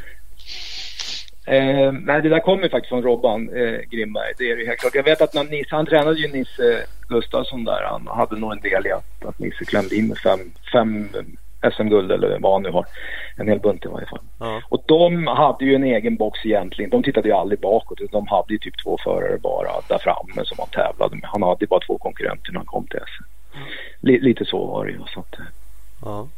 Eh, 1.47 1.93
nej, 1.93 2.23
det 2.23 2.29
där 2.29 2.41
kommer 2.41 2.69
faktiskt 2.69 2.89
från 2.89 3.03
Robban 3.03 3.49
eh, 3.49 3.81
Grimberg. 3.91 4.33
Det 4.39 4.51
är 4.51 4.57
det 4.57 4.67
helt 4.67 4.81
klart. 4.81 4.95
Jag 4.95 5.03
vet 5.03 5.23
att 5.23 5.35
när 5.35 5.45
Nisse, 5.45 5.77
han 5.77 5.87
tränade 5.87 6.19
ju 6.19 6.29
Nisse 6.29 6.87
Gustafsson 7.09 7.65
där. 7.65 7.83
Han 7.91 8.07
hade 8.07 8.37
nog 8.37 8.53
en 8.53 8.61
del 8.61 8.87
i 8.87 8.93
att, 8.93 9.25
att 9.25 9.39
Nisse 9.39 9.65
klämde 9.65 9.97
in 9.97 10.17
fem, 10.25 10.41
fem 10.73 11.09
SM-guld 11.77 12.13
eller 12.13 12.39
vad 12.41 12.53
han 12.53 12.63
nu 12.63 12.71
har. 12.71 12.87
En 13.37 13.49
hel 13.49 13.61
bunt 13.61 13.85
i 13.85 13.89
varje 13.89 14.07
fall. 14.07 14.21
Ja. 14.39 14.63
Och 14.69 14.83
de 14.87 15.27
hade 15.27 15.65
ju 15.65 15.75
en 15.75 15.85
egen 15.85 16.17
box 16.17 16.47
egentligen. 16.47 16.91
De 16.91 17.03
tittade 17.03 17.29
ju 17.29 17.35
aldrig 17.35 17.61
bakåt. 17.61 17.99
De 18.11 18.27
hade 18.27 18.53
ju 18.53 18.59
typ 18.59 18.83
två 18.85 18.99
förare 19.05 19.39
bara 19.39 19.71
där 19.89 19.99
framme 19.99 20.45
som 20.45 20.57
han 20.59 20.69
tävlade 20.69 21.17
med. 21.17 21.25
Han 21.33 21.43
hade 21.43 21.67
bara 21.67 21.81
två 21.87 21.99
konkurrenter 21.99 22.53
när 22.53 22.59
han 22.59 22.67
kom 22.67 22.87
till 22.87 23.01
SM. 23.01 23.25
Mm. 23.55 24.23
Lite 24.23 24.45
så 24.45 24.67
var 24.67 24.87
det 24.87 24.93
ju. 24.93 24.99
Så 25.15 25.21
att, 25.21 25.35
ja. 26.05 26.29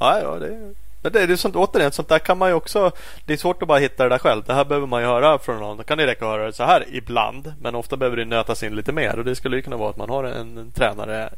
Ja, 0.00 0.20
ja, 0.20 0.38
det 0.38 0.74
men 1.06 1.26
det 1.26 1.32
är 1.32 1.36
sånt, 1.36 1.56
återigen, 1.56 1.92
sånt 1.92 2.08
där 2.08 2.18
kan 2.18 2.38
man 2.38 2.48
ju 2.48 2.54
också 2.54 2.92
Det 3.24 3.32
är 3.32 3.36
svårt 3.36 3.62
att 3.62 3.68
bara 3.68 3.78
hitta 3.78 4.02
det 4.02 4.08
där 4.08 4.18
själv. 4.18 4.42
Det 4.46 4.54
här 4.54 4.64
behöver 4.64 4.86
man 4.86 5.02
ju 5.02 5.06
höra 5.08 5.38
från 5.38 5.60
någon. 5.60 5.76
Då 5.76 5.82
kan 5.82 5.98
det 5.98 6.06
räcka 6.06 6.24
att 6.24 6.30
höra 6.30 6.46
det 6.46 6.52
så 6.52 6.64
här 6.64 6.84
ibland. 6.92 7.54
Men 7.60 7.74
ofta 7.74 7.96
behöver 7.96 8.16
det 8.16 8.24
nötas 8.24 8.62
in 8.62 8.76
lite 8.76 8.92
mer. 8.92 9.18
Och 9.18 9.24
det 9.24 9.36
skulle 9.36 9.56
ju 9.56 9.62
kunna 9.62 9.76
vara 9.76 9.90
att 9.90 9.96
man 9.96 10.10
har 10.10 10.24
en, 10.24 10.58
en 10.58 10.70
tränare 10.70 11.30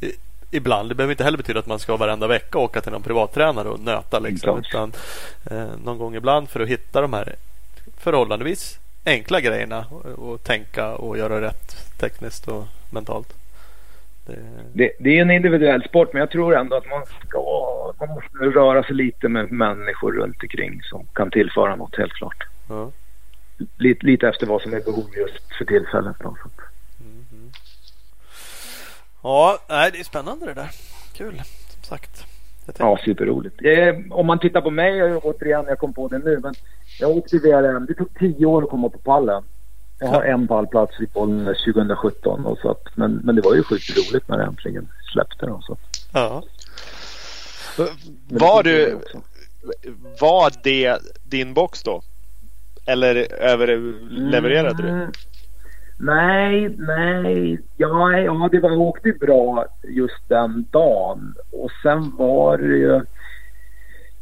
i, 0.00 0.12
ibland. 0.50 0.88
Det 0.88 0.94
behöver 0.94 1.12
inte 1.12 1.24
heller 1.24 1.38
betyda 1.38 1.60
att 1.60 1.66
man 1.66 1.78
ska 1.78 1.96
varenda 1.96 2.26
vecka 2.26 2.58
åka 2.58 2.80
till 2.80 2.92
någon 2.92 3.02
privattränare 3.02 3.68
och 3.68 3.80
nöta. 3.80 4.18
Liksom, 4.18 4.58
utan 4.58 4.92
eh, 5.50 5.66
någon 5.84 5.98
gång 5.98 6.14
ibland 6.14 6.48
för 6.48 6.60
att 6.60 6.68
hitta 6.68 7.00
de 7.00 7.12
här 7.12 7.34
förhållandevis 7.98 8.78
enkla 9.04 9.40
grejerna 9.40 9.86
och, 9.90 10.06
och 10.06 10.44
tänka 10.44 10.94
och 10.94 11.18
göra 11.18 11.40
rätt 11.40 11.98
tekniskt 11.98 12.48
och 12.48 12.66
mentalt. 12.90 13.34
Det... 14.26 14.92
Det, 14.98 15.18
är 15.18 15.22
en 15.22 15.30
individuell 15.30 15.82
sport 15.82 16.12
men 16.12 16.20
jag 16.20 16.30
tror 16.30 16.56
ändå 16.56 16.76
att 16.76 16.86
man 16.86 17.06
ska 17.06 17.42
man 18.00 18.08
måste 18.08 18.58
röra 18.58 18.82
sig 18.82 18.94
lite 18.94 19.28
med 19.28 19.52
människor 19.52 20.12
runt 20.12 20.42
omkring 20.42 20.82
som 20.82 21.06
kan 21.12 21.30
tillföra 21.30 21.76
något 21.76 21.96
helt 21.96 22.12
klart. 22.12 22.44
Ja. 22.68 22.92
Lite, 23.78 24.06
lite 24.06 24.28
efter 24.28 24.46
vad 24.46 24.62
som 24.62 24.74
är 24.74 24.80
behov 24.80 25.06
just 25.16 25.56
för 25.58 25.64
tillfället. 25.64 26.16
Då. 26.20 26.36
Mm. 27.00 27.50
Ja, 29.22 29.58
det 29.68 30.00
är 30.00 30.04
spännande 30.04 30.46
det 30.46 30.54
där. 30.54 30.70
Kul 31.16 31.42
som 31.68 31.82
sagt. 31.82 32.24
Ja, 32.78 32.98
superroligt. 33.04 33.60
Eh, 33.64 33.94
om 34.10 34.26
man 34.26 34.38
tittar 34.38 34.60
på 34.60 34.70
mig, 34.70 35.16
återigen, 35.16 35.64
jag 35.68 35.78
kom 35.78 35.92
på 35.92 36.08
det 36.08 36.18
nu, 36.18 36.38
men 36.42 36.54
Jag 37.00 37.10
åkte 37.10 37.38
VRM. 37.38 37.86
Det 37.86 37.94
tog 37.94 38.18
tio 38.18 38.46
år 38.46 38.62
att 38.62 38.70
komma 38.70 38.88
på 38.88 38.98
pallen. 38.98 39.42
Jag 39.98 40.08
har 40.08 40.22
en 40.22 40.48
pallplats 40.48 41.00
i 41.00 41.06
Bollnäs 41.06 41.64
2017. 41.64 42.46
Och 42.46 42.58
så 42.58 42.70
att, 42.70 42.96
men, 42.96 43.20
men 43.24 43.36
det 43.36 43.42
var 43.42 43.54
ju 43.54 43.62
sjukt 43.62 43.96
roligt 43.96 44.28
när 44.28 44.38
det 44.38 44.44
äntligen 44.44 44.88
släppte. 45.12 45.46
Då, 45.46 45.60
så. 45.62 45.76
Ja. 46.12 46.42
Var 48.28 48.62
du... 48.62 48.98
Var 50.20 50.52
det 50.62 50.98
din 51.24 51.54
box 51.54 51.82
då? 51.82 52.02
Eller 52.86 53.32
överlevererade 53.32 54.82
du? 54.82 54.88
Mm. 54.88 55.10
Nej, 55.98 56.68
nej. 56.78 57.60
Ja, 57.76 58.18
ja 58.18 58.48
det 58.52 58.60
var, 58.60 58.76
åkte 58.76 59.12
bra 59.12 59.66
just 59.82 60.28
den 60.28 60.66
dagen. 60.70 61.34
Och 61.52 61.70
sen 61.82 62.16
var 62.16 62.58
det 62.58 62.76
ju... 62.76 63.00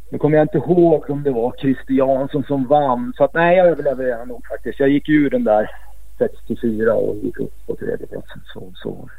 Nu 0.09 0.17
kommer 0.17 0.37
jag 0.37 0.43
inte 0.43 0.57
ihåg 0.57 1.09
om 1.09 1.23
det 1.23 1.31
var 1.31 1.55
Christer 1.59 1.93
Jansson 1.93 2.43
som 2.43 2.67
vann. 2.67 3.13
Så 3.17 3.23
att, 3.23 3.33
nej, 3.33 3.57
jag 3.57 3.67
överlevererade 3.67 4.25
nog 4.25 4.45
faktiskt. 4.47 4.79
Jag 4.79 4.89
gick 4.89 5.09
ur 5.09 5.29
den 5.29 5.43
där 5.43 5.69
64 6.17 6.93
och 6.93 7.15
gick 7.15 7.39
upp 7.39 7.53
på 7.65 7.75
tredje 7.75 8.07
platsen. 8.07 8.41
Så, 8.53 8.71
så. 8.75 9.09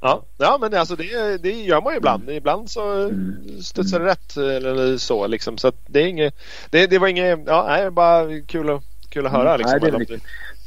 Ja, 0.00 0.22
ja 0.38 0.58
men 0.60 0.74
alltså 0.74 0.96
det, 0.96 1.42
det 1.42 1.50
gör 1.50 1.80
man 1.80 1.92
ju 1.92 1.96
ibland. 1.96 2.22
Mm. 2.22 2.34
Ibland 2.34 2.70
så 2.70 2.92
mm. 2.92 3.36
studsar 3.62 4.00
det 4.00 4.06
rätt 4.06 4.36
eller 4.36 4.96
så 4.96 5.26
liksom. 5.26 5.58
Så 5.58 5.72
det 5.86 6.02
är 6.02 6.06
inget, 6.06 6.34
det, 6.70 6.86
det 6.86 6.98
var 6.98 7.08
inget, 7.08 7.40
ja, 7.46 7.64
nej, 7.68 7.90
bara 7.90 8.40
kul 8.40 8.70
att, 8.70 8.82
kul 9.08 9.26
att 9.26 9.32
höra 9.32 9.56
liksom. 9.56 9.78
Nej, 9.82 9.90
det 9.90 10.14
är 10.14 10.20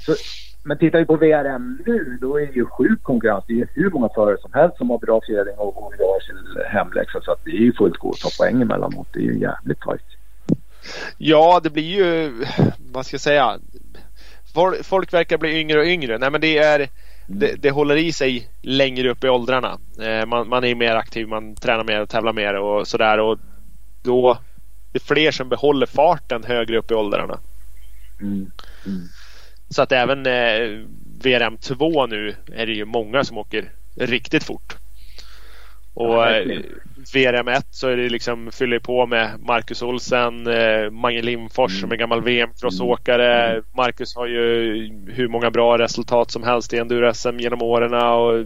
så, 0.05 0.13
men 0.68 0.78
tittar 0.78 0.99
vi 0.99 1.05
på 1.05 1.15
VRM 1.15 1.80
nu 1.86 2.18
då 2.22 2.39
är 2.39 2.45
det 2.45 2.53
ju 2.53 2.65
sjuk 2.65 3.03
konkurrens. 3.03 3.43
Det 3.47 3.61
är 3.61 3.68
hur 3.74 3.89
många 3.89 4.09
förare 4.09 4.38
som 4.41 4.53
helst 4.53 4.78
som 4.78 4.89
har 4.89 4.97
bra 4.97 5.22
fjädring 5.28 5.55
och, 5.57 5.84
och 5.84 5.93
gör 5.99 6.20
sin 6.20 6.63
hemläxa. 6.70 7.22
Så 7.22 7.32
att 7.32 7.45
det 7.45 7.51
är 7.51 7.61
ju 7.61 7.74
fullt 7.74 7.97
gå 7.97 8.09
att 8.09 8.20
ta 8.20 8.30
poäng 8.39 8.61
emellanåt. 8.61 9.07
Det 9.13 9.20
är 9.20 9.24
ju 9.24 9.39
jävligt 9.39 9.80
tajt. 9.80 10.01
Ja, 11.18 11.59
det 11.63 11.70
blir 11.70 11.84
ju, 11.84 12.34
vad 12.91 13.05
ska 13.05 13.13
jag 13.13 13.22
säga. 13.22 13.59
Folk 14.84 15.13
verkar 15.13 15.38
bli 15.38 15.59
yngre 15.59 15.80
och 15.80 15.86
yngre. 15.86 16.18
Nej 16.18 16.32
men 16.32 16.41
det 16.41 16.57
är 16.57 16.89
det, 17.28 17.61
det, 17.61 17.72
håller 17.72 17.95
i 17.95 18.11
sig 18.11 18.49
längre 18.61 19.09
upp 19.09 19.24
i 19.24 19.30
åldrarna. 19.30 19.78
Eh, 20.01 20.26
man, 20.26 20.49
man, 20.49 20.63
är 20.63 20.76
mer 20.76 20.95
aktiv, 20.95 21.28
man 21.28 21.55
tränar 21.55 21.84
mer 21.84 22.01
och 22.01 22.09
tävlar 22.09 22.34
mer 22.34 22.53
och 22.53 22.88
sådär. 22.88 23.20
Och 23.20 23.39
då 24.03 24.38
det 24.91 24.97
är 24.97 25.15
fler 25.15 25.32
som 25.32 25.49
behåller 25.49 25.86
farten 25.86 26.43
högre 26.43 26.78
upp 26.78 26.91
i 26.91 26.93
åldrarna. 26.93 27.39
Mm. 28.22 28.51
Mm. 28.86 29.07
Så 29.70 29.82
att 29.82 29.91
även 29.91 30.26
eh, 30.26 30.86
VRM2 31.22 32.07
nu 32.07 32.36
är 32.53 32.65
det 32.65 32.74
ju 32.74 32.86
många 32.86 33.24
som 33.24 33.38
åker 33.38 33.72
riktigt 33.95 34.43
fort. 34.43 34.76
Och 35.93 36.13
ja, 36.13 36.39
eh, 36.39 36.61
VRM1 37.13 37.63
så 37.72 37.88
är 37.88 37.97
det 37.97 38.09
liksom 38.09 38.51
fyller 38.51 38.80
på 38.80 39.05
med 39.05 39.39
Marcus 39.39 39.82
Olsen, 39.82 40.47
eh, 40.47 40.89
Mange 40.89 41.22
Lindfors 41.22 41.72
mm. 41.72 41.82
som 41.82 41.91
är 41.91 41.95
gammal 41.95 42.22
VM-crossåkare. 42.22 43.51
Mm. 43.51 43.63
Marcus 43.76 44.15
har 44.15 44.28
ju 44.28 44.74
hur 45.07 45.28
många 45.28 45.51
bra 45.51 45.78
resultat 45.78 46.32
som 46.32 46.43
helst 46.43 46.74
i 46.74 46.78
enduro-SM 46.78 47.39
genom 47.39 47.61
åren. 47.61 47.93
Och, 47.93 48.45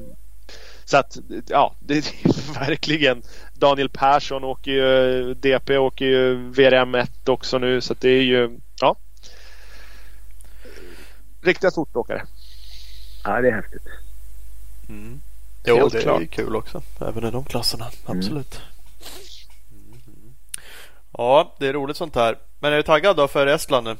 så 0.85 0.97
att 0.97 1.17
ja, 1.47 1.75
det 1.79 1.97
är 1.97 2.59
verkligen 2.59 3.21
Daniel 3.53 3.89
Persson 3.89 4.43
åker 4.43 4.71
ju 4.71 5.33
DP 5.33 5.77
åker 5.77 6.05
ju 6.05 6.51
VRM1 6.51 7.29
också 7.29 7.57
nu 7.57 7.81
så 7.81 7.93
att 7.93 8.01
det 8.01 8.09
är 8.09 8.23
ju 8.23 8.59
ja. 8.81 8.95
Riktiga 11.41 11.71
stortåkare. 11.71 12.23
Ja, 13.23 13.41
det 13.41 13.47
är 13.47 13.51
häftigt. 13.51 13.87
Mm. 14.89 15.21
Jo, 15.65 15.75
Helt 15.75 15.93
det 15.93 16.01
klart. 16.01 16.21
är 16.21 16.25
kul 16.25 16.55
också. 16.55 16.81
Även 17.01 17.23
i 17.23 17.31
de 17.31 17.43
klasserna. 17.43 17.85
Mm. 17.85 18.17
Absolut. 18.17 18.61
Mm. 19.71 20.33
Ja, 21.17 21.55
det 21.59 21.67
är 21.67 21.73
roligt 21.73 21.97
sånt 21.97 22.15
här. 22.15 22.35
Men 22.59 22.73
är 22.73 22.77
du 22.77 22.83
taggad 22.83 23.15
då 23.17 23.27
för 23.27 23.47
Estland 23.47 23.87
nu? 23.87 23.95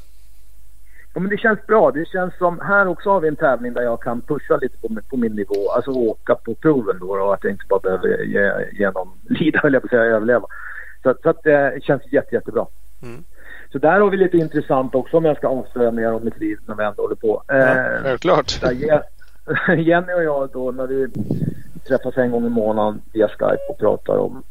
Ja, 1.14 1.20
men 1.20 1.30
det 1.30 1.38
känns 1.38 1.68
bra. 1.68 1.92
Det 1.92 2.08
känns 2.08 2.38
som, 2.38 2.60
här 2.60 2.88
också 2.88 3.10
har 3.10 3.20
vi 3.20 3.28
en 3.28 3.36
tävling 3.36 3.74
där 3.74 3.82
jag 3.82 4.02
kan 4.02 4.22
pusha 4.22 4.58
lite 4.58 4.78
på, 4.78 5.02
på 5.10 5.18
min 5.18 5.36
nivå. 5.36 5.72
Alltså 5.72 5.92
åka 5.92 6.36
på 6.36 6.56
proven 6.56 7.00
då 7.00 7.10
och 7.12 7.34
att 7.34 7.44
jag 7.44 7.52
inte 7.52 7.66
bara 7.70 7.80
behöver 7.80 8.24
genomlida, 8.74 9.60
höll 9.60 9.74
jag 9.74 9.82
på 9.82 9.86
att 9.86 9.90
säga, 9.92 10.02
överleva. 10.04 10.46
Så, 11.04 11.16
så 11.24 11.30
att 11.30 11.44
det 11.44 11.80
känns 11.84 12.02
jätte, 12.12 12.36
jättebra. 12.36 12.66
Mm. 13.02 13.24
Så 13.72 13.78
där 13.78 14.00
har 14.00 14.10
vi 14.10 14.18
lite 14.18 14.38
intressant 14.38 14.96
också 14.96 15.18
om 15.18 15.26
jag 15.26 15.38
ska 15.38 15.48
avslöja 15.48 15.92
mer 15.92 16.14
om 16.14 16.26
mitt 16.26 16.40
liv 16.40 16.58
när 16.66 16.76
vi 16.76 16.84
ändå 16.84 17.02
håller 17.02 17.16
på. 17.16 17.44
Ja, 17.48 17.56
självklart. 18.04 18.64
Eh, 18.64 19.80
Jenny 19.88 20.14
och 20.14 20.24
jag 20.24 20.50
då 20.54 20.72
när 20.72 20.88
vi 20.88 21.08
träffas 21.88 22.18
en 22.18 22.32
gång 22.32 22.46
i 22.46 22.50
månaden 22.50 23.02
via 23.14 23.28
Skype 23.28 23.64
och 23.70 23.78
pratar 23.78 24.18
om 24.18 24.44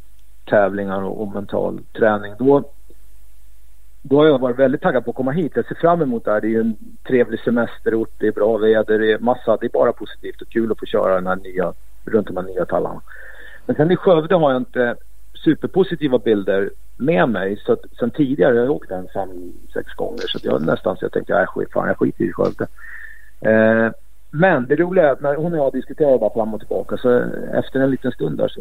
tävlingar 0.44 1.02
och, 1.02 1.22
och 1.22 1.28
mental 1.28 1.80
träning. 1.98 2.34
Då, 2.38 2.62
då 4.02 4.16
har 4.16 4.26
jag 4.26 4.38
varit 4.38 4.58
väldigt 4.58 4.80
taggad 4.80 5.04
på 5.04 5.10
att 5.10 5.16
komma 5.16 5.30
hit. 5.30 5.52
Jag 5.54 5.66
ser 5.66 5.74
fram 5.74 6.02
emot 6.02 6.24
det 6.24 6.30
här. 6.30 6.40
Det 6.40 6.46
är 6.46 6.50
ju 6.50 6.60
en 6.60 6.76
trevlig 7.08 7.40
semesterort, 7.40 8.10
det 8.18 8.26
är 8.26 8.32
bra 8.32 8.56
väder, 8.56 8.98
det 8.98 9.12
är 9.12 9.18
massa, 9.18 9.56
det 9.56 9.66
är 9.66 9.70
bara 9.70 9.92
positivt 9.92 10.42
och 10.42 10.48
kul 10.48 10.72
att 10.72 10.78
få 10.78 10.86
köra 10.86 11.14
den 11.14 11.26
här 11.26 11.36
nya, 11.36 11.72
runt 12.04 12.26
de 12.26 12.36
här 12.36 12.44
nya 12.44 12.64
tallarna. 12.64 13.00
Men 13.66 13.76
sen 13.76 13.90
i 13.90 13.96
Skövde 13.96 14.34
har 14.34 14.50
jag 14.50 14.60
inte 14.60 14.96
superpositiva 15.34 16.18
bilder 16.18 16.70
med 16.96 17.28
mig. 17.28 17.62
Så 17.66 17.72
att, 17.72 17.80
sen 17.98 18.10
tidigare, 18.10 18.54
jag 18.54 18.62
har 18.62 18.68
åkt 18.68 18.88
den 18.88 19.08
fem, 19.14 19.52
sex 19.74 19.92
gånger 19.92 20.24
så 20.26 20.38
att 20.38 20.44
jag 20.44 20.62
nästan 20.62 20.96
så 20.96 21.04
jag 21.04 21.12
tänkte, 21.12 21.34
nej 21.34 21.46
skit, 21.46 21.72
fan 21.72 21.88
jag 21.88 21.98
skiter 21.98 22.24
i 22.24 22.32
Skövde. 22.32 22.66
Eh, 23.40 23.92
men 24.30 24.66
det 24.66 24.76
roliga 24.76 25.08
är 25.08 25.12
att 25.12 25.20
när 25.20 25.34
hon 25.34 25.52
och 25.52 25.58
jag 25.58 25.72
diskuterade 25.72 26.18
bara 26.18 26.32
fram 26.32 26.54
och 26.54 26.60
tillbaka 26.60 26.96
så 26.96 27.24
efter 27.52 27.80
en 27.80 27.90
liten 27.90 28.12
stund 28.12 28.38
där 28.38 28.48
så 28.48 28.60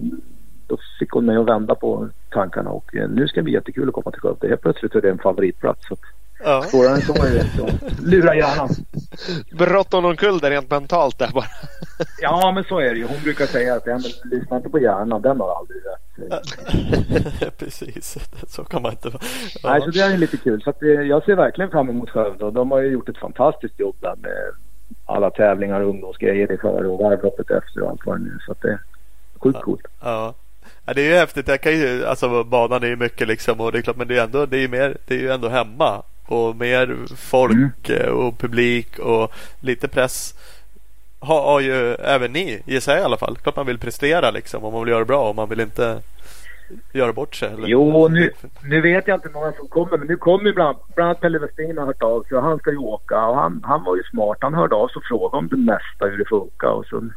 då 0.68 0.78
fick 1.00 1.12
hon 1.12 1.26
mig 1.26 1.38
att 1.38 1.48
vända 1.48 1.76
på 1.76 2.10
tankarna 2.30 2.70
och 2.70 2.96
eh, 2.96 3.10
nu 3.10 3.28
ska 3.28 3.40
det 3.40 3.44
bli 3.44 3.54
jättekul 3.54 3.88
att 3.88 3.94
komma 3.94 4.12
till 4.12 4.22
Skövde. 4.22 4.48
Helt 4.48 4.62
plötsligt 4.62 4.96
är 4.96 5.02
det 5.02 5.10
en 5.10 5.18
favoritplats. 5.18 5.88
Så 5.88 5.96
ja. 6.44 6.64
Svårare 6.64 6.96
än 6.96 7.02
så 7.02 7.14
är 7.14 7.34
det 7.34 7.42
inte. 7.42 7.80
Lura 8.02 8.36
hjärnan. 8.36 8.70
Brott 9.52 9.94
hon 9.94 10.06
omkull 10.06 10.40
det 10.40 10.50
rent 10.50 10.72
mentalt 10.72 11.20
där 11.20 11.32
bara. 11.34 11.46
ja 12.22 12.52
men 12.56 12.64
så 12.64 12.80
är 12.80 12.90
det 12.90 12.98
ju. 12.98 13.08
Hon 13.08 13.24
brukar 13.24 13.46
säga 13.46 13.76
att 13.76 13.86
men, 13.86 14.02
lyssna 14.24 14.58
inte 14.58 14.70
på 14.70 14.80
hjärnan, 14.80 15.22
den 15.22 15.40
har 15.40 15.56
aldrig 15.56 15.82
rätt. 15.86 16.00
Precis, 17.58 18.18
så 18.48 18.64
kan 18.64 18.82
man 18.82 18.92
inte 18.92 19.12
ja. 19.14 19.20
Nej 19.64 19.82
så 19.82 19.90
det 19.92 20.00
är 20.00 20.18
lite 20.18 20.38
kul. 20.38 20.62
Så 20.62 20.70
att, 20.70 20.84
eh, 20.84 20.90
jag 20.90 21.24
ser 21.24 21.36
verkligen 21.36 21.72
fram 21.72 21.90
emot 21.90 22.10
Skövde 22.10 22.46
och 22.46 22.54
de 22.54 22.72
har 22.72 22.80
ju 22.80 22.88
gjort 22.88 23.10
ett 23.10 23.18
fantastiskt 23.18 23.80
jobb 23.80 23.96
där 24.00 24.16
med 24.16 24.52
alla 25.06 25.30
tävlingar 25.30 25.82
och 25.82 25.90
ungdomsgrejer 25.90 26.52
i 26.52 26.58
före 26.58 26.88
och 26.88 27.00
varvloppet 27.00 27.52
efter 27.52 27.82
och 27.82 27.90
allt 27.90 28.06
vad 28.06 28.20
det 28.20 28.24
nu 28.24 28.38
Så 28.46 28.52
att 28.52 28.62
det 28.62 28.70
är 28.70 28.80
sjukt 29.40 29.56
ja, 29.60 29.62
coolt. 29.62 29.86
Ja. 30.02 30.34
ja. 30.86 30.94
det 30.94 31.02
är 31.02 31.06
ju 31.06 31.16
häftigt. 31.16 31.48
Jag 31.48 31.62
kan 31.62 31.72
ju, 31.72 32.06
alltså 32.06 32.44
banan 32.44 32.84
är 32.84 32.88
ju 32.88 32.96
mycket 32.96 33.28
liksom 33.28 33.62
och 33.62 33.72
det 33.72 33.78
är 33.78 33.82
klart 33.82 33.98
men 33.98 34.08
det 34.08 34.18
är, 34.18 34.24
ändå, 34.24 34.46
det 34.46 34.58
är, 34.58 34.68
mer, 34.68 34.98
det 35.08 35.14
är 35.14 35.20
ju 35.20 35.32
ändå 35.32 35.50
hemma 35.50 36.04
och 36.32 36.56
mer 36.56 36.98
folk 37.16 37.90
mm. 37.90 38.14
och 38.14 38.38
publik 38.38 39.00
och 39.00 39.32
lite 39.62 39.88
press 39.88 40.34
har, 41.20 41.42
har 41.42 41.60
ju 41.60 41.94
även 41.94 42.34
ni 42.34 42.62
gissar 42.66 42.94
jag 42.94 43.02
i 43.02 43.06
alla 43.06 43.18
fall. 43.18 43.38
Klart 43.38 43.56
man 43.56 43.66
vill 43.66 43.80
prestera 43.80 44.32
liksom 44.32 44.64
och 44.64 44.74
man 44.74 44.82
vill 44.82 44.90
göra 44.90 45.00
det 45.00 45.06
bra 45.06 45.30
och 45.30 45.36
man 45.36 45.50
vill 45.50 45.60
inte 45.60 46.02
göra 46.94 47.14
bort 47.14 47.36
sig? 47.36 47.54
Eller? 47.54 47.68
Jo, 47.68 48.08
nu, 48.08 48.32
nu 48.64 48.82
vet 48.82 49.08
jag 49.08 49.18
inte 49.18 49.30
några 49.30 49.52
som 49.52 49.68
kommer, 49.68 49.98
men 49.98 50.08
nu 50.08 50.18
kommer 50.18 50.54
bland, 50.54 50.78
bland 50.96 51.10
annat 51.10 51.22
Pelle 51.22 51.40
Westin 51.40 51.78
har 51.78 51.86
hört 51.86 52.04
av 52.04 52.24
sig 52.24 52.38
han 52.38 52.60
ska 52.60 52.72
ju 52.72 52.78
åka 52.78 53.26
och 53.26 53.36
han, 53.36 53.62
han 53.64 53.84
var 53.84 53.96
ju 53.96 54.04
smart. 54.04 54.38
Han 54.42 54.54
hörde 54.54 54.76
av 54.76 54.88
sig 54.88 54.96
och 54.96 55.04
frågade 55.04 55.38
om 55.38 55.48
det 55.48 55.58
mesta 55.58 56.06
hur 56.06 56.18
det 56.18 56.30
funkar 56.30 56.68
och 56.68 56.86
så 56.86 57.10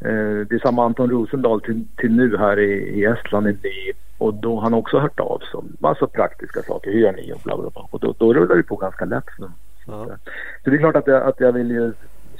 eh, 0.00 0.46
det 0.48 0.54
är 0.54 0.62
samma 0.62 0.84
Anton 0.84 1.10
Rosendahl 1.10 1.60
till, 1.60 1.84
till 1.96 2.16
nu 2.16 2.36
här 2.36 2.58
i, 2.58 3.00
i 3.00 3.04
Estland 3.04 3.46
i 3.48 3.92
och 4.18 4.34
då 4.34 4.54
har 4.54 4.62
han 4.62 4.74
också 4.74 4.98
hört 4.98 5.20
av 5.20 5.38
sig 5.38 5.60
massa 5.78 6.06
praktiska 6.06 6.62
saker. 6.62 6.90
Hur 6.90 7.00
gör 7.00 7.12
ni 7.12 7.32
och 7.32 7.40
bla 7.44 7.56
bla 7.56 7.70
bla. 7.70 7.88
Och 7.90 8.00
då, 8.00 8.14
då 8.18 8.34
rullar 8.34 8.56
det 8.56 8.62
på 8.62 8.76
ganska 8.76 9.04
lätt. 9.04 9.24
Så, 9.38 9.52
ja. 9.86 10.06
så 10.64 10.70
det 10.70 10.76
är 10.76 10.78
klart 10.78 10.96
att 10.96 11.06
jag, 11.06 11.22
att 11.22 11.40
jag 11.40 11.52
vill 11.52 11.70
ju 11.70 11.92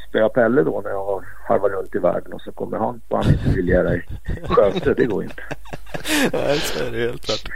spöa 0.08 0.28
Pelle 0.28 0.62
då 0.62 0.80
när 0.80 0.90
jag 0.90 1.04
har 1.04 1.24
harvat 1.48 1.72
runt 1.72 1.94
i 1.94 1.98
världen 1.98 2.32
och 2.32 2.40
så 2.40 2.52
kommer 2.52 2.78
han 2.78 3.00
och 3.08 3.24
han 3.24 3.32
inte 3.32 3.48
vill 3.48 3.68
göra 3.68 3.94
i 3.94 4.02
Skövde. 4.48 4.94
Det 4.94 5.04
går 5.04 5.22
inte. 5.22 5.42
Nej, 6.32 6.58
så 6.58 6.84
är 6.84 6.90
det 6.90 6.98
helt 6.98 7.24
klart. 7.24 7.48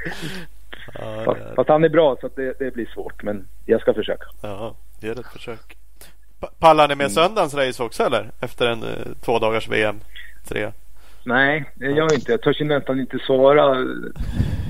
Ja, 0.95 1.23
fast, 1.25 1.41
fast, 1.57 1.69
han 1.69 1.85
är 1.85 1.89
bra 1.89 2.17
så 2.21 2.31
det, 2.37 2.59
det, 2.59 2.75
blir 2.75 2.87
svårt. 2.87 3.23
Men 3.23 3.49
jag 3.67 3.81
ska 3.81 3.95
försöka. 3.95 4.25
Ja, 4.43 4.75
det 5.01 5.09
ett 5.09 5.27
försök. 5.27 5.77
Pallar 6.59 6.89
ni 6.89 6.95
med 6.95 7.05
mm. 7.05 7.14
söndagens 7.14 7.55
race 7.55 7.82
också 7.82 8.03
eller? 8.03 8.30
Efter 8.41 8.66
en 8.66 8.82
eh, 8.82 8.89
två 9.24 9.39
dagars 9.39 9.68
VM? 9.68 10.01
Tre? 10.49 10.72
Nej, 11.24 11.70
det 11.74 11.86
gör 11.86 11.97
jag 11.97 12.14
inte. 12.14 12.32
Jag 12.32 12.43
törs 12.43 12.61
nästan 12.61 13.01
inte 13.01 13.18
svara 13.18 13.86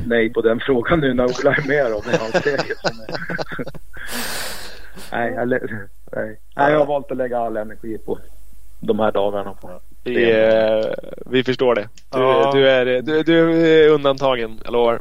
nej 0.07 0.33
på 0.33 0.41
den 0.41 0.61
frågan 0.61 1.01
nu 1.01 1.15
när 1.15 1.25
Ola 1.25 1.55
är 1.55 1.69
med. 1.69 1.93
Då, 1.93 2.03
med 2.07 2.21
hans 2.21 2.45
serie. 2.45 2.75
nej, 5.13 5.33
jag, 5.33 5.49
nej. 5.49 6.41
nej, 6.57 6.73
jag 6.73 6.79
har 6.79 6.87
valt 6.87 7.11
att 7.11 7.17
lägga 7.17 7.39
all 7.39 7.57
energi 7.57 7.99
på 7.99 8.19
de 8.81 8.99
här 8.99 9.13
dagarna. 9.13 9.55
På 9.55 9.81
vi, 10.05 10.31
eh, 10.31 10.85
vi 11.27 11.45
förstår 11.45 11.75
det. 11.75 11.89
Du, 12.11 12.19
ja. 12.19 12.51
du, 12.55 12.71
är, 12.71 13.03
du, 13.03 13.23
du 13.23 13.67
är 13.67 13.89
undantagen, 13.89 14.61
jag 14.65 14.73
lovar. 14.73 15.01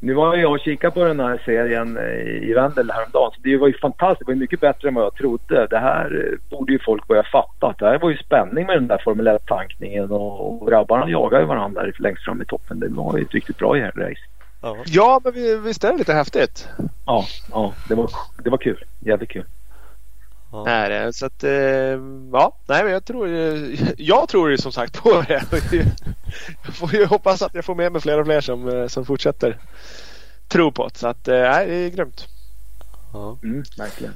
Nu 0.00 0.14
var 0.14 0.36
jag 0.36 0.52
och 0.52 0.60
kikade 0.60 0.90
på 0.94 1.04
den 1.04 1.20
här 1.20 1.42
serien 1.44 1.98
i 2.42 2.52
Vendel 2.54 2.90
häromdagen. 2.90 3.30
Så 3.34 3.40
det 3.42 3.56
var 3.56 3.66
ju 3.68 3.78
fantastiskt. 3.78 4.26
Det 4.26 4.32
var 4.32 4.38
mycket 4.38 4.60
bättre 4.60 4.88
än 4.88 4.94
vad 4.94 5.04
jag 5.04 5.14
trodde. 5.14 5.66
Det 5.70 5.78
här 5.78 6.24
eh, 6.32 6.56
borde 6.58 6.72
ju 6.72 6.78
folk 6.84 7.06
börja 7.08 7.22
fatta. 7.22 7.74
Det 7.78 7.84
här 7.86 7.98
var 7.98 8.10
ju 8.10 8.16
spänning 8.16 8.66
med 8.66 8.76
den 8.76 8.86
där 8.86 8.98
Formel 9.04 9.28
1-tankningen 9.28 10.10
och, 10.10 10.62
och 10.62 10.68
grabbarna 10.68 11.08
jagade 11.10 11.42
ju 11.42 11.48
varandra 11.48 11.82
längst 11.98 12.24
fram 12.24 12.42
i 12.42 12.44
toppen. 12.44 12.80
Det 12.80 12.88
var 12.88 13.18
ju 13.18 13.22
ett 13.24 13.34
riktigt 13.34 13.58
bra 13.58 13.74
race. 13.76 14.20
Ja. 14.62 14.76
Ja, 14.86 15.20
men 15.24 15.32
vi- 15.32 15.56
visst 15.56 15.84
är 15.84 15.92
det 15.92 15.98
lite 15.98 16.12
häftigt? 16.12 16.68
Ja, 17.06 17.24
ja 17.52 17.72
det, 17.88 17.94
var, 17.94 18.10
det 18.44 18.50
var 18.50 18.58
kul. 18.58 18.84
Jävligt 19.00 19.30
kul. 19.30 19.44
Ja. 20.52 20.64
Nej, 20.64 20.88
det- 20.88 21.12
så 21.12 21.26
att, 21.26 21.44
eh, 21.44 21.50
ja, 22.32 22.56
nej, 22.66 22.84
men 22.84 22.92
jag 22.92 23.04
tror, 23.04 23.28
eh, 23.28 23.80
jag 23.98 24.28
tror 24.28 24.50
ju 24.50 24.58
som 24.58 24.72
sagt 24.72 25.02
på 25.02 25.24
det. 25.28 25.42
Jag 26.64 26.74
får 26.74 26.94
ju 26.94 27.04
hoppas 27.06 27.42
att 27.42 27.54
jag 27.54 27.64
får 27.64 27.74
med 27.74 27.92
mig 27.92 28.00
fler 28.02 28.18
och 28.20 28.26
fler 28.26 28.40
som, 28.40 28.68
eh, 28.68 28.86
som 28.86 29.04
fortsätter 29.04 29.58
tro 30.48 30.72
på 30.72 30.88
det. 30.88 30.98
Så 30.98 31.08
att, 31.08 31.28
eh, 31.28 31.34
nej, 31.40 31.66
det 31.66 31.74
är 31.74 31.88
grymt. 31.88 32.26
Ja. 33.12 33.38
Mm, 33.42 33.64
verkligen. 33.78 34.14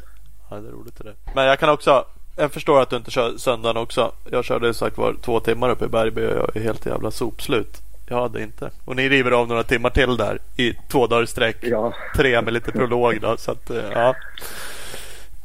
Ja, 0.51 0.57
det 0.57 0.69
är 0.69 0.73
roligt 0.73 0.97
det 0.99 1.05
där. 1.05 1.15
Men 1.35 1.45
jag 1.45 1.59
kan 1.59 1.69
också 1.71 2.05
Jag 2.37 2.53
förstår 2.53 2.83
att 2.83 2.91
du 2.91 2.97
inte 2.97 3.11
kör 3.11 3.37
söndagen 3.37 3.77
också. 3.77 4.13
Jag 4.31 4.45
körde 4.45 4.75
sagt 4.75 4.99
var 4.99 5.15
två 5.23 5.41
timmar 5.41 5.71
uppe 5.71 5.85
i 5.85 5.89
Bergby 5.89 6.21
och 6.27 6.31
jag 6.37 6.57
är 6.57 6.61
helt 6.61 6.87
jävla 6.87 7.11
sopslut. 7.11 7.79
Jag 8.09 8.23
hade 8.23 8.43
inte. 8.43 8.71
Och 8.85 8.97
ni 8.97 9.09
river 9.09 9.31
av 9.31 9.49
några 9.49 9.63
timmar 9.63 9.91
till 9.91 10.17
där 10.17 10.39
i 10.57 10.75
två 10.89 11.07
dagar 11.07 11.27
sträck. 11.27 11.57
Ja. 11.61 11.95
Tre 12.17 12.43
med 12.43 12.53
lite 12.53 12.73
prolog 12.73 13.21
då. 13.21 13.37
Så 13.37 13.51
att 13.53 13.71
eh, 13.71 13.77
ja. 13.93 14.15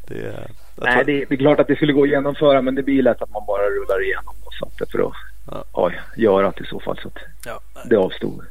Det, 0.07 0.47
Nej, 0.77 1.03
det, 1.05 1.25
det 1.25 1.35
är 1.35 1.37
klart 1.37 1.59
att 1.59 1.67
det 1.67 1.75
skulle 1.75 1.93
gå 1.93 2.03
att 2.03 2.09
genomföra 2.09 2.61
men 2.61 2.75
det 2.75 2.83
blir 2.83 3.03
lätt 3.03 3.21
att 3.21 3.29
man 3.29 3.45
bara 3.47 3.61
rullar 3.69 4.03
igenom 4.03 4.35
och 4.45 4.53
satte 4.53 4.91
för 4.91 4.99
att 4.99 5.13
Ja. 5.51 5.63
ja. 5.73 5.91
göra 6.15 6.53
det 6.57 6.63
i 6.63 6.67
så 6.67 6.79
fall. 6.79 6.99
Så 7.03 7.09
ja. 7.45 7.59
det 7.85 7.95
avstod. 7.95 8.41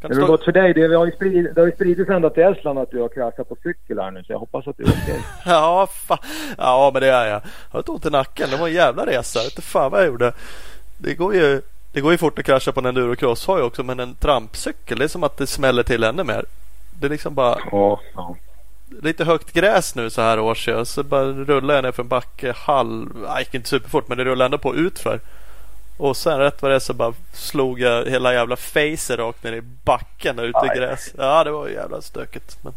Kan 0.00 0.10
Det 0.10 0.20
har 0.20 0.26
gått 0.26 0.44
för 0.44 0.52
dig. 0.52 0.74
Det 0.74 0.96
har 0.96 1.06
ju 1.06 1.12
spridit, 1.12 1.54
det 1.54 1.60
har 1.60 1.66
ju 1.66 1.72
spridits 1.72 2.10
ända 2.10 2.30
till 2.30 2.42
Estland 2.42 2.78
att 2.78 2.90
du 2.90 3.00
har 3.00 3.08
kraschat 3.08 3.48
på 3.48 3.56
cykel 3.62 3.98
här 3.98 4.10
nu 4.10 4.22
så 4.24 4.32
jag 4.32 4.38
hoppas 4.38 4.66
att 4.66 4.76
du 4.76 4.82
är 4.82 4.88
okej. 4.88 5.20
Ja, 5.46 5.88
fa... 5.92 6.18
ja, 6.58 6.90
men 6.92 7.02
det 7.02 7.08
är 7.08 7.26
jag. 7.26 7.34
Jag 7.34 7.42
har 7.70 7.80
ett 7.80 7.88
ont 7.88 8.06
i 8.06 8.10
nacken. 8.10 8.50
Det 8.50 8.56
var 8.56 8.68
en 8.68 8.74
jävla 8.74 9.06
resa. 9.06 9.38
Jag 9.38 9.44
vet 9.44 9.52
inte 9.52 9.62
fan 9.62 9.90
vad 9.90 10.00
jag 10.00 10.06
gjorde. 10.06 10.32
Det 10.98 11.14
går 11.14 11.34
ju, 11.34 11.62
det 11.92 12.00
går 12.00 12.12
ju 12.12 12.18
fort 12.18 12.38
att 12.38 12.44
krascha 12.44 12.72
på 12.72 12.80
en 12.80 12.86
endurocrosshoj 12.86 13.62
också 13.62 13.82
men 13.82 14.00
en 14.00 14.14
trampcykel 14.14 14.98
det 14.98 15.04
är 15.04 15.08
som 15.08 15.24
att 15.24 15.36
det 15.36 15.46
smäller 15.46 15.82
till 15.82 16.04
ännu 16.04 16.24
mer. 16.24 16.44
Det 17.00 17.06
är 17.06 17.10
liksom 17.10 17.34
bara 17.34 17.58
Ja, 17.70 18.00
ja. 18.14 18.36
Lite 19.02 19.24
högt 19.24 19.52
gräs 19.52 19.94
nu 19.94 20.10
så 20.10 20.22
här 20.22 20.40
års 20.40 20.68
så 20.84 21.02
bara 21.02 21.24
rullar 21.24 21.74
jag 21.74 21.84
ner 21.84 21.92
för 21.92 22.02
en 22.02 22.08
backe 22.08 22.52
halv, 22.56 23.16
nej 23.28 23.48
inte 23.52 23.68
superfort 23.68 24.08
men 24.08 24.18
det 24.18 24.24
rullade 24.24 24.44
ändå 24.44 24.58
på 24.58 24.74
utför. 24.74 25.20
Och 25.96 26.16
sen 26.16 26.38
rätt 26.38 26.62
vad 26.62 26.70
det 26.70 26.74
är 26.74 26.78
så 26.78 26.94
bara 26.94 27.14
slog 27.32 27.80
jag 27.80 28.06
hela 28.06 28.32
jävla 28.34 28.56
face 28.56 29.16
rakt 29.16 29.44
ner 29.44 29.52
i 29.52 29.60
backen 29.60 30.36
där 30.36 30.44
ute 30.44 30.70
i 30.74 30.78
gräs. 30.78 31.14
Ja 31.18 31.44
det 31.44 31.50
var 31.50 31.68
jävla 31.68 32.02
stökigt. 32.02 32.58
Men 32.62 32.74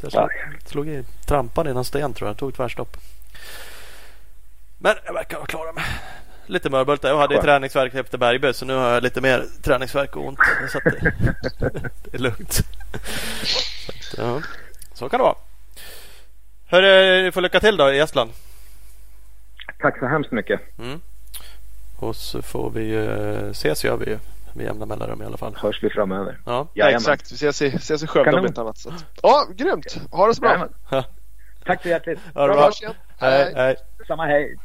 jag 0.00 0.12
slog, 0.12 0.30
slog 0.66 0.88
i 0.88 1.04
trampan 1.26 1.68
i 1.68 1.72
någon 1.72 1.84
sten 1.84 2.14
tror 2.14 2.30
jag. 2.30 2.36
Tog 2.36 2.54
tvärstopp. 2.54 2.96
Men 4.78 4.94
jag 5.04 5.12
verkar 5.12 5.36
vara 5.36 5.46
klar 5.46 5.72
med 5.72 5.84
lite 6.48 6.70
mörbultar. 6.70 7.08
Jag 7.08 7.18
hade 7.18 7.34
ju 7.34 7.38
Skönt. 7.38 7.46
träningsvärk 7.46 7.94
efter 7.94 8.18
Bergby 8.18 8.52
så 8.52 8.64
nu 8.64 8.74
har 8.74 8.90
jag 8.90 9.02
lite 9.02 9.20
mer 9.20 9.44
träningsvärk 9.62 10.16
och 10.16 10.26
ont. 10.26 10.38
Så 10.72 10.80
det, 10.80 11.12
det 12.04 12.14
är 12.14 12.18
lugnt. 12.18 12.52
Så, 14.00 14.20
ja. 14.20 14.40
Så 14.98 15.08
kan 15.08 15.18
det 15.20 15.24
vara. 15.24 15.36
Hörru, 16.66 17.22
du 17.24 17.32
får 17.32 17.40
lycka 17.40 17.60
till 17.60 17.76
då 17.76 17.90
i 17.92 17.98
Estland. 17.98 18.30
Tack 19.80 19.98
så 19.98 20.06
hemskt 20.06 20.32
mycket. 20.32 20.60
Mm. 20.78 21.00
Och 21.98 22.16
så 22.16 22.42
får 22.42 22.70
vi 22.70 22.96
uh, 22.96 23.50
ses 23.50 23.84
gör 23.84 23.96
vi 23.96 24.06
ju 24.10 24.18
med 24.52 24.66
jämna 24.66 24.86
mellanrum 24.86 25.22
i 25.22 25.24
alla 25.24 25.36
fall. 25.36 25.56
Hörs 25.56 25.82
vi 25.82 25.90
framöver. 25.90 26.40
Ja, 26.46 26.68
Ja, 26.74 26.90
exakt. 26.90 27.32
Vi 27.32 27.34
ses 27.34 27.62
i, 27.62 27.66
ses 27.66 28.02
i 28.02 28.06
Skövde 28.06 28.38
om 28.38 28.46
inte 28.46 28.60
annat. 28.60 28.86
Ja, 29.22 29.46
grymt. 29.54 29.98
Ha 30.10 30.26
det 30.26 30.34
så 30.34 30.40
bra. 30.40 30.50
Jajamän. 30.50 31.04
Tack 31.64 31.82
så 31.82 31.88
hjärtligt. 31.88 32.18
Ha 32.34 32.46
det 32.46 32.54
Bra, 32.54 32.70
bra. 32.80 32.94
Hej, 33.18 33.52
hej. 33.56 33.76
Samma 34.06 34.26
hej. 34.26 34.56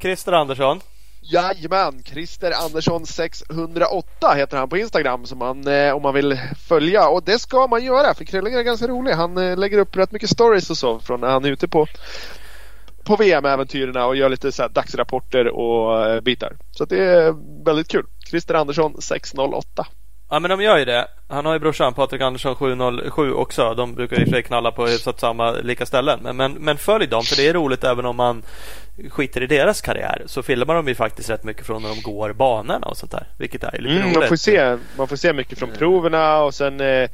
Christer 0.00 0.32
Andersson. 0.32 0.80
Jajamän, 1.24 2.02
Christer 2.04 2.52
Andersson 2.64 3.06
608 3.06 4.34
heter 4.34 4.56
han 4.56 4.68
på 4.68 4.76
Instagram 4.76 5.26
som 5.26 5.38
man, 5.38 5.66
eh, 5.66 5.96
om 5.96 6.02
man 6.02 6.14
vill 6.14 6.38
följa. 6.68 7.08
Och 7.08 7.22
det 7.24 7.38
ska 7.38 7.66
man 7.66 7.84
göra 7.84 8.14
för 8.14 8.24
Krille 8.24 8.50
är 8.50 8.62
ganska 8.62 8.86
rolig. 8.86 9.12
Han 9.12 9.38
eh, 9.38 9.56
lägger 9.56 9.78
upp 9.78 9.96
rätt 9.96 10.12
mycket 10.12 10.30
stories 10.30 10.70
och 10.70 10.76
så 10.76 10.98
från 10.98 11.20
när 11.20 11.28
han 11.28 11.44
är 11.44 11.50
ute 11.50 11.68
på, 11.68 11.86
på 13.04 13.16
VM-äventyren 13.16 13.96
och 13.96 14.16
gör 14.16 14.28
lite 14.28 14.52
så 14.52 14.62
här 14.62 14.68
dagsrapporter 14.68 15.48
och 15.48 16.06
eh, 16.06 16.20
bitar. 16.20 16.56
Så 16.70 16.82
att 16.82 16.90
det 16.90 17.04
är 17.04 17.34
väldigt 17.64 17.88
kul. 17.88 18.06
Christer 18.30 18.54
Andersson 18.54 19.02
608. 19.02 19.86
Ja 20.32 20.38
men 20.38 20.50
de 20.50 20.60
gör 20.62 20.78
ju 20.78 20.84
det. 20.84 21.06
Han 21.28 21.46
har 21.46 21.52
ju 21.52 21.58
brorsan 21.58 21.94
Patrik 21.94 22.22
Andersson 22.22 22.54
707 22.54 23.32
också. 23.32 23.74
De 23.74 23.94
brukar 23.94 24.20
i 24.20 24.24
och 24.24 24.28
för 24.28 24.32
sig 24.34 24.42
knalla 24.42 24.70
på 24.72 24.86
hyfsat 24.86 25.20
samma 25.20 25.50
lika 25.50 25.86
ställen. 25.86 26.20
Men, 26.22 26.36
men, 26.36 26.52
men 26.52 26.78
följ 26.78 27.06
dem 27.06 27.22
för 27.22 27.36
det 27.36 27.48
är 27.48 27.52
roligt 27.54 27.84
även 27.84 28.06
om 28.06 28.16
man 28.16 28.42
skiter 29.10 29.42
i 29.42 29.46
deras 29.46 29.80
karriär. 29.80 30.22
Så 30.26 30.42
filmar 30.42 30.74
de 30.74 30.88
ju 30.88 30.94
faktiskt 30.94 31.30
rätt 31.30 31.44
mycket 31.44 31.66
från 31.66 31.82
när 31.82 31.88
de 31.88 32.02
går 32.02 32.32
banorna 32.32 32.86
och 32.86 32.96
sånt 32.96 33.12
där. 33.12 33.26
Vilket 33.38 33.64
är 33.64 33.78
lite 33.78 33.94
Mm, 33.94 34.02
roligt. 34.06 34.18
man, 34.18 34.28
får 34.28 34.36
se, 34.36 34.76
man 34.96 35.08
får 35.08 35.16
se 35.16 35.32
mycket 35.32 35.58
från 35.58 35.70
proverna 35.78 36.38
och 36.42 36.54
sen 36.54 36.80
eh, 36.80 37.08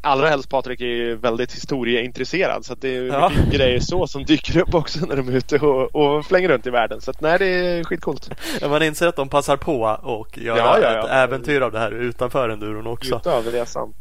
allra 0.00 0.28
helst 0.28 0.48
Patrik 0.48 0.80
är 0.80 0.84
ju 0.86 1.16
väldigt 1.16 1.52
historieintresserad 1.54 2.64
så 2.64 2.74
det 2.74 2.96
är 2.96 3.02
Ja. 3.02 3.28
mycket 3.28 3.52
grejer 3.52 3.80
så 3.80 4.06
som 4.06 4.24
dyker 4.24 4.58
upp 4.60 4.74
också 4.74 5.06
när 5.06 5.16
de 5.16 5.28
är 5.28 5.32
ute 5.32 5.58
och, 5.58 5.94
och 5.94 6.26
flänger 6.26 6.48
runt 6.48 6.66
i 6.66 6.70
världen. 6.70 7.00
Så 7.00 7.10
att 7.10 7.20
nej, 7.20 7.38
det 7.38 7.46
är 7.46 7.84
skitcoolt. 7.84 8.30
Man 8.68 8.82
inser 8.82 9.06
att 9.06 9.16
de 9.16 9.28
passar 9.28 9.56
på 9.56 9.82
och 10.02 10.38
gör 10.38 10.56
Ja, 10.56 10.78
ja, 10.82 11.04
ett 11.04 11.10
äventyr 11.10 11.60
av 11.60 11.72
det 11.72 11.78
här 11.78 11.90
utanför 11.90 12.48
enduron 12.48 12.86
också. 12.86 13.20
Av 13.24 13.44
resan. 13.46 13.94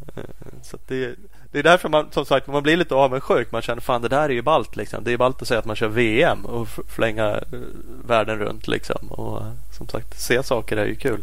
Så 0.63 0.75
att 0.75 0.87
det, 0.87 1.15
det 1.51 1.59
är 1.59 1.63
därför 1.63 1.89
man 1.89 2.07
som 2.11 2.25
sagt 2.25 2.47
man 2.47 2.63
blir 2.63 2.77
lite 2.77 2.95
avundsjuk. 2.95 3.51
Man 3.51 3.61
känner 3.61 3.81
fan 3.81 4.01
det 4.01 4.07
där 4.07 4.23
är 4.23 4.29
ju 4.29 4.41
ballt 4.41 4.75
liksom. 4.75 5.03
Det 5.03 5.11
är 5.13 5.17
ballt 5.17 5.41
att 5.41 5.47
säga 5.47 5.59
att 5.59 5.65
man 5.65 5.75
kör 5.75 5.87
VM 5.87 6.45
och 6.45 6.67
flänga 6.87 7.29
eh, 7.29 7.59
världen 8.05 8.39
runt 8.39 8.67
liksom. 8.67 9.07
Och 9.11 9.41
eh, 9.41 9.51
som 9.77 9.87
sagt 9.87 10.19
se 10.21 10.43
saker 10.43 10.77
är 10.77 10.85
ju 10.85 10.95
kul. 10.95 11.21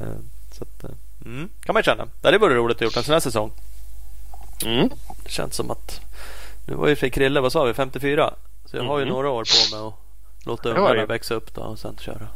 Eh, 0.00 0.06
Så 0.52 0.64
att, 0.64 0.84
eh, 0.84 0.90
mm, 1.24 1.48
kan 1.62 1.72
man 1.72 1.80
ju 1.80 1.84
känna. 1.84 2.04
Det 2.20 2.28
hade 2.28 2.38
varit 2.38 2.56
roligt 2.56 2.76
att 2.76 2.82
gjort 2.82 2.96
en 2.96 3.02
sån 3.04 3.12
här 3.12 3.20
säsong. 3.20 3.52
Mm. 4.64 4.88
Det 5.24 5.30
känns 5.30 5.54
som 5.56 5.70
att 5.70 6.00
nu 6.66 6.74
var 6.74 6.88
ju 6.88 6.96
för 6.96 7.08
Krille, 7.08 7.40
vad 7.40 7.52
sa 7.52 7.64
vi, 7.64 7.74
54? 7.74 8.34
Så 8.64 8.76
jag 8.76 8.84
har 8.84 8.98
ju 8.98 9.04
Mhm. 9.04 9.14
några 9.14 9.30
år 9.30 9.44
på 9.44 9.76
mig 9.76 9.86
att 9.88 9.94
låta 10.46 10.68
ungarna 10.68 11.06
växa 11.06 11.34
upp 11.34 11.54
då 11.54 11.60
och 11.60 11.78
sen 11.78 11.96
köra. 12.00 12.28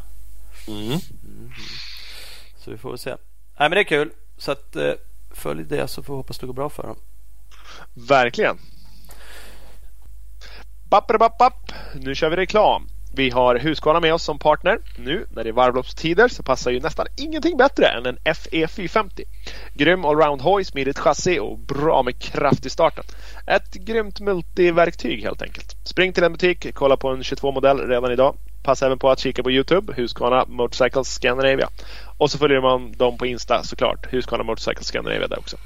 Mm. 0.68 0.98
Så 2.58 2.70
vi 2.70 2.78
får 2.78 2.88
väl 2.90 2.98
se. 2.98 3.10
Nej 3.10 3.16
men 3.58 3.70
det 3.70 3.80
är 3.80 3.84
kul. 3.84 4.10
Så 4.38 4.52
att 4.52 4.76
eh, 4.76 4.92
följ 5.30 5.64
det 5.64 5.88
så 5.88 6.02
får 6.02 6.14
vi 6.14 6.16
hoppas 6.16 6.38
det 6.38 6.46
går 6.46 6.54
bra 6.54 6.68
för 6.70 6.82
dem. 6.82 6.96
Verkligen. 7.94 8.58
Bapp, 10.90 11.72
Nu 11.94 12.14
kör 12.14 12.30
vi 12.30 12.36
reklam. 12.36 12.88
Vi 13.16 13.30
har 13.30 13.56
Husqvarna 13.56 14.00
med 14.00 14.14
oss 14.14 14.22
som 14.22 14.38
partner. 14.38 14.78
Nu 14.96 15.26
när 15.30 15.44
det 15.44 15.50
är 15.50 15.52
varvloppstider 15.52 16.28
så 16.28 16.42
passar 16.42 16.70
ju 16.70 16.80
nästan 16.80 17.06
ingenting 17.16 17.56
bättre 17.56 17.86
än 17.86 18.06
en 18.06 18.34
FE 18.34 18.68
450. 18.68 19.24
Grym 19.74 20.04
allround-hoj, 20.04 20.64
smidigt 20.64 20.98
chassi 20.98 21.38
och 21.38 21.58
bra 21.58 22.02
med 22.02 22.18
kraft 22.18 22.66
i 22.66 22.70
starten. 22.70 23.04
Ett 23.46 23.74
grymt 23.74 24.20
multiverktyg 24.20 25.22
helt 25.22 25.42
enkelt. 25.42 25.76
Spring 25.84 26.12
till 26.12 26.24
en 26.24 26.32
butik, 26.32 26.74
kolla 26.74 26.96
på 26.96 27.08
en 27.08 27.22
22-modell 27.22 27.88
redan 27.88 28.12
idag. 28.12 28.36
Passa 28.62 28.86
även 28.86 28.98
på 28.98 29.10
att 29.10 29.18
kika 29.18 29.42
på 29.42 29.50
Youtube, 29.50 29.92
Husqvarna 29.96 30.44
Motorcycles 30.48 31.08
Scandinavia. 31.08 31.68
Och 32.18 32.30
så 32.30 32.38
följer 32.38 32.60
man 32.60 32.92
dem 32.92 33.18
på 33.18 33.26
Insta 33.26 33.62
såklart, 33.62 34.12
Husqvarna 34.12 34.44
Motorcycles 34.44 34.86
Scandinavia 34.86 35.28
där 35.28 35.38
också. 35.38 35.56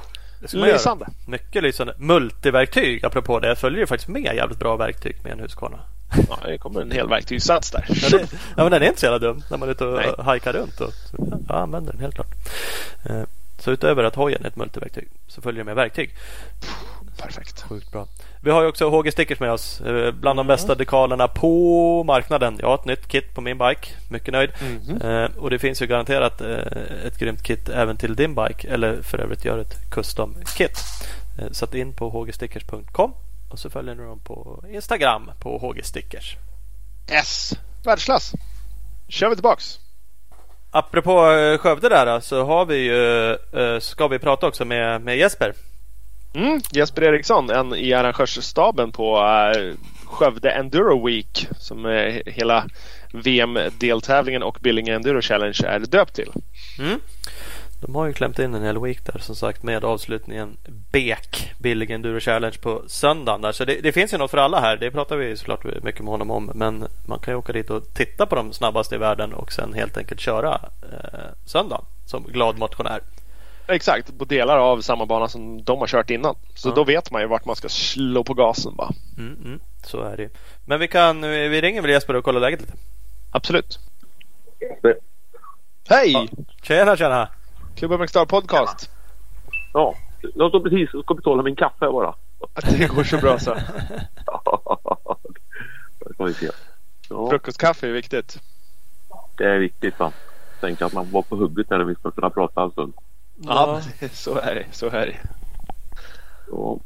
Lysande! 0.53 1.07
Mycket 1.27 1.63
lysande. 1.63 1.95
Multiverktyg 1.99 3.05
apropå 3.05 3.41
det. 3.41 3.49
Jag 3.49 3.59
följer 3.59 3.81
ju 3.81 3.87
faktiskt 3.87 4.09
med 4.09 4.35
jävligt 4.35 4.59
bra 4.59 4.77
verktyg 4.77 5.17
med 5.23 5.33
en 5.33 5.41
Husqvarna. 5.41 5.79
Ja, 6.29 6.39
det 6.45 6.59
kommer 6.59 6.81
en 6.81 6.91
hel 6.91 7.09
verktygssats 7.09 7.71
där. 7.71 7.85
Ja, 7.89 8.09
det, 8.19 8.19
ja 8.57 8.63
men 8.63 8.71
den 8.71 8.83
är 8.83 8.87
inte 8.87 9.01
så 9.01 9.07
jävla 9.07 9.19
dum 9.19 9.43
när 9.51 9.59
man 9.59 9.69
är 9.69 9.73
ute 9.73 9.85
och 9.85 10.25
hajkar 10.25 10.53
runt. 10.53 10.81
Och, 10.81 10.93
ja, 11.19 11.25
jag 11.49 11.57
använder 11.57 11.93
den 11.93 12.01
helt 12.01 12.15
klart. 12.15 12.35
Eh, 13.05 13.23
Så 13.59 13.71
utöver 13.71 14.05
att 14.05 14.15
hojen 14.15 14.45
är 14.45 14.49
ett 14.49 14.57
multiverktyg 14.57 15.09
så 15.29 15.41
följer 15.41 15.59
det 15.61 15.65
med 15.65 15.75
verktyg. 15.77 16.11
Perfekt. 17.19 17.63
Sjukt 17.63 17.93
bra. 17.93 18.07
Vi 18.43 18.51
har 18.51 18.63
ju 18.63 18.69
också 18.69 18.89
HG 18.91 19.13
Stickers 19.13 19.41
med 19.41 19.53
oss. 19.53 19.81
eh, 19.81 20.13
Bland 20.13 20.39
de 20.39 20.47
bästa 20.47 20.75
dekalerna 20.75 21.29
på 21.29 22.05
marknaden. 22.05 22.57
Jag 22.61 22.67
har 22.69 22.75
ett 22.75 22.85
nytt 22.85 23.09
kit 23.09 23.35
på 23.35 23.41
min 23.41 23.59
bike. 23.59 23.89
Mycket 24.09 24.33
nöjd. 24.33 24.51
Eh, 25.03 25.25
och 25.37 25.51
det 25.51 25.59
finns 25.59 25.83
ju 25.83 25.87
garanterat 25.87 26.41
ett 26.41 27.19
grymt 27.19 27.43
kit 27.43 27.69
även 27.69 27.97
till 27.97 28.15
din 28.17 28.35
bike. 28.35 28.69
Eller 28.69 29.03
för 29.03 29.19
övrigt 29.21 29.45
gör 29.45 29.59
ett 29.59 29.91
custom 29.91 30.35
kit. 30.57 30.79
Så 31.53 31.67
in 31.77 31.93
på 31.93 32.11
hgstickers.com 32.11 33.13
och 33.49 33.59
så 33.59 33.71
följer 33.71 33.95
ni 33.95 34.03
dem 34.03 34.21
på 34.21 34.65
Instagram 34.73 35.31
på 35.41 35.59
hgstickers. 35.59 36.37
S. 37.09 37.53
Världsklass. 37.85 38.33
Kör 39.09 39.29
vi 39.29 39.37
tillbaks. 39.37 39.79
Apropå 40.71 41.31
eh, 41.31 41.59
Skövde 41.59 41.89
där 41.89 42.21
så 42.21 42.45
har 42.45 42.67
vi 42.67 42.77
ju, 42.77 43.31
eh, 43.33 43.81
ska 43.81 44.09
vi 44.09 44.19
prata 44.19 44.47
också 44.47 44.65
med, 44.65 45.01
med 45.03 45.17
Jesper. 45.17 45.53
Mm. 46.35 46.61
Jesper 46.73 47.03
Eriksson, 47.03 47.51
en 47.51 47.75
i 47.75 47.93
arrangörsstaben 47.93 48.93
på 48.93 49.19
uh, 49.19 49.75
Skövde 50.07 50.51
Enduro 50.51 51.07
Week 51.07 51.49
som 51.59 52.11
hela 52.27 52.67
VM-deltävlingen 53.13 54.43
och 54.43 54.59
Billinge 54.61 54.95
Enduro 54.95 55.21
Challenge 55.21 55.61
är 55.67 55.79
döpt 55.79 56.15
till. 56.15 56.33
Mm. 56.79 57.01
De 57.81 57.95
har 57.95 58.07
ju 58.07 58.13
klämt 58.13 58.39
in 58.39 58.55
en 58.55 58.63
hel 58.63 58.79
week 58.83 59.05
där 59.05 59.19
som 59.19 59.37
sagt 59.37 59.63
med 59.63 59.85
avslutningen 59.85 60.57
BEK, 60.93 61.53
Billig 61.59 61.91
Enduro 61.91 62.21
Challenge 62.21 62.57
på 62.63 62.83
söndagen. 62.87 63.41
Där. 63.43 63.53
Så 63.53 63.65
det, 63.65 63.81
det 63.83 63.93
finns 63.93 64.15
ju 64.15 64.19
något 64.19 64.31
för 64.31 64.39
alla 64.39 64.61
här. 64.61 64.77
Det 64.77 64.91
pratar 64.91 65.17
vi 65.17 65.37
såklart 65.37 65.65
mycket 65.83 66.01
med 66.01 66.11
honom 66.11 66.31
om. 66.31 66.51
Men 66.55 66.87
man 67.07 67.19
kan 67.19 67.35
ju 67.35 67.39
åka 67.39 67.53
dit 67.53 67.71
och 67.71 67.95
titta 67.95 68.27
på 68.27 68.35
de 68.37 68.53
snabbaste 68.53 68.95
i 68.95 68.99
världen 68.99 69.33
och 69.33 69.53
sen 69.53 69.73
helt 69.75 69.97
enkelt 69.97 70.21
köra 70.21 70.61
eh, 70.83 71.21
söndagen. 71.47 71.85
som 72.07 72.23
glad 72.25 72.59
motionär. 72.59 73.01
Exakt, 73.67 74.19
på 74.19 74.25
delar 74.25 74.59
av 74.59 74.81
samma 74.81 75.07
bana 75.07 75.29
som 75.29 75.65
de 75.65 75.79
har 75.79 75.87
kört 75.87 76.11
innan. 76.11 76.35
Så 76.55 76.69
Ja. 76.69 76.75
då 76.75 76.85
vet 76.85 77.11
man 77.11 77.23
ju 77.23 77.29
vart 77.29 77.45
man 77.45 77.57
ska 77.57 77.69
slå 77.69 78.25
på 78.25 78.35
gasen 78.35 78.77
bara. 78.77 78.91
Mm, 79.19 79.37
mm, 79.45 79.61
så 79.85 80.01
är 80.03 80.17
det. 80.17 80.29
Men 80.67 80.81
vi 80.81 80.89
kan, 80.89 81.21
vi 81.23 81.61
ringer 81.61 81.83
väl 81.83 81.91
Jesper 81.91 82.17
och 82.17 82.25
kollar 82.25 82.41
läget 82.41 82.61
lite. 82.61 82.73
Absolut. 83.31 83.79
Hej! 85.89 86.29
Tjena 86.63 86.97
tjena! 86.97 87.29
Klubben 87.79 88.01
McStar 88.01 88.27
Podcast. 88.27 88.91
Ja, 89.73 89.95
jag 90.35 90.51
står 90.51 90.61
precis 90.61 90.95
och 90.95 91.05
ska 91.05 91.15
betala 91.15 91.43
min 91.43 91.57
kaffe 91.57 91.87
bara. 91.91 92.15
Det 92.71 92.87
går 92.95 93.05
så 93.05 93.19
bra 93.19 93.39
så. 93.39 93.55
Det 95.99 96.15
ska 96.15 96.25
vi 96.25 96.35
se. 96.35 96.51
Ja, 97.09 97.31
Frukostkaffe 97.31 97.89
är 97.89 97.93
viktigt. 97.93 98.39
det 99.37 99.45
är 99.45 99.59
viktigt 99.59 99.99
va. 99.99 100.13
Tänk 100.61 100.83
att 100.83 100.93
man 100.93 101.11
var 101.11 101.23
på 101.23 101.37
hugget 101.37 101.71
när 101.71 101.79
vi 101.85 101.95
ska 101.95 102.11
kunna 102.11 102.31
prata 102.31 102.63
en 102.63 102.71
stund. 102.71 102.93
Ja, 103.37 103.81
så 104.13 104.39
är 104.39 104.55
det. 104.55 104.67
Så 104.73 104.87
är 104.87 105.07
det. 105.07 105.17
Så. 106.49 106.81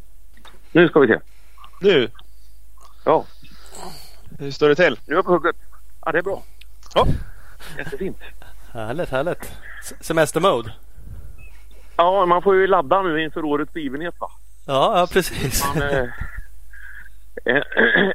Nu 0.72 0.88
ska 0.88 1.00
vi 1.00 1.06
se. 1.06 1.18
Nu, 1.80 2.10
Ja, 3.04 3.24
hur 4.38 4.50
står 4.50 4.68
det 4.68 4.74
till? 4.74 4.98
nu 5.06 5.14
är 5.14 5.18
jag 5.18 5.24
på 5.24 5.32
hugget. 5.32 5.56
Ja, 6.04 6.12
det 6.12 6.18
är 6.18 6.22
bra. 6.22 6.42
Ja. 6.94 7.06
Jättefint. 7.78 8.16
Härligt, 8.72 9.10
härligt. 9.10 9.52
Semestermode. 10.00 10.72
Ja, 11.96 12.26
man 12.26 12.42
får 12.42 12.54
ju 12.54 12.66
ladda 12.66 13.02
nu 13.02 13.22
inför 13.22 13.44
årets 13.44 13.72
begivenhet 13.72 14.14
va. 14.20 14.30
Ja, 14.66 14.98
ja 14.98 15.06
precis. 15.12 15.64
Man 15.74 15.82
eh, 15.82 16.08
är, 17.44 17.64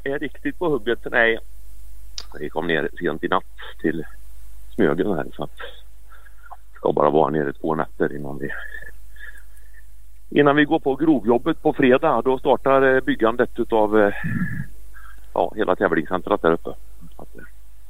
är 0.08 0.20
riktigt 0.20 0.60
på 0.60 0.70
hugget. 0.70 1.00
Nej, 1.12 1.40
vi 2.40 2.50
kom 2.50 2.68
ner 2.68 2.90
sent 3.00 3.24
i 3.24 3.28
natt 3.28 3.44
till 3.82 4.06
Smögen 4.76 5.16
här 5.16 5.26
så 5.36 5.44
att 5.44 5.60
ska 6.76 6.94
bara 6.94 7.10
vara 7.10 7.30
nere 7.30 7.54
två 7.54 7.76
nätter 7.76 8.16
innan 8.16 8.38
vi 8.38 8.50
innan 10.30 10.56
vi 10.56 10.66
går 10.66 10.80
på 10.80 10.96
grovjobbet 10.96 11.62
på 11.62 11.74
fredag. 11.74 12.22
Då 12.22 12.40
startar 12.40 12.96
eh, 12.96 13.02
byggandet 13.02 13.60
utav 13.60 14.00
eh, 14.02 14.14
ja, 15.34 15.54
hela 15.56 15.76
tävlingscentret 15.76 16.42
där 16.42 16.52
uppe. 16.52 16.70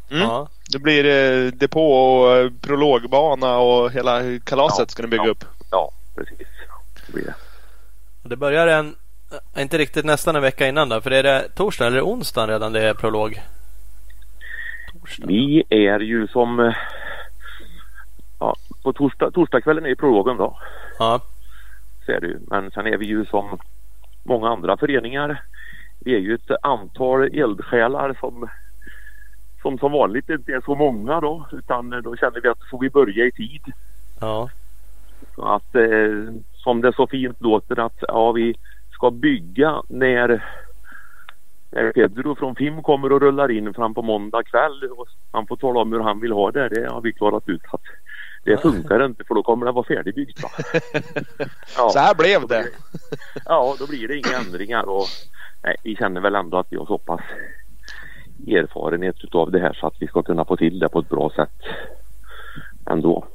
Mm. 0.09 0.21
Ja. 0.21 0.47
Det 0.71 0.79
blir 0.79 1.05
eh, 1.05 1.51
depå 1.51 1.91
och 1.93 2.35
eh, 2.37 2.51
prologbana 2.61 3.57
och 3.57 3.91
hela 3.91 4.21
kalaset 4.43 4.79
Ja, 4.79 4.85
ska 4.87 5.03
ni 5.03 5.09
bygga 5.09 5.23
ja. 5.25 5.29
upp. 5.31 5.45
ja, 5.71 5.91
precis. 6.15 6.47
Det 7.07 7.13
blir 7.13 7.23
det. 7.25 7.33
Det 8.23 8.35
börjar 8.35 8.67
en, 8.67 8.95
äh, 9.55 9.61
inte 9.61 9.77
riktigt 9.77 10.05
nästan 10.05 10.35
en 10.35 10.41
vecka 10.41 10.67
innan 10.67 10.89
då. 10.89 11.01
För 11.01 11.11
är 11.11 11.23
det 11.23 11.49
torsdag 11.55 11.87
eller 11.87 12.01
onsdag 12.01 12.47
redan 12.47 12.73
det 12.73 12.81
är 12.89 12.93
prolog? 12.93 13.41
Torsdag. 14.93 15.27
Vi 15.27 15.63
är 15.69 15.99
ju 15.99 16.27
som 16.27 16.59
eh, 16.59 16.75
ja, 18.39 18.55
på 18.83 18.93
torsdag, 18.93 19.31
torsdagskvällen 19.31 19.85
är 19.85 19.89
ju 19.89 19.95
prologen 19.95 20.37
då. 20.37 20.57
Ja. 20.99 21.21
Så 22.05 22.11
är 22.11 22.19
det 22.21 22.27
ju. 22.27 22.39
Men 22.47 22.71
sen 22.71 22.87
är 22.87 22.97
vi 22.97 23.05
ju 23.05 23.25
som 23.25 23.59
många 24.23 24.49
andra 24.49 24.77
föreningar. 24.77 25.43
Vi 25.99 26.15
är 26.15 26.19
ju 26.19 26.35
ett 26.35 26.51
antal 26.61 27.23
eldsjälar 27.23 28.17
som 28.19 28.49
som 29.61 29.77
som 29.77 29.91
vanligt 29.91 30.29
inte 30.29 30.51
är 30.51 30.61
så 30.65 30.75
många 30.75 31.21
då 31.21 31.45
utan 31.51 31.89
då 31.89 32.15
känner 32.15 32.41
vi 32.41 32.49
att 32.49 32.69
får 32.71 32.79
vi 32.79 32.89
börja 32.89 33.25
i 33.25 33.31
tid. 33.31 33.61
Ja. 34.21 34.49
Så 35.35 35.45
att 35.45 35.75
eh, 35.75 36.33
som 36.55 36.81
det 36.81 36.93
så 36.95 37.07
fint 37.07 37.41
låter 37.41 37.79
att 37.79 37.97
ja, 38.07 38.31
vi 38.31 38.55
ska 38.91 39.11
bygga 39.11 39.81
när 39.87 40.43
när 41.71 41.91
Pedro 41.91 42.35
från 42.35 42.55
FIM 42.55 42.83
kommer 42.83 43.11
och 43.11 43.21
rullar 43.21 43.51
in 43.51 43.73
fram 43.73 43.93
på 43.93 44.01
måndag 44.01 44.43
kväll 44.43 44.83
och 44.97 45.07
han 45.31 45.47
får 45.47 45.55
tala 45.55 45.79
om 45.79 45.93
hur 45.93 45.99
han 45.99 46.19
vill 46.19 46.31
ha 46.31 46.51
det. 46.51 46.69
Det 46.69 46.89
har 46.89 47.01
vi 47.01 47.13
klarat 47.13 47.49
ut 47.49 47.61
att 47.71 47.81
det 48.43 48.57
funkar 48.57 49.05
inte 49.05 49.23
för 49.23 49.35
då 49.35 49.43
kommer 49.43 49.65
det 49.65 49.71
vara 49.71 49.85
färdigbyggt. 49.85 50.43
Va? 50.43 50.49
Ja. 51.77 51.89
Så 51.89 51.99
här 51.99 52.15
blev 52.15 52.47
det. 52.47 52.65
Ja, 53.45 53.75
då 53.79 53.87
blir 53.87 54.07
det 54.07 54.17
inga 54.17 54.37
ändringar 54.37 54.83
och 54.83 55.05
nej, 55.63 55.75
vi 55.83 55.95
känner 55.95 56.21
väl 56.21 56.35
ändå 56.35 56.57
att 56.57 56.67
vi 56.69 56.77
har 56.77 56.85
så 56.85 56.97
pass 56.97 57.21
erfarenhet 58.47 59.23
utav 59.23 59.51
det 59.51 59.59
här 59.59 59.73
så 59.73 59.87
att 59.87 59.95
vi 59.99 60.07
ska 60.07 60.23
kunna 60.23 60.45
få 60.45 60.57
till 60.57 60.79
det 60.79 60.89
på 60.89 60.99
ett 60.99 61.09
bra 61.09 61.31
sätt 61.35 61.49
ändå. 62.89 63.25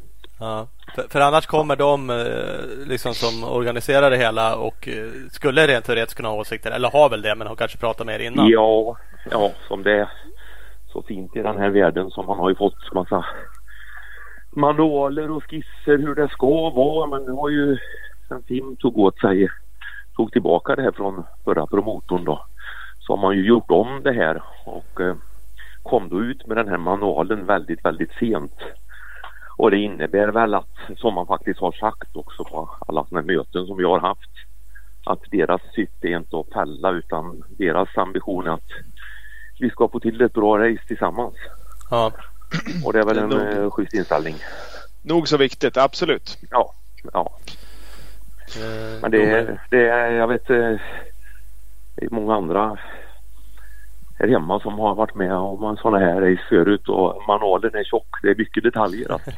Ja. 0.41 0.67
För, 0.95 1.03
för 1.03 1.21
annars 1.21 1.47
kommer 1.47 1.77
de 1.77 2.11
eh, 2.11 2.89
liksom 2.89 3.15
som 3.15 3.45
organiserar 3.45 4.11
det 4.11 4.17
hela 4.17 4.57
och 4.57 4.89
eh, 4.89 5.11
skulle 5.31 5.67
rent 5.67 5.85
teoretiskt 5.85 6.17
kunna 6.17 6.29
ha 6.29 6.37
åsikter. 6.37 6.71
Eller 6.71 6.91
har 6.91 7.11
väl 7.11 7.23
det 7.23 7.35
men 7.35 7.47
har 7.47 7.57
kanske 7.57 7.79
pratat 7.79 8.07
med 8.07 8.21
er 8.21 8.25
innan. 8.27 8.49
Ja, 8.49 8.97
ja, 9.31 9.51
som 9.69 9.83
det 9.83 9.93
är 9.93 10.09
så 10.93 11.03
fint 11.03 11.37
i 11.37 11.43
den 11.43 11.59
här 11.59 11.71
världen 11.71 12.11
som 12.11 12.27
man 12.27 12.39
har 12.39 12.49
ju 12.49 12.55
fått 12.55 12.93
massa 12.93 13.25
manualer 14.51 15.31
och 15.31 15.45
skisser 15.45 15.99
hur 15.99 16.15
det 16.15 16.29
ska 16.29 16.71
vara 16.71 17.07
men 17.07 17.23
nu 17.23 17.33
har 17.33 17.49
ju 17.49 17.79
sen 18.29 18.43
Fim 18.43 18.77
tog 18.77 18.99
åt 18.99 19.19
sig 19.19 19.49
tog 20.17 20.33
tillbaka 20.33 20.77
det 20.77 20.83
här 20.83 20.93
från 20.93 21.25
förra 21.45 21.67
promotorn 21.67 22.25
då 22.25 22.45
så 23.07 23.13
har 23.13 23.23
man 23.23 23.37
ju 23.37 23.47
gjort 23.47 23.71
om 23.71 24.03
det 24.03 24.13
här 24.13 24.43
och 24.65 25.01
eh, 25.01 25.15
kom 25.83 26.09
då 26.09 26.21
ut 26.21 26.47
med 26.47 26.57
den 26.57 26.69
här 26.69 26.77
manualen 26.77 27.47
väldigt 27.47 27.85
väldigt 27.85 28.13
sent. 28.19 28.55
Och 29.57 29.71
det 29.71 29.77
innebär 29.79 30.29
väl 30.29 30.55
att 30.55 30.77
som 30.97 31.15
man 31.15 31.27
faktiskt 31.27 31.61
har 31.61 31.73
sagt 31.73 32.17
också 32.17 32.45
på 32.45 32.71
alla 32.89 33.05
sådana 33.05 33.27
möten 33.27 33.67
som 33.67 33.77
vi 33.77 33.85
har 33.85 34.01
haft 34.01 34.31
att 35.05 35.21
deras 35.31 35.61
syfte 35.75 36.09
är 36.09 36.17
inte 36.17 36.37
att 36.39 36.53
fälla 36.53 36.91
utan 36.91 37.43
deras 37.59 37.89
ambition 37.99 38.47
är 38.47 38.51
att 38.51 38.71
vi 39.61 39.71
ska 39.71 39.89
få 39.89 40.01
till 40.01 40.21
ett 40.21 40.33
bra 40.33 40.59
race 40.59 40.83
tillsammans. 40.87 41.35
Ja. 41.91 42.13
Och 42.85 42.93
det 42.93 42.99
är 42.99 43.05
väl 43.05 43.19
en 43.19 43.29
Nog. 43.29 43.41
eh, 43.41 43.71
schysst 43.71 43.95
inställning. 43.95 44.35
Nog 45.03 45.29
så 45.29 45.37
viktigt, 45.37 45.77
absolut. 45.77 46.39
Ja, 46.51 46.75
ja. 47.13 47.33
Eh, 48.57 49.01
Men 49.03 49.11
det 49.11 49.31
är, 49.31 49.61
det 49.71 49.89
är 49.89 50.11
jag 50.11 50.29
vet, 50.29 50.51
det 52.03 52.15
är 52.15 52.21
många 52.21 52.35
andra 52.35 52.77
här 54.19 54.29
hemma 54.29 54.61
som 54.61 54.79
har 54.79 54.95
varit 54.95 55.15
med 55.15 55.33
om 55.35 55.77
sådana 55.83 55.99
här 55.99 56.21
race 56.21 56.43
förut 56.49 56.89
och 56.89 57.23
manualen 57.29 57.75
är 57.75 57.85
tjock. 57.85 58.07
Det 58.23 58.29
är 58.31 58.35
mycket 58.35 58.63
detaljer. 58.63 59.09
Alltså. 59.13 59.31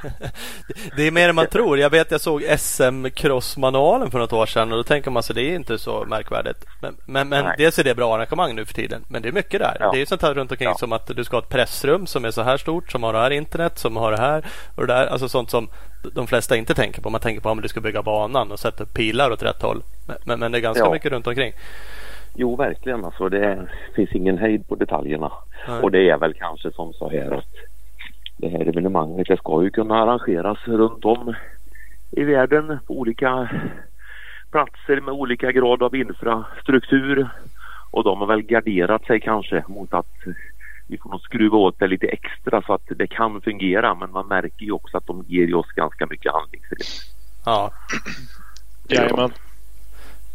Det 0.96 1.06
är 1.06 1.10
mer 1.10 1.28
än 1.28 1.34
man 1.34 1.46
tror. 1.46 1.78
Jag 1.78 1.90
vet 1.90 2.10
jag 2.10 2.20
såg 2.20 2.42
SM 2.58 3.04
Cross-manualen 3.14 4.10
för 4.10 4.18
något 4.18 4.32
år 4.32 4.46
sedan 4.46 4.72
och 4.72 4.76
då 4.76 4.82
tänker 4.82 5.10
man 5.10 5.22
sig 5.22 5.34
det 5.34 5.42
är 5.50 5.54
inte 5.54 5.78
så 5.78 6.04
märkvärdigt. 6.08 6.64
Men, 6.82 6.96
men, 7.06 7.28
men 7.28 7.44
Nej. 7.44 7.54
dels 7.58 7.78
är 7.78 7.84
det 7.84 7.94
bra 7.94 8.14
arrangemang 8.14 8.54
nu 8.54 8.64
för 8.64 8.74
tiden. 8.74 9.04
Men 9.08 9.22
det 9.22 9.28
är 9.28 9.32
mycket 9.32 9.60
där. 9.60 9.76
Ja. 9.80 9.90
Det 9.92 10.00
är 10.02 10.06
sånt 10.06 10.22
här 10.22 10.34
runt 10.34 10.50
omkring 10.50 10.68
Ja. 10.68 10.74
som 10.74 10.92
att 10.92 11.06
du 11.16 11.24
ska 11.24 11.36
ha 11.36 11.42
ett 11.42 11.48
pressrum 11.48 12.06
som 12.06 12.24
är 12.24 12.30
så 12.30 12.42
här 12.42 12.56
stort, 12.56 12.92
som 12.92 13.02
har 13.02 13.12
det 13.12 13.18
här 13.18 13.30
internet, 13.30 13.78
som 13.78 13.96
har 13.96 14.10
det 14.12 14.20
här 14.20 14.44
och 14.76 14.86
det 14.86 14.92
där. 14.94 15.06
Alltså 15.06 15.28
sånt 15.28 15.50
som 15.50 15.68
de 16.14 16.26
flesta 16.26 16.56
inte 16.56 16.74
tänker 16.74 17.02
på. 17.02 17.10
Man 17.10 17.20
tänker 17.20 17.40
på 17.42 17.50
om 17.50 17.60
du 17.60 17.68
ska 17.68 17.80
bygga 17.80 18.02
banan 18.02 18.52
och 18.52 18.58
sätta 18.58 18.84
pilar 18.86 19.30
åt 19.30 19.42
rätt 19.42 19.62
håll. 19.62 19.82
Men, 20.06 20.16
men, 20.24 20.38
men 20.40 20.52
det 20.52 20.58
är 20.58 20.62
ganska 20.62 20.84
Ja. 20.84 20.92
mycket 20.92 21.12
runt 21.12 21.26
omkring. 21.26 21.52
Jo, 22.34 22.56
verkligen. 22.56 23.04
Alltså, 23.04 23.28
det 23.28 23.68
finns 23.94 24.12
ingen 24.12 24.38
hejd 24.38 24.68
på 24.68 24.74
detaljerna. 24.74 25.32
Nej. 25.68 25.80
Och 25.82 25.90
det 25.90 26.10
är 26.10 26.18
väl 26.18 26.34
kanske 26.34 26.72
som 26.72 26.92
så 26.92 27.10
här 27.10 27.30
att 27.30 27.54
det 28.36 28.48
här 28.48 28.68
evenemanget 28.68 29.26
det 29.26 29.36
ska 29.36 29.62
ju 29.62 29.70
kunna 29.70 30.02
arrangeras 30.02 30.58
runt 30.66 31.04
om 31.04 31.34
i 32.10 32.24
världen 32.24 32.78
på 32.86 32.94
olika 32.94 33.48
platser 34.50 35.00
med 35.00 35.14
olika 35.14 35.52
grad 35.52 35.82
av 35.82 35.96
infrastruktur. 35.96 37.28
Och 37.90 38.04
de 38.04 38.20
har 38.20 38.26
väl 38.26 38.42
garderat 38.42 39.04
sig 39.04 39.20
kanske 39.20 39.64
mot 39.68 39.94
att 39.94 40.14
vi 40.88 40.98
får 40.98 41.10
nog 41.10 41.20
skruva 41.20 41.56
åt 41.56 41.78
det 41.78 41.86
lite 41.86 42.06
extra 42.06 42.62
så 42.62 42.72
att 42.72 42.88
det 42.88 43.06
kan 43.06 43.40
fungera. 43.40 43.94
Men 43.94 44.10
man 44.10 44.28
märker 44.28 44.64
ju 44.64 44.72
också 44.72 44.96
att 44.96 45.06
de 45.06 45.24
ger 45.28 45.54
oss 45.54 45.66
ganska 45.66 46.06
mycket 46.06 46.32
handlingsfrihet. 46.32 46.88
Ja, 47.44 47.70
Jajamän. 48.88 49.32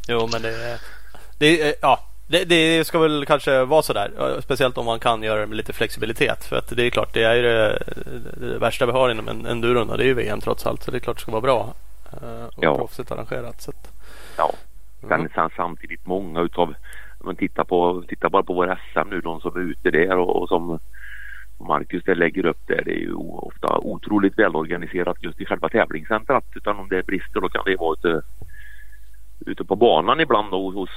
jo 0.07 0.29
men 0.31 0.41
det 0.41 0.49
är... 0.49 0.98
Det, 1.39 1.61
är- 1.61 1.75
ja, 1.81 1.99
det, 2.27 2.45
det 2.45 2.87
ska 2.87 2.99
väl 2.99 3.25
kanske 3.25 3.65
vara 3.65 3.81
sådär. 3.81 4.11
eh, 4.19 4.39
Speciellt 4.41 4.77
om 4.77 4.85
man 4.85 4.99
kan 4.99 5.23
göra 5.23 5.39
det 5.39 5.47
med 5.47 5.57
lite 5.57 5.73
flexibilitet. 5.73 6.45
För 6.45 6.55
att 6.55 6.67
det 6.75 6.83
är 6.83 6.89
klart, 6.89 7.13
det 7.13 7.23
är 7.23 7.35
ju 7.35 7.41
det, 7.41 7.83
det 8.37 8.57
värsta 8.59 8.85
vi 8.85 8.91
har 8.91 9.09
inom 9.09 9.27
en 9.27 9.45
enduron. 9.45 9.89
och 9.89 9.97
Det 9.97 10.03
är 10.03 10.07
ju 10.07 10.13
VM 10.13 10.41
trots 10.41 10.65
allt. 10.65 10.83
Så 10.83 10.91
det 10.91 10.97
är 10.97 10.99
klart 10.99 11.15
det 11.17 11.21
ska 11.21 11.31
vara 11.31 11.41
bra. 11.41 11.73
eh, 12.21 12.45
Och 12.45 12.63
Ja. 12.63 12.75
proffsigt 12.77 13.11
arrangerat. 13.11 13.61
Så 13.61 13.71
att, 13.71 13.93
Ja, 14.37 14.53
Mm. 15.03 15.29
sen, 15.35 15.49
samtidigt 15.55 16.05
många 16.05 16.41
utav, 16.41 16.67
om 17.19 17.25
man 17.25 17.35
tittar, 17.35 17.63
på, 17.63 18.03
tittar 18.07 18.29
bara 18.29 18.43
på 18.43 18.53
våra 18.53 18.75
SM 18.93 19.09
nu, 19.09 19.21
de 19.21 19.41
som 19.41 19.55
är 19.55 19.59
ute 19.59 19.91
där 19.91 20.17
och, 20.17 20.41
och 20.41 20.47
som 20.47 20.79
Marcus 21.59 22.03
där 22.03 22.15
lägger 22.15 22.45
upp 22.45 22.61
där, 22.67 22.81
det 22.85 22.91
är 22.91 22.99
ju 22.99 23.13
ofta 23.13 23.77
otroligt 23.77 24.39
välorganiserat 24.39 25.17
just 25.19 25.41
i 25.41 25.45
själva 25.45 25.69
tävlingscentrat. 25.69 26.43
Utan 26.55 26.79
om 26.79 26.89
det 26.89 26.97
är 26.97 27.03
brister 27.03 27.41
då 27.41 27.49
kan 27.49 27.61
det 27.65 27.75
vara 27.75 27.93
ute, 27.99 28.21
ute 29.45 29.63
på 29.65 29.75
banan 29.75 30.19
ibland 30.19 30.51
då, 30.51 30.69
hos 30.71 30.89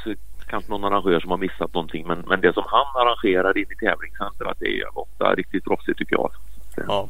kanske 0.49 0.71
någon 0.71 0.85
arrangör 0.85 1.21
som 1.21 1.31
har 1.31 1.39
missat 1.39 1.75
någonting. 1.75 2.07
Men, 2.07 2.19
men 2.29 2.41
det 2.41 2.53
som 2.55 2.65
han 2.67 2.87
arrangerar 3.07 3.59
in 3.59 3.67
i 3.73 3.77
tävlingscentrat 3.85 4.57
det 4.61 4.67
är 4.81 4.99
ofta 4.99 5.35
riktigt 5.35 5.65
proffsigt 5.65 5.99
tycker 5.99 6.17
jag. 6.17 6.31
ja. 6.89 7.09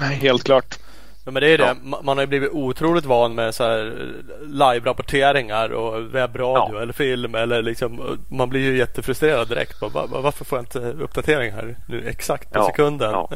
Nej, 0.00 0.16
helt 0.16 0.44
klart. 0.44 0.78
Ja, 1.24 1.30
men 1.30 1.40
det 1.42 1.48
är 1.48 1.58
det. 1.58 1.64
Ja. 1.64 1.74
Ma- 1.74 2.02
Man 2.02 2.16
har 2.16 2.22
ju 2.22 2.26
blivit 2.26 2.50
otroligt 2.52 3.04
van 3.04 3.34
med 3.34 3.54
så 3.54 3.64
här 3.64 4.12
live-rapporteringar 4.46 5.68
och 5.72 6.02
webbradio 6.14 6.74
Ja. 6.76 6.82
eller 6.82 6.92
film. 6.92 7.34
Eller 7.34 7.62
liksom, 7.62 8.18
man 8.28 8.48
blir 8.48 8.60
ju 8.60 8.76
jättefrustrerad 8.78 9.48
direkt. 9.48 9.80
Bara, 9.80 9.90
"Va- 9.90 10.06
va- 10.06 10.20
varför 10.20 10.44
får 10.44 10.58
jag 10.58 10.62
inte 10.62 10.78
uppdatering 10.78 11.52
här 11.52 11.76
nu 11.88 12.08
exakt 12.08 12.52
på 12.52 12.58
Ja, 12.58 12.64
sekunden? 12.66 13.10
ja. 13.12 13.28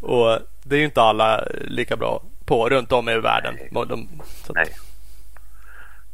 Och 0.00 0.38
det 0.62 0.74
är 0.74 0.78
ju 0.78 0.84
inte 0.84 1.02
alla 1.02 1.44
lika 1.60 1.96
bra 1.96 2.22
på 2.46 2.68
runt 2.68 2.92
om 2.92 3.08
i 3.08 3.18
världen. 3.18 3.54
De, 3.88 4.08
Nej. 4.54 4.66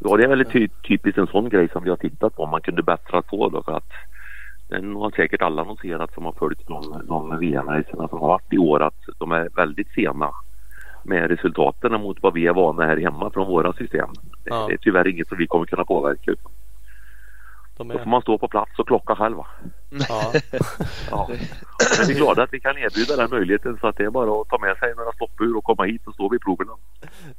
Ja, 0.09 0.17
det 0.17 0.25
är 0.25 0.29
väldigt 0.29 0.51
ty 0.51 0.69
typiskt 0.89 1.19
en 1.19 1.27
sån 1.27 1.49
grej 1.49 1.69
som 1.73 1.85
vi 1.85 1.91
har 1.91 1.97
tittat 1.97 2.37
på. 2.37 2.43
Om 2.43 2.51
man 2.51 2.61
kunde 2.61 2.83
bättra 2.83 3.23
på 3.23 3.49
då 3.49 3.63
för 3.63 3.73
att 3.73 3.93
den 4.69 4.97
har 4.97 5.11
säkert 5.11 5.43
alla 5.43 5.65
noterat 5.65 6.15
som 6.15 6.25
har 6.25 6.33
följt 6.33 6.67
de, 6.67 7.03
de 7.09 7.39
VM-racerna 7.39 8.09
som 8.09 8.19
har 8.19 8.29
varit 8.29 8.53
i 8.53 8.59
år 8.59 8.83
att 8.83 9.01
de 9.19 9.33
är 9.33 9.49
väldigt 9.57 9.89
sena 9.89 10.31
med 11.05 11.31
resultaten 11.31 11.93
mot 11.93 12.23
vad 12.23 12.35
vi 12.35 12.47
är 12.47 12.53
vana 12.53 12.87
här 12.87 12.97
hemma 12.97 13.31
från 13.31 13.47
våra 13.47 13.73
system. 13.73 14.09
Ja. 14.45 14.67
Det 14.69 14.75
är 14.75 14.79
tyvärr 14.79 15.09
inget 15.09 15.29
som 15.29 15.39
vi 15.39 15.47
kommer 15.47 15.67
kunna 15.67 15.85
påverka. 15.85 16.35
De 17.77 17.91
är... 17.91 17.95
Då 17.95 18.01
får 18.01 18.11
man 18.11 18.23
stå 18.23 18.39
på 18.39 18.49
plats 18.49 18.79
och 18.79 18.87
klocka 18.87 19.17
själv. 19.17 19.37
Ja. 20.09 20.33
ja. 21.11 21.29
Men 21.99 22.07
vi 22.07 22.13
är 22.13 22.17
glada 22.17 22.43
att 22.43 22.53
vi 22.53 22.61
kan 22.61 22.79
erbjuda 22.79 23.17
den 23.17 23.31
möjligheten 23.31 23.79
så 23.81 23.87
att 23.87 23.97
det 23.97 24.05
är 24.05 24.11
bara 24.11 24.41
att 24.41 24.49
ta 24.49 24.59
med 24.59 24.77
sig 24.77 24.95
några 24.97 25.13
stoppur 25.13 25.57
och 25.57 25.65
komma 25.65 25.85
hit 25.85 26.07
och 26.07 26.15
stå 26.15 26.29
vid 26.29 26.41
proverna. 26.41 26.73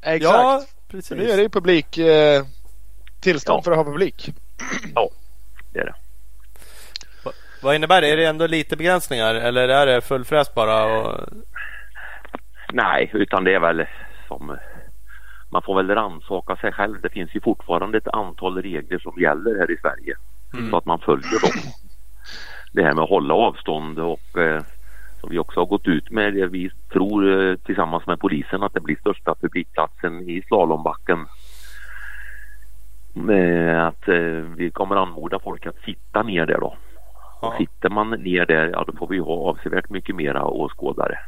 Exakt. 0.02 0.24
Ja, 0.24 0.62
precis. 0.88 1.18
Nu 1.18 1.30
är 1.30 1.38
det 1.38 1.44
ju 1.44 1.50
publik 1.50 1.98
eh, 1.98 2.44
tillstånd 3.20 3.60
ja. 3.60 3.64
för 3.64 3.72
att 3.72 3.78
ha 3.78 3.84
publik. 3.84 4.34
Ja, 4.96 5.10
det 5.74 5.80
är 5.80 5.86
det. 5.86 5.94
Vad 7.62 7.76
innebär 7.76 8.02
det? 8.02 8.12
Är 8.12 8.18
det 8.18 8.26
ändå 8.26 8.48
lite 8.48 8.78
begränsningar 8.78 9.36
eller 9.36 9.70
är 9.70 9.86
det 9.86 10.02
fullfräs 10.02 10.54
bara? 10.54 10.86
Och... 10.86 11.30
Nej, 12.74 13.10
utan 13.14 13.44
det 13.44 13.54
är 13.54 13.60
väl 13.60 13.86
som 14.28 14.58
man 15.50 15.62
får 15.62 15.76
väl 15.76 15.96
rannsaka 15.96 16.56
sig 16.56 16.72
själv. 16.72 17.02
Det 17.02 17.10
finns 17.10 17.36
ju 17.36 17.42
fortfarande 17.42 17.98
ett 17.98 18.08
antal 18.08 18.62
regler 18.62 19.00
som 19.00 19.22
gäller 19.22 19.60
här 19.60 19.72
i 19.72 19.78
Sverige 19.78 20.16
mm. 20.54 20.70
så 20.70 20.78
att 20.78 20.86
man 20.86 21.00
följer 21.00 21.42
dem. 21.42 21.72
Det 22.72 22.84
här 22.84 22.94
med 22.94 23.04
att 23.04 23.10
hålla 23.10 23.34
avstånd 23.34 24.00
och 24.00 24.38
eh, 24.38 24.64
som 25.20 25.30
vi 25.30 25.40
också 25.40 25.60
har 25.60 25.66
gått 25.66 25.88
ut 25.88 26.12
med. 26.12 26.34
Vi 26.34 26.72
tror 26.92 27.50
eh, 27.50 27.56
tillsammans 27.56 28.08
med 28.08 28.20
polisen 28.20 28.64
att 28.64 28.74
det 28.74 28.80
blir 28.80 28.96
största 28.96 29.36
publikplatsen 29.36 30.30
i 30.30 30.42
slalombacken. 30.48 31.26
Med 33.26 33.88
att 33.88 34.08
eh, 34.08 34.44
vi 34.56 34.72
kommer 34.74 34.96
anmoda 34.96 35.40
folk 35.40 35.66
att 35.66 35.84
sitta 35.86 36.24
ner 36.24 36.46
där 36.46 36.60
då. 36.60 36.76
Ja. 37.42 37.56
sitter 37.58 37.90
man 37.90 38.10
ner 38.10 38.46
där, 38.46 38.68
ja 38.68 38.84
då 38.88 38.94
får 38.98 39.08
vi 39.08 39.18
ha 39.18 39.50
avsevärt 39.50 39.90
mycket 39.90 40.16
mera 40.16 40.46
åskådare. 40.46 41.20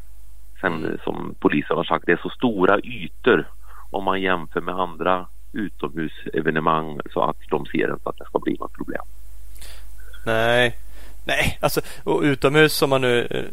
Sen 0.61 0.74
mm. 0.74 0.98
som 1.03 1.36
polisen 1.40 1.78
har 1.78 1.84
sagt, 1.84 2.06
det 2.06 2.11
är 2.11 2.20
så 2.24 2.30
stora 2.30 2.80
ytor 2.80 3.48
om 3.91 4.03
man 4.03 4.22
jämför 4.22 4.61
med 4.61 4.76
andra 4.76 5.26
utomhusevenemang 5.53 6.99
så 7.14 7.22
att 7.22 7.38
de 7.49 7.66
ser 7.66 7.94
inte 7.94 8.10
att 8.10 8.18
det 8.18 8.26
ska 8.26 8.40
bli 8.40 8.56
något 8.60 8.74
problem. 8.74 9.02
Nej, 10.26 10.76
Nej, 11.30 11.58
alltså 11.62 11.82
och 12.04 12.22
utomhus 12.22 12.82
om 12.82 12.90
man 12.90 13.02
nu, 13.02 13.28
eh, 13.32 13.44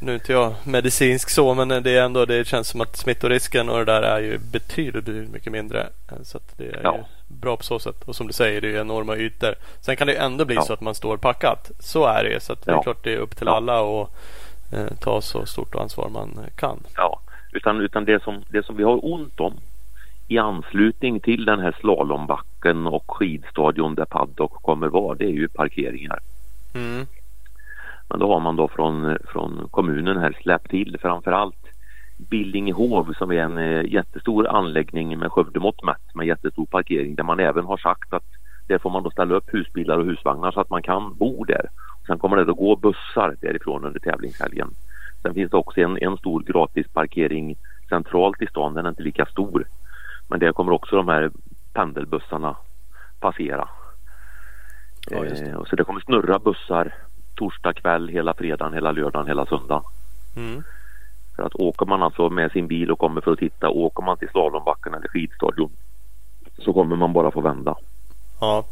nu 0.00 0.14
inte 0.14 0.32
jag 0.32 0.54
medicinsk 0.64 1.30
så, 1.30 1.54
men 1.54 1.68
det 1.68 1.96
är 1.96 2.02
ändå, 2.02 2.24
det 2.24 2.46
känns 2.46 2.68
som 2.68 2.80
att 2.80 2.96
smittorisken 2.96 3.68
och 3.68 3.78
det 3.78 3.84
där 3.84 4.02
är 4.02 4.20
ju 4.20 4.38
betydligt 4.38 5.30
mycket 5.32 5.52
mindre. 5.52 5.86
Så 6.22 6.38
det 6.56 6.64
är 6.64 6.80
ja. 6.82 6.98
bra 7.28 7.56
på 7.56 7.62
så 7.62 7.78
sätt. 7.78 8.02
Och 8.04 8.16
som 8.16 8.26
du 8.26 8.32
säger, 8.32 8.60
det 8.60 8.76
är 8.76 8.80
enorma 8.80 9.16
ytor. 9.16 9.54
Sen 9.80 9.96
kan 9.96 10.06
det 10.06 10.14
ändå 10.14 10.44
bli 10.44 10.56
ja. 10.56 10.62
så 10.62 10.72
att 10.72 10.80
man 10.80 10.94
står 10.94 11.16
packat. 11.16 11.70
Så 11.80 12.04
är 12.04 12.24
det 12.24 12.42
Så 12.42 12.52
att 12.52 12.64
det 12.64 12.72
är 12.72 12.82
klart 12.82 13.04
det 13.04 13.14
är 13.14 13.18
upp 13.18 13.36
till 13.36 13.48
alla 13.48 13.80
att 13.80 14.10
eh, 14.72 14.96
ta 15.00 15.20
så 15.20 15.46
stort 15.46 15.74
ansvar 15.74 16.08
man 16.08 16.38
kan. 16.56 16.78
Ja, 16.96 17.20
utan, 17.52 17.80
utan 17.80 18.04
det, 18.04 18.22
som, 18.22 18.44
det 18.48 18.66
som 18.66 18.76
vi 18.76 18.82
har 18.82 19.12
ont 19.12 19.40
om 19.40 19.54
i 20.28 20.38
anslutning 20.38 21.20
till 21.20 21.44
den 21.44 21.60
här 21.60 21.76
slalombacken 21.80 22.86
och 22.86 23.04
skidstadion 23.16 23.94
där 23.94 24.04
paddock 24.04 24.62
kommer 24.62 24.88
vara, 24.88 25.14
det 25.14 25.24
är 25.24 25.32
ju 25.32 25.48
parkeringar. 25.48 26.18
Mm. 26.74 27.06
Men 28.08 28.20
då 28.20 28.32
har 28.32 28.40
man 28.40 28.56
då 28.56 28.68
från, 28.68 29.18
från 29.24 29.68
kommunen 29.70 30.18
här 30.18 30.38
släppt 30.42 30.70
till 30.70 30.98
framförallt 31.00 31.56
Billingehov 32.16 33.12
som 33.18 33.30
är 33.30 33.42
en 33.42 33.58
eh, 33.58 33.92
jättestor 33.92 34.46
anläggning 34.46 35.18
med 35.18 35.32
Skövdemått 35.32 35.82
mätt 35.82 36.14
med 36.14 36.26
jättestor 36.26 36.66
parkering 36.66 37.14
där 37.14 37.24
man 37.24 37.40
även 37.40 37.64
har 37.64 37.76
sagt 37.76 38.12
att 38.12 38.22
där 38.66 38.78
får 38.78 38.90
man 38.90 39.02
då 39.02 39.10
ställa 39.10 39.34
upp 39.34 39.54
husbilar 39.54 39.98
och 39.98 40.04
husvagnar 40.04 40.50
så 40.50 40.60
att 40.60 40.70
man 40.70 40.82
kan 40.82 41.14
bo 41.16 41.44
där. 41.44 41.68
Sen 42.06 42.18
kommer 42.18 42.36
det 42.36 42.50
att 42.50 42.58
gå 42.58 42.76
bussar 42.76 43.36
därifrån 43.40 43.84
under 43.84 44.00
tävlingshelgen. 44.00 44.70
Sen 45.22 45.34
finns 45.34 45.50
det 45.50 45.56
också 45.56 45.80
en, 45.80 45.98
en 45.98 46.16
stor 46.16 46.42
gratisparkering 46.42 47.56
centralt 47.88 48.42
i 48.42 48.46
stan, 48.46 48.74
den 48.74 48.86
är 48.86 48.88
inte 48.88 49.02
lika 49.02 49.26
stor. 49.26 49.66
Men 50.28 50.40
där 50.40 50.52
kommer 50.52 50.72
också 50.72 50.96
de 50.96 51.08
här 51.08 51.30
pendelbussarna 51.72 52.56
passera. 53.20 53.68
Ja, 55.10 55.24
eh, 55.24 55.64
så 55.64 55.76
det 55.76 55.84
kommer 55.84 56.00
snurra 56.00 56.38
bussar 56.38 56.94
torsdag 57.34 57.72
kväll, 57.72 58.08
hela 58.08 58.34
fredagen, 58.34 58.74
hela 58.74 58.92
lördagen, 58.92 59.26
hela 59.26 59.46
söndagen. 59.46 59.84
Mm. 60.36 60.62
För 61.36 61.42
att 61.42 61.54
åker 61.54 61.86
man 61.86 62.02
alltså 62.02 62.30
med 62.30 62.52
sin 62.52 62.66
bil 62.66 62.90
och 62.90 62.98
kommer 62.98 63.20
för 63.20 63.32
att 63.32 63.38
titta, 63.38 63.68
åker 63.68 64.02
man 64.02 64.18
till 64.18 64.28
slalombacken 64.28 64.94
eller 64.94 65.08
skidstadion 65.08 65.70
så 66.58 66.72
kommer 66.72 66.96
man 66.96 67.12
bara 67.12 67.30
få 67.30 67.40
vända. 67.40 67.76
Ja. 68.40 68.64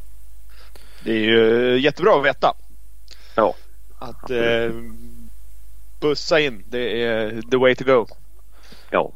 Det 1.04 1.12
är 1.12 1.24
ju 1.24 1.78
jättebra 1.78 2.18
att 2.18 2.24
veta. 2.24 2.54
Ja. 3.36 3.54
Att 3.98 4.30
eh, 4.30 4.70
bussa 6.00 6.40
in, 6.40 6.64
det 6.68 7.02
är 7.04 7.42
the 7.42 7.56
way 7.56 7.74
to 7.74 7.84
go. 7.84 8.06
Ja. 8.90 9.12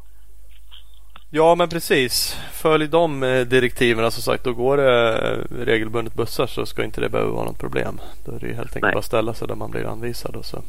Ja 1.29 1.55
men 1.55 1.69
precis. 1.69 2.33
Följ 2.51 2.87
de 2.87 3.23
eh, 3.23 3.41
direktiven 3.41 4.11
som 4.11 4.23
sagt. 4.23 4.43
Då 4.43 4.53
går 4.53 4.77
det 4.77 5.17
eh, 5.17 5.65
regelbundet 5.65 6.13
bussar 6.13 6.47
så 6.47 6.65
ska 6.65 6.83
inte 6.83 7.01
det 7.01 7.09
behöva 7.09 7.31
vara 7.31 7.45
något 7.45 7.59
problem. 7.59 7.99
Då 8.25 8.31
är 8.31 8.39
det 8.39 8.47
helt 8.47 8.59
enkelt 8.59 8.81
Nej. 8.81 8.91
bara 8.91 8.99
att 8.99 9.05
ställa 9.05 9.33
sig 9.33 9.47
där 9.47 9.55
man 9.55 9.71
blir 9.71 9.85
anvisad 9.85 10.35
och 10.35 10.45
så 10.45 10.61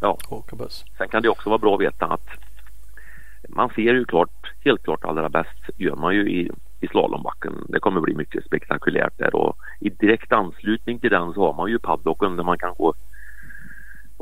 ja. 0.00 0.18
åka 0.28 0.56
buss. 0.56 0.84
Sen 0.98 1.08
kan 1.08 1.22
det 1.22 1.28
också 1.28 1.48
vara 1.48 1.58
bra 1.58 1.74
att 1.74 1.80
veta 1.80 2.06
att 2.06 2.28
man 3.48 3.68
ser 3.68 3.94
ju 3.94 4.04
klart, 4.04 4.52
helt 4.64 4.82
klart 4.82 5.04
allra 5.04 5.28
bäst 5.28 5.70
gör 5.76 5.96
man 5.96 6.14
ju 6.14 6.30
i, 6.30 6.50
i 6.80 6.86
slalombacken. 6.88 7.66
Det 7.68 7.80
kommer 7.80 8.00
bli 8.00 8.14
mycket 8.14 8.44
spektakulärt 8.44 9.18
där 9.18 9.34
och 9.34 9.56
i 9.80 9.88
direkt 9.88 10.32
anslutning 10.32 10.98
till 10.98 11.10
den 11.10 11.32
så 11.32 11.46
har 11.46 11.54
man 11.54 11.70
ju 11.70 11.78
paddocken 11.78 12.36
där 12.36 12.44
man 12.44 12.58
kan 12.58 12.74
gå 12.74 12.94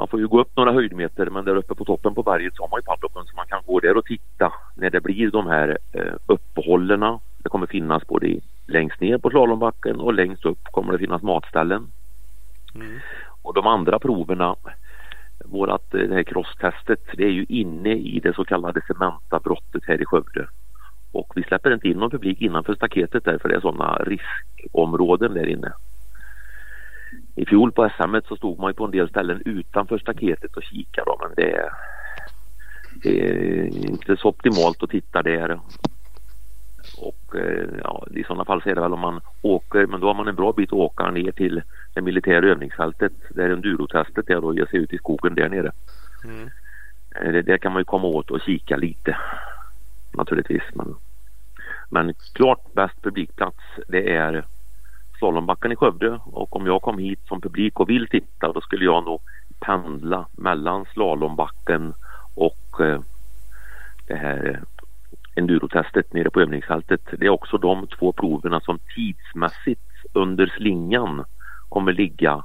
man 0.01 0.09
får 0.09 0.21
ju 0.21 0.29
gå 0.29 0.41
upp 0.41 0.57
några 0.57 0.73
höjdmeter 0.73 1.31
men 1.31 1.45
där 1.45 1.57
uppe 1.57 1.75
på 1.75 1.85
toppen 1.85 2.15
på 2.15 2.23
berget 2.23 2.57
så 2.57 2.63
har 2.63 2.69
man 2.69 2.79
ju 2.79 2.85
paddocken 2.85 3.25
så 3.27 3.37
man 3.37 3.47
kan 3.47 3.63
gå 3.67 3.81
där 3.81 3.97
och 3.97 4.05
titta 4.05 4.53
när 4.77 4.91
det 4.91 5.01
blir 5.01 5.31
de 5.31 5.47
här 5.47 5.79
eh, 5.93 6.15
uppehållen. 6.27 7.19
Det 7.43 7.49
kommer 7.49 7.67
finnas 7.67 8.07
både 8.07 8.41
längst 8.67 9.01
ner 9.01 9.19
på 9.19 9.31
slalombacken 9.31 10.01
och 10.01 10.15
längst 10.15 10.45
upp 10.45 10.65
kommer 10.65 10.93
det 10.93 10.99
finnas 10.99 11.23
matställen. 11.23 11.87
Mm. 12.75 12.99
Och 13.43 13.55
de 13.55 13.67
andra 13.67 13.99
proverna, 13.99 14.57
vårat 15.45 15.95
eh, 15.95 16.01
det 16.01 16.15
här 16.15 16.23
crosstestet, 16.23 17.01
det 17.17 17.25
är 17.25 17.33
ju 17.33 17.47
inne 17.49 17.93
i 17.93 18.21
det 18.21 18.35
så 18.35 18.45
kallade 18.45 18.81
Cementa-brottet 18.81 19.83
här 19.87 20.03
i 20.03 20.05
Skövde. 20.05 20.47
Och 21.13 21.33
vi 21.35 21.43
släpper 21.43 21.75
inte 21.75 21.89
in 21.89 21.99
någon 21.99 22.11
publik 22.11 22.41
innanför 22.41 22.75
staketet 22.75 23.25
där 23.25 23.39
för 23.39 23.49
det 23.49 23.55
är 23.55 23.61
sådana 23.61 23.95
riskområden 23.95 25.35
där 25.35 25.47
inne. 25.47 25.73
I 27.41 27.47
fjol 27.47 27.73
på 27.73 27.89
SM 27.97 28.17
så 28.29 28.37
stod 28.37 28.59
man 28.59 28.71
ju 28.71 28.75
på 28.75 28.85
en 28.85 28.91
del 28.91 29.09
ställen 29.09 29.43
utanför 29.45 29.99
staketet 29.99 30.57
och 30.57 30.63
kikade 30.63 31.11
men 31.21 31.31
det 31.37 31.53
är, 31.53 31.71
det 33.03 33.21
är 33.21 33.65
inte 33.91 34.17
så 34.17 34.29
optimalt 34.29 34.83
att 34.83 34.91
titta 34.91 35.23
där. 35.23 35.61
Och 36.97 37.37
eh, 37.37 37.69
ja, 37.85 38.07
i 38.15 38.25
sådana 38.25 38.45
fall 38.45 38.63
så 38.63 38.69
är 38.69 38.75
det 38.75 38.81
väl 38.81 38.93
om 38.93 39.01
man 39.01 39.21
åker, 39.43 39.87
men 39.87 40.01
då 40.01 40.07
har 40.07 40.15
man 40.15 40.29
en 40.29 40.35
bra 40.35 40.53
bit 40.53 40.69
att 40.69 40.79
åka 40.79 41.11
ner 41.11 41.33
till 41.33 41.63
det 41.95 42.01
militära 42.01 42.47
övningsfältet 42.47 43.13
där 43.31 43.51
endurotestet 43.51 44.31
är 44.31 44.45
och 44.45 44.55
ge 44.55 44.67
sig 44.67 44.79
ut 44.79 44.93
i 44.93 44.99
skogen 44.99 45.35
där 45.35 45.49
nere. 45.49 45.73
Mm. 46.25 46.51
Eh, 47.15 47.33
det, 47.33 47.43
där 47.43 47.59
kan 47.59 47.73
man 47.73 47.81
ju 47.81 47.85
komma 47.85 48.09
åt 48.09 48.31
och 48.31 48.41
kika 48.41 48.77
lite 48.77 49.17
naturligtvis. 50.13 50.63
Men, 50.75 50.95
men 51.89 52.15
klart 52.33 52.73
bäst 52.75 53.03
publikplats 53.03 53.59
det 53.89 54.15
är 54.15 54.45
slalombacken 55.21 55.73
i 55.73 55.77
Skövde 55.77 56.21
och 56.25 56.57
om 56.57 56.67
jag 56.67 56.83
kom 56.83 56.99
hit 56.99 57.21
som 57.29 57.41
publik 57.41 57.81
och 57.81 57.89
vill 57.89 58.09
titta 58.09 58.53
då 58.53 58.61
skulle 58.61 58.85
jag 58.85 59.05
nog 59.05 59.21
pendla 59.61 60.27
mellan 60.33 60.85
slalombacken 60.93 61.95
och 62.35 62.81
eh, 62.81 63.01
det 64.07 64.15
här 64.15 64.61
endurotestet 65.35 66.13
nere 66.13 66.31
på 66.31 66.41
övningsfältet. 66.41 67.01
Det 67.19 67.27
är 67.27 67.31
också 67.31 67.59
de 67.59 67.87
två 67.87 68.13
proverna 68.13 68.61
som 68.61 68.79
tidsmässigt 68.95 69.81
under 70.13 70.47
slingan 70.47 71.25
kommer 71.69 71.93
ligga 71.93 72.45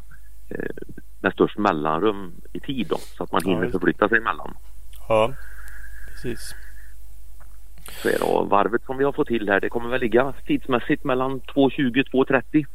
eh, 0.49 0.75
med 1.19 1.33
störst 1.33 1.57
mellanrum 1.57 2.31
i 2.53 2.59
tid 2.59 2.87
då, 2.87 2.97
så 2.97 3.23
att 3.23 3.31
man 3.31 3.41
hinner 3.45 3.69
förflytta 3.69 4.09
sig 4.09 4.17
emellan. 4.17 4.53
Ja, 5.07 5.33
precis. 6.11 6.55
Så 8.05 8.09
är 8.09 8.43
det. 8.43 8.49
Varvet 8.49 8.85
som 8.85 8.97
vi 8.97 9.03
har 9.03 9.11
fått 9.11 9.27
till 9.27 9.49
här 9.49 9.59
det 9.59 9.69
kommer 9.69 9.89
väl 9.89 10.01
ligga 10.01 10.33
tidsmässigt 10.45 11.03
mellan 11.03 11.41
2.20 11.41 12.13
och 12.13 12.27
2.30. 12.29 12.65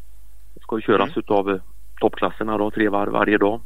Det 0.55 0.61
ska 0.61 0.77
ju 0.77 0.83
köras 0.83 1.09
mm. 1.09 1.19
utav 1.19 1.51
eh, 1.51 1.61
toppklasserna 2.01 2.59
då, 2.59 2.71
tre 2.71 2.89
varv 2.89 3.13
varje 3.13 3.39
dag. 3.39 3.61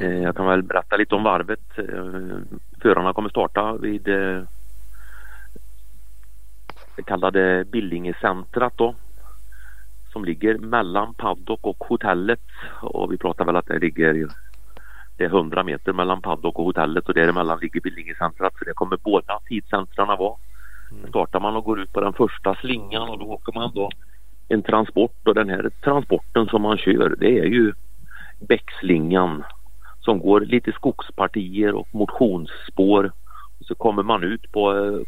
Eh, 0.00 0.18
jag 0.22 0.36
kan 0.36 0.46
väl 0.46 0.62
berätta 0.62 0.96
lite 0.96 1.14
om 1.14 1.22
varvet. 1.22 1.78
Eh, 1.78 1.84
förarna 2.82 3.12
kommer 3.12 3.28
starta 3.28 3.72
vid 3.72 4.02
det 6.96 7.02
kallade 7.06 7.64
Billinge-centrat 7.64 8.72
då 8.76 8.94
som 10.12 10.24
ligger 10.24 10.58
mellan 10.58 11.14
paddock 11.14 11.66
och 11.66 11.84
hotellet 11.88 12.40
och 12.80 13.12
vi 13.12 13.18
pratar 13.18 13.44
väl 13.44 13.56
att 13.56 13.66
det 13.66 13.78
ligger 13.78 14.28
det 15.18 15.24
är 15.24 15.28
100 15.28 15.64
meter 15.64 15.92
mellan 15.92 16.22
paddock 16.22 16.58
och 16.58 16.64
hotellet 16.64 17.08
och 17.08 17.14
däremellan 17.14 17.58
ligger 17.58 17.80
Billingencentrat 17.80 18.52
så 18.58 18.64
det 18.64 18.74
kommer 18.74 18.96
båda 18.96 19.40
tidcentrarna 19.48 20.16
vara. 20.16 20.36
Mm. 20.90 21.08
startar 21.08 21.40
man 21.40 21.56
och 21.56 21.64
går 21.64 21.80
ut 21.80 21.92
på 21.92 22.00
den 22.00 22.12
första 22.12 22.54
slingan 22.54 23.08
och 23.08 23.18
då 23.18 23.24
åker 23.24 23.52
man 23.52 23.70
då 23.74 23.90
en 24.48 24.62
transport 24.62 25.28
och 25.28 25.34
den 25.34 25.48
här 25.48 25.70
transporten 25.84 26.46
som 26.46 26.62
man 26.62 26.78
kör 26.78 27.16
det 27.18 27.38
är 27.38 27.44
ju 27.44 27.72
Bäckslingan 28.48 29.44
som 30.00 30.18
går 30.18 30.40
lite 30.40 30.72
skogspartier 30.72 31.74
och 31.74 31.88
motionsspår. 31.90 33.12
Och 33.60 33.66
så 33.66 33.74
kommer 33.74 34.02
man 34.02 34.24
ut 34.24 34.52
på, 34.52 34.64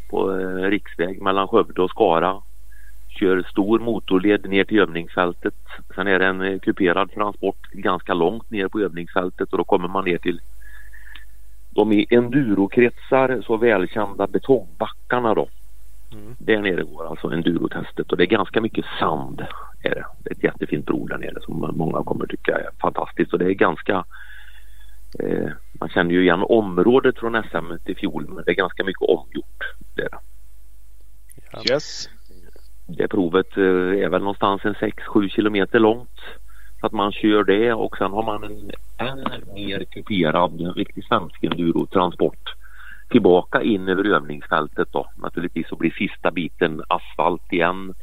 på 0.09 0.29
riksväg 0.69 1.21
mellan 1.21 1.47
Skövde 1.47 1.81
och 1.81 1.89
Skara. 1.89 2.41
Kör 3.21 3.43
stor 3.51 3.79
motorled 3.79 4.49
ner 4.49 4.63
till 4.63 4.79
övningsfältet. 4.79 5.53
Sen 5.95 6.07
är 6.07 6.19
det 6.19 6.25
en 6.25 6.59
kuperad 6.59 7.11
transport 7.11 7.71
ganska 7.71 8.13
långt 8.13 8.51
ner 8.51 8.67
på 8.67 8.79
övningsfältet 8.79 9.51
och 9.51 9.57
då 9.57 9.63
kommer 9.63 9.87
man 9.87 10.05
ner 10.05 10.17
till 10.17 10.41
de 11.69 11.91
i 11.91 12.07
endurokretsar 12.09 13.41
så 13.45 13.57
välkända 13.57 14.27
betongbackarna 14.27 15.33
då. 15.33 15.47
Mm. 16.13 16.35
Där 16.39 16.61
nere 16.61 16.83
går 16.83 17.09
alltså 17.09 17.27
endurotestet 17.27 18.11
och 18.11 18.17
det 18.17 18.23
är 18.23 18.27
ganska 18.27 18.61
mycket 18.61 18.85
sand. 18.99 19.45
Är 19.83 19.95
det. 19.95 20.05
det 20.23 20.29
är 20.29 20.35
ett 20.35 20.43
jättefint 20.43 20.85
prov 20.85 21.07
där 21.07 21.17
nere 21.17 21.41
som 21.41 21.71
många 21.73 22.03
kommer 22.03 22.25
tycka 22.25 22.55
är 22.55 22.69
fantastiskt 22.81 23.33
och 23.33 23.39
det 23.39 23.45
är 23.45 23.53
ganska 23.53 24.05
eh, 25.19 25.49
man 25.73 25.89
känner 25.89 26.11
ju 26.11 26.21
igen 26.21 26.43
området 26.49 27.19
från 27.19 27.43
SM 27.43 27.89
i 27.91 27.95
fjol 27.95 28.25
men 28.29 28.43
det 28.45 28.51
är 28.51 28.55
ganska 28.55 28.83
mycket 28.83 29.09
omgjort. 29.09 29.63
Det 29.95 30.01
är 30.01 30.09
Yes. 31.71 32.09
Det 32.97 33.07
provet 33.07 33.57
eh, 33.57 34.03
är 34.03 34.09
väl 34.09 34.21
någonstans 34.21 34.61
en 34.65 34.73
6-7 34.73 35.29
kilometer 35.29 35.79
långt. 35.79 36.19
Så 36.79 36.85
att 36.85 36.91
man 36.91 37.11
kör 37.11 37.43
det 37.43 37.73
och 37.73 37.97
sen 37.97 38.11
har 38.11 38.23
man 38.23 38.43
en 38.43 38.71
än 38.97 39.53
mer 39.53 39.83
kuperad, 39.83 40.61
en 40.61 40.73
riktig 40.73 41.03
svensk 41.05 41.43
endurotransport 41.43 42.55
tillbaka 43.09 43.61
in 43.61 43.87
över 43.87 44.03
övningsfältet 44.03 44.87
då. 44.91 45.09
Naturligtvis 45.15 45.67
så 45.67 45.75
blir 45.75 45.91
sista 45.91 46.31
biten 46.31 46.83
asfalt 46.87 47.53
igen. 47.53 47.93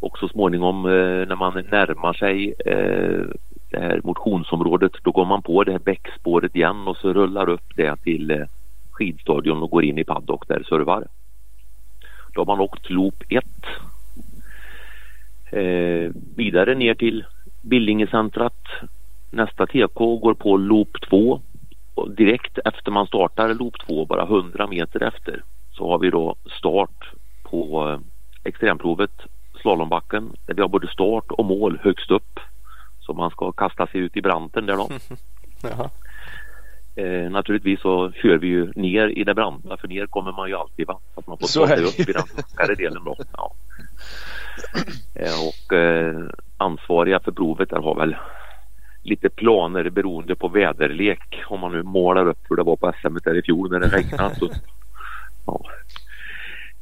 Och 0.00 0.18
så 0.18 0.28
småningom 0.28 0.86
eh, 0.86 1.28
när 1.28 1.36
man 1.36 1.52
närmar 1.54 2.12
sig 2.12 2.54
eh, 2.66 3.24
det 3.70 3.80
här 3.80 4.00
motionsområdet 4.04 4.92
då 5.02 5.10
går 5.10 5.24
man 5.24 5.42
på 5.42 5.64
det 5.64 5.72
här 5.72 5.78
bäckspåret 5.78 6.56
igen 6.56 6.88
och 6.88 6.96
så 6.96 7.12
rullar 7.12 7.48
upp 7.48 7.76
det 7.76 7.96
till 8.02 8.46
skidstadion 8.90 9.62
och 9.62 9.70
går 9.70 9.84
in 9.84 9.98
i 9.98 10.04
paddock 10.04 10.48
där 10.48 10.62
servar. 10.68 11.06
Då 12.34 12.40
har 12.40 12.46
man 12.46 12.60
åkt 12.60 12.90
loop 12.90 13.22
1. 13.28 13.44
Eh, 15.56 16.10
vidare 16.36 16.74
ner 16.74 16.94
till 16.94 17.24
Billingencentrat. 17.62 18.66
Nästa 19.30 19.66
TK 19.66 20.16
går 20.16 20.34
på 20.34 20.56
loop 20.56 21.00
2 21.08 21.40
och 21.94 22.10
direkt 22.10 22.58
efter 22.64 22.90
man 22.90 23.06
startar 23.06 23.54
loop 23.54 23.74
2, 23.86 24.04
bara 24.04 24.22
100 24.22 24.66
meter 24.66 25.02
efter, 25.02 25.42
så 25.72 25.88
har 25.88 25.98
vi 25.98 26.10
då 26.10 26.36
start 26.58 27.10
på 27.42 27.88
eh, 27.88 27.98
extremprovet 28.44 29.10
slalombacken 29.60 30.32
där 30.46 30.54
vi 30.54 30.62
har 30.62 30.68
både 30.68 30.88
start 30.88 31.24
och 31.28 31.44
mål 31.44 31.78
högst 31.82 32.10
upp. 32.10 32.40
Så 33.00 33.12
man 33.12 33.30
ska 33.30 33.52
kasta 33.52 33.86
sig 33.86 34.00
ut 34.00 34.16
i 34.16 34.22
branten 34.22 34.66
där 34.66 34.76
då. 34.76 34.88
eh, 37.02 37.30
naturligtvis 37.30 37.80
så 37.80 38.12
kör 38.12 38.38
vi 38.38 38.46
ju 38.46 38.72
ner 38.76 39.08
i 39.08 39.24
det 39.24 39.34
branta 39.34 39.76
för 39.76 39.88
ner 39.88 40.06
kommer 40.06 40.32
man 40.32 40.48
ju 40.48 40.54
alltid 40.54 40.86
va. 40.86 40.98
Så 41.14 41.20
att 41.20 41.26
man 41.26 41.38
får 41.38 41.66
ta 41.66 41.76
sig 41.76 41.84
upp 41.84 42.08
i 42.08 42.12
den 42.12 42.26
flackare 42.26 42.74
delen 42.74 43.04
då. 43.04 43.16
Ja. 43.36 43.52
Eh, 45.14 45.48
och 45.48 45.76
eh, 45.76 46.28
ansvariga 46.56 47.20
för 47.20 47.32
provet 47.32 47.70
där 47.70 47.78
har 47.78 47.94
väl 47.94 48.16
lite 49.02 49.28
planer 49.28 49.90
beroende 49.90 50.34
på 50.34 50.48
väderlek. 50.48 51.42
Om 51.46 51.60
man 51.60 51.72
nu 51.72 51.82
målar 51.82 52.28
upp 52.28 52.38
hur 52.48 52.56
det 52.56 52.62
var 52.62 52.76
på 52.76 52.92
SM 53.00 53.16
där 53.24 53.38
i 53.38 53.42
fjol 53.42 53.70
när 53.70 53.80
det 53.80 53.88
regnade. 53.88 54.34
Så, 54.34 54.48
ja. 55.46 55.60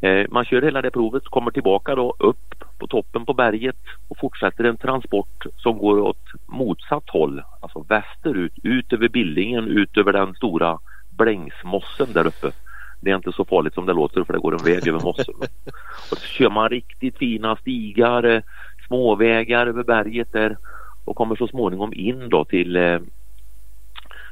eh, 0.08 0.26
man 0.30 0.44
kör 0.44 0.62
hela 0.62 0.82
det 0.82 0.90
provet, 0.90 1.24
kommer 1.24 1.50
tillbaka 1.50 1.94
då 1.94 2.14
upp 2.18 2.54
på 2.78 2.86
toppen 2.86 3.26
på 3.26 3.34
berget 3.34 3.76
och 4.08 4.18
fortsätter 4.18 4.64
en 4.64 4.76
transport 4.76 5.46
som 5.56 5.78
går 5.78 5.98
åt 5.98 6.26
motsatt 6.46 7.10
håll, 7.10 7.42
alltså 7.60 7.84
västerut, 7.88 8.52
ut 8.62 8.92
över 8.92 9.08
Billingen, 9.08 9.68
ut 9.68 9.96
över 9.96 10.12
den 10.12 10.34
stora 10.34 10.78
Blängsmossen 11.10 12.12
där 12.12 12.26
uppe. 12.26 12.50
Det 13.04 13.10
är 13.10 13.16
inte 13.16 13.32
så 13.32 13.44
farligt 13.44 13.74
som 13.74 13.86
det 13.86 13.92
låter 13.92 14.24
för 14.24 14.32
det 14.32 14.38
går 14.38 14.52
en 14.52 14.64
väg 14.64 14.88
över 14.88 15.00
mossen. 15.00 15.34
Och 16.10 16.18
så 16.18 16.26
kör 16.26 16.50
man 16.50 16.68
riktigt 16.68 17.18
fina 17.18 17.56
stigar, 17.56 18.22
eh, 18.22 18.42
småvägar 18.86 19.66
över 19.66 19.82
berget 19.82 20.32
där 20.32 20.56
och 21.04 21.16
kommer 21.16 21.36
så 21.36 21.46
småningom 21.48 21.92
in 21.94 22.28
då 22.28 22.44
till 22.44 22.76
eh, 22.76 22.98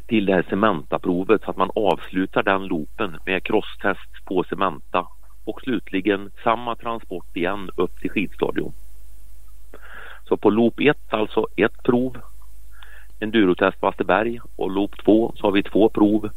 till 0.06 0.26
det 0.26 0.34
här 0.34 0.42
Cementa-provet 0.48 1.42
så 1.44 1.50
att 1.50 1.56
man 1.56 1.70
avslutar 1.74 2.42
den 2.42 2.66
loopen 2.66 3.16
med 3.26 3.44
crosstest 3.44 4.24
på 4.24 4.44
Cementa 4.44 5.06
och 5.44 5.60
slutligen 5.60 6.30
samma 6.44 6.76
transport 6.76 7.36
igen 7.36 7.70
upp 7.76 8.00
till 8.00 8.10
skidstadion. 8.10 8.72
Så 10.24 10.36
på 10.36 10.50
loop 10.50 10.80
1 10.80 10.96
alltså 11.08 11.46
ett 11.56 11.82
prov, 11.82 12.16
endurotest 13.20 13.80
på 13.80 13.88
Asterberg 13.88 14.40
och 14.56 14.70
loop 14.70 15.04
2 15.04 15.32
så 15.36 15.46
har 15.46 15.52
vi 15.52 15.62
två 15.62 15.88
prov, 15.88 16.30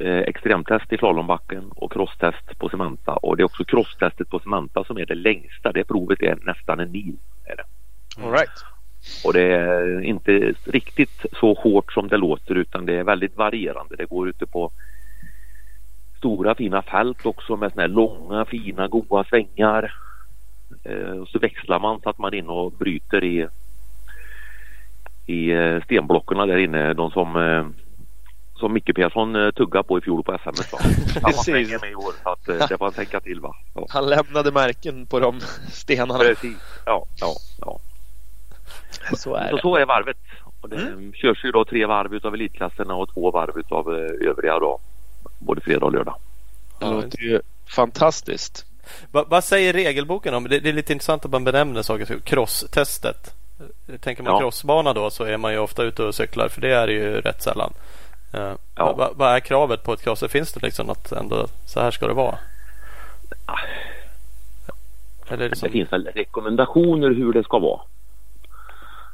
extremtest 0.00 0.92
i 0.92 0.96
slalombacken 0.96 1.70
och 1.70 1.92
crosstest 1.92 2.58
på 2.58 2.68
Cementa 2.68 3.12
och 3.12 3.36
det 3.36 3.42
är 3.42 3.44
också 3.44 3.64
crosstestet 3.64 4.28
på 4.28 4.38
Cementa 4.38 4.84
som 4.84 4.98
är 4.98 5.06
det 5.06 5.14
längsta. 5.14 5.72
Det 5.72 5.84
provet 5.84 6.22
är 6.22 6.38
nästan 6.42 6.80
en 6.80 6.92
mil. 6.92 7.16
Är 7.44 7.56
det. 7.56 7.64
All 8.24 8.32
right. 8.32 8.64
Och 9.24 9.32
det 9.32 9.42
är 9.42 10.00
inte 10.00 10.54
riktigt 10.64 11.26
så 11.32 11.54
hårt 11.54 11.92
som 11.92 12.08
det 12.08 12.16
låter 12.16 12.54
utan 12.54 12.86
det 12.86 12.94
är 12.94 13.04
väldigt 13.04 13.36
varierande. 13.36 13.96
Det 13.96 14.04
går 14.04 14.28
ute 14.28 14.46
på 14.46 14.70
stora 16.18 16.54
fina 16.54 16.82
fält 16.82 17.26
också 17.26 17.56
med 17.56 17.72
såna 17.72 17.82
här 17.82 17.88
långa 17.88 18.44
fina 18.44 18.88
goda 18.88 19.24
svängar. 19.24 19.94
Eh, 20.84 21.10
och 21.10 21.28
så 21.28 21.38
växlar 21.38 21.80
man 21.80 22.00
så 22.00 22.10
att 22.10 22.18
man 22.18 22.34
är 22.34 22.38
inne 22.38 22.52
och 22.52 22.72
bryter 22.72 23.24
i, 23.24 23.46
i 25.26 25.50
eh, 25.50 25.82
stenblocken 25.82 26.38
där 26.38 26.56
inne. 26.56 26.94
De 26.94 27.10
som, 27.10 27.36
eh, 27.36 27.66
som 28.60 28.72
Micke 28.72 28.94
Persson 28.94 29.36
eh, 29.36 29.50
tuggade 29.50 29.84
på 29.84 29.98
i 29.98 30.00
fjol 30.00 30.22
på 30.22 30.38
SM. 30.38 30.50
Precis. 31.24 31.80
med 31.80 31.90
i 31.90 31.94
år 31.94 32.12
så 32.22 32.30
att 32.30 32.48
eh, 32.48 32.68
det 32.68 32.78
får 32.78 32.84
han 32.84 32.92
tänka 32.92 33.20
till 33.20 33.40
va. 33.40 33.54
Ja. 33.74 33.86
Han 33.88 34.06
lämnade 34.06 34.52
märken 34.52 35.06
på 35.06 35.20
de 35.20 35.40
stenarna. 35.72 36.18
Precis, 36.18 36.56
ja, 36.86 37.06
ja, 37.20 37.34
ja. 37.60 37.78
Så 39.16 39.34
är 39.34 39.48
så, 39.48 39.56
det. 39.56 39.62
så 39.62 39.76
är 39.76 39.86
varvet. 39.86 40.16
Och 40.60 40.68
det 40.68 40.76
mm. 40.76 41.12
körs 41.12 41.44
ju 41.44 41.50
då 41.50 41.64
tre 41.64 41.86
varv 41.86 42.14
utav 42.14 42.34
elitklasserna 42.34 42.94
och 42.94 43.14
två 43.14 43.30
varv 43.30 43.58
utav 43.58 43.94
eh, 43.94 44.28
övriga 44.28 44.58
då. 44.58 44.80
Både 45.38 45.60
fredag 45.60 45.86
och 45.86 45.92
lördag. 45.92 46.14
Det 46.78 46.86
låter 46.86 47.22
ju 47.22 47.40
fantastiskt. 47.76 48.66
Va, 49.10 49.24
vad 49.28 49.44
säger 49.44 49.72
regelboken 49.72 50.34
om 50.34 50.44
det? 50.44 50.60
Det 50.60 50.68
är 50.68 50.72
lite 50.72 50.92
intressant 50.92 51.24
att 51.24 51.30
man 51.30 51.44
benämner 51.44 51.82
saker. 51.82 52.18
Crosstestet. 52.24 53.34
Tänker 54.00 54.22
man 54.22 54.32
ja. 54.32 54.38
crossbana 54.40 54.92
då 54.92 55.10
så 55.10 55.24
är 55.24 55.36
man 55.36 55.52
ju 55.52 55.58
ofta 55.58 55.82
ute 55.82 56.02
och 56.02 56.14
cyklar 56.14 56.48
för 56.48 56.60
det 56.60 56.74
är 56.74 56.86
det 56.86 56.92
ju 56.92 57.20
rätt 57.20 57.42
sällan. 57.42 57.72
Uh, 58.34 58.54
ja. 58.74 58.94
Vad 58.96 59.16
va 59.16 59.36
är 59.36 59.40
kravet 59.40 59.82
på 59.84 59.92
ett 59.92 60.02
cross? 60.02 60.24
Finns 60.28 60.52
det 60.52 60.62
liksom 60.62 60.90
att 60.90 61.12
ändå 61.12 61.46
så 61.66 61.80
här 61.80 61.90
ska 61.90 62.06
det 62.06 62.14
vara? 62.14 62.38
Eller 65.28 65.48
det, 65.48 65.56
som... 65.56 65.66
det 65.66 65.72
finns 65.72 65.92
väl 65.92 66.08
rekommendationer 66.14 67.10
hur 67.10 67.32
det 67.32 67.44
ska 67.44 67.58
vara. 67.58 67.80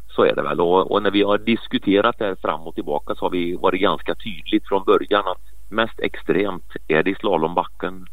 Så 0.09 0.25
är 0.25 0.35
det 0.35 0.43
väl 0.43 0.61
och, 0.61 0.91
och, 0.91 1.03
när 1.03 1.11
vi 1.11 1.23
har 1.23 1.39
diskuterat 1.39 2.19
det 2.19 2.25
här 2.25 2.35
fram 2.35 2.61
och 2.61 2.75
tillbaka 2.75 3.15
så 3.15 3.25
har 3.25 3.31
vi 3.31 3.55
varit 3.55 3.81
ganska 3.81 4.15
tydligt 4.15 4.69
från 4.69 4.85
början 4.85 5.29
att 5.29 5.43
mest 5.69 6.01
extremt 6.01 6.73
är 6.89 7.03
det 7.03 7.11
i 7.11 7.15
slalombacken. 7.15 8.07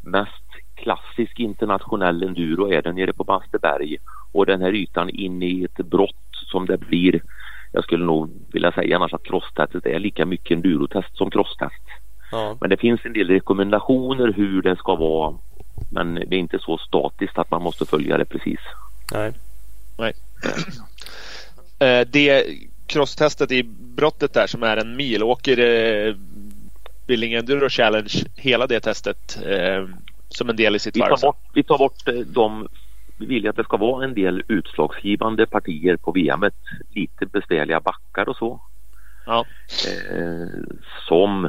Mest 0.00 0.44
klassisk 0.74 1.40
internationell 1.40 2.22
enduro 2.22 2.72
är 2.72 2.82
det 2.82 2.92
nere 2.92 3.12
på 3.12 3.24
Basteberg 3.24 3.96
och 4.32 4.46
den 4.46 4.62
här 4.62 4.74
ytan 4.74 5.10
in 5.10 5.42
i 5.42 5.64
ett 5.64 5.86
brott 5.86 6.14
som 6.50 6.66
det 6.66 6.78
blir. 6.78 7.22
Jag 7.78 7.84
skulle 7.84 8.04
nog 8.04 8.30
vilja 8.52 8.72
säga 8.72 8.96
annars 8.96 9.14
att 9.14 9.22
crosstestet 9.22 9.86
är 9.86 9.98
lika 9.98 10.26
mycket 10.26 10.50
endurotest 10.50 11.16
som 11.16 11.30
crosstest. 11.30 11.82
Ja. 12.30 12.56
Men 12.60 12.70
det 12.70 12.76
finns 12.76 13.00
en 13.04 13.12
del 13.12 13.28
rekommendationer 13.28 14.32
hur 14.32 14.62
det 14.62 14.76
ska 14.76 14.96
vara. 14.96 15.34
Men 15.90 16.14
det 16.14 16.36
är 16.36 16.40
inte 16.40 16.58
så 16.58 16.78
statiskt 16.78 17.38
att 17.38 17.50
man 17.50 17.62
måste 17.62 17.86
följa 17.86 18.18
det 18.18 18.24
precis. 18.24 18.60
Nej. 19.12 19.32
Nej. 19.98 20.12
Eh, 21.78 22.06
det 22.06 22.46
crosstestet 22.86 23.52
i 23.52 23.62
brottet 23.78 24.34
där 24.34 24.46
som 24.46 24.62
är 24.62 24.76
en 24.76 24.96
mil. 24.96 25.22
Åker 25.22 25.58
eh, 25.58 26.14
Billing 27.06 27.34
Enduro 27.34 27.68
Challenge 27.68 28.12
hela 28.36 28.66
det 28.66 28.80
testet 28.80 29.38
eh, 29.46 29.88
som 30.28 30.48
en 30.48 30.56
del 30.56 30.76
i 30.76 30.78
sitt 30.78 30.96
vi 30.96 31.00
varv? 31.00 31.16
Tar 31.16 31.28
bort, 31.28 31.42
vi 31.54 31.62
tar 31.62 31.78
bort 31.78 32.08
eh, 32.08 32.14
de 32.14 32.68
vi 33.18 33.26
vill 33.26 33.48
att 33.48 33.56
det 33.56 33.64
ska 33.64 33.76
vara 33.76 34.04
en 34.04 34.14
del 34.14 34.42
utslagsgivande 34.48 35.46
partier 35.46 35.96
på 35.96 36.12
VM. 36.12 36.44
Lite 36.90 37.26
besvärliga 37.26 37.80
backar 37.80 38.28
och 38.28 38.36
så. 38.36 38.60
Ja. 39.26 39.46
Eh, 39.86 40.48
som 41.08 41.48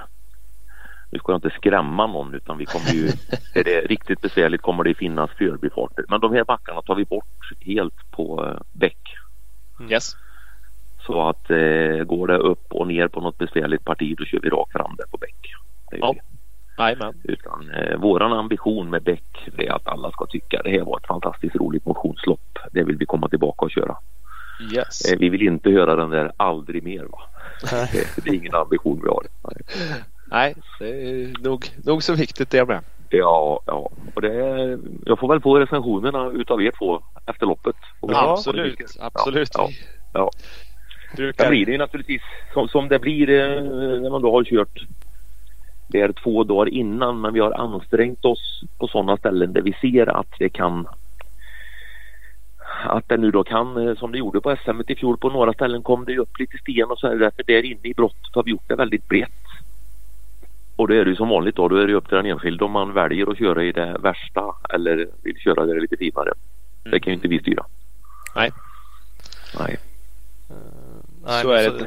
nu 1.12 1.20
ska 1.20 1.32
jag 1.32 1.38
inte 1.38 1.50
skrämma 1.50 2.08
någon 2.08 2.34
utan 2.34 2.58
vi 2.58 2.66
kommer 2.66 2.92
ju, 2.92 3.08
är 3.54 3.64
det 3.64 3.82
riktigt 3.82 4.22
besvärligt 4.22 4.62
kommer 4.62 4.84
det 4.84 4.94
finnas 4.94 5.32
förbifarter. 5.38 6.06
Men 6.08 6.20
de 6.20 6.34
här 6.34 6.44
backarna 6.44 6.82
tar 6.82 6.96
vi 6.96 7.06
bort 7.06 7.52
helt 7.60 8.12
på 8.12 8.46
eh, 8.46 8.62
däck. 8.72 9.16
Mm. 9.80 9.92
Yes. 9.92 10.16
Så 11.06 11.30
att 11.30 11.50
eh, 11.50 12.04
går 12.04 12.28
det 12.28 12.38
upp 12.38 12.74
och 12.74 12.88
ner 12.88 13.08
på 13.08 13.22
något 13.22 13.38
besvärligt 13.38 13.86
parti 13.86 14.16
då 14.18 14.26
kör 14.26 14.40
vi 14.40 14.50
rakt 14.50 14.72
fram 14.72 14.96
där 14.98 15.06
på 15.12 15.18
bäck. 15.18 15.54
Ja. 15.92 16.14
det. 16.14 16.39
Jajamän. 16.80 17.14
Utan 17.24 17.72
eh, 17.72 17.98
våran 17.98 18.34
ambition 18.34 18.90
med 18.90 19.04
bäck 19.04 19.50
är 19.58 19.72
att 19.72 19.88
alla 19.88 20.12
ska 20.12 20.26
tycka 20.26 20.62
det 20.64 20.70
här 20.70 20.82
var 20.82 21.00
ett 21.00 21.08
fantastiskt 21.08 21.56
roligt 21.56 21.86
motionslopp. 21.86 22.60
Det 22.72 22.84
vill 22.84 22.98
vi 22.98 23.06
komma 23.06 23.30
tillbaka 23.30 23.66
och 23.66 23.72
köra. 23.72 23.98
Yes. 24.76 25.12
Eh, 25.12 25.20
vi 25.20 25.30
vill 25.30 25.42
inte 25.42 25.70
höra 25.70 25.96
den 25.96 26.10
där 26.10 26.32
aldrig 26.38 26.84
mer 26.84 27.04
va. 27.04 27.20
det, 27.72 28.24
det 28.24 28.30
är 28.30 28.34
ingen 28.34 28.56
ambition 28.56 29.02
vi 29.04 29.10
har. 29.10 29.24
Nej. 29.44 29.64
Nej, 30.32 30.56
det 30.80 30.90
är 30.90 31.44
nog, 31.44 31.66
nog 31.84 32.04
så 32.04 32.14
viktigt 32.14 32.50
det 32.50 32.66
med. 32.66 32.84
Ja, 33.10 33.62
ja. 33.66 33.90
Och 34.16 34.22
det 34.22 34.34
är, 34.34 34.80
jag 35.06 35.20
får 35.20 35.28
väl 35.28 35.42
få 35.42 35.60
recensionerna 35.60 36.32
utav 36.32 36.62
er 36.62 36.72
två 36.80 37.02
efter 37.26 37.46
loppet. 37.46 37.76
Ja, 38.02 38.32
absolut. 38.32 38.80
Absolut. 39.00 39.50
Ja, 39.54 39.70
ja. 40.14 40.32
Brukar... 41.16 41.44
Sen 41.44 41.52
blir 41.52 41.66
det 41.66 41.72
ju 41.72 41.78
naturligtvis 41.78 42.22
som, 42.54 42.68
som 42.68 42.88
det 42.88 43.00
blir 43.00 43.30
eh, 43.30 43.64
när 44.02 44.10
man 44.10 44.22
då 44.22 44.32
har 44.32 44.44
kört 44.44 44.86
det 45.92 46.02
är 46.02 46.12
två 46.12 46.44
dagar 46.44 46.70
innan 46.70 47.22
men 47.22 47.34
vi 47.34 47.40
har 47.40 47.52
ansträngt 47.52 48.26
oss 48.26 48.64
på 48.78 48.88
sådana 48.88 49.18
ställen 49.18 49.54
där 49.54 49.62
vi 49.62 49.74
ser 49.82 50.20
att 50.20 50.34
det 50.40 50.50
kan 50.50 50.88
att 52.86 53.10
det 53.10 53.18
nu 53.18 53.32
då 53.32 53.44
kan, 53.44 53.88
eh, 53.88 53.96
som 53.96 54.12
det 54.12 54.18
gjorde 54.18 54.42
på 54.42 54.56
SM 54.64 54.82
i 54.88 54.96
fjol, 54.96 55.18
på 55.18 55.30
några 55.30 55.54
ställen 55.54 55.84
kom 55.84 56.06
det 56.06 56.18
upp 56.18 56.40
lite 56.40 56.58
sten 56.58 56.92
och 56.92 57.00
så 57.00 57.08
är 57.08 57.12
det 57.12 57.18
därför 57.18 57.44
där 57.44 57.66
inne 57.66 57.80
i 57.84 57.94
brottet 57.94 58.36
har 58.36 58.44
vi 58.44 58.52
gjort 58.52 58.68
det 58.68 58.76
väldigt 58.76 59.08
brett. 59.08 59.32
Och 60.76 60.88
då 60.88 60.94
är 60.94 61.06
det 61.06 61.10
ju 61.10 61.16
som 61.16 61.30
vanligt 61.30 61.56
då, 61.56 61.68
då 61.68 61.76
är 61.76 61.88
det 61.88 61.94
upp 61.94 62.08
till 62.08 62.18
den 62.18 62.26
enskilde 62.26 62.66
om 62.66 62.72
man 62.72 62.94
väljer 62.94 63.32
att 63.32 63.38
köra 63.38 63.64
i 63.64 63.72
det 63.72 63.98
värsta 64.00 64.56
eller 64.70 65.08
vill 65.24 65.38
köra 65.38 65.66
där 65.66 65.74
det 65.74 65.80
är 65.80 65.82
lite 65.82 65.98
finare. 65.98 66.34
Det 66.84 67.00
kan 67.00 67.12
ju 67.12 67.16
inte 67.16 67.28
vi 67.28 67.40
styra. 67.40 67.66
Nej. 68.36 68.52
Nej. 69.60 69.78
Nej, 71.26 71.42
så 71.44 71.52
är 71.52 71.70
det. 71.70 71.86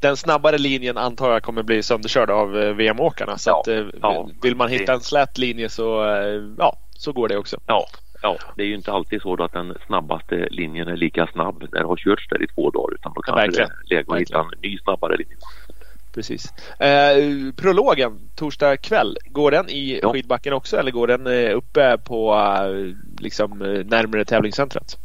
Den 0.00 0.16
snabbare 0.16 0.58
linjen 0.58 0.96
antar 0.98 1.32
jag 1.32 1.42
kommer 1.42 1.62
bli 1.62 1.82
sönderkörd 1.82 2.30
av 2.30 2.58
eh, 2.62 2.74
VM-åkarna. 2.74 3.38
Så 3.38 3.50
Ja, 3.50 3.60
att, 3.60 3.68
eh, 3.68 3.84
ja. 4.02 4.28
vill 4.42 4.56
man 4.56 4.68
hitta 4.68 4.92
en 4.92 5.00
slät 5.00 5.38
linje 5.38 5.68
så, 5.68 6.04
eh, 6.04 6.42
ja, 6.58 6.76
så 6.96 7.12
går 7.12 7.28
det 7.28 7.36
också. 7.36 7.56
Ja, 7.66 7.86
ja, 8.22 8.36
det 8.56 8.62
är 8.62 8.66
ju 8.66 8.74
inte 8.74 8.92
alltid 8.92 9.22
så 9.22 9.42
att 9.44 9.52
den 9.52 9.74
snabbaste 9.86 10.48
linjen 10.50 10.88
är 10.88 10.96
lika 10.96 11.26
snabb 11.26 11.64
när 11.72 11.80
det 11.80 11.86
har 11.86 11.96
körts 11.96 12.28
där 12.28 12.42
i 12.42 12.46
två 12.46 12.70
dagar 12.70 12.94
utan 12.94 13.12
då 13.14 13.20
kan 13.22 13.34
verkligen. 13.34 13.68
det 13.88 13.94
läge 13.94 14.12
att 14.12 14.20
hitta 14.20 14.38
en 14.40 14.60
ny 14.62 14.78
snabbare 14.78 15.16
linje. 15.16 15.36
Precis. 16.14 16.52
Eh, 16.80 17.16
prologen 17.56 18.20
torsdag 18.36 18.76
kväll, 18.76 19.16
går 19.26 19.50
den 19.50 19.68
i 19.70 20.00
Ja. 20.02 20.12
skidbacken 20.12 20.52
också 20.52 20.76
eller 20.76 20.90
går 20.90 21.06
den 21.06 21.26
uppe 21.52 21.98
på 22.04 22.34
liksom 23.18 23.50
närmare 23.86 24.24
tävlingscentret? 24.24 24.98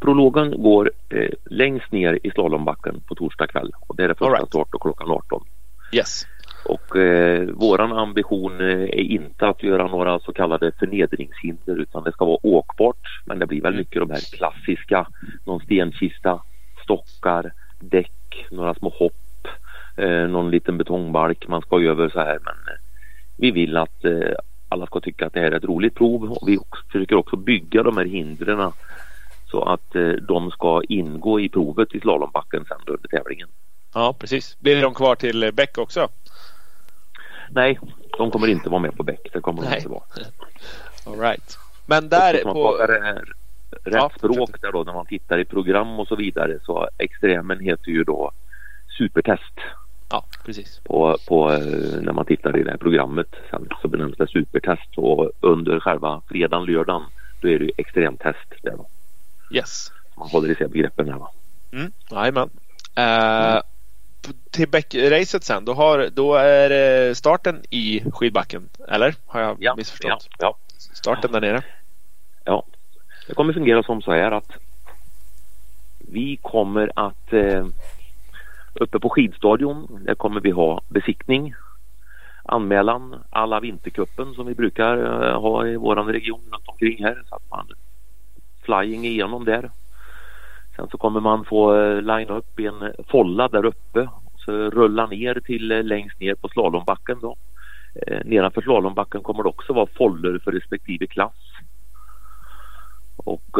Prologen 0.00 0.62
går 0.62 0.90
eh, 1.08 1.30
längst 1.44 1.92
ner 1.92 2.18
i 2.22 2.30
slalombacken 2.30 3.00
på 3.08 3.14
torsdag 3.14 3.46
kväll 3.46 3.70
och 3.86 3.96
det 3.96 4.04
är 4.04 4.08
det 4.08 4.14
första 4.14 4.32
right. 4.32 4.48
start 4.48 4.68
då 4.72 4.78
klockan 4.78 5.10
18. 5.10 5.44
Yes. 5.92 6.26
Och 6.64 6.96
eh, 6.96 7.48
våran 7.48 7.92
ambition 7.92 8.60
eh, 8.60 8.82
är 8.82 9.00
inte 9.00 9.48
att 9.48 9.62
göra 9.62 9.86
några 9.86 10.18
så 10.18 10.32
kallade 10.32 10.72
förnedringshinder 10.78 11.76
utan 11.80 12.04
det 12.04 12.12
ska 12.12 12.24
vara 12.24 12.38
åkbart. 12.42 13.22
Men 13.24 13.38
det 13.38 13.46
blir 13.46 13.62
väl 13.62 13.74
mycket 13.74 14.00
de 14.00 14.10
här 14.10 14.36
klassiska, 14.36 15.06
någon 15.44 15.60
stenkista, 15.60 16.42
stockar, 16.82 17.52
däck, 17.80 18.46
några 18.50 18.74
små 18.74 18.88
hopp, 18.88 19.48
eh, 19.96 20.28
någon 20.28 20.50
liten 20.50 20.78
betongbalk 20.78 21.48
man 21.48 21.62
ska 21.62 21.80
över 21.80 22.08
så 22.08 22.20
här. 22.20 22.38
Men 22.44 22.54
eh, 22.54 22.80
vi 23.36 23.50
vill 23.50 23.76
att 23.76 24.04
eh, 24.04 24.34
alla 24.68 24.86
ska 24.86 25.00
tycka 25.00 25.26
att 25.26 25.32
det 25.32 25.40
här 25.40 25.52
är 25.52 25.56
ett 25.56 25.64
roligt 25.64 25.94
prov 25.94 26.32
och 26.32 26.48
vi 26.48 26.58
försöker 26.92 27.16
också 27.16 27.36
bygga 27.36 27.82
de 27.82 27.96
här 27.96 28.04
hindren 28.04 28.60
så 29.56 29.62
att 29.62 29.94
eh, 29.94 30.08
de 30.08 30.50
ska 30.50 30.82
ingå 30.88 31.40
i 31.40 31.48
provet 31.48 31.94
i 31.94 32.00
slalombacken 32.00 32.64
sen 32.68 32.78
under 32.86 33.08
tävlingen. 33.08 33.48
Ja, 33.94 34.14
precis. 34.18 34.56
Blir 34.58 34.82
de 34.82 34.94
kvar 34.94 35.14
till 35.14 35.42
eh, 35.42 35.50
Bäck 35.50 35.78
också? 35.78 36.08
Nej, 37.50 37.78
de 38.18 38.30
kommer 38.30 38.48
inte 38.48 38.68
vara 38.68 38.80
med 38.80 38.96
på 38.96 39.02
bäck. 39.02 39.28
Det 39.32 39.40
kommer 39.40 39.62
de 39.62 39.68
Nej. 39.68 39.76
inte 39.78 39.88
vara. 39.88 40.02
All 41.06 41.20
right. 41.20 41.58
Men 41.86 42.08
där 42.08 42.42
på... 42.44 42.72
rätt 43.84 43.94
Ja, 43.94 44.10
språk 44.16 44.60
där 44.60 44.72
då 44.72 44.82
när 44.84 44.92
man 44.92 45.06
tittar 45.06 45.38
i 45.38 45.44
program 45.44 46.00
och 46.00 46.08
så 46.08 46.16
vidare 46.16 46.58
så 46.62 46.88
extremen 46.98 47.60
heter 47.60 47.90
ju 47.90 48.04
då 48.04 48.30
supertest 48.98 49.54
Ja, 50.10 50.24
precis. 50.44 50.80
på, 50.84 51.16
på 51.28 51.52
eh, 51.52 52.00
när 52.00 52.12
man 52.12 52.24
tittar 52.24 52.56
i 52.56 52.62
det 52.62 52.70
här 52.70 52.78
programmet. 52.78 53.34
Sen 53.50 53.68
så 53.82 53.88
benämns 53.88 54.16
det 54.16 54.28
supertest 54.28 54.90
och 54.96 55.30
under 55.40 55.80
själva 55.80 56.22
fredagen, 56.28 56.64
lördagen 56.64 57.02
då 57.40 57.48
är 57.48 57.58
det 57.58 57.64
ju 57.64 57.72
extremtest 57.76 58.50
där 58.62 58.76
då. 58.76 58.86
Yes. 59.50 59.92
Man 60.16 60.28
håller 60.28 60.50
isär 60.50 60.68
begreppen 60.68 61.08
här 61.08 61.18
va. 61.18 61.30
Mm. 61.72 61.92
Jajamän. 62.10 62.50
Eh, 62.96 63.60
p- 64.26 64.32
till 64.50 64.68
Bäck-racet 64.68 65.42
sen, 65.44 65.64
då, 65.64 65.74
har, 65.74 66.08
då 66.12 66.34
är 66.34 67.14
starten 67.14 67.62
i 67.70 68.02
skidbacken. 68.12 68.68
Eller? 68.88 69.14
Har 69.26 69.40
jag 69.40 69.56
Ja, 69.60 69.74
missförstått? 69.76 70.28
ja, 70.30 70.36
ja. 70.38 70.56
Starten 70.78 71.32
där 71.32 71.40
nere. 71.40 71.62
Ja, 72.44 72.64
det 73.28 73.34
kommer 73.34 73.52
fungera 73.52 73.82
som 73.82 74.02
så 74.02 74.12
här 74.12 74.32
att 74.32 74.50
vi 75.98 76.38
kommer 76.42 76.92
att 76.96 77.32
eh, 77.32 77.66
uppe 78.74 78.98
på 79.00 79.08
skidstadion, 79.10 80.00
där 80.06 80.14
kommer 80.14 80.40
vi 80.40 80.50
ha 80.50 80.80
besiktning, 80.88 81.54
anmälan, 82.44 83.22
alla 83.30 83.60
vintercupen 83.60 84.34
som 84.34 84.46
vi 84.46 84.54
brukar 84.54 84.96
eh, 85.28 85.40
ha 85.40 85.66
i 85.66 85.76
våran 85.76 86.06
region 86.06 86.40
runt 86.52 86.68
omkring 86.68 87.04
här 87.04 87.22
så 87.28 87.34
att 87.34 87.50
man 87.50 87.68
flying 88.66 89.04
igenom 89.06 89.44
där. 89.44 89.70
Sen 90.76 90.88
så 90.90 90.98
kommer 90.98 91.20
man 91.20 91.44
få 91.44 91.76
eh, 91.76 92.02
line 92.02 92.28
upp 92.28 92.60
i 92.60 92.66
en 92.66 92.82
eh, 92.82 92.90
folla 93.08 93.48
där 93.48 93.64
uppe 93.64 94.00
och 94.00 94.40
så 94.44 94.52
rulla 94.52 95.06
ner 95.06 95.40
till 95.44 95.72
eh, 95.72 95.82
längst 95.82 96.20
ner 96.20 96.34
på 96.34 96.48
slalombacken 96.48 97.18
då. 97.20 97.36
Nedanför 98.24 98.60
slalombacken 98.60 99.22
kommer 99.22 99.42
det 99.42 99.48
också 99.48 99.72
vara 99.72 99.86
foller 99.96 100.38
för 100.38 100.52
respektive 100.52 101.06
klass. 101.06 101.32
Och 103.16 103.58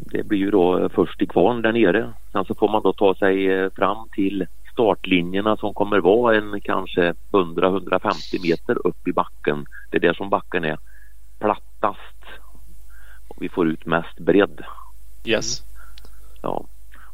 det 0.00 0.26
blir 0.26 0.38
ju 0.38 0.50
då 0.50 0.88
först 0.88 1.22
i 1.22 1.26
kvarn 1.26 1.62
där 1.62 1.72
nere. 1.72 2.12
Sen 2.32 2.44
så 2.44 2.54
får 2.54 2.68
man 2.68 2.82
då 2.82 2.92
ta 2.92 3.14
sig 3.14 3.70
fram 3.70 4.08
till 4.12 4.46
startlinjerna 4.72 5.56
som 5.56 5.74
kommer 5.74 6.00
vara 6.00 6.36
en 6.36 6.60
kanske 6.60 7.14
100-150 7.32 8.42
meter 8.42 8.86
upp 8.86 9.08
i 9.08 9.12
backen. 9.12 9.66
Det 9.90 9.96
är 9.96 10.00
där 10.00 10.14
som 10.14 10.30
backen 10.30 10.64
är 10.64 10.78
plattast. 11.38 12.15
Vi 13.36 13.48
får 13.48 13.68
ut 13.68 13.86
mest 13.86 14.18
bredd. 14.18 14.60
Yes. 15.24 15.62
Ja. 16.42 16.64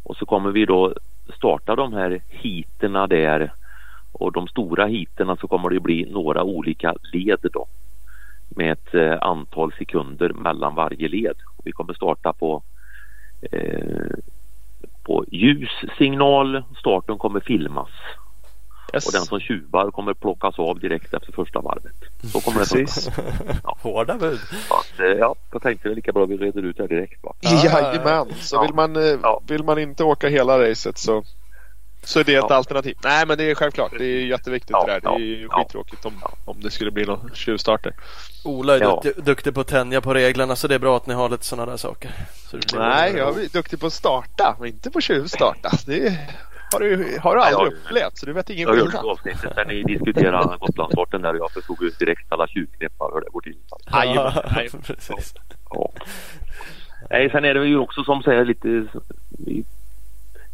Och 0.02 0.16
så 0.16 0.26
kommer 0.26 0.50
vi 0.50 0.64
då 0.64 0.94
starta 1.36 1.76
de 1.76 1.92
här 1.92 2.22
hiterna 2.28 3.06
där 3.06 3.52
och 4.12 4.32
de 4.32 4.48
stora 4.48 4.86
hiterna 4.86 5.36
så 5.36 5.48
kommer 5.48 5.70
det 5.70 5.80
bli 5.80 6.10
några 6.10 6.42
olika 6.42 6.94
led 7.12 7.38
då 7.52 7.66
med 8.48 8.72
ett 8.72 8.94
eh, 8.94 9.18
antal 9.20 9.72
sekunder 9.72 10.32
mellan 10.32 10.74
varje 10.74 11.08
led. 11.08 11.36
Vi 11.64 11.72
kommer 11.72 11.94
starta 11.94 12.32
på 12.32 12.62
eh, 13.52 14.16
på 15.02 15.24
ljussignal. 15.30 16.62
Starten 16.78 17.18
kommer 17.18 17.40
filmas 17.40 17.90
yes. 18.94 19.06
och 19.06 19.12
den 19.12 19.22
som 19.24 19.40
tjuvar 19.40 19.90
kommer 19.90 20.14
plockas 20.14 20.58
av 20.58 20.78
direkt 20.80 21.14
efter 21.14 21.32
första 21.32 21.60
varvet. 21.60 21.92
Så 22.32 22.40
kommer 22.40 22.60
det 22.60 22.66
Precis. 22.70 23.08
Hårda 23.64 24.16
bud. 24.16 24.40
Att, 24.70 24.92
ja, 25.18 25.34
jag 25.52 25.62
tänkte 25.62 25.88
väl 25.88 25.96
lika 25.96 26.12
bra 26.12 26.24
vi 26.26 26.36
reder 26.36 26.62
ut 26.62 26.76
det 26.76 26.82
här 26.82 26.88
direkt. 26.88 27.24
Va? 27.24 27.34
Jajamän. 27.40 28.26
Så 28.40 28.56
Ja. 28.56 28.62
vill, 28.62 28.74
man, 28.74 28.96
eh, 28.96 29.18
Ja. 29.22 29.42
vill 29.48 29.64
man 29.64 29.78
inte 29.78 30.04
åka 30.04 30.28
hela 30.28 30.58
racet 30.70 30.98
så, 30.98 31.22
så 32.04 32.20
är 32.20 32.24
det 32.24 32.34
ett 32.34 32.44
Ja. 32.48 32.54
alternativ. 32.54 32.96
Nej 33.04 33.26
men 33.26 33.38
det 33.38 33.50
är 33.50 33.54
självklart. 33.54 33.92
Det 33.98 34.04
är 34.04 34.26
jätteviktigt 34.26 34.70
Ja, 34.70 34.84
det 34.86 34.92
där. 34.92 35.00
Det 35.00 35.08
är 35.08 35.18
ju 35.18 35.48
ja, 35.50 35.58
skittråkigt 35.58 36.04
om, 36.04 36.12
om 36.44 36.60
det 36.60 36.70
skulle 36.70 36.90
bli 36.90 37.04
någon 37.04 37.30
tjuvstarter. 37.34 37.92
Ola 38.44 38.76
är 38.76 38.80
Ja. 38.80 39.00
duktig, 39.04 39.24
duktig 39.24 39.54
på 39.54 39.60
att 39.60 39.66
tänja 39.68 40.00
på 40.00 40.14
reglerna 40.14 40.56
så 40.56 40.68
det 40.68 40.74
är 40.74 40.78
bra 40.78 40.96
att 40.96 41.06
ni 41.06 41.14
har 41.14 41.28
lite 41.28 41.44
sådana 41.44 41.70
där 41.70 41.76
saker. 41.76 42.10
Så 42.50 42.56
det 42.56 42.78
Nej, 42.78 43.14
jag 43.16 43.42
är 43.42 43.48
duktig 43.52 43.80
på 43.80 43.86
att 43.86 43.92
starta 43.92 44.56
men 44.60 44.68
inte 44.68 44.90
på 44.90 45.00
tjuvstarta. 45.00 45.70
Det 45.86 46.18
har 46.72 46.80
du, 46.80 47.18
har 47.22 47.36
du 47.36 47.42
aldrig 47.42 47.72
Ja, 47.72 47.76
upplevt 47.86 48.18
så 48.18 48.26
du 48.26 48.32
vet 48.32 48.50
ingen 48.50 48.60
Jag 48.68 48.68
hörde 48.68 48.80
skillnad. 48.90 49.04
avsnittet 49.06 49.56
när 49.56 49.64
ni 49.64 49.82
diskuterade 49.82 50.56
Gotlandssporten 50.60 51.22
där 51.22 51.32
och 51.34 51.38
jag 51.40 51.50
förstod 51.52 51.82
ju 51.82 51.90
direkt 51.90 52.32
alla 52.32 52.46
tjuvknepar 52.46 53.10
hur 53.14 53.20
det 53.20 53.30
går 53.30 53.40
till. 53.40 53.56
Jajamän, 53.92 54.32
Ja, 54.34 54.42
jajamän. 54.56 54.82
precis. 54.86 55.34
Ja. 55.70 55.90
Nej, 57.10 57.30
sen 57.30 57.44
är 57.44 57.54
det 57.54 57.66
ju 57.66 57.78
också 57.78 58.04
som 58.04 58.22
säger 58.22 58.44
lite 58.44 58.68
vi, 59.38 59.64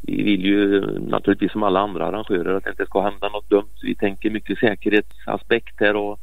vi 0.02 0.22
vill 0.22 0.44
ju 0.44 0.80
naturligtvis 1.00 1.52
som 1.52 1.62
alla 1.62 1.80
andra 1.80 2.06
arrangörer 2.06 2.54
att 2.56 2.64
det 2.64 2.70
inte 2.70 2.86
ska 2.86 3.00
hända 3.02 3.28
något 3.28 3.50
dumt. 3.50 3.70
Vi 3.82 3.94
tänker 3.94 4.30
mycket 4.30 4.58
säkerhetsaspekt 4.58 5.74
här 5.80 5.96
och 5.96 6.20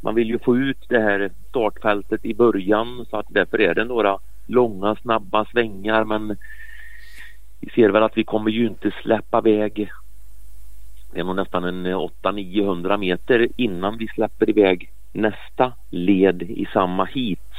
man 0.00 0.14
vill 0.14 0.28
ju 0.28 0.38
få 0.38 0.56
ut 0.56 0.84
det 0.88 0.98
här 1.00 1.30
startfältet 1.48 2.24
i 2.24 2.34
början 2.34 3.06
så 3.10 3.16
att 3.16 3.26
därför 3.28 3.60
är 3.60 3.74
det 3.74 3.84
några 3.84 4.18
långa 4.46 4.96
snabba 4.96 5.44
svängar 5.44 6.04
men 6.04 6.36
vi 7.60 7.70
ser 7.70 7.90
väl 7.90 8.02
att 8.02 8.16
vi 8.16 8.24
kommer 8.24 8.50
ju 8.50 8.66
inte 8.66 8.90
släppa 9.02 9.40
väg, 9.40 9.90
det 11.12 11.20
är 11.20 11.24
nog 11.24 11.36
nästan 11.36 11.64
en 11.64 11.86
eh, 11.86 12.08
800-900 12.22 12.96
meter 12.96 13.48
innan 13.56 13.98
vi 13.98 14.08
släpper 14.08 14.50
iväg 14.50 14.90
nästa 15.12 15.72
led 15.90 16.42
i 16.42 16.66
samma 16.72 17.04
hit. 17.04 17.52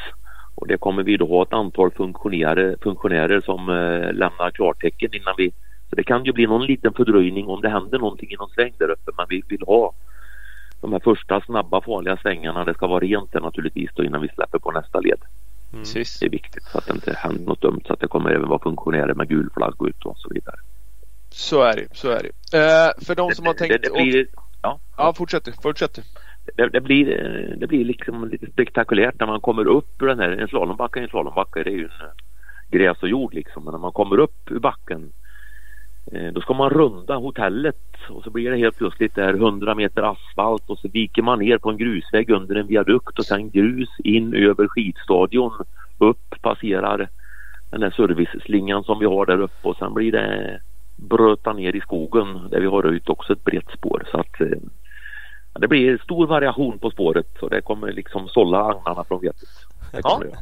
Och 0.56 0.68
det 0.68 0.78
kommer 0.78 1.04
vi 1.04 1.18
då 1.18 1.28
ha 1.28 1.44
ett 1.44 1.54
antal 1.54 1.92
funktionärer, 1.92 2.76
funktionärer 2.82 3.42
som 3.42 3.70
eh, 3.70 4.14
lämnar 4.14 4.52
klartecken 4.52 5.10
innan 5.14 5.34
vi 5.38 5.52
Så 5.90 5.96
det 5.96 6.04
kan 6.04 6.26
ju 6.26 6.34
bli 6.34 6.48
någon 6.48 6.66
liten 6.66 6.94
fördröjning 6.94 7.48
om 7.48 7.62
det 7.62 7.70
händer 7.70 8.00
någonting 8.00 8.32
i 8.32 8.36
någon 8.36 8.50
sväng 8.50 8.74
där 8.78 8.90
uppe. 8.90 9.12
Men 9.18 9.26
vi 9.30 9.44
vill 9.48 9.64
ha 9.68 9.94
de 10.82 10.92
här 10.92 11.00
första 11.00 11.42
snabba 11.42 11.82
farliga 11.82 12.18
svängarna. 12.18 12.66
Det 12.66 12.74
ska 12.74 12.88
vara 12.88 13.00
rent 13.00 13.32
där 13.32 13.42
naturligtvis 13.42 13.90
då 13.94 14.04
innan 14.04 14.22
vi 14.22 14.28
släpper 14.28 14.60
på 14.60 14.72
nästa 14.72 15.00
led. 15.00 15.20
Mm. 15.72 15.84
Precis. 15.84 16.20
Det 16.20 16.26
är 16.26 16.30
viktigt 16.30 16.64
så 16.64 16.78
att 16.78 16.86
det 16.86 16.94
inte 16.94 17.14
händer 17.14 17.46
något 17.46 17.62
dumt 17.62 17.82
så 17.86 17.94
att 17.94 18.00
det 18.00 18.08
kommer 18.08 18.30
även 18.30 18.50
vara 18.50 18.60
funktionärer 18.60 19.14
med 19.14 19.30
gul 19.30 19.50
flagg 19.54 19.88
ut 19.88 20.06
och 20.06 20.18
så 20.18 20.30
vidare. 20.30 20.56
Så 21.30 21.62
är 21.62 21.76
det. 21.76 21.88
Så 21.92 22.10
är 22.10 22.24
det. 22.24 22.58
Eh, 22.58 23.06
för 23.06 23.16
de 23.16 23.32
som 23.32 23.46
har 23.46 23.54
tänkt... 23.54 23.72
det, 23.72 23.90
det 23.90 24.04
blir, 24.04 24.28
ja, 24.62 24.80
Ja, 24.98 25.14
fortsätt. 25.14 25.62
Fortsätt. 25.62 26.00
det, 26.56 26.70
det, 26.70 26.82
blir, 26.82 27.26
eh, 27.26 27.58
det 27.58 27.68
blir 27.68 27.86
liksom 27.86 28.30
lite 28.30 28.52
spektakulärt 28.52 29.20
när 29.20 29.28
man 29.28 29.42
kommer 29.42 29.68
upp 29.68 30.02
ur 30.02 30.08
den 30.08 30.20
här, 30.20 30.32
en 30.32 30.48
slalombacke, 30.48 31.00
en 31.00 31.08
slalombacke 31.08 31.64
det 31.64 31.70
är 31.70 31.76
ju 31.76 31.84
en 31.84 32.06
eh, 32.06 32.12
gräs 32.72 33.04
och 33.04 33.10
jord 33.10 33.34
liksom. 33.34 33.64
Men 33.64 33.72
när 33.72 33.80
man 33.80 33.92
kommer 33.92 34.20
upp 34.20 34.52
ur 34.52 34.60
backen 34.60 35.12
då 36.34 36.42
ska 36.42 36.54
man 36.54 36.70
runda 36.70 37.16
hotellet 37.16 37.76
och 38.10 38.24
så 38.24 38.30
blir 38.30 38.52
det 38.52 38.58
helt 38.58 38.78
plötsligt 38.78 39.16
där 39.16 39.34
100 39.34 39.76
meter 39.76 40.02
asfalt 40.02 40.70
och 40.70 40.80
så 40.80 40.88
viker 40.88 41.22
man 41.22 41.40
ner 41.40 41.58
på 41.58 41.70
en 41.70 41.78
grusväg 41.78 42.30
under 42.30 42.56
en 42.56 42.68
viadukt 42.68 43.20
och 43.20 43.26
sen 43.26 43.50
grus 43.50 43.90
in 44.04 44.34
över 44.34 44.68
skidstadion 44.68 45.52
upp, 45.98 46.42
passerar 46.42 47.10
den 47.72 47.82
där 47.82 47.92
serviceslingan 47.92 48.84
som 48.84 49.00
vi 49.00 49.06
har 49.06 49.26
där 49.26 49.42
uppe 49.42 49.68
och 49.68 49.78
sen 49.78 49.94
blir 49.94 50.12
det 50.12 50.62
bröta 50.96 51.54
ner 51.54 51.76
i 51.76 51.82
skogen 51.82 52.50
där 52.50 52.60
vi 52.60 52.68
har 52.68 52.82
röjt 52.82 53.10
också 53.10 53.34
ett 53.34 53.44
brett 53.44 53.72
spår 53.78 54.04
så 54.12 54.18
att 54.18 54.42
eh, 54.42 54.48
ja, 55.54 55.60
det 55.60 55.68
blir 55.68 55.98
stor 55.98 56.28
variation 56.28 56.80
på 56.80 56.92
spåret 56.92 57.38
och 57.42 57.50
det 57.50 57.62
kommer 57.62 57.92
liksom 57.92 58.28
sålla 58.28 58.64
agnarna 58.64 59.04
från 59.04 59.22
vetet. 59.22 59.50
Det 59.92 60.02
kommer 60.02 60.26
det 60.26 60.30
göra. 60.30 60.42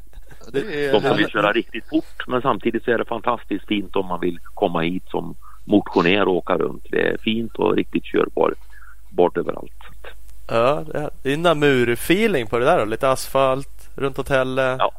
Det 0.52 0.86
är 0.86 0.94
De 0.94 1.02
som 1.02 1.18
vill 1.18 1.28
köra 1.28 1.52
riktigt 1.52 1.90
fort 1.90 2.28
men 2.28 2.42
samtidigt 2.42 2.84
så 2.84 2.92
är 2.92 2.98
det 2.98 3.06
fantastiskt 3.06 3.68
fint 3.68 3.96
om 3.96 4.06
man 4.06 4.20
vill 4.20 4.40
komma 4.54 4.82
hit 4.82 5.04
som 5.08 5.36
motionär 5.68 6.28
och 6.28 6.36
åka 6.36 6.58
runt. 6.58 6.86
Det 6.92 7.08
är 7.08 7.18
fint 7.18 7.56
och 7.56 7.76
riktigt 7.76 8.06
körbart 8.06 8.54
bort 9.10 9.38
överallt. 9.38 9.72
Ja, 10.48 10.84
det 11.24 11.32
är- 11.34 11.38
Namur-feeling 11.38 12.46
på 12.50 12.60
det 12.60 12.66
där 12.66 12.80
då. 12.80 12.86
Lite 12.86 13.10
asfalt 13.10 13.90
runt 13.96 14.18
hotellet. 14.18 14.76
Ja. 14.80 14.92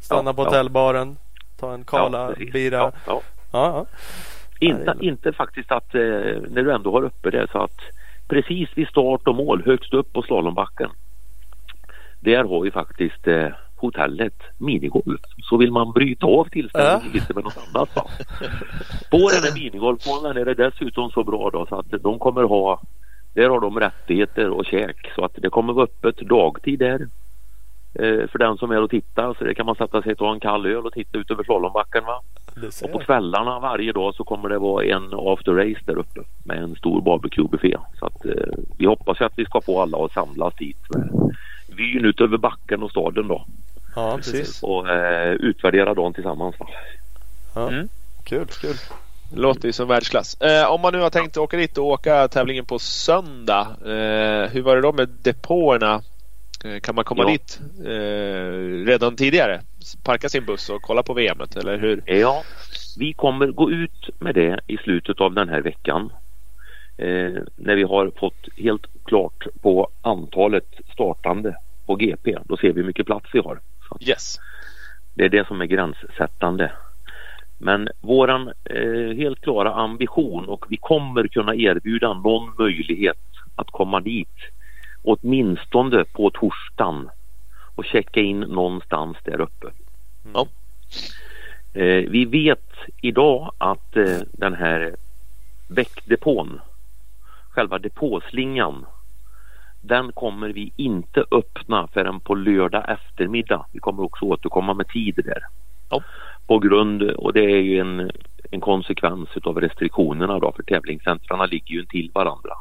Stanna 0.00 0.30
Ja, 0.30 0.34
på 0.34 0.42
ja. 0.42 0.46
hotellbaren. 0.46 1.16
Ta 1.60 1.74
en 1.74 1.84
kala 1.84 2.28
precis. 2.28 2.52
bira. 2.52 2.76
Ja, 2.76 2.92
Ja, 3.06 3.22
ja. 3.52 3.72
ja. 3.74 3.86
Inte, 4.60 4.82
Ja, 4.86 4.94
inte 5.00 5.32
faktiskt 5.32 5.72
att 5.72 5.94
eh, 5.94 6.00
när 6.50 6.62
du 6.62 6.72
ändå 6.72 6.92
har 6.92 7.02
uppe 7.04 7.30
det 7.30 7.46
så 7.52 7.62
att 7.62 7.78
precis 8.28 8.68
vid 8.74 8.88
start 8.88 9.28
och 9.28 9.34
mål 9.34 9.62
högst 9.66 9.94
upp 9.94 10.12
på 10.12 10.22
slalombacken. 10.22 10.90
Där 12.20 12.44
har 12.44 12.60
vi 12.60 12.70
faktiskt 12.70 13.26
eh, 13.26 13.46
hotellet 13.80 14.42
minigolf. 14.58 15.20
Så 15.42 15.56
vill 15.56 15.72
man 15.72 15.92
bryta 15.92 16.26
av 16.26 16.44
tillställningen 16.44 17.12
lite 17.12 17.34
med 17.34 17.44
något 17.44 17.58
annat 17.58 17.96
va. 17.96 18.04
På 19.10 19.16
den 19.16 19.42
här 19.42 19.54
minigolfbanan 19.54 20.36
är 20.36 20.44
det 20.44 20.54
dessutom 20.54 21.10
så 21.10 21.24
bra 21.24 21.50
då 21.50 21.66
så 21.66 21.78
att 21.78 22.02
de 22.02 22.18
kommer 22.18 22.42
ha 22.42 22.80
där 23.34 23.48
har 23.48 23.60
de 23.60 23.80
rättigheter 23.80 24.50
och 24.50 24.66
käk 24.66 25.10
så 25.14 25.24
att 25.24 25.32
det 25.34 25.50
kommer 25.50 25.72
vara 25.72 25.84
öppet 25.84 26.16
dagtid 26.16 26.78
där. 26.78 27.08
Eh, 27.94 28.28
för 28.28 28.38
den 28.38 28.56
som 28.56 28.70
är 28.70 28.82
och 28.82 28.90
tittar 28.90 29.34
så 29.38 29.44
det 29.44 29.54
kan 29.54 29.66
man 29.66 29.74
sätta 29.74 30.02
sig 30.02 30.12
och 30.12 30.18
ta 30.18 30.32
en 30.32 30.40
kall 30.40 30.66
öl 30.66 30.86
och 30.86 30.92
titta 30.92 31.18
ut 31.18 31.30
över 31.30 31.44
slalombacken 31.44 32.04
va. 32.04 32.22
Och 32.82 32.92
på 32.92 32.98
kvällarna 32.98 33.60
varje 33.60 33.92
dag 33.92 34.14
så 34.14 34.24
kommer 34.24 34.48
det 34.48 34.58
vara 34.58 34.84
en 34.84 35.14
after 35.14 35.52
race 35.52 35.80
där 35.84 35.98
uppe 35.98 36.20
med 36.44 36.58
en 36.58 36.74
stor 36.74 37.02
barbecue-buffé. 37.02 37.76
Så 37.98 38.06
att 38.06 38.26
eh, 38.26 38.54
vi 38.78 38.86
hoppas 38.86 39.20
ju 39.20 39.24
att 39.24 39.38
vi 39.38 39.44
ska 39.44 39.60
få 39.60 39.82
alla 39.82 40.04
att 40.04 40.12
samlas 40.12 40.54
dit 40.54 40.78
med 40.94 41.34
vyn 41.76 42.04
ut 42.04 42.20
över 42.20 42.38
backen 42.38 42.82
och 42.82 42.90
staden 42.90 43.28
då 43.28 43.44
Ja, 43.94 44.16
Precis. 44.16 44.62
och 44.62 44.88
eh, 44.88 45.32
utvärdera 45.32 45.94
dagen 45.94 46.12
tillsammans. 46.14 46.54
Ja. 47.54 47.68
Mm. 47.68 47.88
Kul, 48.24 48.46
kul. 48.46 48.74
Låter 49.34 49.66
ju 49.66 49.72
som 49.72 49.88
världsklass. 49.88 50.40
Eh, 50.40 50.70
om 50.72 50.80
man 50.80 50.92
nu 50.92 51.00
har 51.00 51.10
tänkt 51.10 51.36
åka 51.36 51.56
dit 51.56 51.78
och 51.78 51.86
åka 51.86 52.28
tävlingen 52.28 52.64
på 52.64 52.78
söndag. 52.78 53.66
Eh, 53.84 54.50
hur 54.50 54.62
var 54.62 54.76
det 54.76 54.82
då 54.82 54.92
med 54.92 55.08
depåerna? 55.22 56.02
Eh, 56.64 56.80
kan 56.80 56.94
man 56.94 57.04
komma 57.04 57.22
Ja. 57.22 57.28
dit 57.30 57.60
eh, 57.84 58.86
redan 58.86 59.16
tidigare? 59.16 59.60
Parka 60.04 60.28
sin 60.28 60.44
buss 60.44 60.68
och 60.70 60.82
kolla 60.82 61.02
på 61.02 61.14
VMet 61.14 61.56
eller 61.56 61.78
hur? 61.78 62.02
Ja, 62.06 62.42
vi 62.98 63.12
kommer 63.12 63.46
gå 63.46 63.70
ut 63.70 64.10
med 64.18 64.34
det 64.34 64.60
i 64.66 64.76
slutet 64.76 65.20
av 65.20 65.34
den 65.34 65.48
här 65.48 65.60
veckan. 65.60 66.12
Eh, 66.98 67.42
när 67.56 67.76
vi 67.76 67.82
har 67.82 68.12
fått 68.20 68.48
helt 68.56 68.86
klart 69.04 69.46
på 69.62 69.88
antalet 70.02 70.66
startande 70.92 71.56
på 71.86 71.94
GP. 71.96 72.36
Då 72.44 72.56
ser 72.56 72.68
vi 72.72 72.80
hur 72.80 72.86
mycket 72.86 73.06
plats 73.06 73.26
vi 73.32 73.38
har. 73.38 73.60
Att 73.90 74.08
Yes. 74.08 74.38
Det 75.14 75.24
är 75.24 75.28
det 75.28 75.46
som 75.46 75.60
är 75.60 75.66
gränssättande. 75.66 76.72
Men 77.58 77.88
våran 78.00 78.52
eh, 78.64 79.16
helt 79.16 79.40
klara 79.40 79.74
ambition 79.74 80.44
och 80.48 80.66
vi 80.68 80.76
kommer 80.76 81.28
kunna 81.28 81.54
erbjuda 81.54 82.14
någon 82.14 82.54
möjlighet 82.58 83.18
att 83.56 83.70
komma 83.70 84.00
dit 84.00 84.38
åtminstone 85.02 86.04
på 86.04 86.30
torsdagen 86.30 87.10
och 87.74 87.84
checka 87.84 88.20
in 88.20 88.40
någonstans 88.40 89.16
där 89.24 89.40
uppe. 89.40 89.66
Ja. 90.34 90.46
Eh, 91.72 92.10
vi 92.10 92.24
vet 92.24 92.72
idag 93.00 93.52
att 93.58 93.96
eh, 93.96 94.18
den 94.32 94.54
här 94.54 94.96
väckdepån, 95.68 96.60
själva 97.50 97.78
depåslingan, 97.78 98.86
den 99.80 100.12
kommer 100.12 100.48
vi 100.48 100.72
inte 100.76 101.24
öppna 101.30 101.88
förrän 101.92 102.20
på 102.20 102.34
lördag 102.34 102.84
eftermiddag. 102.88 103.66
Vi 103.72 103.78
kommer 103.78 104.02
också 104.02 104.24
återkomma 104.24 104.74
med 104.74 104.88
tid 104.88 105.14
där. 105.24 105.42
Ja. 105.90 106.02
På 106.46 106.58
grund, 106.58 107.02
och 107.02 107.32
det 107.32 107.44
är 107.44 107.60
ju 107.60 107.78
en, 107.78 108.10
en 108.50 108.60
konsekvens 108.60 109.28
av 109.42 109.60
restriktionerna 109.60 110.38
då 110.38 110.52
för 110.52 110.62
tävlingscentrarna 110.62 111.46
ligger 111.46 111.74
ju 111.74 111.80
intill 111.80 112.10
varandra. 112.14 112.52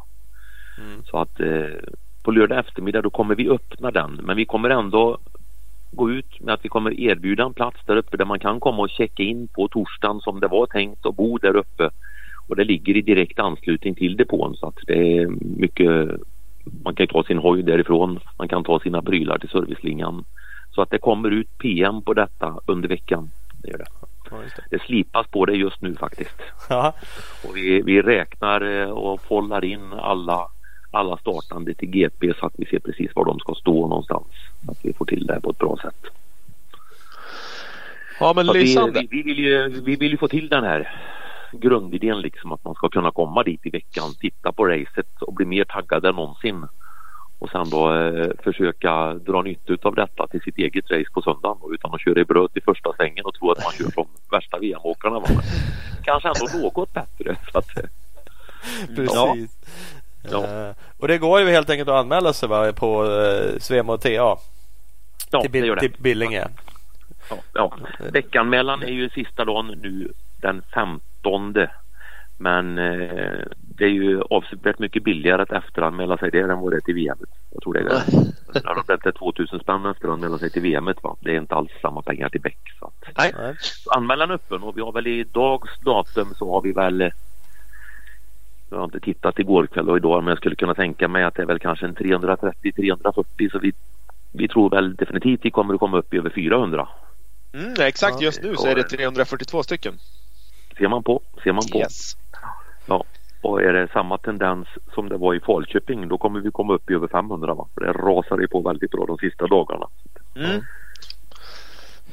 Mm. 0.78 1.04
Så 1.04 1.18
att 1.18 1.40
eh, 1.40 1.90
på 2.24 2.32
lördag 2.32 2.60
eftermiddag 2.60 3.02
då 3.02 3.10
kommer 3.10 3.36
vi 3.36 3.50
öppna 3.50 3.92
den 3.92 4.20
men 4.24 4.38
vi 4.38 4.46
kommer 4.46 4.70
ändå 4.70 5.18
gå 5.92 6.12
ut 6.12 6.40
med 6.40 6.54
att 6.54 6.66
vi 6.66 6.70
kommer 6.70 7.00
erbjuda 7.00 7.44
en 7.44 7.54
plats 7.54 7.78
där 7.86 7.98
uppe 7.98 8.18
där 8.18 8.26
man 8.26 8.40
kan 8.40 8.60
komma 8.60 8.82
och 8.84 8.90
checka 8.90 9.24
in 9.24 9.48
på 9.48 9.68
torsdagen 9.68 10.20
som 10.20 10.40
det 10.40 10.48
var 10.48 10.66
tänkt 10.66 11.06
och 11.06 11.14
bo 11.14 11.38
där 11.38 11.56
uppe. 11.56 11.90
Och 12.48 12.56
det 12.56 12.64
ligger 12.64 12.98
i 12.98 13.02
direkt 13.02 13.40
anslutning 13.40 13.96
till 13.96 14.18
depån 14.18 14.56
så 14.56 14.68
att 14.68 14.78
det 14.88 15.18
är 15.18 15.28
mycket 15.60 16.10
man 16.84 16.96
kan 16.96 17.08
ta 17.08 17.24
sin 17.24 17.38
hoj 17.38 17.64
därifrån, 17.64 18.20
man 18.38 18.48
kan 18.48 18.64
ta 18.64 18.80
sina 18.80 19.02
prylar 19.02 19.38
till 19.38 19.50
servicelingan. 19.50 20.26
Så 20.72 20.82
att 20.82 20.90
det 20.90 20.98
kommer 20.98 21.32
ut 21.32 21.58
PM 21.58 22.02
på 22.02 22.14
detta 22.14 22.60
under 22.66 22.90
veckan. 22.90 23.30
Det, 23.64 23.72
gör 23.72 23.78
det. 23.78 23.86
Ja, 24.32 24.38
det. 24.38 24.78
det 24.78 24.84
slipas 24.84 25.28
på 25.28 25.46
det 25.46 25.54
just 25.54 25.82
nu 25.82 25.96
faktiskt. 25.96 26.42
Ja, 26.70 26.94
Och 27.48 27.58
vi, 27.58 27.82
vi 27.82 28.02
räknar 28.02 28.82
eh, 28.82 28.90
och 28.90 29.22
follar 29.22 29.66
in 29.66 29.94
alla, 29.94 30.48
alla 30.92 31.18
startande 31.18 31.74
till 31.74 31.90
GP 31.90 32.34
så 32.40 32.46
att 32.46 32.54
vi 32.58 32.66
ser 32.66 32.80
precis 32.80 33.12
var 33.16 33.26
de 33.26 33.40
ska 33.40 33.54
stå 33.54 33.88
någonstans. 33.88 34.28
Så 34.66 34.72
att 34.72 34.80
vi 34.82 34.94
får 34.94 35.06
till 35.06 35.26
det 35.26 35.42
på 35.42 35.50
ett 35.50 35.58
bra 35.58 35.78
sätt. 35.82 36.14
Ja 38.20 38.34
men 38.36 38.48
vi, 38.54 38.60
lysande. 38.60 39.00
vi, 39.00 39.08
vi, 39.12 39.24
vill 39.24 39.40
ju, 39.40 39.82
vi 39.86 39.96
vill 39.96 40.12
ju 40.12 40.18
få 40.18 40.28
till 40.28 40.50
den 40.50 40.64
här 40.64 40.92
grundidén 41.52 42.22
liksom 42.22 42.52
att 42.52 42.64
man 42.64 42.76
ska 42.76 42.90
kunna 42.90 43.12
komma 43.12 43.44
dit 43.44 43.66
i 43.66 43.70
veckan, 43.70 44.14
titta 44.20 44.52
på 44.52 44.66
racet 44.66 45.22
och 45.22 45.34
bli 45.34 45.46
mer 45.46 45.64
taggad 45.64 46.06
än 46.06 46.16
någonsin. 46.16 46.68
Och 47.40 47.50
sen 47.50 47.70
då 47.70 47.96
eh, 47.96 48.30
försöka 48.44 49.14
dra 49.14 49.42
nytta 49.42 49.74
av 49.82 49.96
detta 49.96 50.28
till 50.28 50.42
sitt 50.42 50.58
eget 50.58 50.92
race 50.92 51.12
på 51.14 51.22
söndagen 51.22 51.74
utan 51.74 51.94
att 51.94 52.02
köra 52.02 52.20
i 52.20 52.26
bröt 52.26 52.58
i 52.58 52.62
första 52.62 52.94
svängen 52.94 53.26
och 53.26 53.34
tro 53.34 53.52
att 53.52 53.64
man 53.64 53.74
kör 53.74 53.92
som 53.92 54.08
värsta 54.32 54.60
VM-åkarna. 54.60 55.22
Kanske 56.04 56.30
ändå 56.30 56.68
något 56.68 56.94
bättre. 56.94 57.36
Så 57.52 57.58
att, 57.58 57.78
eh, 57.78 57.84
precis. 58.96 59.58
Ja. 60.32 60.68
Eh, 60.68 60.76
och 60.98 61.08
det 61.08 61.18
går 61.18 61.40
ju 61.40 61.50
helt 61.50 61.70
enkelt 61.70 61.90
att 61.90 61.96
anmäla 61.96 62.34
sig 62.34 62.50
va, 62.50 62.74
på 62.74 63.04
uh, 63.04 63.60
Svemo 63.60 63.98
TA 63.98 64.10
ja, 64.10 64.38
till, 65.42 65.52
det 65.52 65.60
gör 65.60 65.76
det. 65.76 65.82
till 65.82 66.02
Billinge. 66.02 66.48
Ja, 67.30 67.38
ja. 67.54 67.74
Veckanmälan 68.00 68.84
är 68.84 68.92
ju 68.92 69.10
sista 69.10 69.46
dagen 69.46 69.68
nu 69.68 70.14
den 70.42 70.64
15. 71.24 71.68
Men 72.38 72.78
eh, 72.78 73.46
det 73.52 73.86
är 73.86 73.90
ju 73.90 74.22
avsevärt 74.22 74.80
mycket 74.80 75.04
billigare 75.04 75.42
att 75.42 75.52
efteranmäla 75.52 76.18
sig 76.18 76.32
där 76.32 76.50
än 76.50 76.60
vad 76.60 76.72
det 76.72 76.78
är 76.78 76.82
till 76.82 76.96
VM. 76.96 77.18
Jag 77.52 77.64
tror 77.64 77.74
det 77.74 77.80
är 77.80 77.84
det. 77.84 78.04
Det 79.04 79.10
är 79.10 79.12
2000 79.12 79.60
spänn 79.60 79.86
att 79.86 79.96
efteranmäla 79.96 80.38
sig 80.38 80.50
till 80.50 80.62
VM. 80.62 80.86
Va? 80.86 81.16
Det 81.20 81.32
är 81.32 81.38
inte 81.38 81.56
alls 81.56 81.72
samma 81.82 82.02
pengar 82.02 82.30
till 82.30 82.42
Beck. 82.42 82.60
Så 82.80 82.86
att, 82.86 83.18
Nej. 83.18 83.34
Nej. 83.38 83.56
så 83.60 83.92
anmälan 83.92 84.30
är 84.30 84.34
öppen 84.34 84.64
och 84.64 84.78
vi 84.78 84.82
har 84.82 84.92
väl 84.92 85.08
i 85.08 85.24
dags 85.24 85.80
datum 85.80 86.34
så 86.36 86.54
har 86.54 86.62
vi 86.62 86.72
väl 86.72 87.02
eh, 87.02 87.10
jag 88.70 88.78
har 88.78 88.86
inte 88.86 89.00
tittat 89.00 89.40
igår 89.40 89.68
kväll 89.68 89.90
och 89.90 89.98
idag 89.98 90.24
men 90.24 90.32
jag 90.32 90.38
skulle 90.38 90.56
kunna 90.56 90.76
tänka 90.76 91.08
mig 91.08 91.24
att 91.24 91.36
det 91.36 91.42
är 91.42 91.46
väl 91.46 91.60
kanske 91.60 91.86
en 91.86 91.96
330-340 91.96 93.52
så 93.52 93.60
vi, 93.60 93.74
vi 94.32 94.48
tror 94.48 94.70
väl 94.70 94.96
definitivt 94.96 95.40
vi 95.44 95.52
kommer 95.52 95.74
att 95.74 95.80
komma 95.80 95.98
upp 95.98 96.14
i 96.14 96.18
över 96.18 96.30
400. 96.30 96.88
Mm, 97.54 97.74
exakt 97.80 98.22
just 98.22 98.44
nu 98.44 98.56
så 98.56 98.68
är 98.68 98.76
det 98.76 98.84
342 98.84 99.64
stycken. 99.64 99.94
Ser 100.80 100.88
man 100.88 101.04
på, 101.04 101.22
ser 101.44 101.52
man 101.52 101.64
på. 101.72 101.78
Yes. 101.78 102.18
Ja. 102.86 103.04
Och 103.42 103.62
är 103.62 103.74
det 103.74 103.88
samma 103.94 104.18
tendens 104.18 104.68
som 104.94 105.10
det 105.10 105.18
var 105.18 105.34
i 105.36 105.40
Falköping 105.40 106.08
då 106.08 106.18
kommer 106.18 106.40
vi 106.40 106.52
komma 106.52 106.74
upp 106.74 106.92
i 106.92 106.94
över 106.94 107.08
500 107.08 107.54
va? 107.54 107.68
För 107.74 107.82
det 107.82 107.92
rasar 107.92 108.40
ju 108.40 108.48
på 108.48 108.62
väldigt 108.62 108.92
bra 108.92 109.06
de 109.06 109.18
sista 109.18 109.48
dagarna. 109.48 109.88
Mm. 110.36 110.62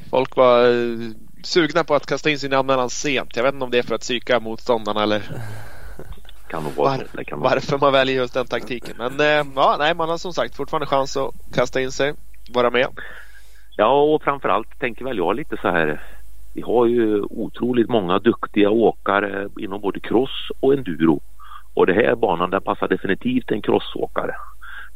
Folk 0.09 0.35
var 0.35 0.65
eh, 0.65 0.97
sugna 1.43 1.83
på 1.83 1.95
att 1.95 2.05
kasta 2.05 2.29
in 2.29 2.39
sin 2.39 2.53
anmälan 2.53 2.89
sent. 2.89 3.35
Jag 3.35 3.43
vet 3.43 3.53
inte 3.53 3.65
om 3.65 3.71
det 3.71 3.77
är 3.77 3.83
för 3.83 3.95
att 3.95 4.01
psyka 4.01 4.39
motståndarna 4.39 5.03
eller 5.03 5.21
Kan 6.47 6.63
nog 6.63 6.73
vara 6.73 6.97
var, 7.13 7.23
kan 7.23 7.39
vara. 7.39 7.49
varför 7.53 7.77
man 7.77 7.93
väljer 7.93 8.15
just 8.15 8.33
den 8.33 8.45
taktiken. 8.47 8.95
Men 8.97 9.19
eh, 9.19 9.45
ja, 9.55 9.75
nej, 9.79 9.95
man 9.95 10.09
har 10.09 10.17
som 10.17 10.33
sagt 10.33 10.55
fortfarande 10.55 10.85
chans 10.85 11.17
att 11.17 11.33
kasta 11.53 11.81
in 11.81 11.91
sig, 11.91 12.13
vara 12.53 12.69
med. 12.69 12.87
Ja, 13.75 14.01
och 14.01 14.23
framförallt 14.23 14.79
tänker 14.79 15.05
väl 15.05 15.17
jag 15.17 15.35
lite 15.35 15.57
så 15.61 15.67
här. 15.69 16.01
Vi 16.57 16.63
har 16.63 16.85
ju 16.85 17.21
otroligt 17.21 17.89
många 17.89 18.19
duktiga 18.19 18.69
åkare 18.69 19.49
inom 19.59 19.81
både 19.81 19.99
cross 19.99 20.49
och 20.59 20.73
enduro. 20.73 21.19
Och 21.73 21.85
det 21.85 21.93
här 21.93 22.15
banan 22.15 22.49
den 22.49 22.61
passar 22.61 22.87
definitivt 22.87 23.51
en 23.51 23.61
crossåkare. 23.61 24.35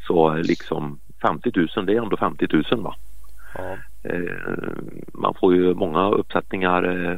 Så 0.08 0.30
eh, 0.36 0.44
liksom 0.44 1.00
50 1.22 1.52
000 1.76 1.86
det 1.86 1.94
är 1.94 2.02
ändå 2.02 2.18
50 2.18 2.48
000 2.72 2.82
va. 2.84 2.96
Ja. 3.58 3.78
Eh, 4.04 4.72
man 5.14 5.34
får 5.40 5.56
ju 5.56 5.74
många 5.74 6.10
uppsättningar 6.10 6.84
eh, 7.12 7.18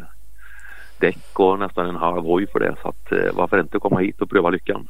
däck 0.99 1.39
och 1.39 1.59
nästan 1.59 1.85
en 1.89 1.95
halv 1.95 2.23
hoj 2.23 2.47
för 2.47 2.59
det. 2.59 2.75
Så 2.81 2.87
att, 2.87 3.11
eh, 3.11 3.33
varför 3.33 3.59
inte 3.59 3.79
komma 3.79 3.99
hit 3.99 4.21
och 4.21 4.29
pröva 4.29 4.49
lyckan? 4.49 4.87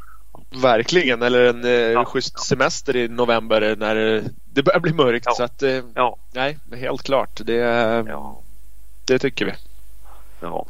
Verkligen. 0.64 1.22
Eller 1.22 1.50
en 1.50 1.64
eh, 1.64 1.70
Ja. 1.72 2.06
schysst 2.06 2.40
semester 2.40 2.96
i 2.96 3.08
november 3.08 3.76
när 3.78 4.16
eh, 4.16 4.22
det 4.54 4.64
börjar 4.64 4.80
bli 4.80 4.94
mörkt. 4.94 5.26
Ja. 5.26 5.32
Så 5.34 5.44
att, 5.44 5.64
eh, 5.64 5.80
Ja, 5.96 6.18
nej, 6.36 6.58
helt 6.76 7.04
klart. 7.04 7.42
Det, 7.46 7.54
ja, 8.08 8.40
det 9.06 9.20
tycker 9.20 9.46
vi. 9.46 9.52
ja. 10.42 10.66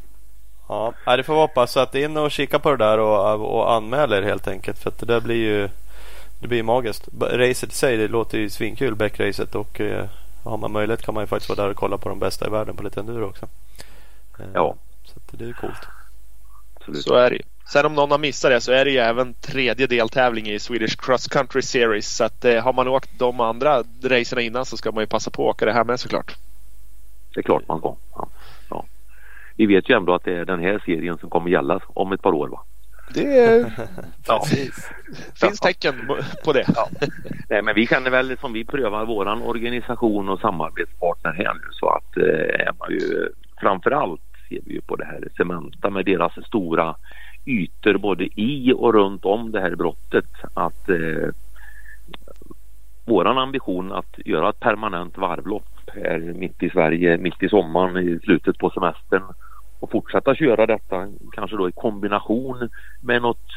Ja, 0.68 1.18
det 1.18 1.24
får 1.24 1.34
vi 1.34 1.40
hoppas. 1.40 1.72
Så 1.72 1.80
att 1.80 1.96
in 1.96 2.18
och 2.18 2.32
kika 2.32 2.60
på 2.60 2.72
det 2.72 2.78
där 2.78 2.98
och, 3.00 3.56
och 3.56 3.74
anmäl 3.74 4.14
er 4.14 4.22
helt 4.22 4.48
enkelt. 4.48 4.80
För 4.80 4.90
att 4.90 5.00
det 5.00 5.06
där 5.06 5.20
blir 5.22 5.36
ju 5.36 5.70
det 6.40 6.48
blir 6.48 6.64
magiskt. 6.64 7.08
Racet 7.22 7.72
i 7.72 7.76
sig 7.76 7.98
det 7.98 8.08
låter 8.08 8.38
ju 8.38 8.50
svinkul, 8.50 8.96
Bäckracet. 8.96 9.56
Och 9.56 9.82
eh, 9.82 10.06
har 10.44 10.58
man 10.58 10.72
möjlighet 10.72 11.02
kan 11.06 11.14
man 11.14 11.24
ju 11.24 11.28
faktiskt 11.28 11.50
vara 11.50 11.62
där 11.62 11.70
och 11.70 11.78
kolla 11.78 11.98
på 11.98 12.10
de 12.10 12.20
bästa 12.20 12.48
i 12.48 12.50
världen 12.50 12.76
på 12.76 12.84
lite 12.84 13.00
enduro 13.00 13.26
också. 13.26 13.48
Eh, 14.40 14.46
Ja. 14.54 14.76
Så 15.06 15.14
att 15.18 15.40
det 15.40 15.44
är 15.44 15.48
ju 15.48 15.54
coolt. 15.54 15.88
Absolut. 16.76 17.04
Så 17.04 17.16
är 17.16 17.30
det 17.30 17.36
ju. 17.36 17.42
Sen 17.72 17.86
om 17.86 17.96
någon 17.96 18.12
har 18.12 18.18
missat 18.18 18.52
det 18.52 18.62
så 18.62 18.72
är 18.72 18.86
det 18.86 18.92
ju 18.92 18.98
även 18.98 19.34
tredje 19.34 19.88
deltävling 19.88 20.50
i 20.50 20.60
Swedish 20.60 20.96
Cross 20.98 21.28
Country 21.28 21.62
Series. 21.62 22.16
Så 22.16 22.24
att 22.24 22.46
eh, 22.46 22.64
har 22.64 22.74
man 22.74 22.88
åkt 22.88 23.10
de 23.18 23.40
andra 23.40 23.84
racerna 24.04 24.42
innan 24.42 24.66
så 24.66 24.78
ska 24.78 24.92
man 24.92 25.04
ju 25.04 25.08
passa 25.08 25.32
på 25.32 25.50
att 25.50 25.56
åka 25.56 25.66
det 25.66 25.74
här 25.74 25.84
med 25.84 26.00
såklart. 26.00 26.36
Det 27.34 27.40
är 27.40 27.44
klart 27.44 27.68
man 27.68 27.80
ska. 27.80 27.96
Ja. 28.16 28.28
Ja. 28.70 28.86
Vi 29.56 29.66
vet 29.66 29.90
ju 29.90 29.98
ändå 29.98 30.14
att 30.14 30.24
det 30.24 30.34
är 30.38 30.46
den 30.46 30.60
här 30.60 30.82
serien 30.86 31.18
som 31.18 31.30
kommer 31.30 31.50
gälla 31.50 31.80
om 31.88 32.12
ett 32.12 32.22
par 32.22 32.34
år 32.34 32.48
va? 32.48 32.64
Det 33.14 33.40
är, 33.40 33.72
Ja. 34.28 34.44
finns 35.36 35.60
tecken 35.60 35.94
på 36.46 36.54
det. 36.54 36.66
Nej 37.50 37.62
men 37.62 37.76
vi 37.76 37.88
känner 37.88 38.10
väl 38.10 38.38
som 38.38 38.54
vi 38.54 38.66
prövar 38.66 39.06
våran 39.06 39.42
organisation 39.42 40.30
och 40.30 40.40
samarbetspartner 40.40 41.32
här 41.32 41.54
nu 41.54 41.68
så 41.72 41.90
att 41.90 42.18
eh, 42.18 42.68
är 42.68 42.72
man 42.80 42.92
ju 42.92 43.30
framförallt 43.62 44.22
ser 44.50 44.60
vi 44.66 44.74
ju 44.74 44.82
på 44.82 44.96
det 44.96 45.06
här 45.06 45.28
Cementa 45.38 45.90
med 45.90 46.06
deras 46.06 46.46
stora 46.46 46.96
ytor 47.46 47.98
både 47.98 48.24
i 48.24 48.74
och 48.74 48.94
runt 48.94 49.26
om 49.26 49.52
det 49.52 49.62
här 49.62 49.76
brottet 49.76 50.26
att 50.54 50.90
eh, 50.90 51.30
våran 53.06 53.38
ambition 53.38 53.92
att 53.92 54.16
göra 54.26 54.50
ett 54.50 54.60
permanent 54.60 55.18
varvlopp 55.18 55.90
här 55.94 56.20
mitt 56.20 56.64
i 56.64 56.70
Sverige, 56.70 57.18
mitt 57.18 57.44
i 57.44 57.50
sommaren, 57.50 57.98
i 57.98 58.20
slutet 58.20 58.58
på 58.58 58.70
semestern 58.70 59.24
och 59.80 59.92
fortsätta 59.92 60.36
köra 60.36 60.66
detta 60.66 61.08
kanske 61.32 61.58
då 61.58 61.70
i 61.70 61.72
kombination 61.72 62.70
med 63.02 63.22
något 63.22 63.48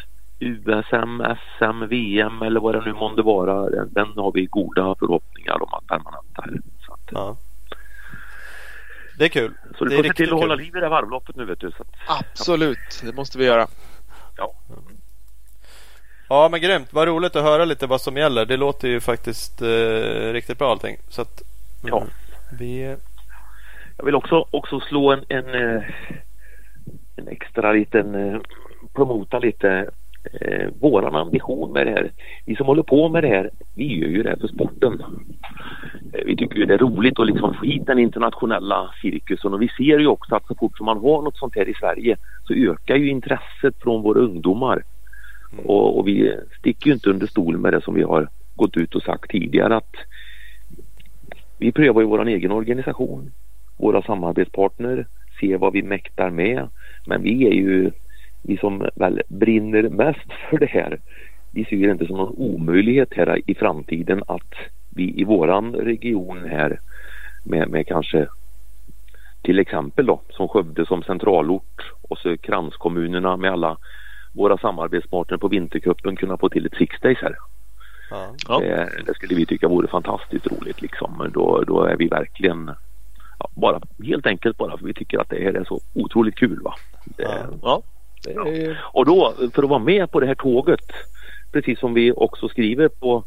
USM, 0.40 1.22
SM, 1.58 1.86
VM 1.88 2.42
eller 2.42 2.60
vad 2.60 2.74
det 2.74 2.84
nu 2.84 2.92
månde 2.92 3.22
vara. 3.22 3.70
Den, 3.70 3.92
den 3.92 4.06
har 4.16 4.32
vi 4.32 4.46
goda 4.46 4.94
förhoppningar 4.98 5.62
om 5.62 5.74
att 5.74 5.86
permanenta. 5.86 6.42
här. 6.42 6.60
Så, 6.86 6.92
att, 6.92 7.00
Ja. 7.10 7.36
Det 9.18 9.24
är 9.24 9.28
kul. 9.28 9.54
så 9.78 9.84
du 9.84 9.96
får 9.96 10.02
se 10.02 10.12
till 10.12 10.32
att 10.32 10.40
hålla 10.40 10.54
liv 10.54 10.76
i 10.76 10.80
det 10.80 10.80
här 10.80 10.90
varvloppet 10.90 11.36
nu 11.36 11.44
vet 11.44 11.60
du. 11.60 11.70
Så 11.70 11.82
att, 11.82 12.20
Absolut, 12.20 13.02
det 13.04 13.16
måste 13.16 13.38
vi 13.38 13.44
göra. 13.44 13.66
ja. 14.36 14.52
Ja 16.28 16.48
men 16.50 16.60
grymt. 16.60 16.92
Vad 16.92 17.08
roligt 17.08 17.36
att 17.36 17.42
höra 17.42 17.64
lite 17.64 17.86
vad 17.86 18.00
som 18.00 18.16
gäller. 18.16 18.46
Det 18.46 18.56
låter 18.56 18.88
ju 18.88 19.00
faktiskt 19.00 19.62
eh, 19.62 20.32
riktigt 20.32 20.58
bra 20.58 20.70
allting. 20.70 20.96
Så 21.08 21.22
att, 21.22 21.42
Ja. 21.86 22.04
vi, 22.58 22.96
Jag 23.98 24.04
vill 24.04 24.14
också, 24.14 24.46
också 24.50 24.80
slå 24.80 25.12
en, 25.12 25.24
en, 25.28 25.54
eh, 25.54 25.82
en 27.16 27.28
extra 27.28 27.72
liten 27.72 28.14
eh, 28.14 28.40
promota 28.94 29.38
lite 29.38 29.90
eh, 30.40 30.68
våran 30.80 31.14
ambition 31.14 31.72
med 31.72 31.86
det 31.86 31.90
här. 31.92 32.10
Vi 32.46 32.56
som 32.56 32.66
håller 32.66 32.82
på 32.82 33.08
med 33.08 33.22
det 33.24 33.28
här, 33.28 33.50
vi 33.74 33.98
gör 34.00 34.08
ju 34.08 34.22
det 34.22 34.28
här 34.28 34.36
för 34.36 34.48
sporten. 34.48 35.02
Eh, 36.12 36.24
Vi 36.26 36.36
tycker 36.36 36.56
ju 36.56 36.64
det 36.66 36.74
är 36.74 36.78
roligt 36.78 37.18
att 37.18 37.26
liksom 37.26 37.54
få 37.54 37.64
hit 37.64 37.86
den 37.86 37.98
internationella 37.98 38.90
cirkusen 39.02 39.54
och 39.54 39.62
vi 39.62 39.68
ser 39.68 39.98
ju 39.98 40.06
också 40.06 40.34
att 40.34 40.46
så 40.46 40.54
fort 40.54 40.76
som 40.76 40.86
man 40.86 40.98
har 40.98 41.22
något 41.22 41.36
sånt 41.38 41.54
här 41.56 41.68
i 41.68 41.74
Sverige 41.74 42.16
så 42.46 42.52
ökar 42.54 42.96
ju 42.96 43.08
intresset 43.10 43.74
från 43.82 44.02
våra 44.02 44.18
ungdomar. 44.20 44.82
Mm. 45.52 45.66
Och, 45.66 45.98
och 45.98 46.08
vi 46.08 46.36
sticker 46.58 46.86
ju 46.86 46.92
inte 46.94 47.10
under 47.10 47.26
stol 47.26 47.58
med 47.58 47.72
det 47.72 47.80
som 47.80 47.94
vi 47.94 48.02
har 48.02 48.28
gått 48.54 48.76
ut 48.76 48.94
och 48.94 49.02
sagt 49.02 49.30
tidigare 49.30 49.76
att 49.76 49.94
vi 51.58 51.72
prövar 51.72 52.00
ju 52.00 52.06
vår 52.06 52.26
egen 52.28 52.52
organisation, 52.52 53.32
våra 53.76 54.02
samarbetspartner, 54.02 55.06
ser 55.40 55.58
vad 55.58 55.72
vi 55.72 55.82
mäktar 55.82 56.30
med. 56.30 56.68
Men 57.06 57.22
vi 57.22 57.46
är 57.46 57.52
ju, 57.52 57.90
vi 58.42 58.56
som 58.56 58.88
väl 58.94 59.22
brinner 59.28 59.82
mest 59.82 60.32
för 60.50 60.58
det 60.58 60.66
här, 60.66 61.00
vi 61.52 61.64
ser 61.64 61.76
det 61.76 61.92
inte 61.92 62.06
som 62.06 62.16
någon 62.16 62.34
omöjlighet 62.36 63.08
här 63.12 63.40
i 63.50 63.54
framtiden 63.54 64.22
att 64.26 64.54
vi 64.90 65.20
i 65.20 65.24
våran 65.24 65.74
region 65.74 66.44
här 66.44 66.80
med, 67.44 67.68
med 67.68 67.86
kanske 67.86 68.26
till 69.42 69.58
exempel 69.58 70.06
då 70.06 70.22
som 70.30 70.48
Skövde 70.48 70.86
som 70.86 71.02
centralort 71.02 71.92
och 72.02 72.18
så 72.18 72.36
kranskommunerna 72.36 73.36
med 73.36 73.52
alla 73.52 73.78
våra 74.36 74.58
samarbetspartner 74.58 75.36
på 75.38 75.48
vintercupen 75.48 76.16
kunna 76.16 76.36
få 76.36 76.48
till 76.48 76.66
ett 76.66 76.74
six 76.74 77.00
days 77.00 77.18
här. 77.22 77.36
ja. 78.10 78.34
Ja. 78.48 78.60
Det, 78.60 78.90
det 79.06 79.14
skulle 79.14 79.34
vi 79.34 79.46
tycka 79.46 79.68
vore 79.68 79.88
fantastiskt 79.88 80.46
roligt 80.46 80.82
liksom. 80.82 81.14
Men 81.18 81.32
då, 81.32 81.64
då 81.66 81.84
är 81.84 81.96
vi 81.96 82.08
verkligen 82.08 82.70
ja, 83.38 83.48
bara 83.54 83.80
helt 84.04 84.26
enkelt 84.26 84.56
bara 84.56 84.78
för 84.78 84.86
vi 84.86 84.94
tycker 84.94 85.18
att 85.18 85.28
det 85.28 85.44
här 85.44 85.54
är 85.54 85.64
så 85.64 85.80
otroligt 85.94 86.36
kul 86.36 86.60
va. 86.62 86.74
Det, 87.04 87.46
Ja. 87.62 87.82
Är, 88.28 88.80
Och 88.92 89.04
då 89.06 89.34
för 89.54 89.62
att 89.62 89.68
vara 89.68 89.78
med 89.78 90.10
på 90.10 90.20
det 90.20 90.26
här 90.26 90.34
tåget 90.34 90.80
precis 91.52 91.78
som 91.78 91.94
vi 91.94 92.12
också 92.12 92.48
skriver 92.48 92.88
på 92.88 93.24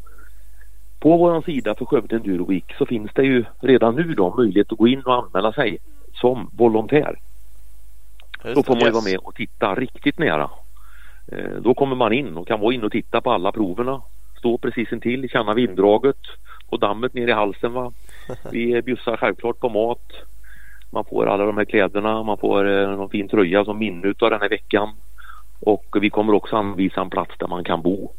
på 1.00 1.16
vår 1.16 1.42
sida 1.42 1.74
för 1.74 1.84
Skövde 1.84 2.16
Enduro 2.16 2.44
Week 2.46 2.74
så 2.78 2.86
finns 2.86 3.10
det 3.14 3.22
ju 3.22 3.44
redan 3.60 3.94
nu 3.94 4.14
då 4.14 4.34
möjlighet 4.36 4.72
att 4.72 4.78
gå 4.78 4.88
in 4.88 5.02
och 5.02 5.14
anmäla 5.24 5.52
sig 5.52 5.78
som 6.14 6.50
volontär. 6.56 7.18
Just 8.44 8.54
Då 8.54 8.62
får 8.62 8.74
man 8.74 8.80
ju 8.80 8.86
Yes. 8.86 8.94
vara 8.94 9.04
med 9.04 9.18
och 9.18 9.34
titta 9.34 9.74
riktigt 9.74 10.18
nära. 10.18 10.50
Eh, 11.32 11.60
Då 11.60 11.74
kommer 11.74 11.96
man 11.96 12.12
in 12.12 12.36
och 12.36 12.46
kan 12.48 12.60
vara 12.60 12.74
in 12.74 12.84
och 12.84 12.92
titta 12.92 13.20
på 13.20 13.30
alla 13.30 13.52
proverna. 13.52 14.02
Stå 14.38 14.58
precis 14.58 14.92
intill, 14.92 15.28
känna 15.28 15.54
vinddraget 15.54 16.16
och 16.66 16.80
dammet 16.80 17.14
ner 17.14 17.28
i 17.28 17.32
halsen. 17.32 17.72
Va? 17.72 17.92
Vi 18.52 18.82
bjussar 18.82 19.16
självklart 19.16 19.58
på 19.58 19.68
mat. 19.68 20.12
Man 20.92 21.04
får 21.04 21.26
alla 21.26 21.46
de 21.46 21.56
här 21.56 21.64
kläderna, 21.64 22.22
man 22.22 22.38
får 22.38 22.68
eh, 22.68 22.90
någon 22.90 23.10
fin 23.10 23.28
tröja 23.28 23.64
som 23.64 23.78
minne 23.78 24.08
utav 24.08 24.30
den 24.30 24.40
här 24.40 24.48
veckan. 24.48 24.88
Och 25.60 25.86
vi 26.00 26.10
kommer 26.10 26.32
också 26.32 26.56
anvisa 26.56 27.00
en 27.00 27.10
plats 27.10 27.34
där 27.38 27.46
man 27.46 27.64
kan 27.64 27.82
bo. 27.82 28.12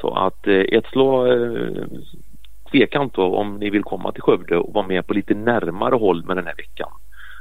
Så 0.00 0.14
att 0.14 0.46
eh, 0.46 0.54
ett 0.54 0.86
slå 0.86 1.26
eh, 1.26 1.84
tvekant 2.70 3.14
då 3.14 3.36
om 3.36 3.56
ni 3.56 3.70
vill 3.70 3.82
komma 3.82 4.12
till 4.12 4.22
Skövde 4.22 4.56
och 4.56 4.74
vara 4.74 4.86
med 4.86 5.06
på 5.06 5.14
lite 5.14 5.34
närmare 5.34 5.94
håll 5.94 6.24
med 6.24 6.36
den 6.36 6.46
här 6.46 6.54
veckan 6.56 6.88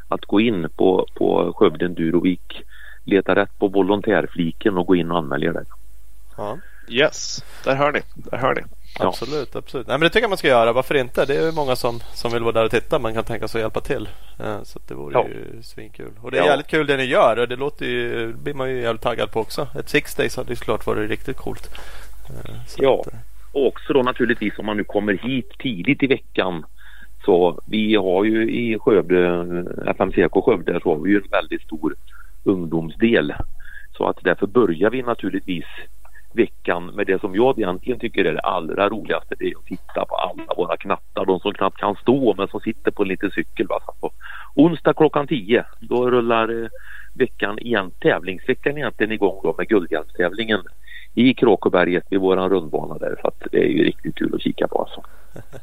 att 0.07 0.25
gå 0.25 0.39
in 0.39 0.67
på, 0.75 1.05
på 1.15 1.53
Skövde 1.55 1.85
Enduro 1.85 2.23
Week, 2.23 2.63
leta 3.03 3.35
rätt 3.35 3.59
på 3.59 3.67
volontärfliken 3.67 4.77
och 4.77 4.85
gå 4.87 4.95
in 4.95 5.11
och 5.11 5.17
anmäla 5.17 5.45
er 5.45 5.51
där. 5.53 5.65
Ja. 6.37 6.57
yes, 6.89 7.43
där 7.63 7.75
hör 7.75 7.91
ni. 7.91 7.99
Där 8.15 8.37
hör 8.37 8.55
ni. 8.55 8.61
Ja. 8.99 9.07
Absolut, 9.07 9.55
absolut. 9.55 9.87
Nej, 9.87 9.93
men 9.97 10.01
det 10.01 10.09
tycker 10.09 10.23
jag 10.23 10.29
man 10.29 10.37
ska 10.37 10.47
göra. 10.47 10.73
Varför 10.73 10.95
inte? 10.95 11.25
Det 11.25 11.35
är 11.35 11.45
ju 11.45 11.51
många 11.51 11.75
som, 11.75 11.99
som 12.13 12.31
vill 12.31 12.43
vara 12.43 12.51
där 12.51 12.65
och 12.65 12.71
titta. 12.71 12.99
Man 12.99 13.13
kan 13.13 13.23
tänka 13.23 13.47
sig 13.47 13.59
att 13.59 13.63
hjälpa 13.63 13.81
till. 13.81 14.09
Eh, 14.39 14.61
Så 14.63 14.79
att 14.79 14.87
det 14.87 14.93
vore 14.95 15.13
Ja. 15.13 15.27
ju 15.27 15.63
svinkul. 15.63 16.11
Och 16.21 16.31
det 16.31 16.37
är 16.37 16.41
Ja. 16.41 16.47
jävligt 16.47 16.67
kul 16.67 16.87
det 16.87 16.97
ni 16.97 17.03
gör. 17.03 17.39
Och 17.39 17.47
det 17.47 17.55
låter 17.55 17.85
ju, 17.85 18.33
blir 18.33 18.53
man 18.53 18.69
ju 18.69 18.81
jävligt 18.81 19.01
taggad 19.01 19.31
på 19.31 19.39
också. 19.39 19.67
Ett 19.79 19.89
six 19.89 20.15
days 20.15 20.37
hade 20.37 20.49
ju 20.49 20.55
såklart 20.55 20.85
varit 20.85 21.09
riktigt 21.09 21.37
coolt. 21.37 21.69
Eh, 22.29 22.51
Så 22.67 22.83
Ja. 22.83 23.01
att, 23.07 23.13
eh, 23.13 23.19
Och 23.51 23.67
också 23.67 23.93
då 23.93 24.01
naturligtvis 24.03 24.59
om 24.59 24.65
man 24.65 24.77
nu 24.77 24.83
kommer 24.83 25.13
hit 25.13 25.49
tidigt 25.59 26.03
i 26.03 26.07
veckan 26.07 26.65
så 27.25 27.61
vi 27.65 27.95
har 27.95 28.23
ju 28.23 28.51
i 28.51 28.79
Skövde, 28.79 29.45
FMCK 29.87 30.41
Skövde, 30.45 30.79
så 30.83 30.89
har 30.95 30.99
vi 31.03 31.09
ju 31.11 31.17
en 31.17 31.29
väldigt 31.31 31.61
stor 31.61 31.95
ungdomsdel. 32.43 33.33
Så 33.97 34.07
att 34.07 34.17
därför 34.21 34.47
börjar 34.47 34.89
vi 34.89 35.01
naturligtvis 35.01 35.65
veckan 36.33 36.85
med 36.85 37.07
det 37.07 37.21
som 37.21 37.35
jag 37.35 37.59
egentligen 37.59 37.99
tycker 37.99 38.25
är 38.25 38.33
det 38.33 38.39
allra 38.39 38.89
roligaste. 38.89 39.35
Det 39.39 39.45
är 39.45 39.57
att 39.57 39.65
titta 39.65 40.05
på 40.05 40.15
alla 40.15 40.53
våra 40.57 40.77
knattar. 40.77 41.25
De 41.25 41.39
som 41.39 41.53
knappt 41.53 41.77
kan 41.77 41.95
stå 41.95 42.33
men 42.37 42.47
som 42.47 42.59
sitter 42.59 42.91
på 42.91 43.03
en 43.03 43.09
liten 43.09 43.31
cykel. 43.31 43.67
Va? 43.67 43.79
Så 44.01 44.11
onsdag 44.55 44.93
klockan 44.93 45.27
10 45.27 45.65
då 45.79 46.11
rullar 46.11 46.63
eh, 46.63 46.69
veckan 47.13 47.59
igen, 47.59 47.91
tävlingsveckan 47.99 48.77
egentligen 48.77 49.11
igång 49.11 49.39
då 49.43 49.55
med 49.57 49.67
guldhjälmstävlingen 49.67 50.61
i 51.13 51.33
Kråkeberget 51.33 52.03
vid 52.09 52.19
våran 52.19 52.49
rundbana 52.49 52.97
där. 52.97 53.15
Så 53.21 53.27
att 53.27 53.43
det 53.51 53.57
är 53.57 53.69
ju 53.69 53.83
riktigt 53.83 54.15
kul 54.15 54.35
att 54.35 54.41
kika 54.41 54.67
på 54.67 54.79
alltså. 54.81 55.03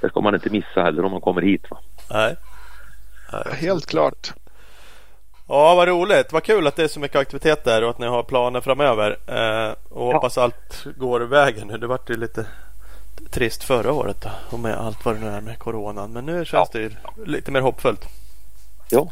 Det 0.00 0.08
ska 0.08 0.20
man 0.20 0.34
inte 0.34 0.50
missa 0.50 0.82
heller 0.82 1.04
om 1.04 1.12
man 1.12 1.20
kommer 1.20 1.42
hit. 1.42 1.70
Va? 1.70 1.78
nej. 3.32 3.56
Helt 3.60 3.86
klart. 3.86 4.32
Ja, 5.54 5.74
vad 5.74 5.88
roligt. 5.88 6.32
Vad 6.32 6.42
kul 6.44 6.66
att 6.66 6.76
det 6.76 6.82
är 6.84 6.88
så 6.88 7.00
mycket 7.00 7.16
aktivitet 7.16 7.64
där 7.64 7.82
och 7.84 7.90
att 7.90 7.98
ni 7.98 8.06
har 8.06 8.22
planer 8.22 8.60
framöver. 8.60 9.18
Eh, 9.26 9.74
och 9.88 10.12
hoppas 10.14 10.38
allt 10.38 10.84
går 10.96 11.20
vägen 11.20 11.68
nu. 11.68 11.78
Det 11.78 11.86
vart 11.86 12.10
ju 12.10 12.16
lite 12.16 12.46
trist 13.30 13.64
förra 13.64 13.92
året 13.92 14.16
då, 14.20 14.30
och 14.50 14.58
med 14.58 14.74
allt 14.78 15.04
vad 15.04 15.14
det 15.14 15.20
nu 15.20 15.28
är 15.28 15.40
med 15.40 15.58
coronan. 15.58 16.12
Men 16.12 16.26
nu 16.26 16.44
känns 16.44 16.52
Ja. 16.52 16.68
det 16.72 16.78
ju 16.78 16.90
lite 17.26 17.50
mer 17.50 17.60
hoppfullt. 17.60 18.04
Ja, 18.90 19.08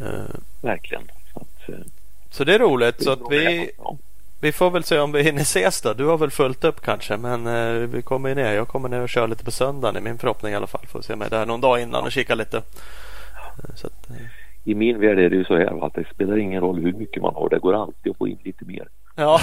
Eh, 0.00 0.34
verkligen. 0.60 1.02
Så 1.34 1.40
att, 1.40 1.68
eh, 1.68 1.84
så 2.30 2.44
det 2.44 2.54
är 2.54 2.58
roligt. 2.58 3.02
Så 3.04 3.10
att 3.10 3.18
vi. 3.30 3.70
Ja. 3.78 3.96
vi 4.40 4.52
får 4.52 4.70
väl 4.70 4.84
se 4.84 4.98
om 4.98 5.12
vi 5.12 5.22
hinner 5.22 5.42
ses 5.42 5.80
då. 5.80 5.92
Du 5.92 6.04
har 6.04 6.18
väl 6.18 6.30
fullt 6.30 6.64
upp 6.64 6.80
kanske. 6.80 7.16
Men 7.16 7.46
eh, 7.46 7.72
vi 7.88 8.02
kommer 8.02 8.28
ju 8.28 8.34
ner. 8.34 8.52
Jag 8.52 8.68
kommer 8.68 8.88
ner 8.88 9.00
och 9.00 9.08
kör 9.08 9.28
lite 9.28 9.44
på 9.44 9.50
söndagen 9.50 9.96
i 9.96 10.00
min 10.00 10.18
förhoppning 10.18 10.52
i 10.52 10.56
alla 10.56 10.66
fall. 10.66 10.86
Får 10.86 11.02
se 11.02 11.16
mig 11.16 11.30
där 11.30 11.46
någon 11.46 11.60
dag 11.60 11.80
innan 11.80 12.04
och 12.04 12.12
kika 12.12 12.34
lite. 12.34 12.62
Så 13.74 13.86
att, 13.86 14.10
eh, 14.10 14.16
I 14.70 14.74
min 14.74 15.00
värld 15.00 15.18
är 15.18 15.30
det 15.30 15.36
ju 15.36 15.44
så 15.44 15.56
här 15.56 15.86
att 15.86 15.94
det 15.94 16.04
spelar 16.14 16.36
ingen 16.38 16.60
roll 16.60 16.78
hur 16.82 16.92
mycket 16.92 17.22
man 17.22 17.34
har. 17.34 17.48
Det 17.48 17.58
går 17.58 17.74
alltid 17.82 18.10
att 18.12 18.18
få 18.18 18.28
in 18.28 18.38
lite 18.44 18.64
mer. 18.64 18.88
Ja, 19.16 19.40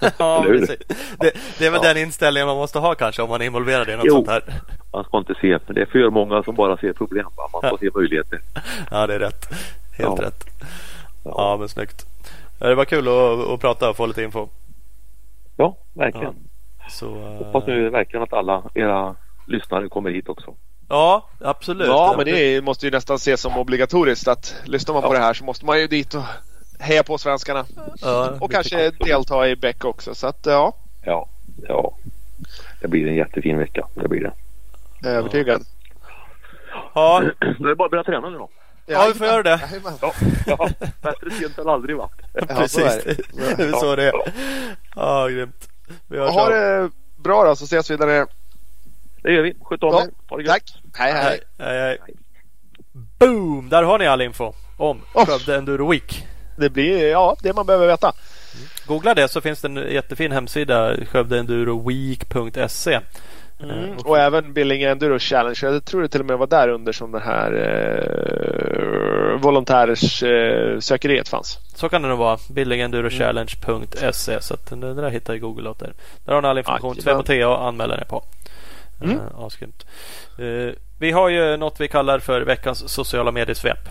ja 0.18 0.44
precis. 0.46 0.78
Det, 1.20 1.32
det 1.58 1.66
är 1.66 1.70
väl 1.70 1.80
Ja. 1.82 1.88
den 1.94 2.02
inställningen 2.02 2.46
man 2.46 2.56
måste 2.56 2.78
ha 2.78 2.94
kanske 2.94 3.22
om 3.22 3.28
man 3.30 3.40
är 3.40 3.46
involverad 3.46 3.88
i 3.88 3.92
något 3.96 4.04
Jo. 4.06 4.14
sånt 4.14 4.28
här. 4.28 4.42
Man 4.92 5.04
ska 5.04 5.18
inte 5.18 5.34
se, 5.40 5.58
det 5.66 5.80
är 5.80 5.86
för 5.86 6.10
många 6.10 6.42
som 6.42 6.54
bara 6.54 6.76
ser 6.76 6.92
problem. 6.92 7.26
Va? 7.36 7.48
Man 7.52 7.60
ska 7.60 7.68
Ja. 7.70 7.76
se 7.80 7.90
möjligheter. 7.98 8.38
Ja, 8.90 9.06
det 9.06 9.14
är 9.14 9.18
rätt. 9.18 9.46
Helt 9.98 10.18
Ja. 10.18 10.24
rätt. 10.26 10.44
Ja, 11.24 11.56
men 11.58 11.68
snyggt. 11.68 12.06
Det 12.58 12.74
var 12.74 12.84
kul 12.84 13.08
att, 13.08 13.48
att 13.48 13.60
prata 13.60 13.90
och 13.90 13.96
få 13.96 14.06
lite 14.06 14.22
info. 14.22 14.48
ja 15.56 15.76
verkligen. 15.94 16.34
Så, 16.90 17.06
eh, 17.16 17.44
Hoppas 17.44 17.66
nu 17.66 17.90
verkligen 17.90 18.22
att 18.22 18.32
alla 18.32 18.62
era 18.74 19.14
lyssnare 19.46 19.88
kommer 19.88 20.10
hit 20.10 20.28
också. 20.28 20.54
Ja, 20.88 21.28
absolut. 21.40 21.86
Ja, 21.88 22.14
men 22.16 22.24
det 22.24 22.30
är, 22.56 22.62
måste 22.62 22.86
ju 22.86 22.92
nästan 22.92 23.16
ses 23.16 23.40
som 23.40 23.58
obligatoriskt 23.58 24.28
att 24.28 24.54
lyssnar 24.64 24.92
man 24.94 25.02
på 25.02 25.08
Ja. 25.08 25.12
det 25.18 25.24
här 25.24 25.34
så 25.34 25.44
måste 25.44 25.66
man 25.66 25.80
ju 25.80 25.86
dit 25.86 26.14
och 26.14 26.22
heja 26.78 27.02
på 27.02 27.18
svenskarna. 27.18 27.64
Ja, 28.00 28.30
Och 28.40 28.52
kanske 28.52 28.90
delta 28.90 29.48
i 29.48 29.56
Beck 29.56 29.84
också. 29.84 30.14
Så 30.14 30.26
att 30.26 30.38
ja, 30.46 30.76
Ja, 31.04 31.28
ja. 31.68 31.94
Det 32.80 32.88
blir 32.88 33.06
en 33.06 33.14
jättefin 33.14 33.58
vecka. 33.58 33.86
Det 33.94 34.08
blir 34.08 34.20
det. 35.00 35.08
övertygad. 35.08 35.62
ja, 36.94 37.22
Då 37.58 37.64
är 37.64 37.68
det 37.68 37.76
bara 37.76 37.84
att 37.84 37.90
börja 37.90 38.04
träna 38.04 38.30
nu 38.30 38.38
då. 38.38 38.48
Ja, 38.86 39.04
vi 39.12 39.18
får 39.18 39.26
göra 39.26 39.42
det. 39.42 39.60
Ja, 40.02 40.12
ja. 40.46 40.68
bättre 41.02 41.30
sent 41.30 41.58
än 41.58 41.68
aldrig 41.68 41.96
va? 41.96 42.10
Precis. 42.48 42.78
är 42.84 43.02
det. 43.04 43.54
Det 43.56 43.62
är 43.62 43.72
så 43.72 43.96
det 43.96 44.04
är. 44.08 44.12
Ja, 44.96 45.28
grymt. 45.28 45.68
Vi 46.06 46.18
hörs 46.18 46.30
Ha 46.30 46.48
det 46.48 46.90
bra 47.16 47.44
då 47.44 47.56
så 47.56 47.64
ses 47.64 47.90
vi 47.90 47.96
där 47.96 48.06
nere. 48.06 48.26
Det 49.22 49.32
gör 49.32 49.42
vi. 49.42 49.54
Sköt 49.60 49.82
om 49.82 49.92
Ja, 49.92 50.02
er. 50.02 50.10
Ha 50.28 50.36
det 50.36 50.42
gött. 50.42 50.52
Tack. 50.52 50.82
Hej 50.94 51.12
hej. 51.12 51.40
Hej. 51.58 51.98
Boom! 53.18 53.68
Där 53.68 53.82
har 53.82 53.98
ni 53.98 54.06
all 54.06 54.22
info 54.22 54.52
om 54.76 55.00
Oh. 55.14 55.26
Skövde 55.26 55.56
Enduro 55.56 55.90
Week. 55.90 56.26
Det 56.56 56.70
blir 56.70 57.10
ja, 57.10 57.36
det 57.42 57.52
man 57.52 57.66
behöver 57.66 57.86
veta. 57.86 58.12
Googla 58.86 59.14
det 59.14 59.28
så 59.28 59.40
finns 59.40 59.60
det 59.60 59.68
en 59.68 59.92
jättefin 59.92 60.32
hemsida 60.32 60.96
skövdeenduroweek.se 61.06 63.00
Mm. 63.62 63.96
Och 64.04 64.18
även 64.18 64.52
Billinge 64.52 64.90
Enduro 64.90 65.18
Challenge. 65.18 65.58
Jag 65.62 65.84
tror 65.84 66.02
det 66.02 66.08
till 66.08 66.20
och 66.20 66.26
med 66.26 66.38
var 66.38 66.46
där 66.46 66.68
under 66.68 66.92
som 66.92 67.12
den 67.12 67.22
här 67.22 67.52
eh, 67.52 69.40
volontärs 69.40 70.22
eh, 70.22 70.78
fanns. 71.30 71.58
Så 71.74 71.88
kan 71.88 72.02
det 72.02 72.08
nog 72.08 72.18
vara. 72.18 72.38
billingendurochallenge.se 72.50 74.40
Så 74.40 74.54
att 74.54 74.70
det 74.70 74.76
det 74.76 74.94
där 74.94 75.10
hittar 75.10 75.34
i 75.34 75.38
Google 75.38 75.68
åt 75.68 75.82
er. 75.82 75.92
Där 76.24 76.32
har 76.34 76.42
ni 76.42 76.48
all 76.48 76.58
information. 76.58 76.88
Jajamän. 76.88 77.02
Svem 77.02 77.18
och 77.18 77.26
Thea 77.26 77.56
anmäler 77.56 78.00
er 78.00 78.04
på. 78.04 78.24
Mm. 79.00 79.16
Uh, 79.16 79.22
asgrymt. 79.36 79.86
Eh, 80.38 80.74
vi 80.98 81.10
har 81.10 81.28
ju 81.28 81.56
något 81.56 81.80
vi 81.80 81.88
kallar 81.88 82.18
för 82.18 82.40
veckans 82.40 82.92
sociala 82.92 83.32
mediesvep. 83.32 83.88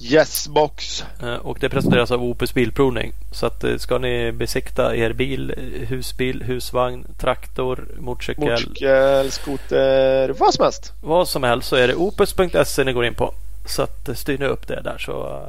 Yes 0.00 0.48
box. 0.48 1.04
Eh, 1.22 1.34
och 1.34 1.58
det 1.60 1.68
presenteras 1.68 2.10
av 2.10 2.24
Opus 2.24 2.54
Bilprovning. 2.54 3.12
Så 3.32 3.46
att 3.46 3.64
eh, 3.64 3.76
ska 3.76 3.98
ni 3.98 4.32
besikta 4.32 4.96
er 4.96 5.12
bil, 5.12 5.50
eh, 5.50 5.88
husbil, 5.88 6.42
husvagn, 6.42 7.06
traktor, 7.18 7.88
motorcykel, 7.98 8.44
Motorcykel, 8.44 9.30
skoter, 9.30 10.28
vad 10.28 10.54
som 10.54 10.64
helst. 10.64 10.92
vad 11.02 11.28
som 11.28 11.42
helst 11.42 11.68
så 11.68 11.76
är 11.76 11.88
det 11.88 11.94
opus.se 11.94 12.84
ni 12.84 12.92
går 12.92 13.04
in 13.04 13.14
på. 13.14 13.34
Så 13.66 13.82
att 13.82 14.08
eh, 14.08 14.14
styr 14.14 14.38
ni 14.38 14.46
upp 14.46 14.68
det 14.68 14.80
där 14.80 14.98
så 14.98 15.42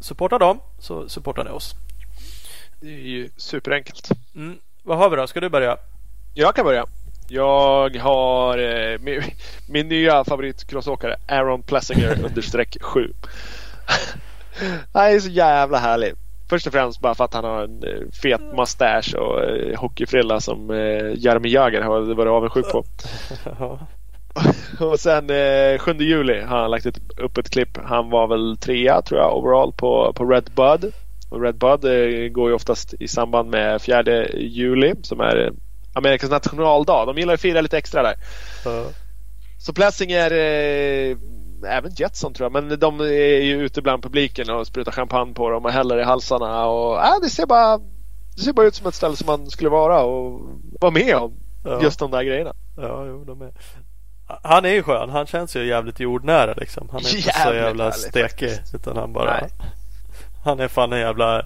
supporta 0.00 0.38
dem 0.38 0.60
så 0.78 1.08
supportar 1.08 1.44
ni 1.44 1.50
oss. 1.50 1.74
Det 2.80 2.86
är 2.86 3.00
ju 3.00 3.30
superenkelt. 3.36 4.08
Mm. 4.34 4.58
Vad 4.82 4.98
har 4.98 5.10
vi 5.10 5.16
då? 5.16 5.26
Ska 5.26 5.40
du 5.40 5.48
börja? 5.48 5.76
Jag 6.34 6.54
kan 6.54 6.64
börja. 6.64 6.86
Jag 7.28 7.96
har 7.96 8.58
eh, 8.58 8.98
min, 9.00 9.22
min 9.68 9.88
nya 9.88 10.24
favoritcrossåkare 10.24 11.16
Aaron 11.28 11.62
Plessinger 11.62 12.24
understreck 12.24 12.76
7. 12.80 13.12
Han 14.92 15.04
är 15.04 15.20
så 15.20 15.30
jävla 15.30 15.78
härlig. 15.78 16.12
Först 16.48 16.66
och 16.66 16.72
främst 16.72 17.00
bara 17.00 17.14
för 17.14 17.24
att 17.24 17.34
han 17.34 17.44
har 17.44 17.62
en 17.62 17.82
eh, 17.82 18.10
fet 18.22 18.40
mustasch 18.56 19.14
och 19.14 19.44
eh, 19.44 19.78
hockeyfrilla 19.78 20.40
som 20.40 20.70
eh, 20.70 21.24
Jaromir 21.24 21.50
Jagr 21.50 21.80
har 21.80 22.14
varit 22.14 22.30
avundsjuk 22.30 22.72
på. 22.72 22.84
Och 24.80 25.00
sen 25.00 25.30
eh, 25.30 25.78
7 25.78 25.92
juli 25.92 26.40
har 26.40 26.58
han 26.58 26.70
lagt 26.70 26.86
ett, 26.86 27.00
upp 27.16 27.38
ett 27.38 27.50
klipp. 27.50 27.78
Han 27.84 28.10
var 28.10 28.26
väl 28.26 28.56
trea 28.56 29.02
tror 29.02 29.20
jag 29.20 29.36
overall 29.36 29.72
på, 29.72 30.12
på 30.12 30.24
Red 30.24 30.50
Bud. 30.56 30.92
Och 31.30 31.42
Red 31.42 31.58
Bud 31.58 31.84
eh, 31.84 32.28
går 32.28 32.48
ju 32.48 32.54
oftast 32.54 32.94
i 33.00 33.08
samband 33.08 33.50
med 33.50 33.82
4 33.82 34.28
juli 34.34 34.94
som 35.02 35.20
är 35.20 35.44
eh, 35.46 35.52
Amerikas 35.96 36.30
nationaldag. 36.30 37.06
De 37.06 37.18
gillar 37.18 37.34
att 37.34 37.40
fira 37.40 37.60
lite 37.60 37.78
extra 37.78 38.02
där. 38.02 38.16
Så 39.58 39.72
Plessinger, 39.72 40.30
eh, 40.30 41.16
även 41.66 41.92
Jetson 41.96 42.34
tror 42.34 42.44
jag, 42.44 42.52
men 42.52 42.78
de 42.78 43.00
är 43.00 43.40
ju 43.40 43.64
ute 43.64 43.82
bland 43.82 44.02
publiken 44.02 44.50
och 44.50 44.66
sprutar 44.66 44.92
champagne 44.92 45.34
på 45.34 45.50
dem 45.50 45.64
och 45.64 45.70
häller 45.70 45.98
i 45.98 46.02
halsarna. 46.02 46.66
Och, 46.66 47.00
äh, 47.00 47.14
det, 47.22 47.30
ser 47.30 47.46
bara, 47.46 47.78
det 48.36 48.42
ser 48.42 48.52
bara 48.52 48.66
ut 48.66 48.74
som 48.74 48.86
ett 48.86 48.94
ställe 48.94 49.16
som 49.16 49.26
man 49.26 49.50
skulle 49.50 49.70
vara 49.70 50.02
och 50.02 50.40
vara 50.80 50.92
med 50.92 51.16
om. 51.16 51.32
Ja. 51.64 51.82
Just 51.82 51.98
de 51.98 52.10
där 52.10 52.22
grejerna. 52.22 52.52
Ja, 52.76 53.04
jo, 53.06 53.24
de 53.24 53.42
är. 53.42 53.52
Han 54.42 54.64
är 54.64 54.72
ju 54.72 54.82
skön. 54.82 55.10
Han 55.10 55.26
känns 55.26 55.56
ju 55.56 55.66
jävligt 55.66 56.00
jordnära 56.00 56.54
liksom. 56.54 56.88
Han 56.92 57.00
är 57.00 57.16
inte 57.16 57.22
så 57.22 57.38
Jävligt 57.38 57.62
jävla 57.62 57.92
stekig. 57.92 58.50
Utan 58.74 58.96
han 58.96 59.12
bara... 59.12 59.40
Nej. 59.40 59.50
Han 60.46 60.60
är 60.60 60.68
fan 60.68 60.92
en 60.92 60.98
jävla 61.00 61.38
eh, 61.38 61.44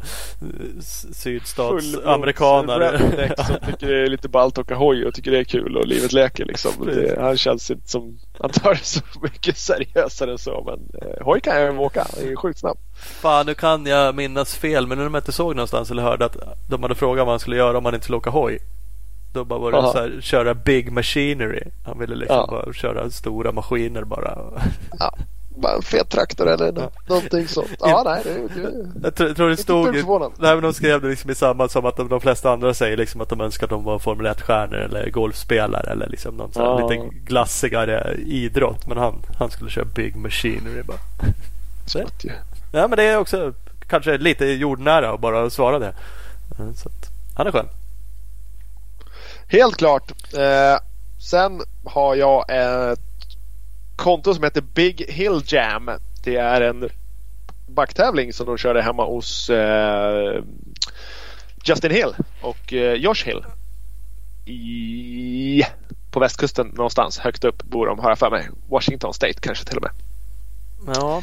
sydstatsamerikanare. 1.12 2.98
som 3.36 3.56
tycker 3.66 3.86
det 3.86 4.02
är 4.02 4.06
lite 4.06 4.28
ballt 4.28 4.58
att 4.58 4.64
åka 4.64 4.74
hoj 4.74 5.06
och 5.06 5.14
tycker 5.14 5.30
det 5.30 5.38
är 5.38 5.44
kul 5.44 5.76
och 5.76 5.86
livet 5.86 6.12
leker 6.12 6.44
liksom. 6.44 6.72
Det, 6.86 7.20
han 7.20 7.36
känns 7.36 7.70
inte 7.70 7.88
som, 7.90 8.18
han 8.38 8.50
tar 8.50 8.70
det 8.74 8.84
så 8.84 9.00
mycket 9.22 9.56
seriösare 9.58 10.30
än 10.32 10.38
så 10.38 10.62
men 10.66 11.02
eh, 11.02 11.24
hoj 11.24 11.40
kan 11.40 11.60
jag 11.60 11.72
ju 11.72 11.78
åka, 11.78 12.06
det 12.20 12.32
är 12.32 12.36
sjukt 12.36 12.58
snabb. 12.58 12.78
Fan, 13.20 13.46
nu 13.46 13.54
kan 13.54 13.86
jag 13.86 14.14
minnas 14.14 14.54
fel. 14.56 14.86
Men 14.86 14.98
när 14.98 15.04
de 15.04 15.16
inte 15.16 15.32
såg 15.32 15.56
någonstans 15.56 15.90
eller 15.90 16.02
hörde 16.02 16.24
att 16.24 16.36
de 16.70 16.82
hade 16.82 16.94
frågat 16.94 17.26
vad 17.26 17.32
han 17.32 17.40
skulle 17.40 17.56
göra 17.56 17.78
om 17.78 17.84
han 17.84 17.94
inte 17.94 18.04
skulle 18.04 18.18
åka 18.18 18.30
hoj. 18.30 18.58
Då 19.32 19.44
bara 19.44 19.58
var 19.58 19.72
det 19.72 19.78
Aha. 19.78 19.92
så 19.92 19.98
här, 19.98 20.18
köra 20.20 20.54
big 20.54 20.92
machinery. 20.92 21.62
Han 21.84 21.98
ville 21.98 22.14
liksom 22.14 22.36
Ja. 22.36 22.46
bara 22.50 22.72
köra 22.72 23.10
stora 23.10 23.52
maskiner 23.52 24.04
bara. 24.04 24.38
Ja, 24.98 25.14
bara 25.60 25.76
en 25.76 25.82
fet 25.82 26.08
traktor 26.08 26.48
eller 26.48 26.72
nå- 26.72 26.90
någonting 27.08 27.48
sånt. 27.48 27.68
Ja, 27.80 28.02
nej, 28.06 28.22
det, 28.24 28.60
det, 28.62 29.24
Jag 29.26 29.36
tror, 29.36 29.48
det 29.48 29.56
stod... 29.56 29.94
Nej, 29.94 30.54
men 30.54 30.62
de 30.62 30.72
skrev 30.74 31.00
det 31.02 31.08
liksom 31.08 31.30
i 31.30 31.34
samma 31.34 31.68
som 31.68 31.86
att 31.86 31.96
de, 31.96 32.08
de 32.08 32.20
flesta 32.20 32.50
andra 32.52 32.74
säger 32.74 32.96
liksom 32.96 33.20
att 33.20 33.28
de 33.28 33.40
önskar 33.40 33.66
att 33.66 33.70
de 33.70 33.84
var 33.84 33.98
Formel 33.98 34.26
1-stjärnor 34.26 34.76
eller 34.76 35.10
golfspelare 35.10 35.90
eller 35.90 36.08
liksom 36.08 36.34
någon 36.36 36.52
sån 36.52 36.62
här 36.62 36.80
Ja. 36.80 36.88
lite 36.88 37.08
glassigare 37.24 38.14
idrott. 38.26 38.86
Men 38.86 38.98
han, 38.98 39.22
han 39.38 39.50
skulle 39.50 39.70
köra 39.70 39.84
Big 39.84 40.16
Machinery 40.16 40.82
bara. 40.82 40.98
smått 41.86 42.24
ju. 42.24 42.30
Ja, 42.72 42.88
men 42.88 42.96
det 42.96 43.02
är 43.04 43.16
också 43.18 43.52
kanske 43.88 44.18
lite 44.18 44.46
jordnära 44.46 45.10
att 45.14 45.20
bara 45.20 45.50
svara 45.50 45.78
det. 45.78 45.92
Eh, 46.58 46.72
Så 46.74 46.88
att, 46.88 47.08
han 47.36 47.46
är 47.46 47.52
skön. 47.52 47.66
Helt 49.48 49.76
klart. 49.76 50.12
Eh, 50.34 50.78
sen 51.30 51.60
har 51.84 52.14
jag 52.14 52.44
ett 52.50 53.00
konto 54.00 54.34
som 54.34 54.44
heter 54.44 54.60
Big 54.60 55.04
Hill 55.08 55.42
Jam. 55.46 55.90
Det 56.24 56.36
är 56.36 56.60
en 56.60 56.88
backtävling 57.68 58.32
som 58.32 58.46
de 58.46 58.56
körde 58.58 58.82
hemma 58.82 59.04
hos 59.04 59.50
eh, 59.50 60.42
Justin 61.64 61.90
Hill 61.90 62.14
och 62.42 62.72
eh, 62.72 62.94
Josh 62.94 63.24
Hill. 63.24 63.44
I, 64.46 65.62
på 66.10 66.20
västkusten 66.20 66.66
någonstans 66.66 67.18
högt 67.18 67.44
upp 67.44 67.62
bor 67.62 67.86
de 67.86 67.98
har 67.98 68.08
jag 68.08 68.18
för 68.18 68.30
mig. 68.30 68.48
Washington 68.68 69.14
State 69.14 69.40
kanske 69.40 69.64
till 69.64 69.76
och 69.76 69.82
med. 69.82 69.92
Ja, 70.94 71.22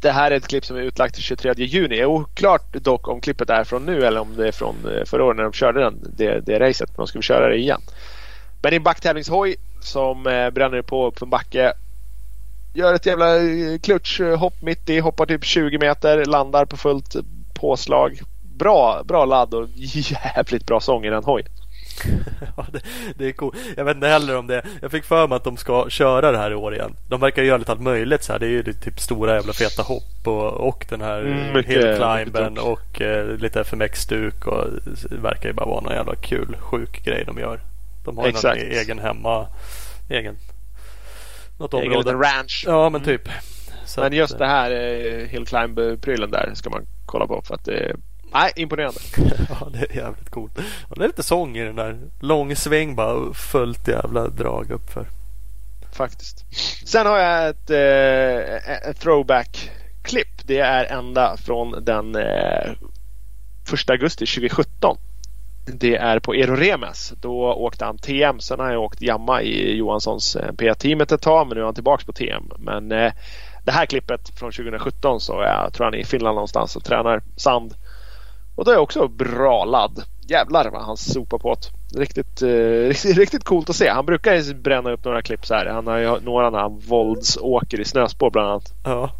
Det 0.00 0.10
här 0.10 0.30
är 0.30 0.36
ett 0.36 0.48
klipp 0.48 0.64
som 0.64 0.76
är 0.76 0.80
utlagt 0.80 1.14
till 1.14 1.24
23 1.24 1.52
juni. 1.56 1.96
Det 1.96 2.02
är 2.02 2.06
oklart 2.06 2.72
dock 2.72 3.08
om 3.08 3.20
klippet 3.20 3.50
är 3.50 3.64
från 3.64 3.86
nu 3.86 4.06
eller 4.06 4.20
om 4.20 4.36
det 4.36 4.48
är 4.48 4.52
från 4.52 4.76
eh, 4.96 5.04
förra 5.04 5.24
året 5.24 5.36
när 5.36 5.44
de 5.44 5.52
körde 5.52 5.80
den, 5.80 6.14
det, 6.16 6.40
det 6.40 6.60
racet. 6.60 6.90
De 6.96 7.06
ska 7.06 7.22
köra 7.22 7.48
det 7.48 7.56
igen. 7.56 7.80
Men 8.62 8.70
det 8.70 8.74
är 8.74 8.78
en 8.78 8.82
backtävlingshoj 8.82 9.56
som 9.80 10.26
eh, 10.26 10.50
bränner 10.50 10.82
på 10.82 11.06
upp 11.06 11.22
en 11.22 11.30
backe. 11.30 11.72
Gör 12.74 12.94
ett 12.94 13.06
jävla 13.06 13.36
eh, 13.36 13.78
klutchhopp 13.82 14.62
mitt 14.62 14.90
i, 14.90 14.98
hoppar 14.98 15.26
typ 15.26 15.44
20 15.44 15.78
meter, 15.78 16.24
landar 16.24 16.64
på 16.64 16.76
fullt 16.76 17.16
påslag. 17.54 18.20
Bra, 18.56 19.02
bra 19.04 19.24
ladd 19.24 19.54
och 19.54 19.68
jävligt 19.74 20.66
bra 20.66 20.80
sång 20.80 21.04
i 21.04 21.10
den 21.10 21.24
hojen. 21.24 21.48
ja, 22.56 22.66
det, 22.72 22.80
det, 23.16 23.28
är 23.28 23.32
cool. 23.32 23.54
Jag 23.76 23.84
vet 23.84 23.94
inte 23.94 24.08
heller 24.08 24.36
om 24.36 24.46
det. 24.46 24.62
Jag 24.82 24.90
fick 24.90 25.04
för 25.04 25.28
mig 25.28 25.36
att 25.36 25.44
de 25.44 25.56
ska 25.56 25.90
köra 25.90 26.32
det 26.32 26.38
här 26.38 26.50
i 26.50 26.54
år 26.54 26.74
igen. 26.74 26.96
De 27.08 27.20
verkar 27.20 27.42
göra 27.42 27.58
lite 27.58 27.72
allt 27.72 27.80
möjligt. 27.80 28.22
Så 28.22 28.32
här. 28.32 28.38
Det 28.38 28.46
är 28.46 28.50
ju 28.50 28.62
typ 28.62 29.00
stora 29.00 29.34
jävla 29.34 29.52
feta 29.52 29.82
hopp 29.82 30.26
och, 30.26 30.52
och 30.52 30.86
den 30.88 31.00
här 31.00 31.20
Mm, 31.20 31.64
hillclimben 31.66 32.58
och 32.58 33.00
eh, 33.00 33.26
lite 33.26 33.60
FMX-stuk. 33.60 34.46
Och 34.46 34.66
det 35.10 35.16
verkar 35.16 35.48
ju 35.48 35.52
bara 35.52 35.66
vara 35.66 35.80
någon 35.80 35.92
jävla 35.92 36.14
kul, 36.14 36.56
sjuk 36.60 37.04
grej 37.04 37.24
de 37.26 37.38
gör. 37.38 37.60
De 38.04 38.18
har 38.18 38.26
ju 38.26 38.32
någon 38.32 38.56
egen 38.56 38.98
hemma, 38.98 39.46
egen, 40.10 40.36
något 41.62 41.74
Egen 41.74 41.86
område. 41.86 42.08
liten 42.10 42.22
ranch. 42.22 42.64
Ja, 42.66 42.88
men 42.88 43.02
typ. 43.04 43.28
Så 43.84 44.00
Men 44.00 44.06
att, 44.06 44.16
just 44.16 44.32
eh, 44.32 44.38
det 44.38 44.46
här 44.46 44.70
eh, 44.70 45.26
Hill 45.28 45.46
Climb-prylen 45.46 46.30
där 46.30 46.50
ska 46.54 46.70
man 46.70 46.86
kolla 47.06 47.26
på 47.26 47.42
för 47.42 47.54
att 47.54 47.64
det 47.64 47.72
är 47.78 47.96
nej, 48.32 48.52
imponerande. 48.56 49.00
Ja, 49.60 49.68
det 49.72 49.78
är 49.78 49.96
jävligt 49.96 50.30
coolt. 50.30 50.58
Och 50.88 50.96
det 50.98 51.04
är 51.04 51.08
lite 51.08 51.22
sång 51.22 51.56
i 51.56 51.64
den 51.64 51.76
där. 51.76 51.98
Lång 52.20 52.56
sväng 52.56 52.94
bara 52.96 53.34
fullt 53.34 53.88
jävla 53.88 54.28
drag 54.28 54.70
uppför. 54.70 55.06
Faktiskt. 55.92 56.44
Sen 56.88 57.06
har 57.06 57.18
jag 57.18 57.48
ett, 57.48 57.70
eh, 57.70 58.88
ett 58.90 59.00
throwback-klipp. 59.00 60.46
Det 60.46 60.58
är 60.58 60.84
ända 60.84 61.36
från 61.36 61.84
den 61.84 62.16
eh, 62.16 62.70
1 63.72 63.90
augusti 63.90 64.26
2017. 64.26 64.96
Det 65.64 65.96
är 65.96 66.18
på 66.18 66.34
Eroremes. 66.34 67.12
Då 67.20 67.52
åkte 67.52 67.84
han 67.84 67.98
TM. 67.98 68.40
Sen 68.40 68.60
har 68.60 68.66
han 68.66 68.76
åkt 68.76 69.02
Jamma 69.02 69.42
i 69.42 69.76
Johanssons 69.76 70.36
eh, 70.36 70.52
P-teamet 70.52 71.12
ett 71.12 71.22
tag 71.22 71.46
men 71.46 71.54
nu 71.54 71.60
är 71.60 71.64
han 71.64 71.74
tillbaka 71.74 72.04
på 72.06 72.12
TM. 72.12 72.42
Men 72.58 72.92
eh, 72.92 73.12
det 73.64 73.72
här 73.72 73.86
klippet 73.86 74.38
från 74.38 74.52
2017 74.52 75.20
så 75.20 75.32
jag 75.32 75.72
tror 75.72 75.84
han 75.84 75.94
är 75.94 75.98
i 75.98 76.04
Finland 76.04 76.34
någonstans 76.34 76.76
och 76.76 76.84
tränar 76.84 77.22
sand. 77.36 77.74
Och 78.56 78.64
då 78.64 78.70
är 78.70 78.78
också 78.78 79.08
bra 79.08 79.64
ladd. 79.64 80.04
Jävlar 80.28 80.70
vad 80.70 80.82
han 80.82 80.96
sopar 80.96 81.38
på 81.38 81.54
det. 81.54 82.00
Riktigt, 82.00 82.42
eh, 82.42 82.48
riktigt, 82.88 83.16
riktigt 83.16 83.44
coolt 83.44 83.70
att 83.70 83.76
se. 83.76 83.88
Han 83.88 84.06
brukar 84.06 84.34
ju 84.34 84.54
bränna 84.54 84.90
upp 84.90 85.04
några 85.04 85.22
klipp 85.22 85.46
så 85.46 85.54
här. 85.54 85.66
Han 85.66 85.86
har 85.86 85.98
ju 85.98 86.20
några 86.20 86.50
när 86.50 86.58
han 86.58 86.78
våldsåker 86.78 87.80
i 87.80 87.84
snöspår 87.84 88.30
bland 88.30 88.48
annat. 88.48 88.72
Ja. 88.84 89.10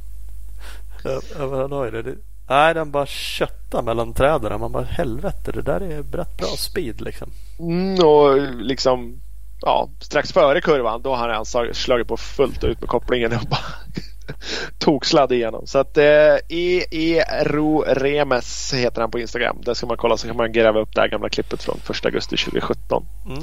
Ja, 1.04 1.20
ja, 1.38 1.46
men 1.46 1.58
han 1.58 1.72
har 1.72 1.84
ju 1.84 2.02
det. 2.02 2.14
Nej, 2.48 2.74
den 2.74 2.90
bara 2.90 3.06
köttar 3.06 3.82
mellan 3.82 4.14
träden. 4.14 4.60
Man 4.60 4.72
bara 4.72 4.84
helvete, 4.84 5.52
det 5.52 5.62
där 5.62 5.80
är 5.80 6.02
rätt 6.02 6.36
bra 6.36 6.48
speed 6.56 7.00
liksom. 7.00 7.28
Mm, 7.58 8.04
och 8.04 8.38
liksom 8.54 9.20
ja, 9.60 9.88
strax 10.00 10.32
före 10.32 10.60
kurvan 10.60 11.02
då 11.02 11.14
har 11.14 11.28
han 11.28 11.74
slagit 11.74 12.08
på 12.08 12.16
fullt 12.16 12.64
ut 12.64 12.80
med 12.80 12.88
kopplingen 12.88 13.32
och 13.32 13.48
bara 13.50 13.60
toksladd 14.78 15.32
igenom. 15.32 15.66
Så 15.66 15.78
att 15.78 15.96
eh, 15.98 16.36
EERO 16.48 17.84
Remes 17.86 18.74
heter 18.74 19.00
han 19.00 19.10
på 19.10 19.18
Instagram. 19.18 19.56
Där 19.64 19.74
ska 19.74 19.86
man 19.86 19.96
kolla 19.96 20.16
så 20.16 20.26
kan 20.26 20.36
man 20.36 20.52
gräva 20.52 20.80
upp 20.80 20.94
det 20.94 21.00
här 21.00 21.08
gamla 21.08 21.28
klippet 21.28 21.62
från 21.62 21.80
1 21.90 22.04
augusti 22.04 22.36
2017. 22.36 23.06
Mm. 23.26 23.38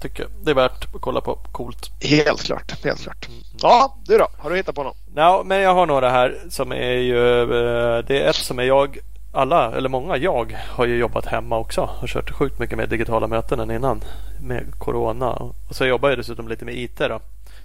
Tycker. 0.00 0.26
Det 0.44 0.50
är 0.50 0.54
värt 0.54 0.94
att 0.94 1.00
kolla 1.00 1.20
på. 1.20 1.38
Coolt. 1.52 1.90
Helt 2.00 2.42
klart, 2.42 2.84
helt 2.84 3.00
klart. 3.02 3.28
Ja, 3.62 3.96
du 4.06 4.18
då? 4.18 4.28
Har 4.38 4.50
du 4.50 4.56
hittat 4.56 4.74
på 4.74 4.82
något? 4.82 4.96
Ja, 5.14 5.42
men 5.46 5.60
jag 5.60 5.74
har 5.74 5.86
några 5.86 6.10
här 6.10 6.36
som 6.50 6.72
är 6.72 6.90
ju... 6.92 7.40
eh, 7.42 8.04
Det 8.06 8.22
är 8.22 8.30
ett 8.30 8.36
som 8.36 8.58
är 8.58 8.62
jag. 8.62 8.98
Alla, 9.32 9.72
eller 9.76 9.88
många 9.88 10.16
jag, 10.16 10.56
har 10.70 10.86
ju 10.86 10.96
jobbat 10.96 11.26
hemma 11.26 11.58
också 11.58 11.90
och 12.02 12.08
kört 12.08 12.30
sjukt 12.30 12.58
mycket 12.58 12.78
med 12.78 12.88
digitala 12.88 13.26
möten 13.26 13.60
än 13.60 13.70
innan. 13.70 14.00
Med 14.42 14.64
Corona. 14.78 15.30
Och 15.30 15.54
så 15.70 15.86
jobbar 15.86 16.08
jag 16.08 16.18
dessutom 16.18 16.48
lite 16.48 16.64
med 16.64 16.74
IT 16.74 16.98
då. 16.98 17.20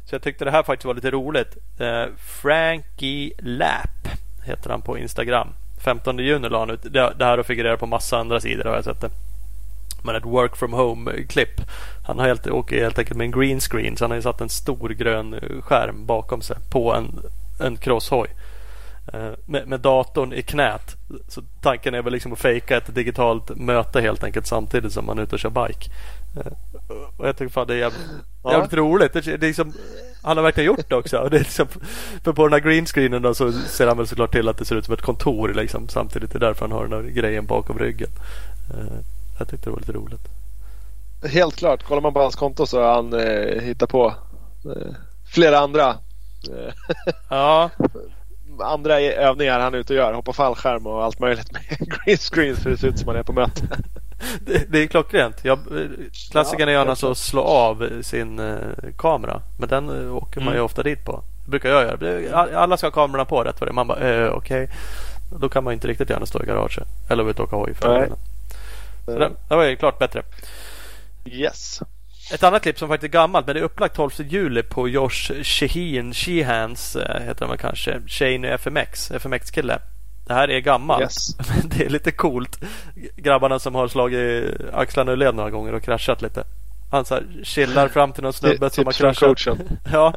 Så 0.05 0.15
jag 0.15 0.21
tyckte 0.21 0.45
det 0.45 0.51
här 0.51 0.63
faktiskt 0.63 0.85
var 0.85 0.93
lite 0.93 1.11
roligt. 1.11 1.57
Eh, 1.79 2.03
Frankie 2.41 3.31
Lapp 3.39 4.07
heter 4.45 4.69
han 4.69 4.81
på 4.81 4.97
Instagram. 4.97 5.47
15 5.83 6.17
juni 6.19 6.49
la 6.49 6.59
han 6.59 6.69
ut. 6.69 6.83
Det, 6.83 7.13
det 7.17 7.25
här 7.25 7.37
har 7.37 7.43
figurerat 7.43 7.79
på 7.79 7.85
massa 7.85 8.17
andra 8.17 8.39
sidor 8.39 8.63
har 8.63 8.75
jag 8.75 8.83
sett 8.83 9.01
det. 9.01 9.09
Men 10.03 10.15
ett 10.15 10.25
work 10.25 10.55
from 10.55 10.73
home-klipp. 10.73 11.61
Han 12.05 12.19
har 12.19 12.27
helt, 12.27 12.47
åker 12.47 12.81
helt 12.83 12.99
enkelt 12.99 13.17
med 13.17 13.25
en 13.25 13.31
green 13.39 13.59
screen. 13.59 13.97
Så 13.97 14.03
han 14.03 14.11
har 14.11 14.15
ju 14.15 14.21
satt 14.21 14.41
en 14.41 14.49
stor 14.49 14.89
grön 14.89 15.33
eh, 15.33 15.61
skärm 15.61 16.05
bakom 16.05 16.41
sig 16.41 16.57
på 16.71 16.93
en, 16.93 17.19
en 17.59 17.77
crosshoj. 17.77 18.27
Eh, 19.13 19.29
Med, 19.45 19.67
med 19.67 19.79
datorn 19.79 20.33
i 20.33 20.41
knät. 20.41 20.95
Så 21.27 21.41
tanken 21.61 21.93
är 21.93 22.01
väl 22.01 22.13
liksom 22.13 22.33
att 22.33 22.39
fejka 22.39 22.77
ett 22.77 22.95
digitalt 22.95 23.55
möte 23.57 24.01
helt 24.01 24.23
enkelt 24.23 24.47
samtidigt 24.47 24.93
som 24.93 25.05
man 25.05 25.19
är 25.19 25.23
ute 25.23 25.35
och 25.35 25.39
kör 25.39 25.49
bike. 25.67 25.89
Eh, 26.37 26.51
Och 27.17 27.27
jag 27.27 27.37
tycker 27.37 27.51
fan 27.53 27.67
det 27.67 27.73
är 27.73 27.77
jävligt, 27.77 28.01
Ja. 28.43 28.51
jävligt 28.51 28.73
roligt. 28.73 29.13
Det 29.13 29.27
är 29.27 29.37
liksom, 29.37 29.73
han 30.23 30.37
har 30.37 30.43
verkligen 30.43 30.67
gjort 30.67 30.89
det 30.89 30.95
också. 30.95 31.27
Det 31.31 31.37
är 31.37 31.39
liksom, 31.39 31.67
för 32.23 32.33
på 32.33 32.47
den 32.47 32.53
här 32.53 32.69
green 32.69 32.85
screenen 32.85 33.21
då 33.21 33.33
så 33.33 33.51
ser 33.51 33.87
han 33.87 33.97
väl 33.97 34.07
såklart 34.07 34.31
till 34.31 34.49
att 34.49 34.57
det 34.57 34.65
ser 34.65 34.75
ut 34.75 34.85
som 34.85 34.93
ett 34.93 35.01
kontor 35.01 35.53
liksom. 35.53 35.87
Samtidigt 35.89 36.35
är 36.35 36.39
det 36.39 36.45
därför 36.45 36.61
han 36.61 36.71
har 36.71 36.87
den 36.87 36.93
här 37.05 37.11
grejen 37.11 37.45
bakom 37.45 37.79
ryggen. 37.79 38.09
Jag 39.39 39.47
tyckte 39.47 39.65
det 39.65 39.71
var 39.71 39.79
lite 39.79 39.91
roligt. 39.91 40.21
Helt 41.29 41.55
klart. 41.55 41.83
Kollar 41.83 42.01
man 42.01 42.13
på 42.13 42.21
hans 42.21 42.35
konto 42.35 42.65
så 42.65 42.81
har 42.81 42.93
han 42.95 43.13
eh, 43.13 43.61
hittat 43.61 43.89
på 43.89 44.13
eh, 44.65 44.93
flera 45.33 45.59
andra 45.59 45.89
eh, 45.89 46.73
Ja, 47.29 47.69
andra 48.63 48.99
övningar 49.01 49.59
han 49.59 49.73
är 49.73 49.77
ute 49.77 49.93
och 49.93 49.97
gör. 49.97 50.13
Hoppa 50.13 50.33
fallskärm 50.33 50.87
och 50.87 51.03
allt 51.03 51.19
möjligt 51.19 51.51
med 51.51 51.61
green 51.79 52.17
screen 52.17 52.55
så 52.55 52.69
det 52.69 52.77
ser 52.77 52.87
ut 52.87 52.99
som 52.99 53.05
man 53.05 53.15
är 53.15 53.23
på 53.23 53.33
möte. 53.33 53.61
det, 54.39 54.71
det 54.71 54.83
är 54.83 54.87
klockrent. 54.87 55.35
Jag, 55.45 55.59
klassikern 56.31 56.67
är 56.67 56.71
ju 56.71 56.77
Ja, 56.77 56.81
annars 56.81 57.03
att 57.03 57.17
slå 57.17 57.41
av 57.41 58.01
sin 58.01 58.39
eh, 58.39 58.55
kamera. 58.97 59.41
Men 59.59 59.69
den 59.69 59.89
eh, 60.07 60.15
åker 60.15 60.39
man 60.39 60.47
ju 60.53 60.57
Mm. 60.57 60.65
ofta 60.65 60.83
dit 60.83 61.05
på. 61.05 61.23
Det 61.45 61.51
brukar 61.51 61.69
jag 61.69 62.01
göra. 62.01 62.59
Alla 62.59 62.77
ska 62.77 62.87
ha 62.87 62.91
kamerorna 62.91 63.25
på 63.25 63.43
rätt 63.43 63.59
för 63.59 63.65
det. 63.65 63.71
Man 63.73 63.87
bara 63.87 63.99
eh, 63.99 64.31
okej. 64.31 64.69
Då 65.39 65.49
kan 65.49 65.63
man 65.63 65.73
inte 65.73 65.87
riktigt 65.87 66.09
gärna 66.09 66.25
stå 66.25 66.43
i 66.43 66.45
garaget. 66.45 66.87
Eller 67.09 67.29
ute 67.29 67.41
och 67.41 67.47
åka 67.47 67.55
hoj. 67.55 67.73
För 67.73 68.09
det 69.05 69.55
var 69.55 69.63
ju 69.63 69.75
klart 69.75 69.99
bättre. 69.99 70.21
Yes. 71.25 71.81
Ett 72.33 72.43
annat 72.43 72.61
klipp 72.61 72.79
som 72.79 72.87
faktiskt 72.87 73.13
är 73.13 73.17
gammalt 73.19 73.45
men 73.45 73.55
det 73.55 73.61
är 73.61 73.63
upplagt 73.63 73.95
12 73.95 74.11
juli 74.17 74.63
på 74.63 74.89
Josh 74.89 75.43
Sheheen 75.43 76.13
Shehans 76.13 76.95
eh, 76.95 77.21
heter 77.21 77.45
han 77.45 77.49
väl 77.49 77.57
kanske. 77.57 78.01
Shane 78.07 78.47
FMX, 78.47 79.11
FMX-kille. 79.11 79.79
Det 80.27 80.33
här 80.33 80.47
är 80.47 80.59
gammalt. 80.59 81.01
Yes. 81.01 81.35
Men 81.49 81.69
det 81.69 81.85
är 81.85 81.89
lite 81.89 82.11
coolt. 82.11 82.59
Grabbarna 83.15 83.59
som 83.59 83.75
har 83.75 83.87
slagit 83.87 84.55
axlarna 84.73 85.11
ur 85.11 85.17
led 85.17 85.35
några 85.35 85.49
gånger 85.49 85.73
och 85.73 85.83
kraschat 85.83 86.21
lite. 86.21 86.43
Han 86.91 87.05
så 87.05 87.19
chillar 87.43 87.87
fram 87.87 88.13
till 88.13 88.23
någon 88.23 88.33
snubbe 88.33 88.69
som 88.69 88.85
har 88.85 88.93
från 88.93 89.13
kraschat. 89.13 89.57
Ja, 89.91 90.13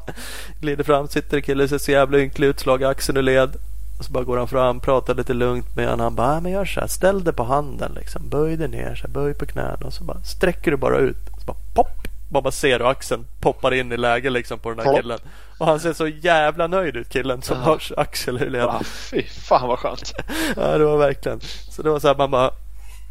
glider 0.61 0.85
fram, 0.85 1.09
sitter 1.09 1.37
en 1.37 1.43
kille, 1.43 1.69
ser 1.69 1.79
så 1.79 1.91
jävla 1.91 2.19
ynklig 2.19 2.47
ut, 2.47 2.61
slagit 2.61 2.87
axeln 2.87 3.19
ur 3.19 3.23
led. 3.23 3.57
Och 3.99 4.05
så 4.05 4.13
bara 4.13 4.25
går 4.25 4.37
han 4.39 4.49
fram, 4.49 4.81
pratar 4.81 5.15
lite 5.15 5.35
lugnt 5.35 5.77
med 5.77 5.85
honom. 5.89 6.01
Han 6.05 6.15
bara, 6.15 6.35
"Ja, 6.35 6.41
men 6.41 6.53
gör 6.53 6.65
så 6.65 6.81
här, 6.81 6.87
ställ 6.87 7.25
dig 7.25 7.35
på 7.35 7.45
handen 7.45 7.93
liksom. 7.97 8.29
Böj 8.29 8.57
dig 8.57 8.69
ner, 8.69 8.95
så 8.95 9.07
här, 9.07 9.15
böj 9.15 9.35
på 9.35 9.47
knäna. 9.47 9.79
Och 9.87 9.93
så 9.93 10.05
bara 10.05 10.21
sträcker 10.23 10.71
du 10.71 10.77
bara 10.77 10.99
ut. 10.99 11.17
Så 11.41 11.47
bara 11.47 11.57
pop! 11.75 11.89
Bara, 12.31 12.43
bara 12.43 12.51
ser 12.53 12.79
du 12.79 12.87
axeln 12.87 13.27
poppar 13.41 13.75
in 13.75 13.93
i 13.93 13.97
läge 13.97 14.31
liksom 14.31 14.59
på 14.59 14.71
den 14.71 14.87
här 14.87 14.97
killen. 14.97 15.19
Och 15.59 15.67
han 15.67 15.81
ser 15.81 15.93
så 15.93 16.07
jävla 16.09 16.67
nöjd 16.67 16.97
ut 16.97 17.09
killen 17.09 17.43
som 17.43 17.57
Ja. 17.57 17.63
har 17.65 17.83
axel 17.97 18.43
ur 18.43 18.51
led. 18.51 18.65
Ah, 18.65 18.81
fy 18.85 19.23
fan 19.23 19.69
vad 19.69 19.79
skönt. 19.79 20.13
Ja, 20.57 20.79
det 20.79 20.85
var 20.85 20.99
verkligen. 20.99 21.41
Så 21.71 21.83
det 21.83 21.91
var 21.91 22.01
så 22.01 22.09
här, 22.09 22.15
man 22.15 22.31
bara, 22.31 22.51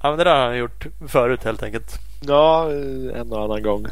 ja 0.04 0.10
men 0.10 0.18
det 0.18 0.24
där 0.24 0.36
har 0.40 0.46
han 0.46 0.58
gjort 0.58 0.86
förut 1.08 1.44
helt 1.44 1.64
enkelt. 1.64 2.00
Ja, 2.22 2.70
en 3.16 3.32
och 3.32 3.44
annan 3.44 3.64
gång. 3.64 3.86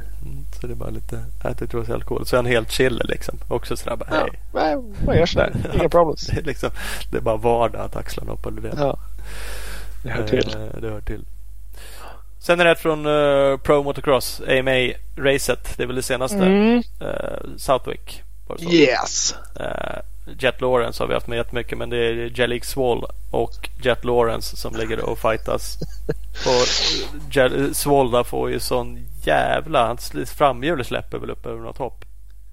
Så 0.65 0.67
det 0.67 0.73
är 0.73 0.75
bara 0.75 0.89
lite, 0.89 1.15
det 1.59 1.73
var 1.73 2.25
så 2.25 2.35
är 2.35 2.37
han 2.37 2.45
helt 2.45 2.71
chill 2.71 3.01
liksom. 3.05 3.37
Också 3.47 3.77
sådär 3.77 3.95
bara, 3.95 4.09
Ja, 4.11 4.15
hej. 4.19 4.39
nej, 4.53 4.75
man 5.05 5.17
gör 5.17 5.25
sådär. 5.25 5.53
Inga 5.73 5.89
problems. 5.89 6.27
Det 6.27 6.37
är, 6.39 6.43
liksom, 6.43 6.69
det 7.11 7.17
är 7.17 7.21
bara 7.21 7.37
vardag 7.37 7.81
att 7.81 7.95
axlarna 7.95 8.31
hoppar. 8.31 8.53
Ja. 8.77 8.97
Det 10.03 10.09
hör 10.09 10.27
till. 10.27 10.55
Eh, 10.55 10.81
det 10.81 10.89
hör 10.89 11.01
till. 11.01 11.25
Sen 12.39 12.59
är 12.59 12.65
det 12.65 12.75
från 12.75 13.05
uh, 13.05 13.57
Pro 13.57 13.83
Motocross, 13.83 14.41
AMA-racet. 14.47 15.77
Det 15.77 15.83
är 15.83 15.87
väl 15.87 15.95
det 15.95 16.03
senaste. 16.03 16.37
Mm. 16.37 16.83
Eh, 17.01 17.39
Southwick. 17.57 18.21
Yes. 18.71 19.35
Eh, 19.59 19.99
Jet 20.39 20.61
Lawrence 20.61 21.03
har 21.03 21.07
vi 21.07 21.13
haft 21.13 21.27
med 21.27 21.37
jättemycket 21.37 21.77
men 21.77 21.89
det 21.89 21.97
är 21.97 22.39
Jellic 22.39 22.65
Swall 22.65 23.05
och 23.31 23.69
Jet 23.83 24.05
Lawrence 24.05 24.57
som 24.57 24.75
ligger 24.75 24.99
och 25.09 25.19
fightas. 25.19 25.77
Och 26.45 26.67
Jel- 27.35 27.75
Swall 27.75 28.11
där 28.11 28.23
får 28.23 28.49
ju 28.51 28.59
sån 28.59 28.99
jävla... 29.27 29.87
Hans 29.87 30.33
framhjul 30.37 30.85
släpper 30.85 31.17
väl 31.17 31.29
upp 31.29 31.45
över 31.45 31.61
något 31.61 31.77
hopp. 31.77 32.05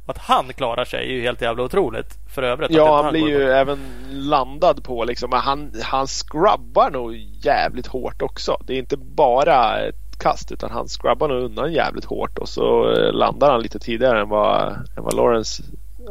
Att 0.06 0.18
han 0.18 0.52
klarar 0.52 0.84
sig 0.84 1.08
är 1.08 1.12
ju 1.12 1.22
helt 1.22 1.42
jävla 1.42 1.62
otroligt 1.62 2.18
för 2.34 2.42
övrigt. 2.42 2.70
Ja, 2.70 2.82
inte 2.82 3.04
han 3.04 3.12
blir 3.12 3.20
går 3.20 3.30
ju 3.30 3.38
bort. 3.38 3.54
även 3.54 3.78
landad 4.10 4.84
på 4.84 5.04
liksom. 5.04 5.30
Men 5.30 5.40
han, 5.40 5.72
han 5.82 6.06
scrubbar 6.06 6.90
nog 6.90 7.16
jävligt 7.16 7.86
hårt 7.86 8.22
också. 8.22 8.56
Det 8.66 8.74
är 8.74 8.78
inte 8.78 8.96
bara 8.96 9.80
ett 9.80 10.18
kast 10.18 10.52
utan 10.52 10.70
han 10.70 10.88
scrubbar 10.88 11.28
nog 11.28 11.42
undan 11.42 11.72
jävligt 11.72 12.04
hårt 12.04 12.38
och 12.38 12.48
så 12.48 12.92
eh, 12.92 13.12
landar 13.12 13.50
han 13.50 13.62
lite 13.62 13.78
tidigare 13.78 14.20
än 14.20 14.28
vad, 14.28 14.72
än 14.72 15.04
vad 15.04 15.14
Lawrence 15.14 15.62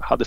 hade 0.01 0.25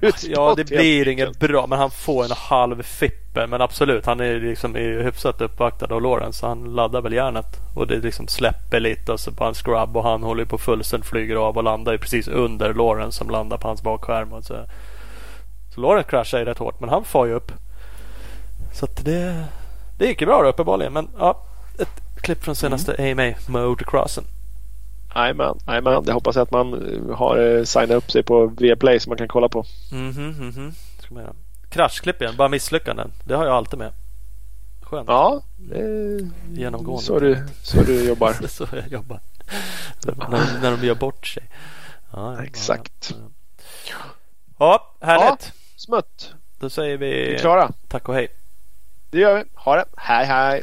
förut. 0.00 0.26
Ja, 0.36 0.54
det 0.56 0.64
blir 0.64 1.08
inget 1.08 1.38
bra. 1.38 1.66
Men 1.66 1.78
han 1.78 1.90
får 1.90 2.24
en 2.24 2.30
halv 2.30 2.82
fipper. 2.82 3.46
Men 3.46 3.60
absolut, 3.60 4.06
han 4.06 4.20
är 4.20 4.40
liksom 4.40 4.76
är 4.76 5.02
hyfsat 5.02 5.40
uppvaktad 5.40 5.94
av 5.94 6.02
Lawrence. 6.02 6.38
Så 6.38 6.46
han 6.46 6.74
laddar 6.74 7.00
väl 7.00 7.12
järnet. 7.12 7.46
Och 7.74 7.86
det 7.86 7.98
liksom 7.98 8.28
släpper 8.28 8.80
lite 8.80 9.12
och 9.12 9.20
så 9.20 9.32
på 9.32 9.44
en 9.44 9.54
scrub. 9.54 9.96
Och 9.96 10.04
han 10.04 10.22
håller 10.22 10.44
på 10.44 10.58
fullständigt 10.58 11.08
flyger 11.08 11.36
av 11.36 11.56
och 11.56 11.64
landar 11.64 11.92
ju 11.92 11.98
precis 11.98 12.28
under 12.28 12.74
Lawrence 12.74 13.18
som 13.18 13.30
landar 13.30 13.58
på 13.58 13.68
hans 13.68 13.82
bakskärm. 13.82 14.32
Och 14.32 14.44
så. 14.44 14.54
så 15.74 15.80
Lawrence 15.80 16.10
kraschar 16.10 16.38
ju 16.38 16.44
rätt 16.44 16.58
hårt. 16.58 16.80
Men 16.80 16.88
han 16.88 17.04
får 17.04 17.26
ju 17.26 17.34
upp. 17.34 17.52
Så 18.72 18.86
det, 19.04 19.44
det 19.98 20.06
gick 20.06 20.20
ju 20.20 20.26
bra 20.26 20.42
då 20.42 20.48
uppenbarligen. 20.48 20.92
Men 20.92 21.08
ja, 21.18 21.44
ett 21.78 22.22
klipp 22.22 22.44
från 22.44 22.56
senaste 22.56 23.12
AMA 23.12 23.32
Motocrossen. 23.48 24.24
Jajamän, 25.14 25.58
jajamän. 25.66 26.04
Det 26.04 26.12
hoppas 26.12 26.36
jag 26.36 26.42
att 26.42 26.50
man 26.50 26.94
eh, 27.10 27.16
har 27.16 27.38
eh, 27.58 27.64
signat 27.64 27.90
upp 27.90 28.10
sig 28.10 28.22
på 28.22 28.46
Viaplay 28.46 29.00
så 29.00 29.08
man 29.10 29.18
kan 29.18 29.28
kolla 29.28 29.48
på. 29.48 29.64
Mhm. 29.92 30.72
Ska 30.98 31.14
man 31.14 31.22
göra. 31.22 31.34
Kraschklipp 31.68 32.22
igen, 32.22 32.36
bara 32.36 32.48
misslyckanden. 32.48 33.12
Det 33.24 33.34
har 33.34 33.44
jag 33.46 33.54
alltid 33.54 33.78
med. 33.78 33.92
Skönt. 34.82 35.08
Ja, 35.08 35.42
det 35.56 36.30
Genomgående. 36.52 37.02
så 37.04 37.18
du, 37.20 37.46
så 37.62 37.82
du 37.82 38.04
jobbar. 38.08 38.32
Så 38.48 38.66
jag 38.72 38.88
jobbar. 38.88 39.20
när, 40.04 40.60
när 40.62 40.70
de 40.76 40.86
gör 40.86 40.94
bort 40.94 41.26
sig. 41.26 41.42
Ja, 42.12 42.34
ja, 42.36 42.42
Exakt. 42.44 43.14
Ja, 43.88 43.96
ja 44.58 44.90
härligt. 45.00 45.52
Smutt. 45.76 46.32
Då 46.58 46.70
säger 46.70 46.96
Vi 46.96 47.30
vi 47.32 47.38
klara. 47.38 47.72
tack 47.88 48.08
och 48.08 48.14
hej. 48.14 48.28
Det 49.10 49.18
gör 49.18 49.34
vi. 49.38 49.44
Ha 49.54 49.76
det. 49.76 49.84
Hej 49.96 50.26
hej. 50.26 50.62